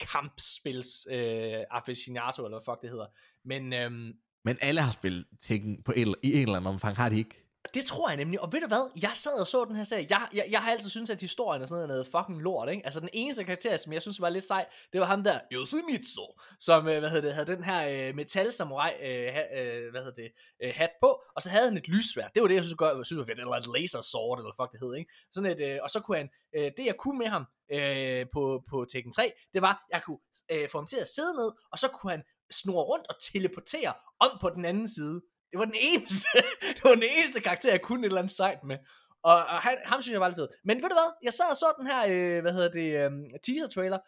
[0.00, 3.06] kampspils øh, aficionado, eller hvad fuck det hedder.
[3.44, 4.12] Men øhm,
[4.46, 7.46] men alle har spillet Tekken på et, i en eller anden omfang, har de ikke?
[7.74, 8.40] det tror jeg nemlig.
[8.40, 8.90] Og ved du hvad?
[9.02, 10.06] Jeg sad og så den her serie.
[10.10, 12.84] Jeg, jeg, jeg har altid syntes, at historien er sådan noget, noget fucking lort, ikke?
[12.84, 16.26] Altså den eneste karakter, som jeg synes var lidt sej, det var ham der, Yoshimitsu,
[16.60, 20.22] som, øh, hvad hedder det, havde den her øh, metal samurai, øh, øh, hvad hedder
[20.22, 20.30] det,
[20.62, 22.28] øh, hat på, og så havde han et lysvær.
[22.34, 24.72] Det var det, jeg synes, jeg synes var fedt, eller et laser sword, eller fuck
[24.72, 25.10] det hed, ikke?
[25.34, 28.62] Sådan et, øh, og så kunne han, øh, det jeg kunne med ham øh, på,
[28.70, 30.18] på Tekken 3, det var, jeg kunne
[30.52, 33.94] øh, få ham til at sidde ned, og så kunne han snurre rundt og teleportere
[34.20, 35.22] om på den anden side.
[35.50, 36.26] Det var den eneste,
[36.76, 38.78] det var den eneste karakter, jeg kunne et eller andet sejt med.
[39.22, 40.48] Og, og han, ham synes jeg var lidt fed.
[40.64, 41.10] Men ved du hvad?
[41.22, 43.10] Jeg sad og så den her, øh, hvad hedder det, øh,
[43.46, 43.98] teaser-trailer,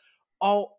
[0.40, 0.77] og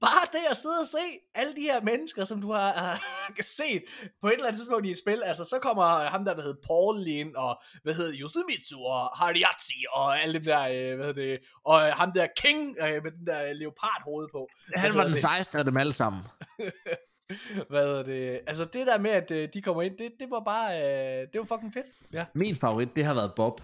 [0.00, 1.04] bare det at sidde og se
[1.34, 3.00] alle de her mennesker, som du har, har
[3.42, 3.82] set
[4.20, 6.60] på et eller andet tidspunkt i et spil, altså så kommer ham der, der hedder
[6.66, 11.22] Paul ind, og hvad hedder Yoshimitsu, og Hariatsi, og alle dem der, øh, hvad hedder
[11.22, 14.48] det, og øh, ham der King, øh, med den der leopardhoved på.
[14.68, 15.20] Hvad Han var den det?
[15.20, 16.22] 16 af dem alle sammen.
[17.70, 18.40] Hvad hedder det?
[18.46, 21.38] Altså det der med, at øh, de kommer ind, det, det var bare, øh, det
[21.38, 21.86] var fucking fedt.
[22.12, 22.24] Ja.
[22.34, 23.60] Min favorit, det har været Bob.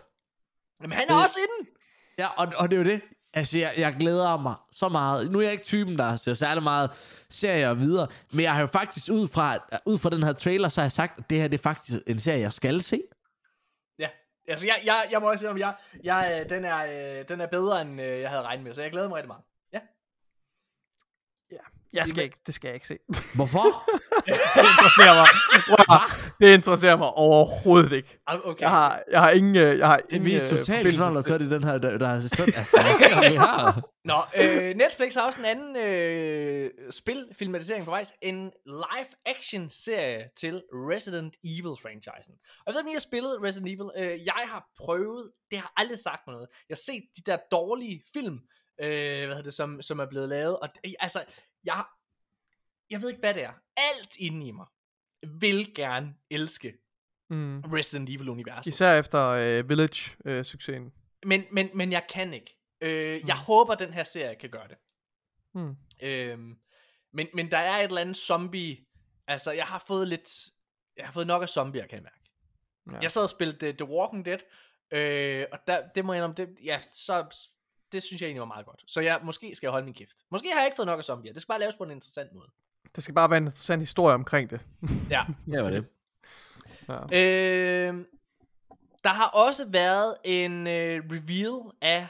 [0.80, 1.70] Men han er Det- også inde.
[2.18, 3.00] Ja, og, og det er jo det.
[3.36, 5.30] Altså, jeg, jeg glæder mig så meget.
[5.30, 6.90] Nu er jeg ikke typen, der ser særlig meget
[7.30, 10.68] serier og videre, men jeg har jo faktisk ud fra, ud fra den her trailer,
[10.68, 13.02] så har jeg sagt, at det her det er faktisk en serie, jeg skal se.
[13.98, 14.08] Ja.
[14.48, 17.40] Altså jeg, jeg, jeg må også sige, om jeg, jeg, øh, den, er, øh, den
[17.40, 19.42] er bedre, end øh, jeg havde regnet med, så jeg glæder mig rigtig meget.
[21.94, 22.98] Jeg skal ikke, det skal jeg ikke se.
[23.34, 23.62] Hvorfor?
[24.56, 25.28] det interesserer mig.
[25.68, 25.98] Wow,
[26.40, 28.18] det interesserer mig overhovedet ikke.
[28.26, 28.60] Ah, Okay.
[28.60, 31.24] Jeg har, jeg har ingen, øh, jeg har ingen Vi er øh, totalt knold og
[31.24, 32.76] tørt i den her, der, der er sådan, altså,
[33.20, 33.82] hvad her?
[34.04, 38.04] Nå, øh, Netflix har også en anden øh, spilfilmatisering på vej.
[38.22, 42.34] En live-action-serie til Resident Evil-franchisen.
[42.34, 43.90] Og jeg ved ikke, om I har spillet Resident Evil.
[43.96, 46.48] Øh, jeg har prøvet, det har aldrig sagt mig noget.
[46.68, 48.38] Jeg har set de der dårlige film,
[48.82, 50.58] øh, hvad hedder det, som, som er blevet lavet.
[50.58, 51.20] Og det, altså,
[51.66, 51.84] jeg,
[52.90, 53.52] jeg ved ikke, hvad det er.
[53.76, 54.66] Alt inde i mig
[55.40, 56.78] vil gerne elske
[57.30, 57.60] Mm.
[57.60, 58.66] Resident Evil-universet.
[58.66, 60.92] Især efter øh, Village-succesen.
[61.24, 62.58] Men, men, men jeg kan ikke.
[62.80, 64.76] Øh, jeg håber, den her serie kan gøre det.
[65.54, 65.76] Mm.
[66.02, 66.58] Øhm,
[67.12, 68.76] men, men der er et eller andet zombie...
[69.26, 70.30] Altså, jeg har fået lidt...
[70.96, 72.30] Jeg har fået nok af zombier, kan jeg mærke.
[72.92, 73.02] Ja.
[73.02, 74.38] Jeg sad og spillede uh, The Walking Dead,
[74.90, 77.46] øh, og der, det må jeg indrømme, det, ja, så,
[77.92, 78.82] det synes jeg egentlig var meget godt.
[78.86, 80.16] Så jeg, måske skal jeg holde min kæft.
[80.30, 81.32] Måske har jeg ikke fået nok af zombier.
[81.32, 82.48] Det skal bare laves på en interessant måde.
[82.96, 84.60] Det skal bare være en interessant historie omkring det.
[85.10, 85.24] Ja.
[85.52, 85.84] Ja, var det.
[86.88, 86.94] Ja.
[87.88, 88.04] Øh,
[89.04, 92.06] der har også været en øh, reveal af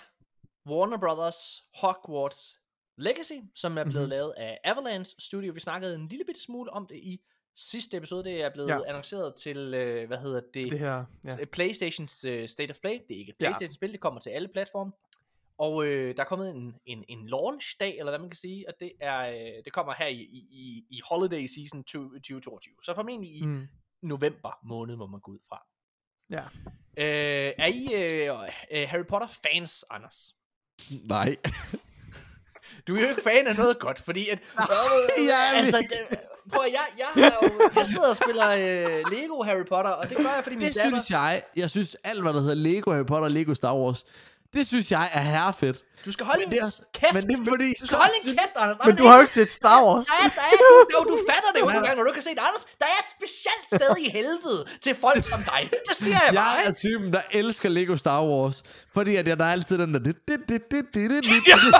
[0.66, 2.60] Warner Brothers Hogwarts
[2.98, 3.98] Legacy, som er blevet Mhm.
[4.00, 4.10] mm-hmm.
[4.10, 5.52] lavet af Avalanche Studio.
[5.52, 7.20] Vi snakkede en lille bitte smule om det i
[7.54, 8.24] sidste episode.
[8.24, 8.74] Det er blevet Ja.
[8.76, 8.80] ja.
[8.88, 10.52] annonceret til, øh, hvad hedder det?
[10.62, 11.36] Til det her, ja.
[11.38, 11.44] ja.
[11.44, 12.92] Playstations uh, State of Play.
[13.08, 13.44] Det er ikke et Ja.
[13.44, 14.92] Playstation-spil, det kommer til alle platforme.
[15.58, 18.74] Og øh, der er kommet en, en, en launch-dag, eller hvad man kan sige, og
[18.80, 22.74] det, er, øh, det kommer her i, i, i- holiday season 2022.
[22.84, 23.68] Så formentlig i Mm.
[24.02, 25.62] november måned, må man gå ud fra.
[26.30, 26.42] Ja.
[26.96, 28.38] Øh, er I øh,
[28.70, 30.34] øh, Harry Potter fans, Anders?
[31.04, 31.36] Nej.
[32.86, 34.38] Du er jo ikke fan af noget godt, fordi at...
[35.30, 35.78] jeg er altså,
[36.10, 36.18] det,
[36.52, 40.08] prøv, at- jeg, jeg, har jo, jeg sidder og spiller øh, Lego Harry Potter, og
[40.08, 40.90] det gør jeg, fordi min Det datter...
[40.90, 44.04] synes jeg, jeg synes alt, hvad der hedder Lego, Harry Potter og Lego Star Wars,
[44.56, 45.78] det synes jeg er herrefedt.
[46.06, 47.14] Du skal holde Men det er også- kæft.
[47.14, 48.76] men det er fordi- Du skal holde din kæft, Anders.
[48.76, 50.04] Der er Men en du har jo ikke set Star Wars.
[50.06, 52.20] Der er, der er, du, jo, du fatter det jo ikke engang, når du ikke
[52.22, 52.44] har set det.
[52.50, 52.64] Anders.
[52.80, 55.62] Der er et specielt sted i helvede til folk som dig.
[55.88, 56.50] Det siger jeg bare.
[56.50, 58.62] Jeg er typen, der elsker Lego Star Wars,
[58.94, 60.00] fordi at jeg, der er altid den der...
[60.00, 61.48] Det, det, det, det, det, det, det.
[61.48, 61.74] Ja, men,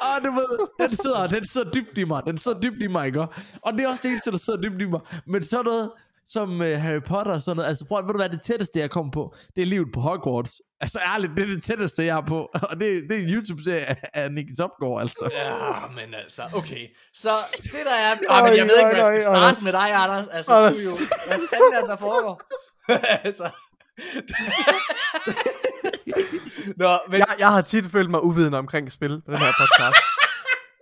[0.00, 0.48] Og du ved,
[0.88, 2.22] den sidder, den sidder dybt i mig.
[2.26, 3.20] Den sidder dybt i mig, ikke?
[3.62, 5.00] Og det er også det eneste, der sidder dybt i mig.
[5.26, 5.90] Men så noget
[6.26, 7.68] som uh, Harry Potter og sådan noget.
[7.68, 10.00] Altså prøv at, ved du hvad, det tætteste, jeg kom på, det er livet på
[10.00, 10.60] Hogwarts.
[10.80, 12.48] Altså ærligt, det er det tætteste, jeg er på.
[12.70, 15.28] Og det, det er en YouTube-serie af, af Nicky Topgaard, altså.
[15.32, 16.88] Ja, men altså, okay.
[17.14, 18.14] Så det der er...
[18.28, 20.28] Ah, men jeg ved ikke, hvad jeg skal starte med dig, Anders.
[20.28, 20.76] Altså, Anders.
[20.76, 20.90] du er jo...
[21.26, 22.40] Hvad fanden er der foregår?
[23.26, 23.50] altså...
[26.82, 27.18] Nå, men...
[27.18, 29.98] Jeg, jeg har tit følt mig uvidende omkring spil på den her podcast.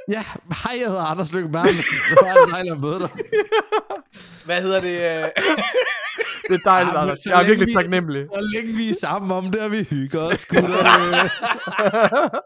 [0.09, 0.25] Ja,
[0.65, 1.69] hej, jeg hedder Anders Lykke Bærne.
[1.69, 3.11] Det var en dejlig at møde dig.
[4.47, 4.97] Hvad hedder det?
[5.25, 5.29] øh?
[6.49, 7.19] Det er dejligt, Ja, Anders.
[7.19, 8.33] så Jeg er virkelig vi- taknemmelig.
[8.33, 10.45] Og længe vi er sammen om det, og vi hygger os.
[10.47, 10.71] gutter.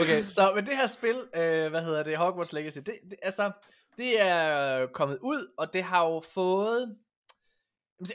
[0.00, 3.50] Okay, så med det her spil, øh, hvad hedder det, Hogwarts Legacy, det, det, altså,
[3.96, 6.96] det er kommet ud, og det har jo fået...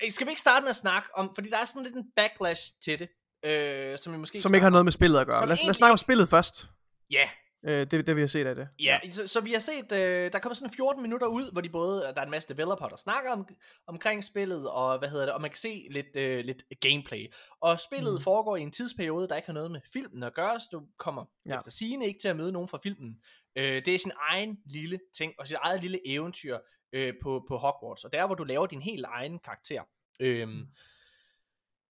[0.09, 2.61] Skal vi ikke starte med at snakke om, fordi der er sådan lidt en backlash
[2.83, 3.07] til det,
[3.45, 4.41] øh, som vi måske...
[4.41, 5.35] Som ikke har noget med spillet at gøre.
[5.35, 6.69] Lad os, lad os egentlig- snakke om spillet først.
[7.11, 7.29] Ja,
[7.63, 8.67] Øh, det, det vi har set af det.
[8.79, 11.69] Ja, så, så vi har set, øh, der kommer sådan 14 minutter ud, hvor de
[11.69, 13.47] både, der er en masse developer, der snakker om,
[13.87, 17.33] omkring spillet, og hvad hedder det, og man kan se lidt, øh, lidt gameplay.
[17.61, 18.21] Og spillet mm.
[18.21, 21.25] foregår i en tidsperiode, der ikke har noget med filmen at gøre, så du kommer
[21.45, 21.53] Ja.
[21.53, 21.59] ja.
[21.59, 23.17] efter sigende ikke til at møde nogen fra filmen.
[23.55, 26.57] Øh, det er sin egen lille ting, og sit eget lille eventyr
[26.93, 29.83] øh, på, på Hogwarts, og der hvor du laver din helt egen karakter.
[30.19, 30.67] Øhm,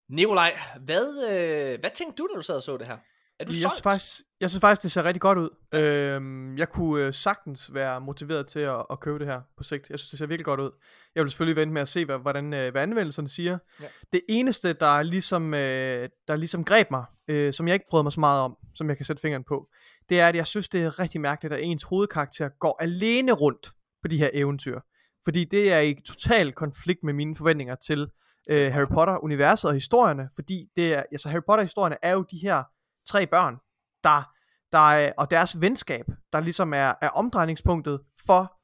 [0.09, 2.99] Nikolaj, hvad, øh, hvad tænkte du, da du sad og så det her?
[3.41, 3.73] Er du Jeg solgt?
[3.75, 5.51] synes, faktisk, jeg synes faktisk, det ser rigtig godt ud.
[5.75, 9.91] Øhm, jeg kunne øh, sagtens være motiveret til at, at købe det her på sigt.
[9.91, 10.71] Jeg synes, det ser virkelig godt ud.
[11.15, 13.59] Jeg vil selvfølgelig vente med at se, hvad, hvordan, øh, hvad anmeldelserne siger.
[13.81, 13.87] Ja.
[14.13, 18.03] Det eneste, der er ligesom, øh, der ligesom greb mig, øh, som jeg ikke brød
[18.03, 19.69] mig så meget om, som jeg kan sætte fingeren på,
[20.09, 23.73] det er, at jeg synes, det er rigtig mærkeligt, at ens hovedkarakter går alene rundt
[24.03, 24.81] på de her eventyr.
[25.25, 28.07] Fordi det er i total konflikt med mine forventninger til
[28.51, 30.29] øh, Harry Potter-universet og historierne.
[30.35, 32.63] Fordi det er, altså Harry Potter-historierne er jo de her
[33.07, 33.57] tre børn,
[34.05, 34.33] der,
[34.73, 38.57] der er, og deres venskab, der ligesom er, er omdrejningspunktet for,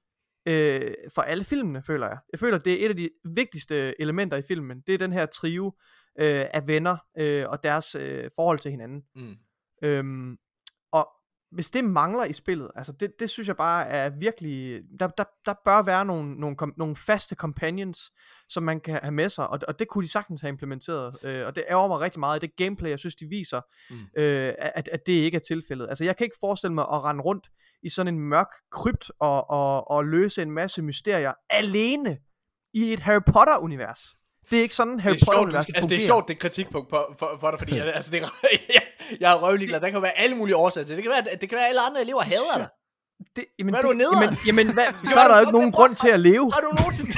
[0.48, 2.18] øh, for alle filmene, føler jeg.
[2.32, 4.80] Jeg føler, det er et af de vigtigste elementer i filmen.
[4.86, 5.66] Det er den her trio
[6.20, 9.02] øh, af venner øh, og deres øh, forhold til hinanden.
[9.14, 9.36] Mm.
[9.82, 10.36] Øhm,
[11.52, 15.24] hvis det mangler i spillet, altså det, det synes jeg bare er virkelig, der, der,
[15.46, 18.12] der bør være nogle, nogle, nogle faste companions,
[18.48, 21.46] som man kan have med sig, og, og det kunne de sagtens have implementeret, øh,
[21.46, 23.96] og det ærger mig rigtig meget i det gameplay, jeg synes de viser, Mm.
[24.16, 25.86] øh, at, at det ikke er tilfældet.
[25.88, 27.48] Altså jeg kan ikke forestille mig at rende rundt
[27.82, 32.18] i sådan en mørk krypt og, og, og løse en masse mysterier alene
[32.74, 34.16] i et Harry Potter-univers.
[34.50, 37.36] Det er ikke sådan, Harry er Potter-universet altså, det er sjovt, det kritikpunkt på, for,
[37.40, 38.26] for dig, fordi altså, det er,
[38.74, 38.82] jeg,
[39.20, 39.80] jeg er røvlig glad.
[39.80, 41.04] Der kan være alle mulige årsager til det.
[41.04, 42.68] Det kan være, det kan være, at alle andre elever hader dig.
[43.36, 44.22] Det, jamen, Hvad er du nederen?
[44.22, 46.52] jamen, jamen hvad, så er der jo ikke nogen grund til at leve.
[46.52, 47.10] Har du nogensinde,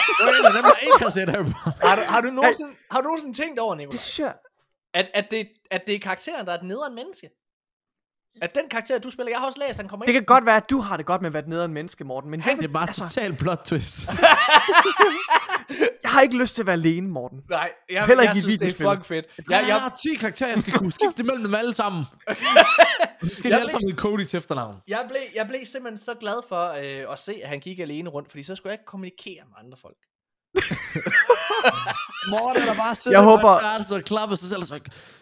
[0.57, 1.87] dem, der ikke har set Harry Potter.
[1.89, 4.35] har du, har du nogensinde, har du nogensinde tænkt over, Nicolaj, Det synes jeg...
[4.95, 7.31] at, at, det, at det er karakteren, der er et nederen menneske?
[8.43, 10.19] At den karakter, du spiller, jeg har også læst, han kommer Det ind.
[10.21, 12.31] kan godt være, at du har det godt med at være et nederen menneske, Morten,
[12.31, 14.07] men jeg, Det er bare altså, total plot twist.
[16.03, 17.41] jeg har ikke lyst til at være alene, Morten.
[17.51, 19.27] Nej, jeg, Heller jeg ikke i synes, det er fucking fedt.
[19.39, 22.05] Jeg, Jeg, jeg jeg, har 10 karakterer, jeg skal kunne skifte mellem dem alle sammen.
[23.29, 24.77] Så skal Jeg de alle sammen med Cody til efternavn.
[24.89, 28.11] jeg, blev, jeg blev simpelthen så glad for øh, at se, at han gik alene
[28.11, 29.97] rundt, fordi så skulle jeg ikke kommunikere med andre folk.
[32.31, 34.81] Morten er der bare sidder Jeg håber- og klapper sig selv og så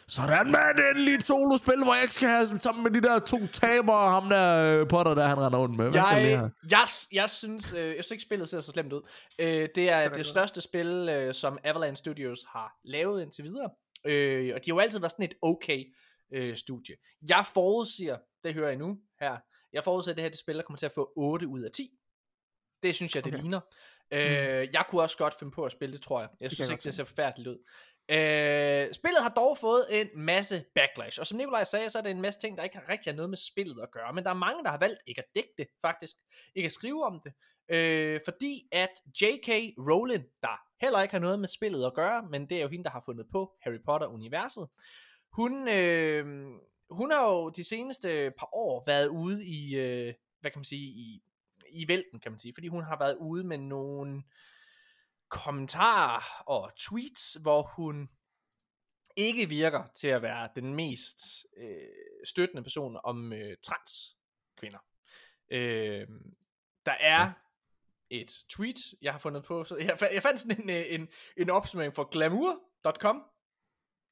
[0.08, 3.47] sådan man, endelig et solospil, hvor jeg ikke skal have sammen med de der to
[3.47, 5.90] tabere, og ham der øh, Potter, der han render rundt med.
[5.90, 8.70] Hvad skal jeg lige Jeg, jeg, jeg, synes, øh, jeg synes ikke, spillet ser så
[8.72, 9.02] slemt ud.
[9.39, 13.70] Øh, det er det største spil, øh, som Avalanche Studios har lavet indtil videre.
[14.05, 15.84] Øh, og de har jo altid været sådan et okay
[16.34, 16.94] øh, studie.
[17.28, 19.36] Jeg forudsiger, det hører jeg nu her,
[19.72, 21.70] jeg forudsiger, at det her det spil, der kommer til at få 8 ud af
[21.70, 21.90] 10.
[22.82, 23.42] Det synes jeg, det Okay.
[23.42, 23.60] ligner.
[24.12, 26.28] Øh, jeg kunne også godt finde på at spille det, tror jeg.
[26.40, 27.58] Jeg kan synes ikke, det ser forfærdeligt ud.
[28.08, 32.10] Øh, spillet har dog fået en masse backlash, og som Nikolaj sagde, så er det
[32.10, 34.31] en masse ting, der ikke har rigtig har noget med spillet at gøre, men der
[34.31, 36.16] er mange, der har valgt ikke at dække det, faktisk.
[36.55, 37.32] Ikke at skrive om det,
[37.68, 38.90] øh, fordi at
[39.20, 39.48] J.K.
[39.78, 42.84] Rowling, der heller ikke har noget med spillet at gøre, men det er jo hende,
[42.84, 44.68] der har fundet på Harry Potter-universet,
[45.32, 46.26] hun, øh,
[46.90, 50.86] hun har jo de seneste par år været ude i, øh, hvad kan man sige,
[50.86, 51.22] i,
[51.72, 54.22] i vælten, kan man sige, fordi hun har været ude med nogle
[55.33, 58.09] kommentarer og tweets, hvor hun
[59.17, 61.89] ikke virker til at være den mest øh,
[62.25, 64.17] støttende person om øh, trans
[64.59, 64.78] kvinder.
[65.51, 66.09] Øh,
[66.86, 67.33] der er ja.
[68.11, 71.51] et tweet, jeg har fundet på, så jeg, jeg fandt sådan en, øh, en, en
[71.51, 73.23] opsummering fra glamour.com,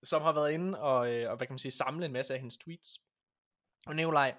[0.03, 2.41] som har været inde og, øh, og hvad kan man sige, samle en masse af
[2.41, 3.01] hendes tweets.
[3.87, 4.35] Og Nikolaj,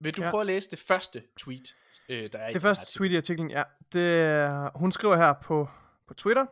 [0.00, 0.30] vil du ja.
[0.30, 1.76] Prøve at læse det første tweet,
[2.08, 3.62] øh, der er i Det første tweet i artiklen, ja.
[3.92, 5.68] Det hun skriver her på,
[6.10, 6.46] på Twitter.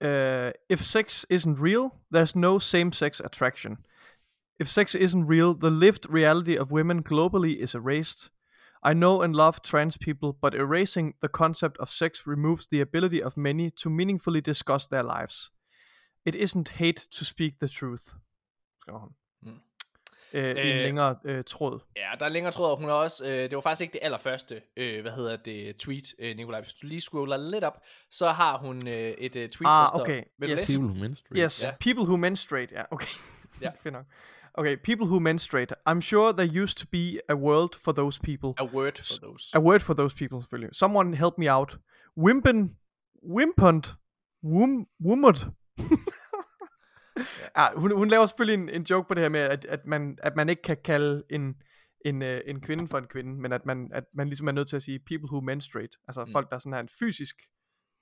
[0.00, 3.76] Uh, if sex isn't real, there's no same-sex attraction.
[4.58, 8.30] If sex isn't real, the lived reality of women globally is erased.
[8.82, 13.22] I know and love trans people, but erasing the concept of sex removes the ability
[13.22, 15.50] of many to meaningfully discuss their lives.
[16.24, 18.14] It isn't hate to speak the truth,
[20.32, 21.80] Øh, en Øh, længere øh, tråd.
[21.96, 24.00] Ja, der er længere tråd, og hun har også, øh, det var faktisk ikke det
[24.02, 26.60] allerførste, øh, hvad hedder det, tweet, øh, Nikolaj.
[26.60, 29.88] Hvis du lige scroller lidt op, så har hun øh, et øh, tweet, Ah, der
[29.88, 30.22] står, okay.
[30.42, 30.66] Du Yes.
[30.70, 31.42] People who menstruate.
[31.42, 31.74] Yes, yeah.
[31.80, 32.68] people who menstruate.
[32.74, 33.08] Ja, okay.
[33.62, 33.70] Ja.
[33.82, 34.04] Fedt nok.
[34.54, 35.74] Okay, people who menstruate.
[35.88, 38.54] I'm sure there used to be a world for those people.
[38.58, 39.50] A word for those.
[39.54, 40.70] A word for those people, selvfølgelig.
[40.76, 41.76] Someone help me out.
[42.16, 42.76] Wimpen,
[43.22, 43.94] wimpant,
[44.42, 45.48] wum, wummert.
[47.56, 50.18] ja, hun, hun laver selvfølgelig en, en joke på det her med, at, at, man,
[50.22, 51.54] at man ikke kan kalde en,
[52.04, 54.68] en, øh, en kvinde for en kvinde, men at man, at man ligesom er nødt
[54.68, 55.98] til at sige people who menstruate.
[56.08, 56.32] Altså Mm.
[56.32, 57.36] folk, der sådan har en fysisk,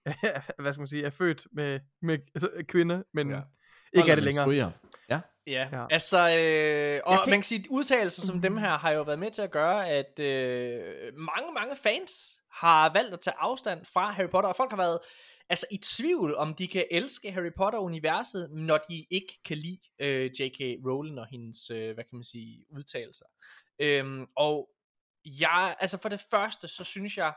[0.62, 3.40] hvad skal man sige, er født med, med altså, kvinde, men Ja.
[3.92, 4.50] ikke er det længere.
[5.08, 5.68] Ja, ja.
[5.72, 5.86] Ja.
[5.90, 9.30] altså, øh, og kan man kan sige, udtalelser som dem her har jo været med
[9.30, 10.80] til at gøre, at øh,
[11.14, 12.12] mange, mange fans
[12.52, 14.98] har valgt at tage afstand fra Harry Potter, og folk har været
[15.48, 20.30] altså i tvivl, om de kan elske Harry Potter-universet, når de ikke kan lide øh,
[20.40, 20.60] J.K.
[20.86, 23.26] Rowling og hendes, øh, hvad kan man sige, udtalelser.
[23.78, 24.70] Øhm, og
[25.24, 27.34] jeg, altså for det første, så synes jeg,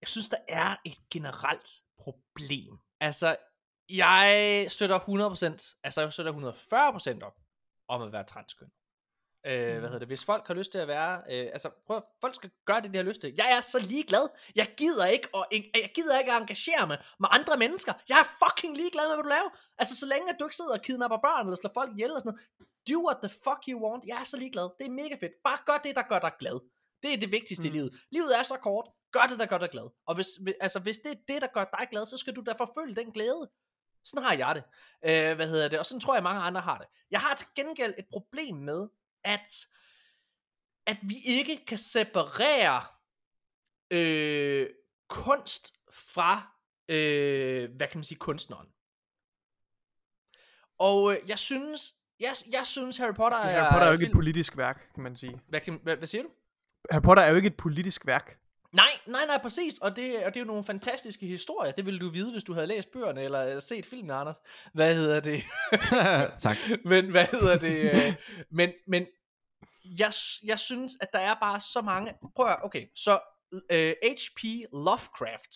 [0.00, 2.78] jeg synes, der er et generelt problem.
[3.00, 3.36] Altså,
[3.88, 6.52] jeg støtter 100%, altså jeg støtter
[7.20, 7.38] 140% op
[7.88, 8.74] om at være transkønnet.
[9.46, 10.08] Øh, hvad hedder det?
[10.08, 12.96] Hvis folk har lyst til at være, øh, altså prøv, folk skal gøre det, de
[12.96, 13.34] har lyst til.
[13.38, 14.28] Jeg er så ligeglad.
[14.56, 15.44] Jeg gider ikke at,
[15.82, 17.92] jeg gider ikke at engagere mig med andre mennesker.
[18.08, 19.50] Jeg er fucking ligeglad med, hvad du laver.
[19.78, 22.20] Altså så længe at du ikke sidder og kidnapper børn eller slår folk ihjel og
[22.20, 22.46] sådan noget.
[22.90, 24.04] Do what the fuck you want.
[24.06, 24.68] Jeg er så ligeglad.
[24.78, 25.32] Det er mega fedt.
[25.44, 26.56] Bare gør det, der gør dig glad.
[27.02, 27.66] Det er det vigtigste mm.
[27.66, 27.74] i Mm.
[27.76, 27.90] livet.
[28.10, 28.86] Livet er så kort.
[29.12, 29.88] Gør det, der gør dig glad.
[30.06, 32.42] Og hvis, hvis- altså, hvis det er det, der gør dig glad, så skal du
[32.46, 33.50] da forfølge den glæde.
[34.04, 34.64] Sådan har jeg det.
[35.10, 35.78] Øh, hvad hedder det?
[35.78, 36.86] Og sådan tror jeg, mange andre har det.
[37.10, 38.88] Jeg har til gengæld et problem med,
[39.24, 39.66] at,
[40.86, 42.82] at vi ikke kan separere
[43.90, 44.70] øh,
[45.08, 46.52] kunst fra,
[46.88, 48.68] øh, hvad kan man sige, kunstneren.
[50.78, 53.60] Og øh, jeg synes, jeg, jeg synes Harry Potter er...
[53.60, 55.40] Harry Potter er jo ikke film- et politisk værk, kan man sige.
[55.48, 56.28] hvad, kan, hvad, hvad siger du?
[56.90, 58.38] Harry Potter er jo ikke et politisk værk.
[58.74, 59.78] Nej, nej, nej, præcis.
[59.78, 61.72] Og det, og det er jo nogle fantastiske historier.
[61.72, 64.36] Det ville du vide, hvis du havde læst bøgerne eller øh, set filmen, Anders.
[64.72, 65.42] Hvad hedder det?
[66.44, 66.56] tak.
[66.84, 67.94] men hvad hedder det?
[67.94, 68.14] øh,
[68.50, 69.06] men men
[69.84, 70.12] jeg,
[70.44, 72.14] jeg synes, at der er bare så mange...
[72.36, 73.20] Prøv at, okay, så
[73.70, 74.42] øh, H.P.
[74.72, 75.54] Lovecraft,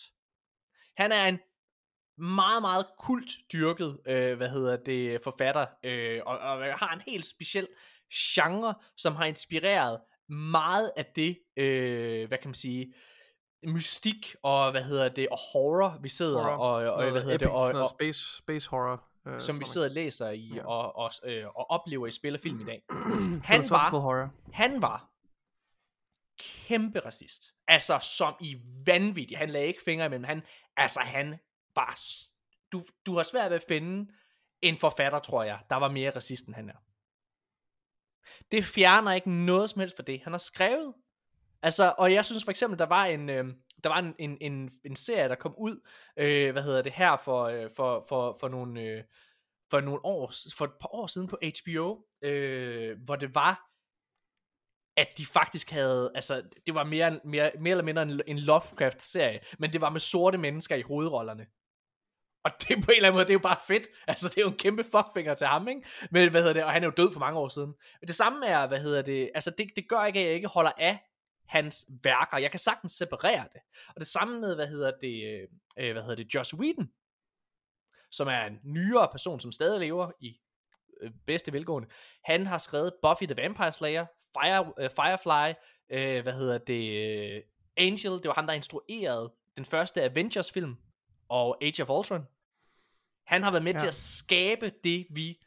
[0.97, 1.39] han er en
[2.17, 7.25] meget, meget kult dyrket, øh, hvad hedder det, forfatter, øh, og, og har en helt
[7.25, 7.67] speciel
[8.13, 9.99] genre, som har inspireret
[10.29, 12.93] meget af det, øh, hvad kan man sige,
[13.67, 17.37] mystik og, hvad hedder det, og horror, vi sidder Horror, og, og, noget hvad hedder
[17.37, 19.03] det, epic, og, sådan noget og, space, space horror.
[19.27, 20.67] Øh, som vi sidder og læser i, Ja.
[20.67, 22.83] og, og, øh, og oplever i spil og film i dag.
[23.43, 24.29] Han var, horror.
[24.53, 25.09] han var
[26.39, 27.43] kæmpe racist.
[27.67, 29.37] Altså, som i vanvittig.
[29.37, 30.23] Han lagde ikke fingre imellem.
[30.23, 30.41] Han,
[30.77, 31.39] altså, han
[31.75, 31.99] var...
[32.71, 34.11] Du, du har svært ved at finde
[34.61, 36.73] en forfatter, tror jeg, der var mere racist, end han er.
[38.51, 40.93] Det fjerner ikke noget som helst for det, han har skrevet.
[41.61, 43.45] Altså, og jeg synes for eksempel, der var en, øh,
[43.83, 47.17] der var en, en, en, en serie, der kom ud, øh, hvad hedder det her,
[47.17, 49.03] for, øh, for, for, for nogle, øh,
[49.69, 53.69] for nogle år, for et par år siden på HBO, øh, hvor det var,
[54.97, 59.39] at de faktisk havde, altså, det var mere, mere, mere eller mindre en, en Lovecraft-serie,
[59.59, 61.45] men det var med sorte mennesker i hovedrollerne.
[62.43, 63.87] Og det på en eller anden måde, det er jo bare fedt.
[64.07, 65.81] Altså, det er jo en kæmpe fuckfinger til ham, ikke?
[66.11, 67.73] Men, hvad hedder det, og han er jo død for mange år siden.
[68.01, 70.47] Men det samme er, hvad hedder det, altså, det, det gør ikke, at jeg ikke
[70.47, 70.99] holder af
[71.47, 72.37] hans værker.
[72.37, 73.61] Jeg kan sagtens separere det.
[73.87, 75.47] Og det samme med, hvad hedder det, øh,
[75.79, 76.89] øh, hvad hedder det, Joss Whedon,
[78.11, 80.39] som er en nyere person, som stadig lever i
[81.01, 81.89] øh, bedste velgående.
[82.23, 85.53] Han har skrevet Buffy the Vampire Slayer, Fire, øh, Firefly,
[85.91, 86.91] øh, hvad hedder det,
[87.35, 87.41] øh,
[87.77, 90.75] Angel, det var ham, der instruerede den første Avengers film,
[91.29, 92.27] og Age of Ultron.
[93.25, 93.79] Han har været med ja.
[93.79, 95.37] Til at skabe det, vi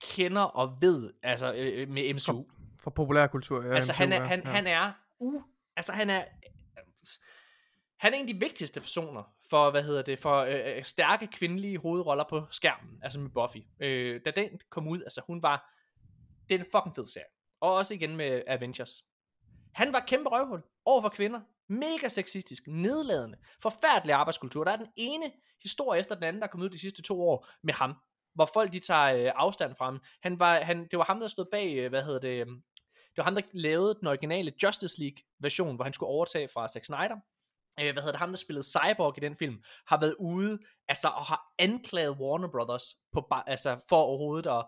[0.00, 2.44] kender og ved, altså øh, med MCU.
[2.78, 3.64] For populærkultur.
[3.64, 4.50] Ja, altså MCU, han er, han, ja.
[4.50, 5.42] han er, uh,
[5.76, 6.24] altså han er,
[7.96, 11.26] han er en af de vigtigste personer for, hvad hedder det, for øh, øh, stærke
[11.26, 13.58] kvindelige hovedroller på skærmen, altså med Buffy.
[13.80, 15.74] Øh, da den kom ud, altså hun var,
[16.48, 17.26] det er en fucking fed serie.
[17.60, 19.04] Og også igen med Avengers.
[19.72, 21.40] Han var kæmpe røvhul over for kvinder.
[21.68, 24.64] Mega sexistisk, nedladende, forfærdelig arbejdskultur.
[24.64, 25.32] Der er den ene
[25.62, 27.94] historie efter den anden, der er kommet ud de sidste to år med ham.
[28.34, 30.00] Hvor folk de tager øh, afstand fra ham.
[30.22, 32.46] Han var, han, det var ham, der stod bag, øh, hvad hedder det, øh,
[32.86, 36.68] det var ham, der lavede den originale Justice League version, hvor han skulle overtage fra
[36.68, 37.16] Zack Snyder.
[37.80, 41.08] Øh, hvad hedder det, ham, der spillede Cyborg i den film, har været ude, altså,
[41.08, 44.66] og har anklaget Warner Brothers på, altså, for overhovedet at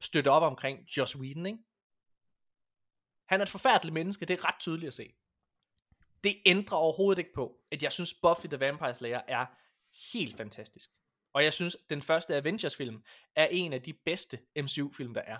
[0.00, 1.58] støtte op omkring Joss Whedon, ikke?
[3.28, 5.14] Han er et forfærdeligt menneske, det er ret tydeligt at se.
[6.24, 9.46] Det ændrer overhovedet ikke på, at jeg synes Buffy the Vampire Slayer er
[10.12, 10.90] helt fantastisk.
[11.32, 13.02] Og jeg synes, den første Avengers-film
[13.34, 15.38] er en af de bedste MCU-film, der er.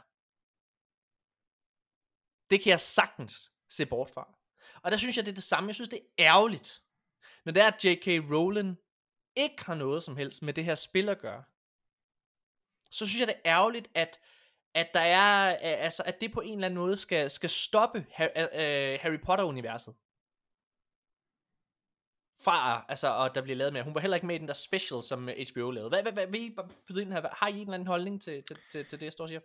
[2.50, 4.34] Det kan jeg sagtens se bort fra.
[4.82, 5.68] Og der synes jeg, det er det samme.
[5.68, 6.82] Jeg synes, det er ærgerligt,
[7.44, 8.06] når det er, at J.K.
[8.06, 8.78] Rowling
[9.36, 11.44] ikke har noget som helst med det her spil at gøre.
[12.90, 14.20] Så synes jeg, det er ærgerligt, at,
[14.74, 18.30] at der er, altså, at det på en eller anden måde skal, skal stoppe Harry,
[18.36, 19.94] øh, Harry Potter-universet.
[22.44, 23.82] Fra, altså, og der bliver lavet mere.
[23.82, 25.88] Hun var heller ikke med i den der special, som HBO lavede.
[25.88, 26.56] Hvad, hvad, hvad vil I
[26.88, 27.22] byde ind her?
[27.32, 29.40] Har I en eller anden holdning til, til, til, til det, jeg står og siger?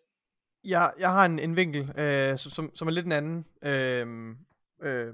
[0.64, 3.46] Jeg, jeg har en, en vinkel, øh, som, som, som er lidt en anden.
[3.62, 4.36] Øh,
[4.82, 5.14] øh,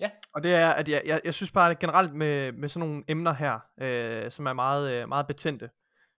[0.00, 0.10] Ja.
[0.34, 3.04] Og det er, at jeg, jeg, jeg synes bare, at generelt med, med sådan nogle
[3.08, 5.70] emner her, øh, som er meget, øh, meget betændte,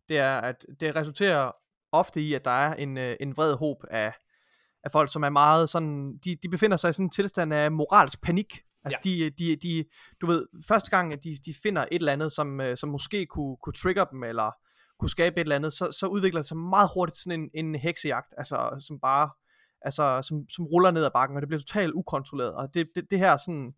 [0.09, 1.53] det er, at det resulterer
[1.93, 4.13] ofte i, at der er en, øh, en vred håb af,
[4.85, 7.73] af folk, som er meget sådan, de, de befinder sig i sådan en tilstand af
[7.73, 8.63] moralsk panik.
[8.95, 9.11] Altså Ja.
[9.11, 9.85] de, de, de,
[10.21, 13.27] du ved, første gang, at de, de finder et eller andet, som, øh, som måske
[13.27, 14.51] kunne, kunne trigger dem, eller
[14.99, 17.75] kunne skabe et eller andet, så, så udvikler det sig meget hurtigt sådan en, en
[17.75, 19.31] heksejagt, altså som bare,
[19.83, 23.11] altså som, som ruller ned ad bakken, og det bliver totalt ukontrolleret, og det, det,
[23.11, 23.73] det her sådan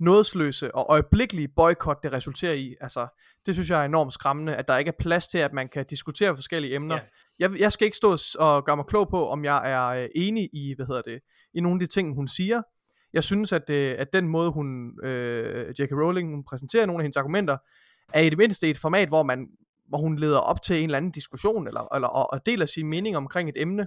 [0.00, 3.06] nådesløse og øjeblikkelige boykot, det resulterer i, altså
[3.46, 5.86] det synes jeg er enormt skræmmende, at der ikke er plads til, at man kan
[5.90, 6.94] diskutere forskellige emner.
[6.96, 7.02] Ja.
[7.38, 10.50] Jeg, jeg skal ikke stå og gøre mig klog på, om jeg er øh, enig
[10.52, 11.20] i, hvad hedder det,
[11.54, 12.62] i nogle af de ting, hun siger.
[13.12, 15.92] Jeg synes, at, øh, at den måde, hun, øh, J.K.
[15.92, 17.56] Rowling, hun præsenterer nogle af hendes argumenter,
[18.12, 19.48] er i det mindste et format, hvor man
[19.88, 22.86] hvor hun leder op til en eller anden diskussion, eller, eller og, og deler sin
[22.86, 23.86] mening omkring et emne.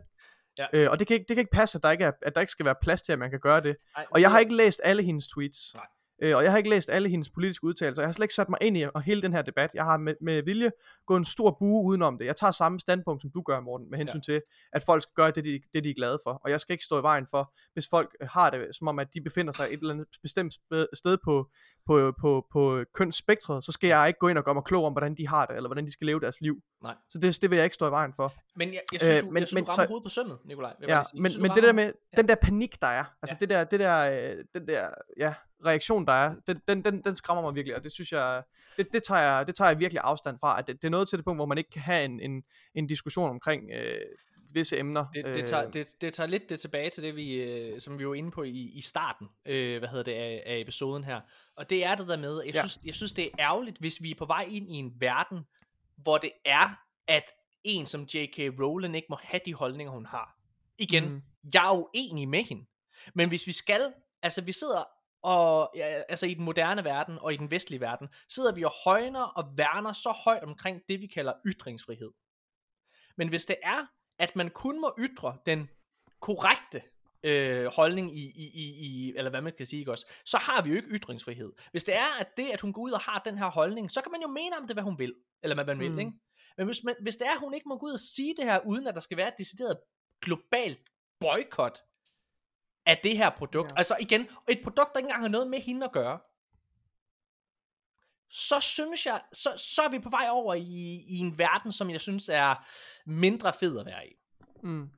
[0.59, 0.65] Ja.
[0.73, 2.41] Øh, og det kan, ikke, det kan ikke passe, at der ikke, er, at der
[2.41, 3.75] ikke skal være plads til, at man kan gøre det.
[3.95, 5.73] Ej, Og jeg har ikke læst alle hendes tweets.
[5.73, 5.85] Nej.
[6.21, 8.01] Øh, og jeg har ikke læst alle hendes politiske udtalelser.
[8.01, 9.73] Jeg har slet ikke sat mig ind i og hele den her debat.
[9.73, 10.71] Jeg har med, med vilje
[11.05, 12.25] gået en stor bue udenom det.
[12.25, 14.33] Jeg tager samme standpunkt, som du gør, Morten, med hensyn ja.
[14.33, 14.41] til,
[14.73, 16.41] at folk skal gøre det de, det, de er glade for.
[16.43, 19.07] Og jeg skal ikke stå i vejen for, hvis folk har det, som om, at
[19.13, 20.53] de befinder sig et eller andet bestemt
[20.93, 21.49] sted på,
[21.87, 24.91] på, på, på kønsspektret, så skal jeg ikke gå ind og gøre mig klog om,
[24.93, 26.55] hvordan de har det, eller hvordan de skal leve deres liv.
[26.83, 26.95] Nej.
[27.09, 28.33] Så det, det vil jeg ikke stå i vejen for.
[28.55, 30.09] Men jeg, jeg synes, Øh, du, men- jeg synes, men du rammer så- hovedet på
[30.09, 30.73] sømmet, Nikolaj.
[30.79, 31.11] vil jeg Ja, bare sige.
[31.17, 33.45] Jeg men, synes, men det der med, den der panik, der er, altså Ja.
[33.45, 33.97] det der, det der,
[34.37, 35.33] øh, den der, ja,
[35.65, 38.43] reaktion, der er, den, den, den, den skræmmer mig virkelig, og det synes jeg,
[38.77, 41.09] det, det, tager jeg, det tager jeg virkelig afstand fra, at det, det er noget
[41.09, 42.43] til det punkt, hvor man ikke kan have en, en,
[42.75, 43.95] en diskussion omkring øh,
[44.55, 45.05] visse emner.
[45.13, 47.99] Det, det, øh, tager, det, det tager lidt det tilbage til det, vi, øh, som
[47.99, 51.21] vi var inde på i, i starten øh, hvad hedder det, af, af episoden her.
[51.55, 52.59] Og det er det der med, jeg, Ja.
[52.59, 55.45] synes, jeg synes, det er ærgerligt, hvis vi er på vej ind i en verden,
[55.97, 57.23] hvor det er, at
[57.63, 58.37] en som J.K.
[58.37, 60.37] Rowling ikke må have de holdninger, hun har.
[60.77, 61.21] Igen, mm.
[61.53, 62.65] jeg er uenig med hende.
[63.13, 64.83] Men hvis vi skal, altså vi sidder
[65.23, 68.71] og ja, altså i den moderne verden og i den vestlige verden, sidder vi og
[68.83, 72.11] højner og værner så højt omkring det, vi kalder ytringsfrihed.
[73.17, 73.85] Men hvis det er,
[74.19, 75.69] at man kun må ytre den
[76.19, 76.81] korrekte
[77.23, 80.61] øh, holdning i, i, i, i, eller hvad man kan sige, ikke også, så har
[80.61, 81.53] vi jo ikke ytringsfrihed.
[81.71, 84.01] Hvis det er, at det, at hun går ud og har den her holdning, så
[84.01, 85.99] kan man jo mene om det, hvad hun vil, eller hvad man vil, Mm.
[85.99, 86.11] ikke?
[86.57, 88.45] Men hvis, man, hvis det er, at hun ikke må gå ud og sige det
[88.45, 89.79] her, uden at der skal være et decideret
[90.21, 90.79] globalt
[91.19, 91.81] boykot
[92.85, 93.77] af det her produkt, ja.
[93.77, 96.19] altså igen, et produkt, der ikke engang har noget med hende at gøre,
[98.37, 101.89] så synes jeg, så, så er vi på vej over i, i en verden, som
[101.89, 102.65] jeg synes er
[103.05, 104.13] mindre fed at være i.
[104.63, 104.89] Mm.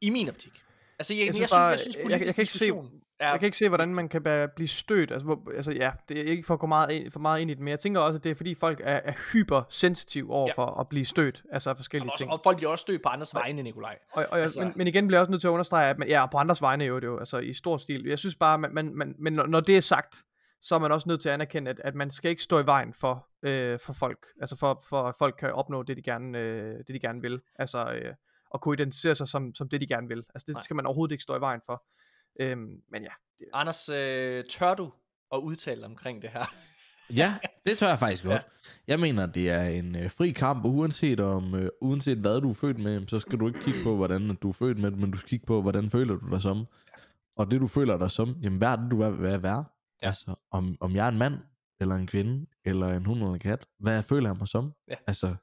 [0.00, 0.52] I min optik.
[0.98, 2.52] Altså, jeg, jeg, Jeg jeg, synes synes, bare, jeg synes, jeg- jeg politisk kan ikke
[2.52, 2.72] se-
[3.18, 5.10] er, Jeg kan ikke se, hvordan man kan være- blive stødt.
[5.12, 7.50] Altså, hvor, altså ja, det er ikke for at gå meget ind, for meget ind
[7.50, 10.46] i det, men jeg tænker også, at det er fordi folk er, er hypersensitive over
[10.48, 10.52] Ja.
[10.62, 11.42] for at blive stødt.
[11.52, 12.30] Altså af forskellige og, ting.
[12.30, 13.98] og folk bliver også stødt på andres vegne, Nikolaj.
[14.12, 15.98] Og, og jeg, Altså- men, men igen bliver jeg også nødt til at understrege, at
[15.98, 18.04] man, ja, på andres vegne jo, det jo, altså i stor stil.
[18.06, 20.24] Jeg synes bare, man, man, man, men når det er sagt,
[20.64, 22.66] så er man også nødt til at anerkende, at, at man skal ikke stå i
[22.66, 24.26] vejen for, øh, for folk.
[24.40, 27.40] Altså for, for at folk kan opnå det, de gerne, øh, det, de gerne vil.
[27.58, 28.14] Altså øh,
[28.54, 30.24] at kunne identificere sig som, som det, de gerne vil.
[30.34, 30.62] Altså det Nej.
[30.62, 31.84] skal man overhovedet ikke stå i vejen for.
[32.40, 34.92] Øhm, men ja, det, Anders, øh, tør du
[35.34, 36.44] at udtale omkring det her?
[37.16, 37.36] Ja,
[37.66, 38.42] det tør jeg faktisk godt.
[38.86, 42.50] Jeg mener, det er en øh, fri kamp, og uanset, om, øh, uanset hvad du
[42.50, 45.10] er født med, så skal du ikke kigge på, hvordan du er født med men
[45.10, 46.66] du skal kigge på, hvordan føler du dig som.
[47.36, 49.64] Og det, du føler dig som, jamen hvad er det, du er være?
[50.02, 50.06] Ja.
[50.06, 51.34] Altså, om, om jeg er en mand,
[51.80, 54.72] eller en kvinde, eller en hund eller en kat, hvad føler jeg mig som?
[54.88, 54.94] Ja.
[55.06, 55.34] Altså,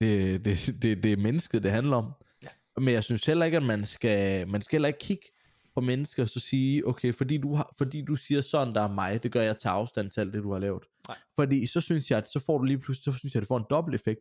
[0.00, 2.12] det, det, det, det er mennesket, det handler om.
[2.42, 2.48] Ja.
[2.76, 5.26] Men jeg synes heller ikke, at man skal, man skal heller ikke kigge
[5.74, 8.92] på mennesker og så sige, okay, fordi du, har, fordi du siger sådan, der er
[8.92, 10.84] mig, det gør jeg til afstand til alt det, du har lavet.
[11.08, 11.16] Nej.
[11.36, 13.48] Fordi så synes jeg, at så får du lige pludselig, så synes jeg, at det
[13.48, 14.20] får en dobbelt effekt.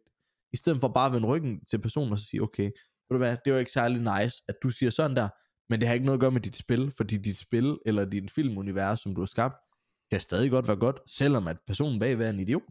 [0.53, 2.71] I stedet for bare at vende ryggen til personen og så sige, okay, ved
[3.11, 5.29] du hvad, det var ikke særlig nice, at du siger sådan der,
[5.69, 8.31] men det har ikke noget at gøre med dit spil, fordi dit spil eller dit
[8.31, 9.55] filmunivers, som du har skabt,
[10.11, 12.63] kan stadig godt være godt, selvom at personen bagved er en idiot.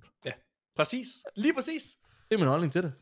[0.77, 1.09] Præcis.
[1.37, 1.97] Lige præcis.
[2.29, 2.93] Det er min holdning til det.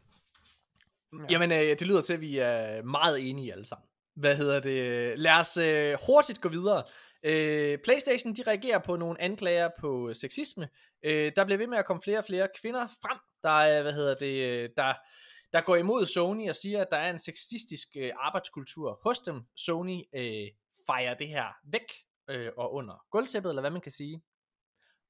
[1.12, 1.24] Ja.
[1.30, 3.86] Jamen, øh, det lyder til, at vi er meget enige alle sammen.
[4.16, 5.18] Hvad hedder det?
[5.18, 6.82] Lad os øh, hurtigt gå videre.
[7.22, 10.68] Øh, PlayStation, de reagerer på nogle anklager på sexisme.
[11.04, 13.92] Øh, der bliver ved med at komme flere og flere kvinder frem, der, er, hvad
[13.92, 14.94] hedder det, øh, der,
[15.52, 19.40] der går imod Sony og siger, at der er en sexistisk øh, arbejdskultur hos dem.
[19.56, 20.46] Sony øh,
[20.86, 21.92] fejrer det her væk
[22.30, 24.22] øh, og under gulvtæppet, eller hvad man kan sige.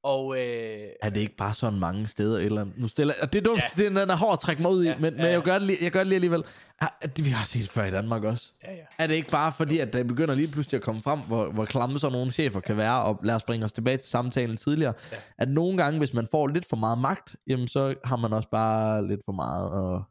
[0.03, 2.79] Og øh, Er det ikke bare sådan mange steder eller andet?
[2.79, 3.65] Nu stiller, og det er dumt, Ja.
[3.77, 3.83] ja.
[3.83, 5.27] det er, den er hård at trække mig ud i, Ja, ja, men, ja, men
[5.27, 5.45] jeg, ja.
[5.45, 6.45] gør det, lige- jeg gør det lige alligevel.
[6.81, 8.53] Er, er det, vi har set før i Danmark også.
[8.65, 8.83] ja, ja.
[8.99, 11.65] Er det ikke bare fordi, at der begynder lige pludselig at komme frem, hvor, hvor
[11.65, 14.95] klamme sådan nogle chefer kan være, og lad os bringe os tilbage til samtalen tidligere,
[15.13, 15.17] Ja.
[15.17, 15.23] ja.
[15.39, 18.49] at nogle gange, hvis man får lidt for meget magt, jamen så har man også
[18.51, 20.03] bare lidt for meget at,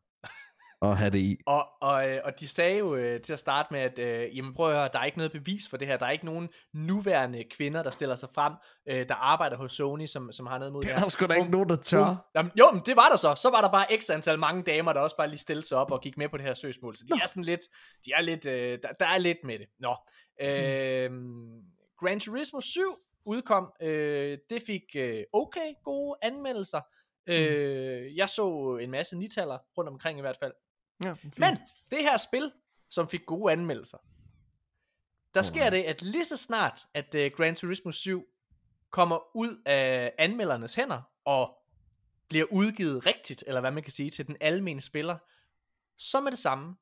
[0.82, 1.38] at have det i.
[1.46, 4.54] Og, og, øh, og de sagde jo øh, til at starte med, at øh, jamen
[4.54, 5.98] prøv at høre, der er ikke noget bevis for det her.
[5.98, 8.54] Der er ikke nogen nuværende kvinder, der stiller sig frem,
[8.90, 11.04] øh, der arbejder hos Sony, som, som har noget imod Det det er her.
[11.04, 12.30] der sgu da ikke nogen, der tør.
[12.36, 13.36] Jamen, jo, men det var der så.
[13.36, 15.92] Så var der bare x antal mange damer, der også bare lige stillede sig op
[15.92, 16.96] og gik med på det her søgsmål.
[16.96, 17.62] Så de er sådan lidt,
[18.06, 19.68] de er lidt, øh, der, der er lidt med det.
[19.80, 19.96] Nå.
[20.42, 21.12] Øh,
[22.00, 22.82] Gran Turismo 7
[23.26, 23.72] udkom.
[23.82, 26.82] Øh, det fik øh, okay gode anmeldelser.
[27.28, 30.54] Øh, jeg så en masse nitaller rundt omkring i hvert fald.
[31.04, 31.40] Ja, fint.
[31.40, 31.58] Men
[31.92, 32.52] det her spil,
[32.90, 33.98] som fik gode anmeldelser,
[35.34, 38.28] der sker det, at lige så snart, at uh, Gran Turismo 7
[38.90, 41.58] kommer ud af anmeldernes hænder, og
[42.30, 45.18] bliver udgivet rigtigt, eller hvad man kan sige, til den almene spiller,
[45.98, 46.76] så med det samme,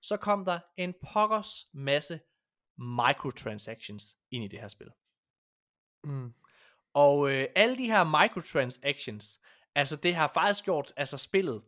[0.00, 2.20] så kom der en pokkers masse
[2.78, 4.90] microtransactions ind i det her spil.
[6.04, 6.34] Mm.
[6.92, 9.40] Og øh, alle de her microtransactions,
[9.74, 11.62] altså det har faktisk gjort altså spillet,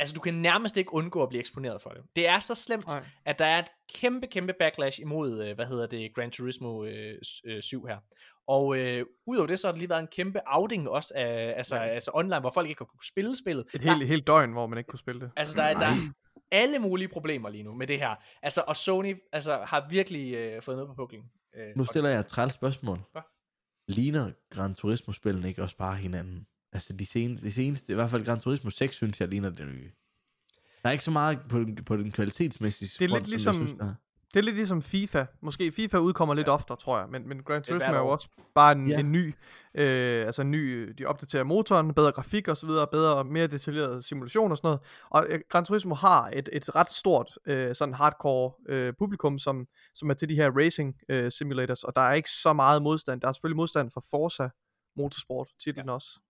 [0.00, 2.02] altså du kan nærmest ikke undgå at blive eksponeret for det.
[2.16, 3.04] Det er så slemt, Nej.
[3.24, 7.14] at der er et kæmpe, kæmpe backlash imod, øh, hvad hedder det, Gran Turismo øh,
[7.44, 7.98] øh, 7 her.
[8.46, 11.76] Og øh, udover det, så har der lige været en kæmpe outing også af, altså,
[11.76, 11.82] ja.
[11.82, 13.66] altså online, hvor folk ikke har kunne spille spillet.
[13.74, 15.30] Et Der- helt, helt døgn, hvor man ikke kunne spille det.
[15.36, 15.96] Altså, der er, der er
[16.52, 18.14] alle mulige problemer lige nu med det her.
[18.42, 21.22] Altså, og Sony altså, har virkelig øh, fået noget på puklen.
[21.56, 22.98] Øh, Nu stiller jeg et træls spørgsmål.
[23.12, 23.22] Hvad?
[23.88, 26.46] Ligner Gran Turismo-spillene ikke også bare hinanden?
[26.72, 29.66] Altså de seneste, de seneste, i hvert fald Gran Turismo 6, synes jeg ligner det
[29.66, 29.90] nye.
[30.82, 33.30] Der er ikke så meget på den, på den kvalitetsmæssige Det er lidt front, som
[33.30, 33.94] ligesom- jeg synes, der er.
[34.34, 35.24] Det er lidt ligesom FIFA.
[35.40, 37.08] Måske FIFA udkommer lidt oftere, tror jeg.
[37.08, 38.98] Men, men Gran Turismo er jo også bare en, Ja.
[39.00, 39.34] en ny,
[39.74, 44.04] øh, altså en ny, de opdaterer motoren, bedre grafik og så videre, bedre, mere detaljeret
[44.04, 44.80] simulation og sådan noget.
[45.10, 49.66] Og øh, Gran Turismo har et, et ret stort, øh, sådan hardcore øh, publikum, som,
[49.94, 53.20] som er til de her racing øh, simulators, og der er ikke så meget modstand.
[53.20, 54.48] Der er selvfølgelig modstand fra Forza
[54.96, 55.92] Motorsport titlen ja.
[55.92, 56.20] også.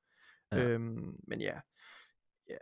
[0.52, 0.58] Ja.
[0.68, 1.60] Øhm, men ja,
[2.48, 2.56] ja.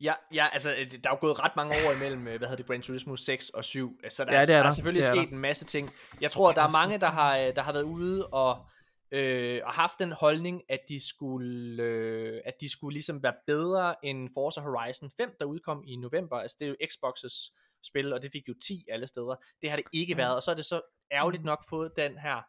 [0.00, 2.56] Ja, ja, altså, øh, der er jo gået ret mange år imellem, øh, hvad hedder
[2.56, 5.08] det, Gran Turismo 6 og 7, så der, Ja, er, er der er selvfølgelig Det
[5.10, 5.34] er sket der.
[5.34, 5.90] en masse ting.
[6.20, 8.66] Jeg tror, der er mange, der har, øh, der har været ude og,
[9.10, 13.94] øh, og haft den holdning, at de skulle, øh, at de skulle ligesom være bedre
[14.04, 16.36] end Forza Horizon 5, der udkom i november.
[16.36, 17.52] Altså, det er jo Xbox's
[17.84, 19.36] spil, og det fik jo 10 alle steder.
[19.62, 20.80] Det har det ikke været, og så er det så
[21.12, 22.42] ærgerligt nok fået den her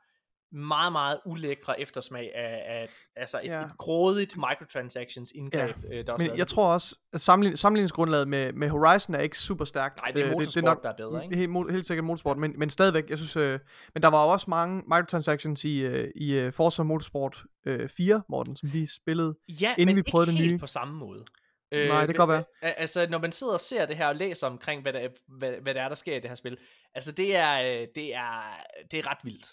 [0.55, 3.59] meget, meget ulækre eftersmag af, af altså et, Ja.
[3.59, 3.65] ja.
[3.65, 5.75] et grådigt microtransactions indgreb.
[5.91, 5.97] Ja.
[5.97, 9.65] Øh, der Men jeg tror også, at sammenlign, sammenligningsgrundlaget med, med Horizon er ikke super
[9.65, 9.97] stærkt.
[9.97, 11.35] Nej, det er Øh, motorsport, der er bedre, ikke?
[11.35, 13.59] Helt, helt sikkert motorsport, men, men stadigvæk, jeg synes, øh,
[13.93, 18.21] men der var jo også mange microtransactions i, øh, i øh, Forza Motorsport øh, 4,
[18.29, 20.59] Morten, som de spillede, Ja, inden vi prøvede det helt nye.
[20.59, 21.25] på samme måde.
[21.71, 22.43] Nej, det kan godt være.
[22.79, 25.51] Altså, når man sidder og ser det her og læser omkring, hvad der, er, hvad,
[25.61, 26.57] hvad der er, der sker i det her spil,
[26.95, 28.57] altså, det er, øh, det er,
[28.91, 29.47] det er ret vildt.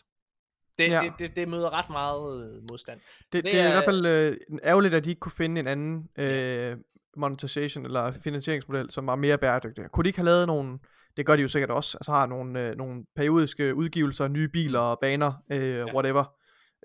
[0.79, 1.01] Det, Ja.
[1.01, 3.01] det, det, det møder ret meget øh, modstand.
[3.33, 5.67] Det, det, det er i hvert fald øh, ærgerligt, at de ikke kunne finde en
[5.67, 6.77] anden øh,
[7.17, 9.85] monetization eller finansieringsmodel, som var mere bæredygtig.
[9.93, 10.79] Kunne de ikke have lavet nogle,
[11.17, 14.79] det gør de jo sikkert også, altså har nogle, øh, nogle periodiske udgivelser, nye biler
[14.79, 15.95] og baner, øh, ja.
[15.95, 16.25] whatever,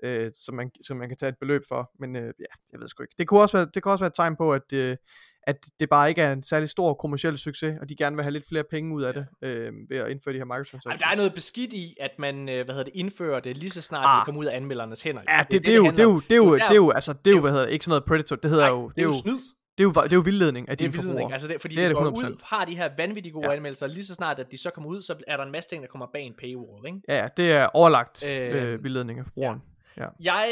[0.02, 1.90] øh, som, man, som man kan tage et beløb for.
[2.00, 3.14] Men øh, ja, jeg ved sgu ikke.
[3.18, 4.96] Det kunne også være, det kunne også være et tegn på, at, øh,
[5.42, 8.32] at det bare ikke er en særlig stor kommersiel succes, og de gerne vil have
[8.32, 10.86] lidt flere penge ud af det, øh, ved at indføre de her microtransactions.
[10.86, 13.70] Ej, der er noget beskidt i, at man øh, hvad hedder det, indfører det lige
[13.70, 14.16] så snart Ah.
[14.20, 15.22] det kommer ud af anmeldernes hænder.
[15.28, 16.90] Ja, det, det, det, er jo, det, er jo, det, er jo, det er jo,
[16.90, 18.74] altså, det er jo, er hvad hedder det, ikke sådan noget predator, det hedder Nej,
[18.80, 19.38] jo, det er jo snyd.
[19.78, 21.32] Det er jo, det er jo vildledning af Det er dine vildledning, forbrugere.
[21.34, 22.26] altså det, fordi det er det går 100%.
[22.28, 23.50] ud, har de her vanvittige gode Ja.
[23.50, 23.56] ja.
[23.56, 25.82] anmeldelser, lige så snart, at de så kommer ud, så er der en masse ting,
[25.82, 27.00] der kommer bag en paywall, ikke?
[27.08, 29.58] Ja, ja, det er overlagt øh, Øh, øh, vildledning af forbrugeren.
[29.96, 30.06] Ja.
[30.20, 30.46] Jeg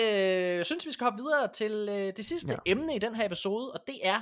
[0.58, 2.56] øh, synes, vi skal hoppe videre til øh, det sidste Ja.
[2.66, 2.72] ja.
[2.72, 4.20] emne i den her episode, og det er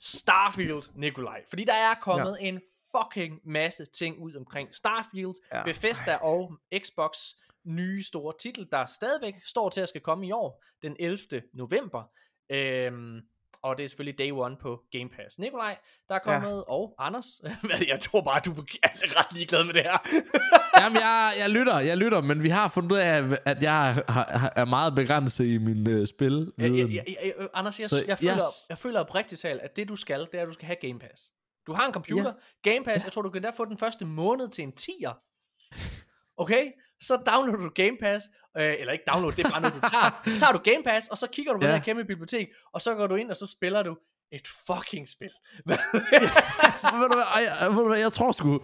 [0.00, 1.44] Starfield, Nikolaj.
[1.48, 2.46] Fordi der er kommet ja.
[2.46, 2.60] en
[2.96, 5.64] fucking masse ting ud omkring Starfield, Ja.
[5.64, 7.18] Bethesda og Xbox
[7.64, 11.42] nye store titel, der stadigvæk står til at skal komme i år, den 11.
[11.52, 12.02] november.
[12.50, 13.20] Øhm,
[13.62, 15.38] og det er selvfølgelig day one på Game Pass.
[15.38, 16.72] Nikolaj, der er kommet, ja.
[16.72, 17.40] og Anders,
[17.92, 18.50] jeg tror bare, du
[18.82, 19.98] er ret ligeglad med det her.
[20.80, 24.52] Jamen, jeg, jeg lytter, jeg lytter, men vi har fundet ud af, at jeg har,
[24.56, 26.52] er meget begrænset i min uh, spil.
[26.58, 29.60] Jeg, jeg, jeg, jeg, øh, Anders, jeg, Så jeg, føler, jeg- jeg føler oprigtigt talt,
[29.60, 31.22] at det du skal, det er, at du skal have Game Pass.
[31.66, 32.32] Du har en computer,
[32.64, 32.70] ja.
[32.70, 35.12] Game Pass, jeg tror, du kan der få den første måned til en 10'er.
[36.36, 36.66] Okay?
[37.02, 40.22] Så downloader du Game Pass, øh, eller ikke download, det er bare noget, du tager.
[40.26, 41.70] Så tager du Game Pass, og så kigger du på Ja.
[41.70, 41.74] ja.
[41.76, 43.96] det her kæmpe bibliotek, og så går du ind, og så spiller du
[44.32, 45.30] et fucking spil.
[45.66, 45.76] Ved
[47.08, 48.58] du hvad, du hvad, jeg tror sgu...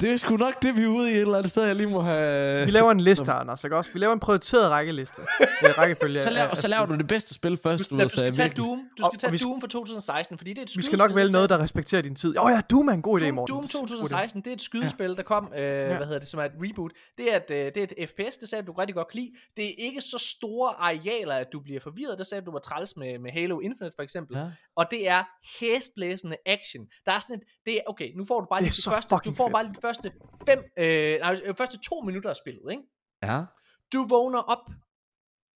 [0.00, 1.86] Det er sgu nok det, vi er ude i et eller andet sted, jeg lige
[1.86, 2.64] må have...
[2.64, 3.92] Vi laver en liste her, Anders, ikke også?
[3.92, 5.22] Vi laver en prioriteret rækkeliste.
[5.62, 6.22] Rækkefølge.
[6.22, 8.42] så, laver, af så laver du det bedste spil først, du, Du, du skal tage
[8.42, 10.76] virkelig- Doom, du Og- skal og tage skal- Doom fra 2016, fordi det er et
[10.76, 12.38] Vi skal nok skydespil, vælge noget, der respekterer din tid.
[12.38, 13.52] Åh oh, ja, Doom er en god idé, Morten.
[13.54, 13.72] Doom God idé.
[13.72, 15.86] 2016, det er et skydespil, der kom, øh, ja.
[15.96, 16.90] hvad hedder det, som er et reboot.
[17.18, 19.30] Det er et, øh, det er et FPS, det sagde du rigtig godt kan lide.
[19.56, 22.18] Det er ikke så store arealer, at du bliver forvirret.
[22.18, 24.36] Det sagde du var træls med, med Halo Infinite for eksempel.
[24.36, 24.44] Ja.
[24.76, 25.22] Og det er
[25.60, 26.86] hæsblæsende action.
[27.06, 28.90] Der er sådan et, det er, okay, nu får du bare Det lige de så
[28.90, 30.12] første, du får bare lige første
[30.46, 32.82] fem, øh, nej, øh, første to minutter af spillet, ikke?
[33.22, 33.44] Ja.
[33.92, 34.70] Du vågner op,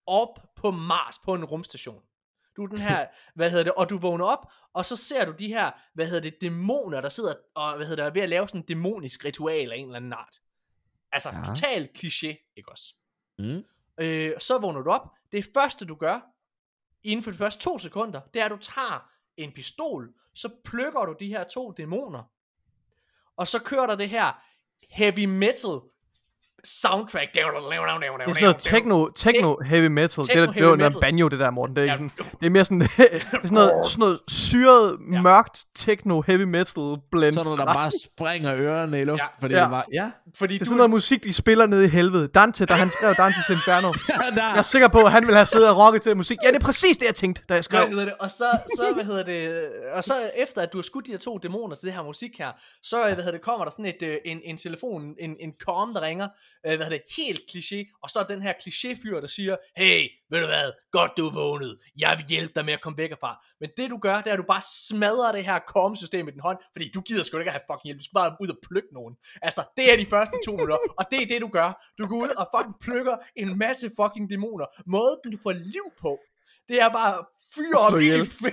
[0.06, 2.02] op på Mars på en rumstation.
[2.56, 5.32] Du er den her, hvad hedder det, og du vågner op, og så ser du
[5.32, 8.28] de her, hvad hedder det, dæmoner, der sidder og, hvad hedder det, er ved at
[8.28, 10.40] lave sådan en dæmonisk ritual af en eller anden art.
[11.12, 11.38] Altså, Ja.
[11.38, 11.44] ja.
[11.44, 12.94] total kliché, ikke også?
[13.38, 13.64] Mm.
[14.00, 16.20] Øh, så vågner du op, det første du gør,
[17.02, 21.04] inden for de første to sekunder, det er, at du tager en pistol, så plukker
[21.04, 22.22] du de her to dæmoner,
[23.36, 24.32] og så kører der det her
[24.90, 25.80] heavy metal
[26.64, 27.28] soundtrack.
[27.34, 30.24] Det Det er sådan noget techno, techno heavy metal.
[30.24, 31.76] Techno det, er, det er noget banjo, det der, Morten.
[31.76, 31.96] Det er, ikke Ja.
[32.18, 36.42] sådan, det er mere sådan, det er sådan noget, sådan noget syret, mørkt techno heavy
[36.42, 37.34] metal blend.
[37.34, 39.42] Sådan noget, der bare springer ørerne i luften, Ja.
[39.42, 39.60] fordi Ja.
[39.62, 39.84] det bare...
[39.92, 40.10] Ja.
[40.38, 42.28] Fordi Det er du, sådan noget musik, de spiller nede i helvede.
[42.28, 43.92] Dante, da han skrev Dante's Inferno.
[44.36, 46.38] der, Jeg er sikker på, at han ville have siddet og rocket til den musik.
[46.44, 47.94] Ja, det er præcis det, jeg tænkte, da jeg skrev.
[47.94, 48.14] Hvad det?
[48.20, 48.44] Og så,
[48.76, 51.76] så, hvad hedder det, og så efter, at du har skudt de her to dæmoner
[51.76, 52.48] til det her musik her,
[52.82, 55.94] så, hvad hedder det, kommer der sådan et, øh, en, en telefon, en, en com,
[55.94, 56.28] der ringer,
[56.66, 60.08] øh, hvad er det, helt kliché, og så er den her klichéfyr, der siger, hey,
[60.30, 63.10] ved du hvad, godt du er vågnet, jeg vil hjælpe dig med at komme væk
[63.10, 63.44] herfra.
[63.60, 66.40] Men det du gør, det er, at du bare smadrer det her com-system i din
[66.40, 68.58] hånd, fordi du gider sgu ikke at have fucking hjælp, du skal bare ud og
[68.68, 69.14] plukke nogen.
[69.42, 71.68] Altså, det er de første to minutter, og det er det du gør.
[71.98, 74.66] Du går ud og fucking plukker en masse fucking dæmoner.
[74.86, 76.12] Måden du får liv på,
[76.68, 77.14] det er bare
[77.54, 78.10] fyre op, i,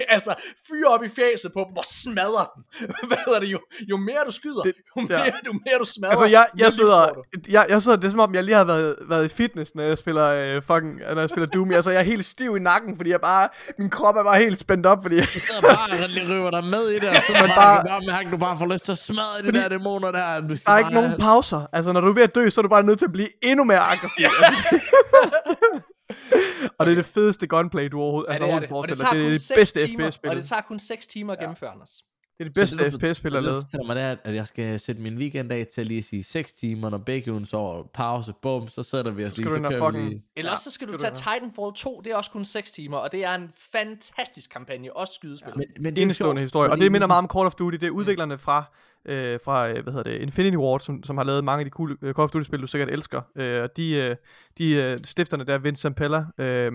[0.09, 0.33] altså,
[0.67, 2.63] fyre op i fjeset på dem og smadre dem.
[3.09, 3.47] Hvad hedder det?
[3.47, 5.17] Jo, jo mere du skyder, Det- jo, ja.
[5.23, 7.09] mere, jo mere du smadrer, Altså, jeg, jeg sidder,
[7.49, 9.83] jeg, jeg sidder, det er som om, jeg lige har været, været i fitness, når
[9.83, 11.71] jeg spiller øh, fucking, når jeg spiller Doom.
[11.71, 14.59] Altså, jeg er helt stiv i nakken, fordi jeg bare, min krop er bare helt
[14.59, 17.33] spændt op, fordi Du sidder bare og lige river dig med i det, og så
[17.41, 19.67] Men bare, bare- mærke, at du bare får lyst til at smadre de Fordi- der
[19.69, 20.41] dæmoner der.
[20.41, 21.61] Du der er ikke nogen pauser.
[21.73, 23.27] Altså, når du er ved at dø, så er du bare nødt til at blive
[23.43, 24.25] endnu mere aggressiv.
[26.77, 28.91] Og det er det fedeste gunplay, du overhovedet, Ja, altså, det er overhovedet det.
[28.91, 29.19] Og det tager dig.
[29.19, 30.29] Det kun er det 6 bedste timer, FPS-spil.
[30.29, 32.03] og det tager kun 6 timer at gennemføre, Anders.
[32.37, 34.79] Det er det bedste Så FPS-spil, der er det, mig, det er, at jeg skal
[34.79, 38.33] sætte min weekend af til at lige sige 6 timer, når begge ugen sover, pause,
[38.41, 40.23] bum, så sætter vi os Så skal lige, kører vi fucking- lige.
[40.35, 43.11] Eller også så skal du tage Titanfall 2, det er også kun 6 timer, og
[43.11, 45.53] det er en fantastisk kampagne, også skydespil.
[45.55, 46.71] Men, men det er sjovt, historie.
[46.71, 47.77] Og det minder meget om Call of Duty.
[47.77, 48.63] Det er udviklerne fra,
[49.05, 51.71] øh, fra øh, hvad hedder det, Infinity Ward, som, som har lavet mange af de
[51.71, 53.21] cool øh, Call of Duty-spil, du sikkert elsker.
[53.35, 54.15] Øh, og de, øh,
[54.57, 56.71] de øh, stifterne der, Vince Zampella, øh,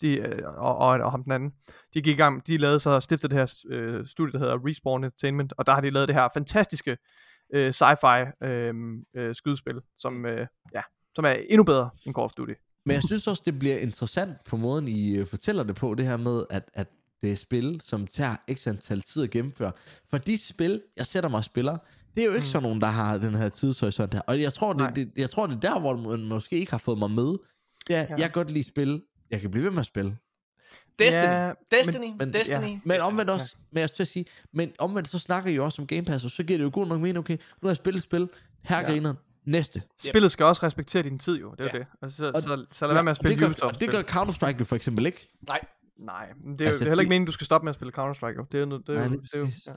[0.00, 1.50] de, øh, og, og, og ham den anden,
[1.94, 5.04] de gik i gang, de lavede så stiftet det her øh, studie, der hedder Respawn
[5.04, 6.96] Entertainment, og der har de lavet det her fantastiske
[7.54, 8.74] øh, sci-fi øh,
[9.16, 10.82] øh, skydespil, som, øh, ja,
[11.14, 12.52] som er endnu bedre end Call of Duty.
[12.86, 16.06] Men jeg synes også, det bliver interessant på måden, I øh, fortæller det på, det
[16.06, 16.88] her med, at, at
[17.22, 19.72] det er spil, som tager x antal tid at gennemføre.
[20.10, 21.78] For de spil, jeg sætter mig og spiller,
[22.16, 22.46] det er jo ikke mm.
[22.46, 24.20] sådan nogen, der har den her tidshorisont her.
[24.20, 26.78] Og jeg tror, det, det, jeg tror, det er der, hvor man måske ikke har
[26.78, 27.28] fået mig med.
[27.28, 27.36] Er,
[27.90, 28.00] ja.
[28.00, 28.06] Ja.
[28.10, 29.02] jeg kan godt lide spil.
[29.30, 30.16] Jeg kan blive ved med at spille.
[30.98, 32.70] Destiny, Ja, Destiny, men- Destiny.
[32.70, 32.78] ja.
[32.84, 35.86] Men omvendt også, men jeg skal sige, men omvendt så snakker I jo også om
[35.86, 37.96] Game Pass, og så giver det jo god nok mening, okay, nu har jeg spillet
[37.98, 38.28] et spil,
[38.62, 38.86] her Ja.
[38.86, 39.14] griner
[39.46, 39.82] næste.
[40.08, 41.78] Spillet skal også respektere din tid jo, det er jo Ja.
[41.78, 41.86] det.
[42.02, 43.90] Og så, Og- så, så lad være med at og det spille gør, og det
[43.90, 45.28] gør Counter-Strike jo for eksempel ikke.
[45.48, 45.60] Nej,
[45.98, 47.64] Nej, men det er, jo, Altså, det er heller ikke det- meningen, du skal stoppe
[47.64, 48.46] med at spille Counter-Strike, jo.
[48.52, 49.72] Det er jo, noget- det er Nej, jo, det er jo ja.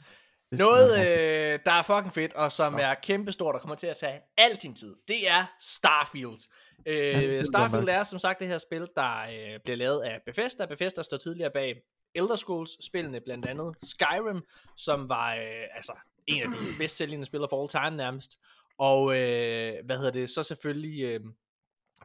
[0.52, 4.20] Noget, øh, der er fucking fedt, og som er kæmpestort, og kommer til at tage
[4.38, 6.38] al din tid, det er Starfield.
[6.86, 10.66] Øh, Starfield er som sagt det her spil, der øh, bliver lavet af Bethesda.
[10.66, 11.76] Bethesda står tidligere bag
[12.16, 14.42] Elder Scrolls-spillene, blandt andet Skyrim,
[14.78, 15.92] som var øh, altså
[16.28, 18.38] en af de bedst sælgende spillere for all time nærmest.
[18.78, 21.02] Og øh, hvad hedder det, så selvfølgelig...
[21.04, 21.20] Øh,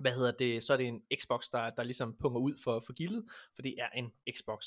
[0.01, 2.93] hvad hedder det, så er det en Xbox, der, der ligesom punger ud for, for
[2.93, 4.67] gildet, for det er en Xbox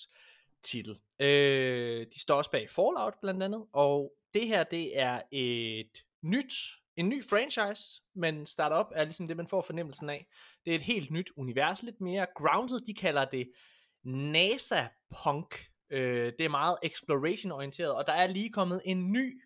[0.63, 0.99] titel.
[1.19, 6.53] Øh, de står også bag Fallout blandt andet, og det her det er et nyt,
[6.95, 10.27] en ny franchise, men startup er ligesom det, man får fornemmelsen af.
[10.65, 13.51] Det er et helt nyt univers, lidt mere grounded, de kalder det
[14.03, 15.71] NASA-punk.
[15.89, 19.41] Øh, det er meget exploration-orienteret, og der er lige kommet en ny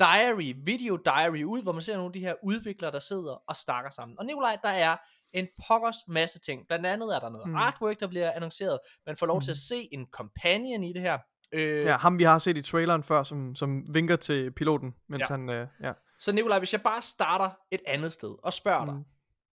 [0.00, 3.56] diary, video diary ud, hvor man ser nogle af de her udviklere, der sidder og
[3.56, 4.18] snakker sammen.
[4.18, 4.96] Og Nikolaj, der er
[5.32, 6.66] en pokkers masse ting.
[6.68, 7.52] Blandt andet er der noget Mm.
[7.52, 7.56] mm.
[7.56, 8.78] artwork, der bliver annonceret.
[9.06, 9.40] Man får lov mm.
[9.42, 11.18] til at se en companion i det her.
[11.52, 15.20] Øh, ja, ham vi har set i traileren før, som, som vinker til piloten, mens
[15.30, 15.34] Ja.
[15.34, 15.92] han, øh, ja.
[16.20, 19.04] Så Nikolaj, hvis jeg bare starter et andet sted og spørger dig, Mm.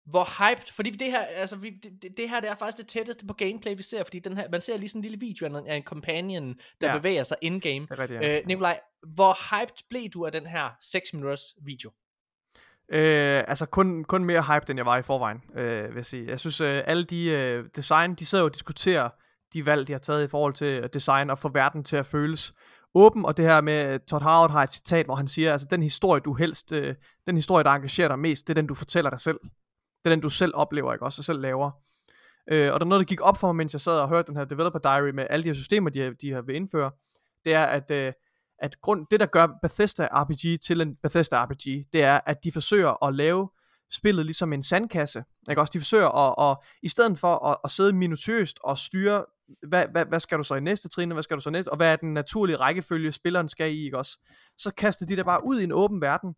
[0.05, 3.25] Hvor hyped, fordi det her, altså, vi, det, det- her det er faktisk det tætteste
[3.25, 5.49] på gameplay, vi ser, fordi den her, man ser lige sådan en lille video af
[5.49, 6.97] en, af en companion, der Ja.
[6.97, 7.79] bevæger sig in-game.
[7.79, 8.37] Det er rigtigt, ja.
[8.39, 8.79] Øh, Nikolaj,
[9.13, 11.91] hvor hyped blev du af den her 6 minutters video?
[12.91, 16.27] Øh, altså kun, kun mere hype, end jeg var i forvejen, øh, vil jeg sige.
[16.27, 19.09] Jeg synes, øh, alle de øh, design, de sidder jo og diskuterer
[19.53, 22.53] de valg, de har taget i forhold til design og få verden til at føles
[22.95, 25.83] åben, og det her med, Todd Howard har et citat, hvor han siger, altså den
[25.83, 26.95] historie, du helst, øh,
[27.27, 29.39] den historie, der engagerer dig mest, det er den, du fortæller dig selv.
[30.03, 31.71] Det er den, du selv oplever, ikke også, og selv laver.
[32.51, 34.27] Øh, og der er noget, der gik op for mig, mens jeg sad og hørte
[34.27, 36.91] den her developer diary med alle de her systemer, de, de har vil indføre,
[37.45, 38.13] det er, at, øh,
[38.59, 42.51] at grund, det, der gør Bethesda RPG til en Bethesda RPG, det er, at de
[42.51, 43.49] forsøger at lave
[43.91, 45.23] spillet ligesom en sandkasse.
[45.49, 45.61] Ikke?
[45.61, 49.25] Også de forsøger at, at i stedet for at, at sidde minutiøst og styre,
[49.67, 51.69] hvad, hvad, hvad skal du så i næste trin, og hvad skal du så næste,
[51.69, 54.19] og hvad er den naturlige rækkefølge, spilleren skal i, ikke også?
[54.57, 56.35] Så kaster de der bare ud i en åben verden,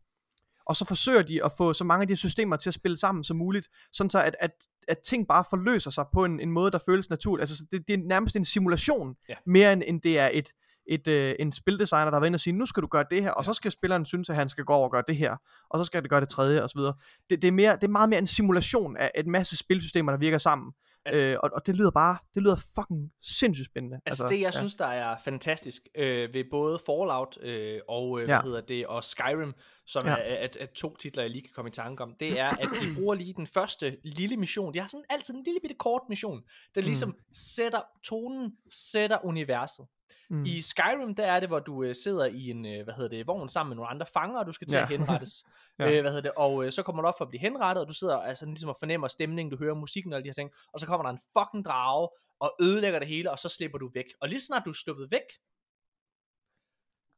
[0.66, 3.24] og så forsøger de at få så mange af de systemer til at spille sammen
[3.24, 4.51] som muligt, sådan så at, at,
[4.88, 7.42] at ting bare forløser sig på en, en måde, der føles naturligt.
[7.42, 9.35] Altså så det, det er nærmest en simulation, Ja.
[9.45, 10.50] mere end, end det er et,
[10.90, 13.24] et, øh, en spildesigner, der har været inde og sige, nu skal du gøre det
[13.24, 15.35] her, og så skal spilleren synes, at han skal gå over og gøre det her,
[15.69, 16.93] og så skal det gøre det tredje, og så videre.
[17.30, 20.19] Det, det, er, mere, det er meget mere en simulation af en masse spilsystemer, der
[20.19, 20.72] virker sammen.
[21.06, 23.99] Altså- øh, og, og det lyder bare, det lyder fucking sindssygt spændende.
[24.06, 24.59] Altså, det, jeg ja.
[24.59, 28.41] synes, der er fantastisk øh, ved både Fallout øh, og, øh, Ja.
[28.41, 29.53] hvad hedder det, og Skyrim,
[29.88, 30.11] som Ja.
[30.11, 32.67] er, er, er to titler, jeg lige kan komme i tanke om, det er, at
[32.82, 34.73] de bruger lige den første lille mission.
[34.73, 36.41] De har sådan altid en lille bitte kort mission,
[36.75, 37.15] der ligesom mm.
[37.33, 39.85] sætter tonen, sætter universet.
[40.30, 40.45] Mm.
[40.45, 43.27] I Skyrim, der er det, hvor du øh, sidder i en, øh, hvad hedder det,
[43.27, 44.82] vogn sammen med nogle andre fanger, og du skal til Ja.
[44.82, 45.45] at henrettes.
[45.80, 45.85] Ja.
[45.90, 45.92] ja.
[45.92, 47.88] øh, hvad hedder det, og øh, så kommer du op for at blive henrettet, og
[47.88, 50.52] du sidder altså ligesom og fornemmer stemningen, du hører musikken og alle de her ting,
[50.74, 53.92] og så kommer der en fucking drage, og ødelægger det hele, og så slipper du
[53.93, 54.06] væk.
[54.22, 55.27] Og lige snart du er sluppet væk,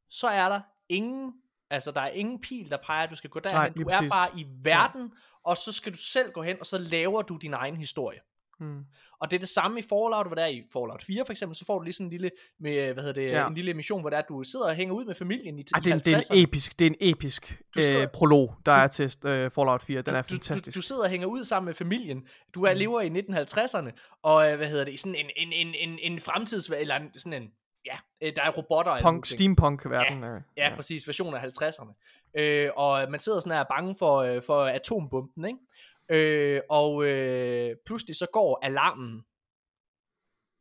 [0.09, 1.33] så er der ingen,
[1.69, 3.55] altså der er ingen pil, der peger, at du skal gå derhen.
[3.57, 4.09] Nej, du er præcis.
[4.11, 7.53] bare i verden, og så skal du selv gå hen, og så laver du din
[7.53, 8.19] egen historie.
[8.59, 8.85] Mm.
[9.19, 11.55] Og det er det samme i Fallout, hvor der er i Fallout 4 for eksempel,
[11.55, 13.39] så får du lige sådan en lille, med, hvad hedder det, Ja.
[13.41, 13.47] ja.
[13.47, 15.63] en lille mission, hvor der er, du sidder og hænger ud med familien i, i
[15.63, 16.35] det, er en, det er 50'erne.
[16.35, 20.01] en episk, det er en episk sidder- øh, prolog, der er til øh, Fallout 4.
[20.01, 20.75] Den er du, fantastisk.
[20.75, 22.27] Du, du sidder og hænger ud sammen med familien.
[22.53, 25.75] Du er, lever i 1950'erne, og øh, hvad hedder det, i sådan en, en, en,
[25.89, 27.51] en, en fremtids, eller sådan en,
[27.85, 27.95] ja,
[28.27, 30.23] øh, der er robotter og Punk, steampunk-verden.
[30.23, 31.93] øh, Ja, præcis, version af 50'erne.
[32.37, 35.59] Øh, og man sidder sådan her bange for, øh, for atombomben, ikke?
[36.09, 39.25] Øh, og øh, pludselig så går alarmen.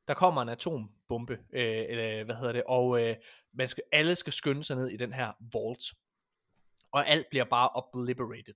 [0.09, 3.17] Der kommer en atombombe, øh, eller hvad hedder det, og øh,
[3.53, 5.85] man skal, alle skal skynde sig ned i den her vault.
[6.93, 8.55] Og alt bliver bare obliterated.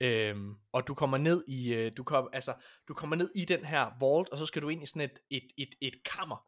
[0.00, 2.54] Øhm, og du kommer ned i øh, du kom, altså
[2.88, 5.18] du kommer ned i den her vault og så skal du ind i sådan et
[5.30, 6.46] et et, et kammer.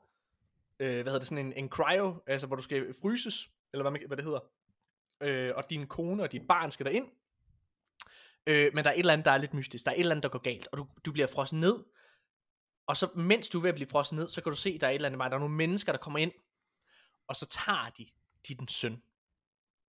[0.81, 3.91] Øh, hvad hedder det sådan en en cryo, altså hvor du skal fryses eller hvad,
[3.91, 4.41] man, hvad det hedder.
[5.21, 7.09] Øh, og din kone og dit barn skal derind.
[8.47, 9.85] Øh, men der er et eller andet der er lidt mystisk.
[9.85, 11.85] Der er et eller andet der går galt, og du du bliver frosset ned.
[12.87, 14.87] Og så mens du er ved at blive frosset ned, så kan du se der
[14.87, 15.29] er et eller andet vej.
[15.29, 16.33] Der er nogle mennesker der kommer ind,
[17.29, 18.07] og så tager de
[18.49, 19.03] din søn.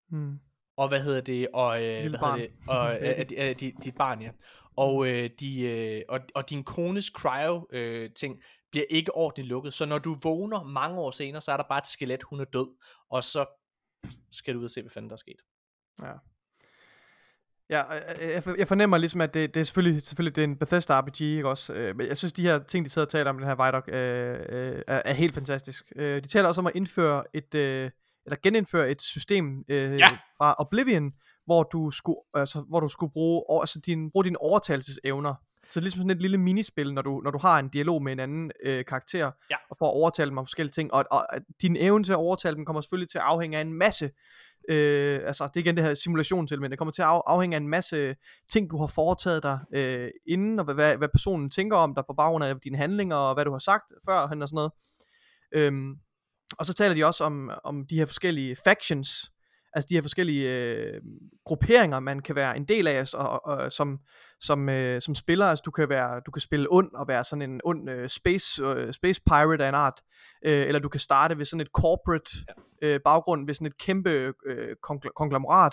[0.08, 0.38] Hmm.
[0.76, 1.48] Og hvad hedder det?
[1.52, 2.40] Og, øh, Lille hvad barn.
[2.40, 2.68] hedder det?
[2.68, 4.30] Og, øh, øh, øh, dit, dit barn, ja.
[4.76, 9.74] Og, øh, de, øh, og, og din kones cryo øh, ting bliver ikke ordentligt lukket.
[9.74, 12.44] Så når du vågner mange år senere, så er der bare et skelet, hun er
[12.44, 12.76] død.
[13.08, 13.46] Og så
[14.32, 15.40] skal du ud og se, hvad fanden der er sket.
[16.02, 16.12] Ja.
[17.70, 17.82] Ja,
[18.20, 21.20] jeg, jeg fornemmer ligesom, at det, det er selvfølgelig, selvfølgelig det er en Bethesda RPG,
[21.20, 21.72] ikke også?
[21.72, 23.88] Øh, Men jeg synes, de her ting, de sidder og taler om den her Vidoc,
[23.88, 25.92] øh, øh, er, er helt fantastisk.
[25.96, 27.90] Øh, de taler også om at indføre et, øh,
[28.26, 30.06] eller genindføre et system øh, Ja.
[30.38, 31.12] fra Oblivion,
[31.46, 35.34] hvor du skulle, altså, hvor du skulle bruge, altså din, bruge dine overtagelsesevner.
[35.70, 38.02] Så det er ligesom sådan et lille minispil, når du, når du har en dialog
[38.02, 39.56] med en anden øh, karakter, Ja.
[39.70, 40.92] og får at overtale dem om forskellige ting.
[40.92, 43.60] Og, og at din evne til at overtale dem kommer selvfølgelig til at afhænge af
[43.60, 44.10] en masse
[44.68, 46.70] Øh, altså, det er igen det her simulationselement.
[46.70, 48.16] Det kommer til at af, afhænge af en masse
[48.48, 52.04] ting, du har foretaget dig øh, inden, og hvad, hvad, hvad personen tænker om dig
[52.06, 54.72] på baggrund af dine handlinger, og hvad du har sagt før, og sådan noget.
[55.54, 55.94] Øhm,
[56.58, 59.32] og så taler de også om, om de her forskellige factions,
[59.76, 61.00] altså de her forskellige øh,
[61.44, 63.98] grupperinger, man kan være en del af, og, og, som,
[64.40, 65.46] som, øh, som spiller.
[65.46, 68.64] Altså du kan, være, du kan spille ond og være sådan en ond øh, space,
[68.64, 70.00] øh, space pirate af en art,
[70.44, 72.30] øh, eller du kan starte ved sådan et corporate
[72.82, 75.72] øh, baggrund, ved sådan et kæmpe øh, kongl- konglomerat,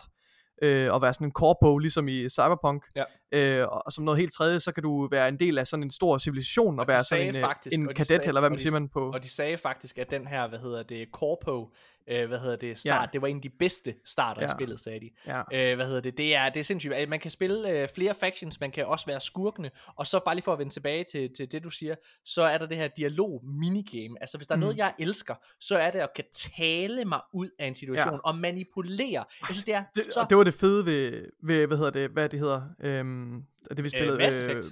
[0.62, 2.86] øh, og være sådan en corpo, ligesom i Cyberpunk.
[2.96, 3.04] Ja.
[3.32, 5.84] Øh, og, og som noget helt tredje, så kan du være en del af sådan
[5.84, 8.28] en stor civilisation, og, de være sådan en, faktisk- faktisk, en og de kadet, sagde-
[8.28, 9.12] eller hvad og man siger man på.
[9.12, 11.70] Og de sagde faktisk, at den her, hvad hedder det, Corpo,
[12.10, 13.10] øh, hvad hedder det, start, Ja.
[13.14, 14.48] det var en af de bedste starter ja.
[14.48, 15.10] i spillet, sagde de.
[15.28, 15.42] Ja.
[15.72, 16.94] Øh, hvad hedder det, det er, det er sindssygt.
[16.94, 20.36] Øh, Man kan spille øh, flere factions, man kan også være skurkene, og så bare
[20.36, 22.88] lige for at vende tilbage til, til det, du siger, så er der det her
[22.88, 24.16] dialog minigame.
[24.22, 24.80] Altså, hvis der er noget, Mhm.
[24.80, 26.26] jeg elsker, så er det at kan
[26.58, 28.18] tale mig ud af en situation, Ja.
[28.24, 29.26] og manipulere.
[29.42, 30.20] Jeg synes, det er Det, så...
[30.20, 33.84] og det var det fede ved, ved, hvad hedder det, hvad det hedder, øhm, det
[33.84, 34.18] vi spillede.
[34.18, 34.66] Mass Effect.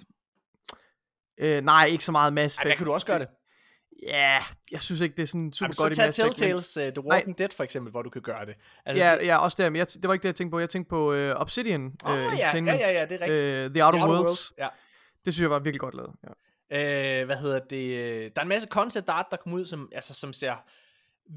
[1.40, 2.72] øh, nej, ikke så meget Mass Ej, Effect.
[2.72, 3.28] der kan du også gøre det.
[4.02, 4.40] Ja,
[4.72, 6.30] jeg synes ikke, det er sådan super Jamen, så godt i tag Mass Effect.
[6.30, 8.56] men- Telltales uh, The Walking Dead for eksempel, hvor du kan gøre det.
[8.86, 10.60] Altså, ja, det, ja, også der, men jeg, det var ikke det, jeg tænkte på.
[10.60, 13.46] Jeg tænkte på uh, Obsidian Åh, uh, ja, ja, Entertainment, ja, ja, det er rigtigt.
[13.46, 14.54] øh, The Outer, The Worlds.
[14.58, 14.68] Ja.
[15.26, 16.12] Det synes jeg var virkelig godt lavet.
[16.72, 17.20] Ja.
[17.20, 17.86] Øh, hvad hedder det?
[17.98, 20.54] øh, Der er en masse concept art, der kommer ud, som, altså, som ser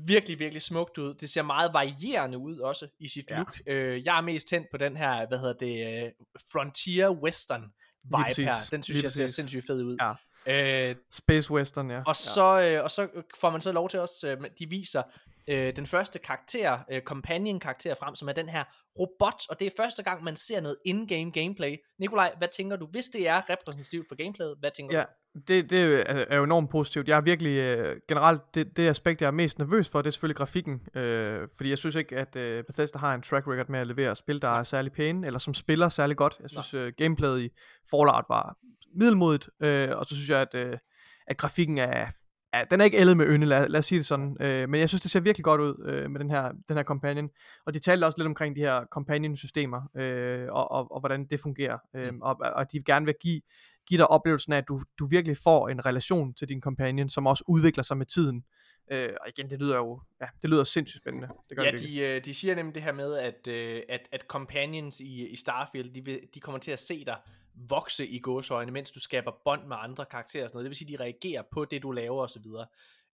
[0.06, 1.14] virkelig, virkelig smukt ud.
[1.14, 3.36] Det ser meget varierende ud også i sit Ja.
[3.36, 3.60] look.
[3.66, 6.10] Øh, jeg er mest tændt på den her, hvad hedder det, øh,
[6.52, 7.62] Frontier Western
[8.04, 8.52] vibe her.
[8.70, 9.34] Den synes Lige jeg ser præcis.
[9.36, 9.96] sindssygt fed ud.
[10.00, 10.12] Ja.
[10.46, 12.02] Øh, Space Western, ja.
[12.06, 13.08] og så, øh, og så
[13.40, 15.02] får man så lov til også, øh, de viser
[15.48, 18.64] øh, den første karakter, øh, companion karakter frem, som er den her
[18.98, 21.76] robot, og det er første gang, man ser noget in-game gameplay.
[21.98, 25.40] Nikolaj, hvad tænker du, hvis det er repræsentativt for gameplayet, hvad tænker Ja, du?
[25.48, 27.08] det, det er er jo enormt positivt.
[27.08, 30.10] Jeg er virkelig, øh, generelt, det, det aspekt, jeg er mest nervøs for, det er
[30.10, 30.80] selvfølgelig grafikken.
[30.94, 34.16] Øh, fordi jeg synes ikke, at øh, Bethesda har en track record med at levere
[34.16, 36.36] spil, der er særlig pæne, eller som spiller særlig godt.
[36.40, 37.50] Jeg synes, øh, gameplayet i
[37.90, 38.56] Fallout var
[38.94, 40.78] middelmodigt, øh, og så synes jeg, at, øh,
[41.26, 42.06] at grafikken er,
[42.52, 44.36] er, den er ikke ældet med ynde, lad, lad os sige det sådan.
[44.40, 46.84] Øh, men jeg synes, det ser virkelig godt ud øh, med den her, den her
[46.84, 47.30] companion.
[47.66, 51.40] Og de talte også lidt omkring de her companion-systemer, øh, og, og, og hvordan det
[51.40, 51.78] fungerer.
[51.94, 53.40] Øh, og, og de gerne vil give,
[53.88, 57.26] give dig oplevelsen af, at du, du virkelig får en relation til din companion, som
[57.26, 58.44] også udvikler sig med tiden.
[58.90, 61.28] Øh, og igen, det lyder jo, ja, det lyder sindssygt spændende.
[61.48, 64.08] Det gør Ja, det de, øh, de siger nemlig det her med, at, øh, at,
[64.12, 67.16] at companions i, i Starfield, de, vil, de kommer til at se dig
[67.54, 70.64] vokse i gåsøjne, mens du skaber bånd med andre karakterer og sådan noget.
[70.64, 72.66] Det vil sige, de reagerer på det, du laver og så videre.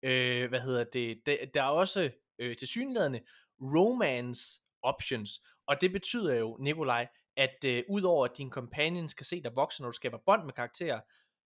[0.02, 1.26] Øh, hvad hedder det?
[1.26, 3.18] Der, der er også øh, til synligheden
[3.60, 5.30] romance options,
[5.66, 9.82] og det betyder jo, Nikolaj, at øh, udover at din companion skal se dig vokse,
[9.82, 11.00] når du skaber bånd med karakterer,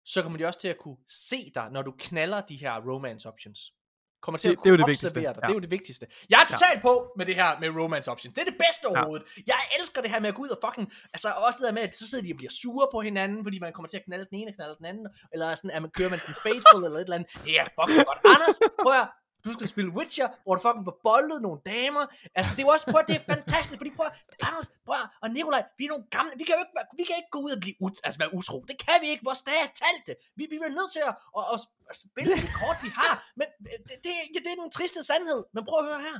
[0.05, 3.28] så kommer de også til at kunne se dig, når du knaller de her romance
[3.28, 3.75] options.
[4.23, 5.23] Kommer til Det- at det er det vigtigste, dig.
[5.26, 5.33] ja.
[5.33, 6.07] Det er jo det vigtigste.
[6.31, 8.34] Jeg er totalt på med det her med romance options.
[8.34, 9.26] Det er det bedste overhovedet.
[9.47, 10.92] Jeg elsker det her med at gå ud og fucking...
[11.15, 13.59] Altså også det der med, at så sidder de og bliver sure på hinanden, fordi
[13.59, 15.07] man kommer til at knalde den ene og knalde den anden.
[15.33, 17.28] Eller sådan, at man kører man den faithful eller et eller andet.
[17.47, 18.18] Det er fucking godt.
[18.34, 19.09] Anders, prøv at,
[19.45, 22.05] du skal spille Witcher, hvor du fucking får boldet nogle damer.
[22.39, 24.07] Altså, det er jo også, prøv det er fantastisk, fordi prøv
[24.49, 27.33] Anders, prøv og Nikolaj, vi er nogle gamle, vi kan jo ikke, vi kan ikke
[27.37, 28.57] gå ud og blive ut, altså være utro.
[28.71, 30.12] Det kan vi ikke, vores dage er talte.
[30.37, 31.59] Vi, vi bliver nødt til at, at, at,
[31.91, 33.15] at spille de kort, vi har.
[33.39, 35.41] Men øh, det, det, ja, det er den triste sandhed.
[35.55, 36.19] Men prøv at høre her.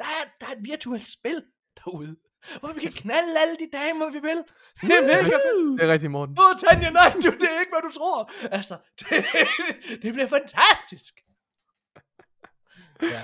[0.00, 1.38] Der er, der er et virtuelt spil
[1.78, 2.14] derude.
[2.60, 4.40] Hvor vi kan knalde alle de damer, vi vil.
[4.88, 5.80] Det er mega fedt.
[5.80, 6.34] Det er rigtigt, Morten.
[6.40, 8.30] Åh, Tanja, nej, du, det er ikke, hvad du tror.
[8.58, 9.24] Altså, det,
[10.02, 11.14] det bliver fantastisk.
[13.02, 13.22] Ja.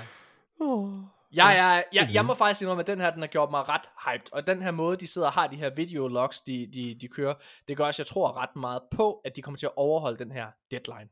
[0.59, 0.93] Oh.
[1.31, 3.89] Jeg, jeg, jeg, jeg må faktisk indrømme, at den her, den har gjort mig ret
[4.05, 4.33] hyped.
[4.33, 7.33] Og den her måde, de sidder og har de her videologs, de, de, de kører,
[7.67, 10.31] det gør også, jeg tror ret meget på, at de kommer til at overholde den
[10.31, 11.09] her deadline.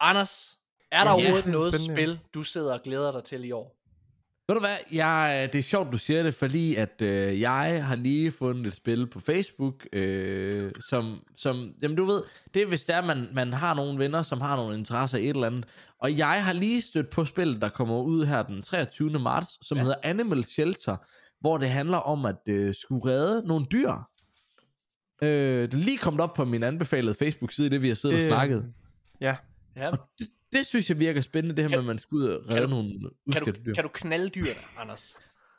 [0.00, 0.58] Anders,
[0.92, 3.52] er der Ja, overhovedet det er noget spil, du sidder og glæder dig til i
[3.52, 3.76] år?
[4.48, 7.96] Ved du hvad, jeg, det er sjovt, du siger det, fordi at øh, jeg har
[7.96, 12.22] lige fundet et spil på Facebook, øh, som, som, jamen du ved,
[12.54, 15.24] det er hvis det er, man, man har nogle venner, som har nogle interesser i
[15.24, 15.66] et eller andet,
[15.98, 19.10] og jeg har lige stødt på spillet, der kommer ud her den 23.
[19.10, 19.82] marts, som ja.
[19.82, 20.96] hedder Animal Shelter,
[21.40, 23.92] hvor det handler om at øh, skulle redde nogle dyr.
[25.22, 28.26] Øh, det er lige kommet op på min anbefalede Facebook-side, det vi har siddet Det,
[28.26, 28.72] og snakket.
[29.20, 29.36] Ja.
[29.76, 29.90] Ja.
[29.90, 32.62] Det, det synes jeg virker spændende, det her med, at man skal ud og redde
[32.62, 33.74] du- nogle Kan du, udskilte dyr.
[33.74, 35.16] kan du knalde dyrene, Anders?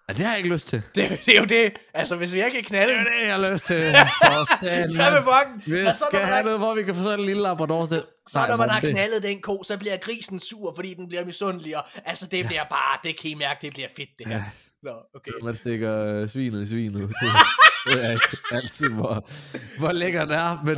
[0.09, 0.82] Ja, det har jeg ikke lyst til.
[0.95, 1.74] Det, det er jo det.
[1.93, 3.95] Altså, hvis jeg kan knalde Det er det, jeg har lyst til.
[4.25, 5.74] For satan, Hvad med fucken?
[5.74, 8.03] Vi Og så, skal have noget, hvor vi kan få sådan en lille labrador til.
[8.27, 11.25] så når man har det- knaldet den ko, så bliver grisen sur, fordi den bliver
[11.25, 11.77] misundelig.
[11.77, 14.41] Og, altså, det bliver bare, det kan I mærke, det bliver fedt, det her.
[14.83, 15.32] Nå, okay.
[15.43, 17.01] Man stikker øh, svinet i svinet.
[17.88, 19.27] Det, er ikke altid, hvor,
[19.80, 20.61] hvor lækker det er.
[20.65, 20.77] Men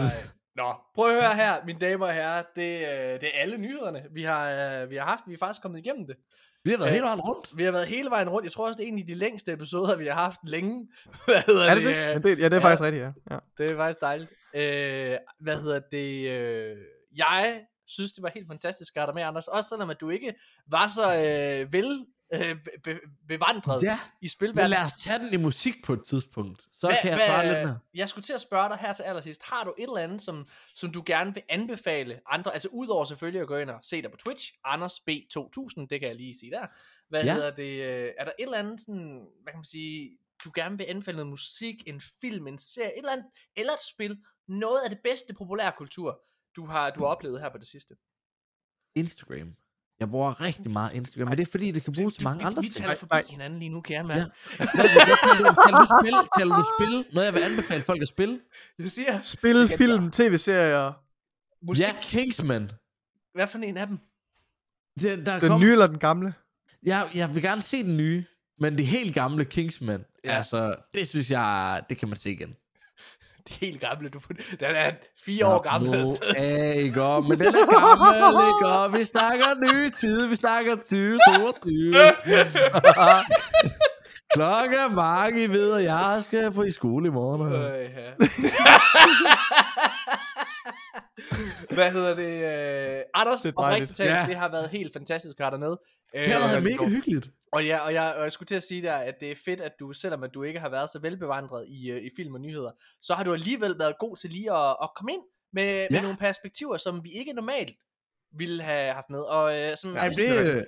[0.57, 2.43] Nå, prøv at høre her, mine damer og herrer.
[2.55, 4.49] Det, øh, det er alle nyhederne, vi har,
[4.81, 5.23] øh, vi har haft.
[5.27, 6.15] Vi er faktisk kommet igennem det.
[6.63, 7.57] vi har været Øh, helt vejen rundt.
[7.57, 8.45] Vi har været hele vejen rundt.
[8.45, 10.87] Jeg tror også, det er en af de længste episoder, vi har haft længe.
[11.25, 11.91] Hvad hedder Er det det?
[11.91, 12.63] Ja, det, ja, det er ja.
[12.63, 13.11] faktisk rigtigt, ja.
[13.31, 13.39] ja.
[13.57, 14.33] Det er faktisk dejligt.
[14.53, 16.29] Øh, hvad hedder det?
[16.29, 16.77] Øh,
[17.17, 19.47] jeg synes, det var helt fantastisk at have dig med, Anders.
[19.47, 20.33] Også selvom, at du ikke
[20.67, 24.69] var så øh, vel øh, be- be- bevandret Ja, i men spilverdenen.
[24.69, 26.61] lad os tage den i musik på et tidspunkt.
[26.71, 27.79] Så Hvad- kan jeg svare lidt mere.
[27.93, 29.43] Jeg skulle til at spørge dig her til allersidst.
[29.43, 32.53] Har du et eller andet, som, som du gerne vil anbefale andre?
[32.53, 34.53] Altså udover selvfølgelig at gå ind og se dig på Twitch.
[34.65, 36.67] Anders B2000, det kan jeg lige sige der.
[37.09, 37.33] Hvad Ja.
[37.33, 37.81] hedder det?
[37.83, 41.15] øh, Er der et eller andet sådan, hvad kan man sige, du gerne vil anbefale
[41.17, 43.25] noget musik, en film, en serie, et eller andet,
[43.55, 46.21] eller et spil, noget af det bedste populærkultur,
[46.55, 47.95] du har, du har oplevet her på det sidste?
[48.95, 49.55] Instagram.
[49.99, 52.45] Jeg bruger rigtig meget Instagram, men det er fordi, det kan bruges til mange vi,
[52.45, 52.75] andre vi ting.
[52.75, 54.03] taler forbi hinanden lige nu, kære Ja.
[54.03, 54.19] mand.
[54.57, 56.13] Hvad, hvad taler du, taler du spil?
[56.37, 57.13] Taler du spil?
[57.13, 58.39] Noget, jeg vil anbefale folk at spille?
[58.79, 60.93] Jeg siger, Spil, Vi film, tv-serier.
[61.67, 62.71] musik, Ja, Kingsman.
[63.33, 63.97] hvad for en af dem?
[65.01, 66.33] Den, der Den kom, nye eller den gamle?
[66.83, 68.25] Jeg, jeg vil gerne se den nye,
[68.59, 70.29] men det helt gamle Kingsman, Ja.
[70.31, 70.37] ja.
[70.37, 72.55] altså, det synes jeg, det kan man se igen.
[73.59, 74.19] Det er helt gamle, du
[74.59, 74.91] Den er
[75.25, 75.91] fire år gammel.
[75.91, 76.33] Nu afsted.
[76.37, 78.93] er ikke op, men den er gammel, ikke op.
[78.93, 81.93] Vi snakker nye tid, vi snakker 2022.
[84.33, 87.53] Klokken er mange, I ved, og jeg skal på i skole i morgen.
[87.53, 88.11] Øh, ja.
[91.69, 92.97] Hvad hedder det?
[92.97, 93.95] Øh, Anders, Det er det, dejligt.
[93.95, 94.25] talt, Ja.
[94.27, 95.75] det har været helt fantastisk at have dig med.
[96.13, 97.29] Det har været mega hyggeligt.
[97.51, 99.61] Og, ja, og, jeg, og jeg skulle til at sige der, at det er fedt,
[99.61, 102.41] at du, selvom at du ikke har været så velbevandret i, øh, i film og
[102.41, 102.71] nyheder,
[103.01, 105.21] så har du alligevel været god til lige at, at komme ind
[105.53, 105.87] med, ja.
[105.91, 107.69] med nogle perspektiver, som vi ikke normalt
[108.37, 109.19] ville have haft med.
[109.19, 110.65] Og øh, som, Ja, det,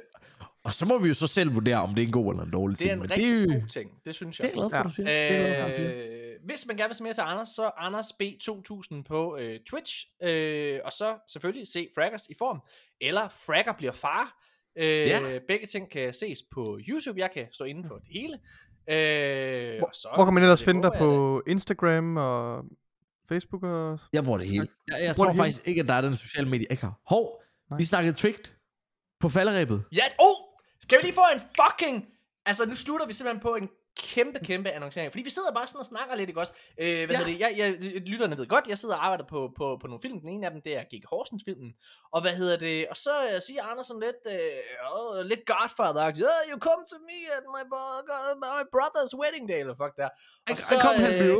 [0.63, 2.51] og så må vi jo så selv vurdere, om det er en god eller en
[2.51, 3.03] dårlig det er ting.
[3.03, 4.45] en rigtig det er jo- god ting, det synes Det jeg.
[4.45, 4.83] er jeg glad for, Ja.
[4.83, 5.05] du siger.
[5.05, 6.18] Det er glad for, du siger.
[6.43, 10.79] Hvis man gerne vil se mere til Anders, så Anders B2000 på øh, Twitch, øh,
[10.85, 12.61] og så selvfølgelig se Fraggers i form,
[13.01, 14.43] eller Fragger bliver far.
[14.75, 15.39] Øh, Ja.
[15.47, 18.39] Begge ting kan ses på YouTube, jeg kan stå inden for det hele.
[18.87, 22.63] Øh, og så, Hvor kan man ellers det finde dig på Instagram og
[23.29, 23.99] Facebook og...
[24.13, 24.67] Jeg bruger det hele.
[24.87, 25.43] Jeg, jeg tror det hele?
[25.43, 26.99] faktisk ikke, at der er den sociale medie, jeg ikke har.
[27.05, 27.77] Hov, Nej.
[27.77, 28.43] vi snakkede tricked
[29.19, 29.83] på falderæbet.
[29.91, 30.35] Ja, oh!
[30.81, 32.07] Skal vi lige få en fucking...
[32.45, 35.11] Altså, nu slutter vi simpelthen på en kæmpe, kæmpe annoncering.
[35.11, 36.53] Fordi vi sidder bare sådan og snakker lidt, ikke også?
[36.81, 37.23] Øh, hvad Ja.
[37.29, 37.39] det?
[37.39, 37.69] Jeg, jeg,
[38.13, 40.19] lytterne ved godt, jeg sidder og arbejder på, på, på nogle film.
[40.19, 41.71] Den ene af dem, det er Gig Horsens filmen.
[42.13, 42.87] Og hvad hedder det?
[42.91, 46.11] Og så øh, siger Anders sådan lidt, øh, oh, lidt godfather oh,
[46.51, 47.63] you come to me at my,
[48.45, 50.09] my brother's wedding day, eller fuck der.
[50.49, 51.39] Og I come help you.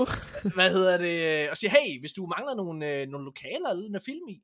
[0.57, 1.15] hvad hedder det?
[1.29, 4.37] øh, Og siger, hey, hvis du mangler nogle, øh, nogle lokaler eller noget film i,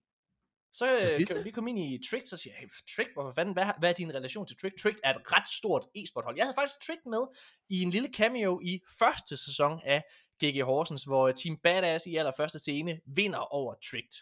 [0.78, 3.34] så øh, kan vi lige komme ind i Trick, så siger jeg, hey, Trick, hvorfor
[3.34, 4.82] fanden, hvad, hvad er din relation til Trick?
[4.82, 6.36] Trick er et ret stort e-sporthold.
[6.38, 7.24] Jeg havde faktisk Trick med
[7.70, 10.04] i en lille cameo i første sæson af
[10.44, 14.18] GG Horsens, hvor Team Badass i allerførste scene vinder over Tricked.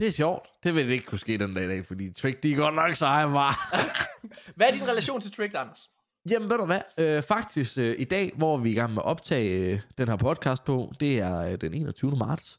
[0.00, 0.48] Det er sjovt.
[0.62, 2.94] Det vil ikke kunne ske den dag i dag, fordi trick, de er godt nok
[2.94, 3.52] seje, var.
[4.56, 5.90] Hvad er din relation til Tricked, Anders?
[6.30, 6.80] Jamen, ved du hvad?
[6.98, 10.08] Øh, faktisk øh, i dag, hvor vi er i gang med at optage øh, den
[10.08, 12.16] her podcast på, det er øh, den 21.
[12.16, 12.58] marts,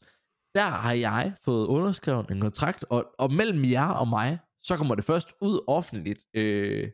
[0.58, 4.94] der har jeg fået underskrevet en kontrakt, og, og mellem jer og mig, så kommer
[4.94, 6.90] det først ud offentligt øh,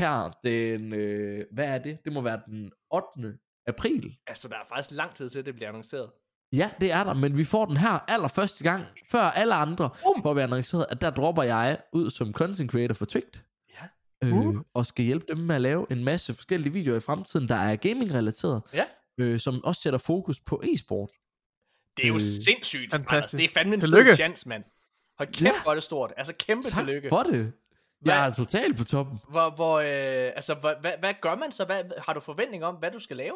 [0.00, 1.98] her den, øh, hvad er det?
[2.04, 3.38] Det må være den 8.
[3.66, 4.16] april.
[4.26, 6.10] Altså, der er faktisk lang tid til, at det bliver annonceret.
[6.52, 10.30] Ja, det er der, men vi får den her allerførste gang, før alle andre, Um!
[10.30, 13.40] at være annonceret, at der dropper jeg ud som content creator for Tricked.
[13.74, 14.26] Ja.
[14.28, 14.56] øh, Uh.
[14.74, 17.76] og skal hjælpe dem med at lave en masse forskellige videoer i fremtiden, der er
[17.76, 18.84] gaming-relateret, Ja.
[19.20, 21.10] øh, som også sætter fokus på e-sport.
[21.96, 23.10] Det er jo Øh, sindssygt, Anders.
[23.10, 23.40] fantastisk.
[23.40, 24.10] Det er fandme en Tillykke.
[24.10, 24.64] fed chance, mand.
[25.18, 25.62] Hold kæft, Ja.
[25.62, 26.12] hvor er det stort.
[26.16, 27.08] Altså, kæmpe Tak tillykke.
[27.08, 27.52] for det.
[28.00, 29.18] Hvad- Jeg er totalt på toppen.
[29.30, 31.64] Hvor, hvor, øh, altså, hvad, hvad, hvad gør man så?
[31.64, 33.34] Hvad, har du forventning om, hvad du skal lave?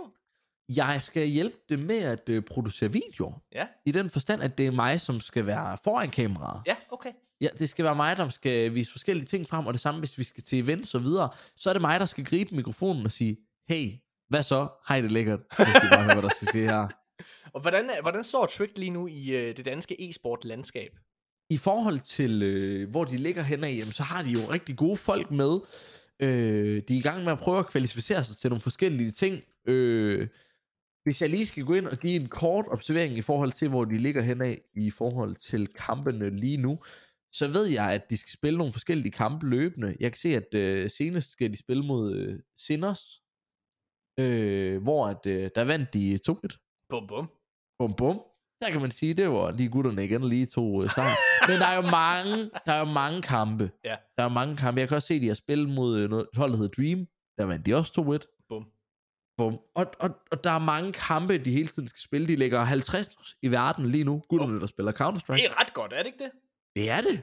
[0.77, 3.33] Jeg skal hjælpe dem med at øh, producere videoer.
[3.53, 6.63] Ja, I den forstand, at det er mig, som skal være foran kameraet.
[6.67, 7.11] ja, okay.
[7.41, 10.19] Ja, det skal være mig, der skal vise forskellige ting frem, og det samme, hvis
[10.19, 13.13] vi skal til events og videre, så er det mig, der skal gribe mikrofonen og
[13.13, 13.37] sige,
[13.69, 13.93] hey,
[14.29, 14.69] hvad så?
[14.89, 15.41] Hej, det er lækkert.
[15.59, 16.89] Nu skal bare høre, hvad der skal ske her.
[17.55, 20.91] Og hvordan, er- hvordan står Trick lige nu i øh, det danske e-sport-landskab?
[21.51, 24.77] I forhold til, øh, hvor de ligger henne af, jamen, så har de jo rigtig
[24.77, 25.61] gode folk med.
[26.23, 29.43] Øh, de er i gang med at prøve at kvalificere sig til nogle forskellige ting.
[29.69, 30.29] Øh,
[31.03, 33.85] hvis jeg lige skal gå ind og give en kort observering i forhold til, hvor
[33.85, 36.79] de ligger henne af, i forhold til kampene lige nu,
[37.33, 39.97] så ved jeg, at de skal spille nogle forskellige kampe løbende.
[40.01, 43.23] Jeg kan se, at øh, senest skal de spille mod øh, Sinners,
[44.21, 46.87] øh, hvor at, øh, der vandt de 2-1.
[46.91, 47.31] Bum, bum.
[47.81, 48.17] Bum bum.
[48.63, 51.13] Der kan man sige, det var de gutterne igen lige to øh, sammen.
[51.49, 53.71] Men der er jo mange, der er jo mange kampe.
[53.85, 53.97] Ja.
[54.17, 54.81] Der er jo mange kampe.
[54.81, 56.83] Jeg kan også se, at de har spillet mod øh, noget, et hold, der hedder
[56.83, 57.07] Dream.
[57.39, 57.93] Der vandt de også
[58.25, 58.47] 2-1.
[58.49, 58.65] Bum.
[59.39, 59.59] Bum.
[59.75, 62.29] Og, og, og der er mange kampe, de hele tiden skal spille.
[62.29, 64.23] De ligger 50 i verden lige nu.
[64.29, 65.47] Gutterne, der spiller Det Counter-Strike.
[65.51, 66.31] er ret godt, er det ikke det?
[66.77, 67.23] Det er det.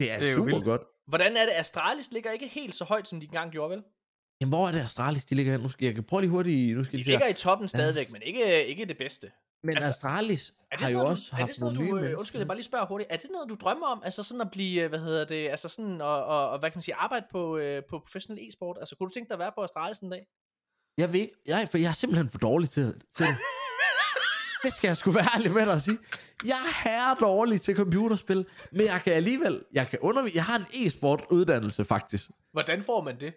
[0.00, 0.64] Det er, Det er super vildt.
[0.64, 0.82] godt.
[1.06, 1.52] Hvordan er det?
[1.52, 3.82] Astralis ligger ikke helt så højt, som de engang gjorde, vel?
[4.40, 5.60] Jamen, hvor er det Astralis, de ligger hen?
[5.60, 6.76] Nu skal, jeg kan prøve lige hurtigt.
[6.76, 7.32] Nu skal De jeg ligger her.
[7.32, 9.30] i toppen stadigvæk, men ikke, ikke det bedste.
[9.64, 11.78] Men altså, Astralis Er det har jo noget, også du, er haft det sådan nogle
[11.78, 12.18] noget, nye du, øh, mennesker.
[12.18, 14.02] undskyld, jeg bare lige spørger hurtigt, er det noget, du drømmer om?
[14.04, 16.76] Altså sådan at blive, øh, hvad hedder det, altså sådan at, og, og hvad kan
[16.76, 18.76] man sige, arbejde på, øh, på professional e-sport?
[18.80, 20.26] Altså kunne du tænke dig at være på Astralis en dag?
[20.98, 23.36] Jeg ved ikke, jeg, for jeg er simpelthen for dårlig til, til det.
[24.64, 25.98] det skal jeg sgu være ærlig med dig at sige.
[26.44, 30.58] Jeg er herre dårlig til computerspil, men jeg kan alligevel, jeg kan undervise, jeg har
[30.58, 32.30] en e-sport uddannelse faktisk.
[32.52, 33.34] Hvordan får man det?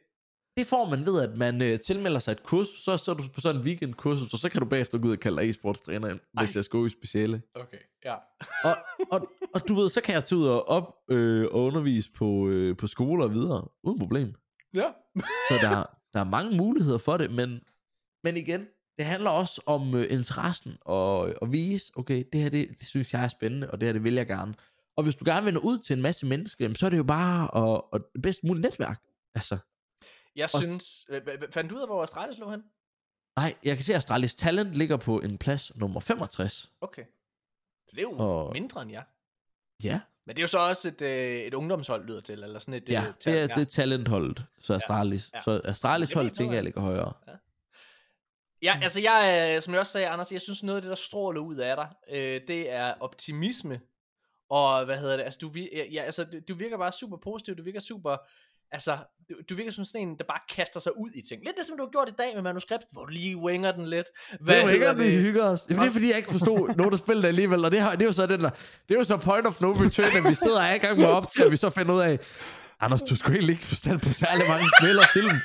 [0.60, 3.42] Det får man ved, at man øh, tilmelder sig et kursus, så står du på
[3.42, 6.20] sådan en weekendkursus, og så kan du bagefter gå ud og kalde dig e-sportstræner ind,
[6.34, 7.42] hvis jeg skal i speciale.
[7.56, 8.16] Okay, ja.
[8.70, 8.76] Og,
[9.12, 12.48] og, og du ved, så kan jeg tage ud og, op, øh, og undervise på,
[12.48, 14.34] øh, på skoler og videre, uden problem.
[14.74, 14.92] Ja.
[15.50, 17.60] Så der, der er mange muligheder for det, men,
[18.24, 18.66] men igen,
[18.98, 23.14] det handler også om øh, interessen og at vise, okay, det her, det, det synes
[23.14, 24.54] jeg er spændende, og det her, det vil jeg gerne.
[24.98, 26.98] Og hvis du gerne vil nå ud til en masse mennesker, jamen, så er det
[26.98, 29.00] jo bare at, at bedst mulige netværk.
[29.36, 29.58] Altså,
[30.40, 32.64] Jeg Og- synes, øh, fandt du ud af, hvor Astralis lå hen?
[33.38, 36.72] nej, jeg kan se, at Astralis Talent ligger på en plads nummer 65.
[36.82, 37.04] Okay.
[37.88, 39.04] Så det er jo Og- mindre end jeg.
[39.84, 42.74] Ja, Men det er jo så også et, øh, et ungdomshold, lyder til, eller sådan
[42.74, 42.90] et...
[42.90, 43.48] ja øh, det er, ja.
[43.48, 45.30] det er talentholdet, så Astralis.
[45.34, 45.38] ja.
[45.38, 45.44] Ja.
[45.44, 46.64] Så Astralis hold tænker jeg.
[46.64, 47.14] ligger højere.
[48.62, 50.96] Ja, altså jeg, øh, som jeg også sagde, Anders, jeg synes noget af det, der
[50.96, 53.82] stråler ud af dig, øh, det er optimisme,
[54.50, 57.64] og hvad hedder det, altså du, ja, ja, altså, du virker bare super positiv, du
[57.64, 58.18] virker super,
[58.72, 58.98] altså,
[59.30, 61.42] du, du virker som sådan en, der bare kaster sig ud i ting.
[61.46, 63.86] Lidt det, som du har gjort i dag med manuskript, hvor du lige winger den
[63.88, 64.06] lidt.
[64.42, 65.66] Hvad det er at vi hygger os.
[65.70, 67.66] Jamen, det er fordi, jeg ikke forstod nogen, der spillede det alligevel.
[67.66, 68.50] Og det, har, det er jo så den der,
[68.90, 71.06] det er jo så point of no return, at vi sidder er i gang med
[71.06, 72.20] at optage, og vi så finder ud af,
[72.82, 75.38] Anders, du skulle egentlig ikke forstande på særlig mange spil og film.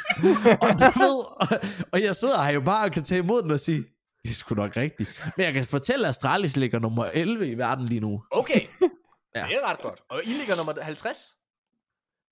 [0.60, 1.48] og du ved, og,
[1.92, 3.84] og jeg sidder her jo bare og kan tage imod den og sige,
[4.22, 5.32] det er sgu nok rigtigt.
[5.36, 8.22] Men jeg kan fortælle, at Astralis ligger nummer 11 i verden lige nu.
[8.30, 8.60] Okay,
[9.36, 9.46] Ja.
[9.48, 10.00] det er ret godt.
[10.10, 11.18] Og I ligger nummer 50.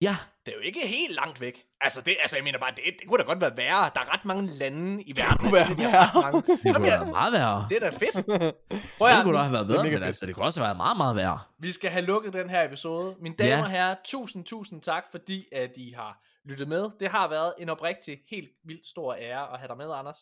[0.03, 0.17] Ja,
[0.47, 1.65] Det er jo ikke helt langt væk.
[1.81, 3.91] Altså, det, altså jeg mener bare, det, det kunne da godt være værre.
[3.95, 5.39] Der er ret mange lande i verden.
[5.39, 6.43] kunne altså, være det, mange.
[6.43, 7.67] det Jamen, kunne ja, være meget værre.
[7.71, 8.15] det er da fedt.
[8.99, 10.05] Prøv Det kunne da have været bedre, men fedt.
[10.05, 11.39] altså, det kunne også have været meget, meget værre.
[11.59, 13.17] Vi skal have lukket den her episode.
[13.21, 13.63] Mine damer Ja.
[13.65, 16.13] og herrer, tusind, tusind tak, fordi at I har
[16.49, 16.91] lyttet med.
[17.01, 20.19] Det har været en oprigtig, helt vildt stor ære at have dig med, Anders.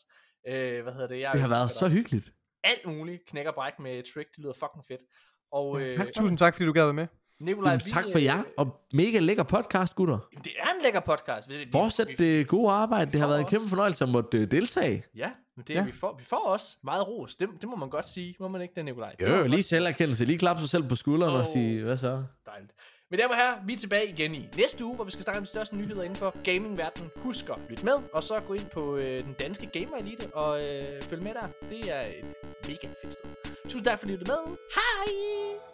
[0.48, 1.20] Øh, hvad hedder det?
[1.20, 2.30] Jeg Det har været så hyggeligt.
[2.64, 4.28] Alt muligt knæk og bræk med Trick.
[4.36, 5.00] Det lyder fucking fedt.
[5.52, 7.06] Og øh, Tusind tak, fordi du gad være med.
[7.40, 10.18] Nikolaj, Jamen, tak for øh, jer, og mega lækker podcast, gutter.
[10.32, 11.48] Jamen, det er en lækker podcast.
[11.48, 13.12] Vi, vi- Fortsæt vi- det gode arbejde.
[13.12, 15.04] Det har været en kæmpe fornøjelse at måtte øh, deltage.
[15.16, 15.84] Ja, men det, Ja.
[15.84, 17.36] Vi, får, vi får også meget ros.
[17.36, 18.34] Det, det må man godt sige.
[18.40, 19.12] Må man ikke det, Nikolaj?
[19.18, 20.24] Det Jo, jo, lige selverkendelse.
[20.24, 21.46] Lige klappe sig selv på skulderen og Åh.
[21.52, 22.24] sige, hvad så?
[22.46, 22.72] Dejligt.
[23.10, 25.38] Men damer og herrer, vi er tilbage igen i næste uge, hvor vi skal snakke
[25.38, 27.10] om de største nyheder inden for gamingverdenen.
[27.16, 30.64] Husk at lytte med, og så gå ind på øh, den danske Gamer Elite og
[30.64, 31.46] øh, følg med der.
[31.70, 32.24] Det er et
[32.68, 33.30] mega fedt sted.
[33.64, 34.56] Tusind tak fordi I lyttede med.
[34.74, 35.69] Hej!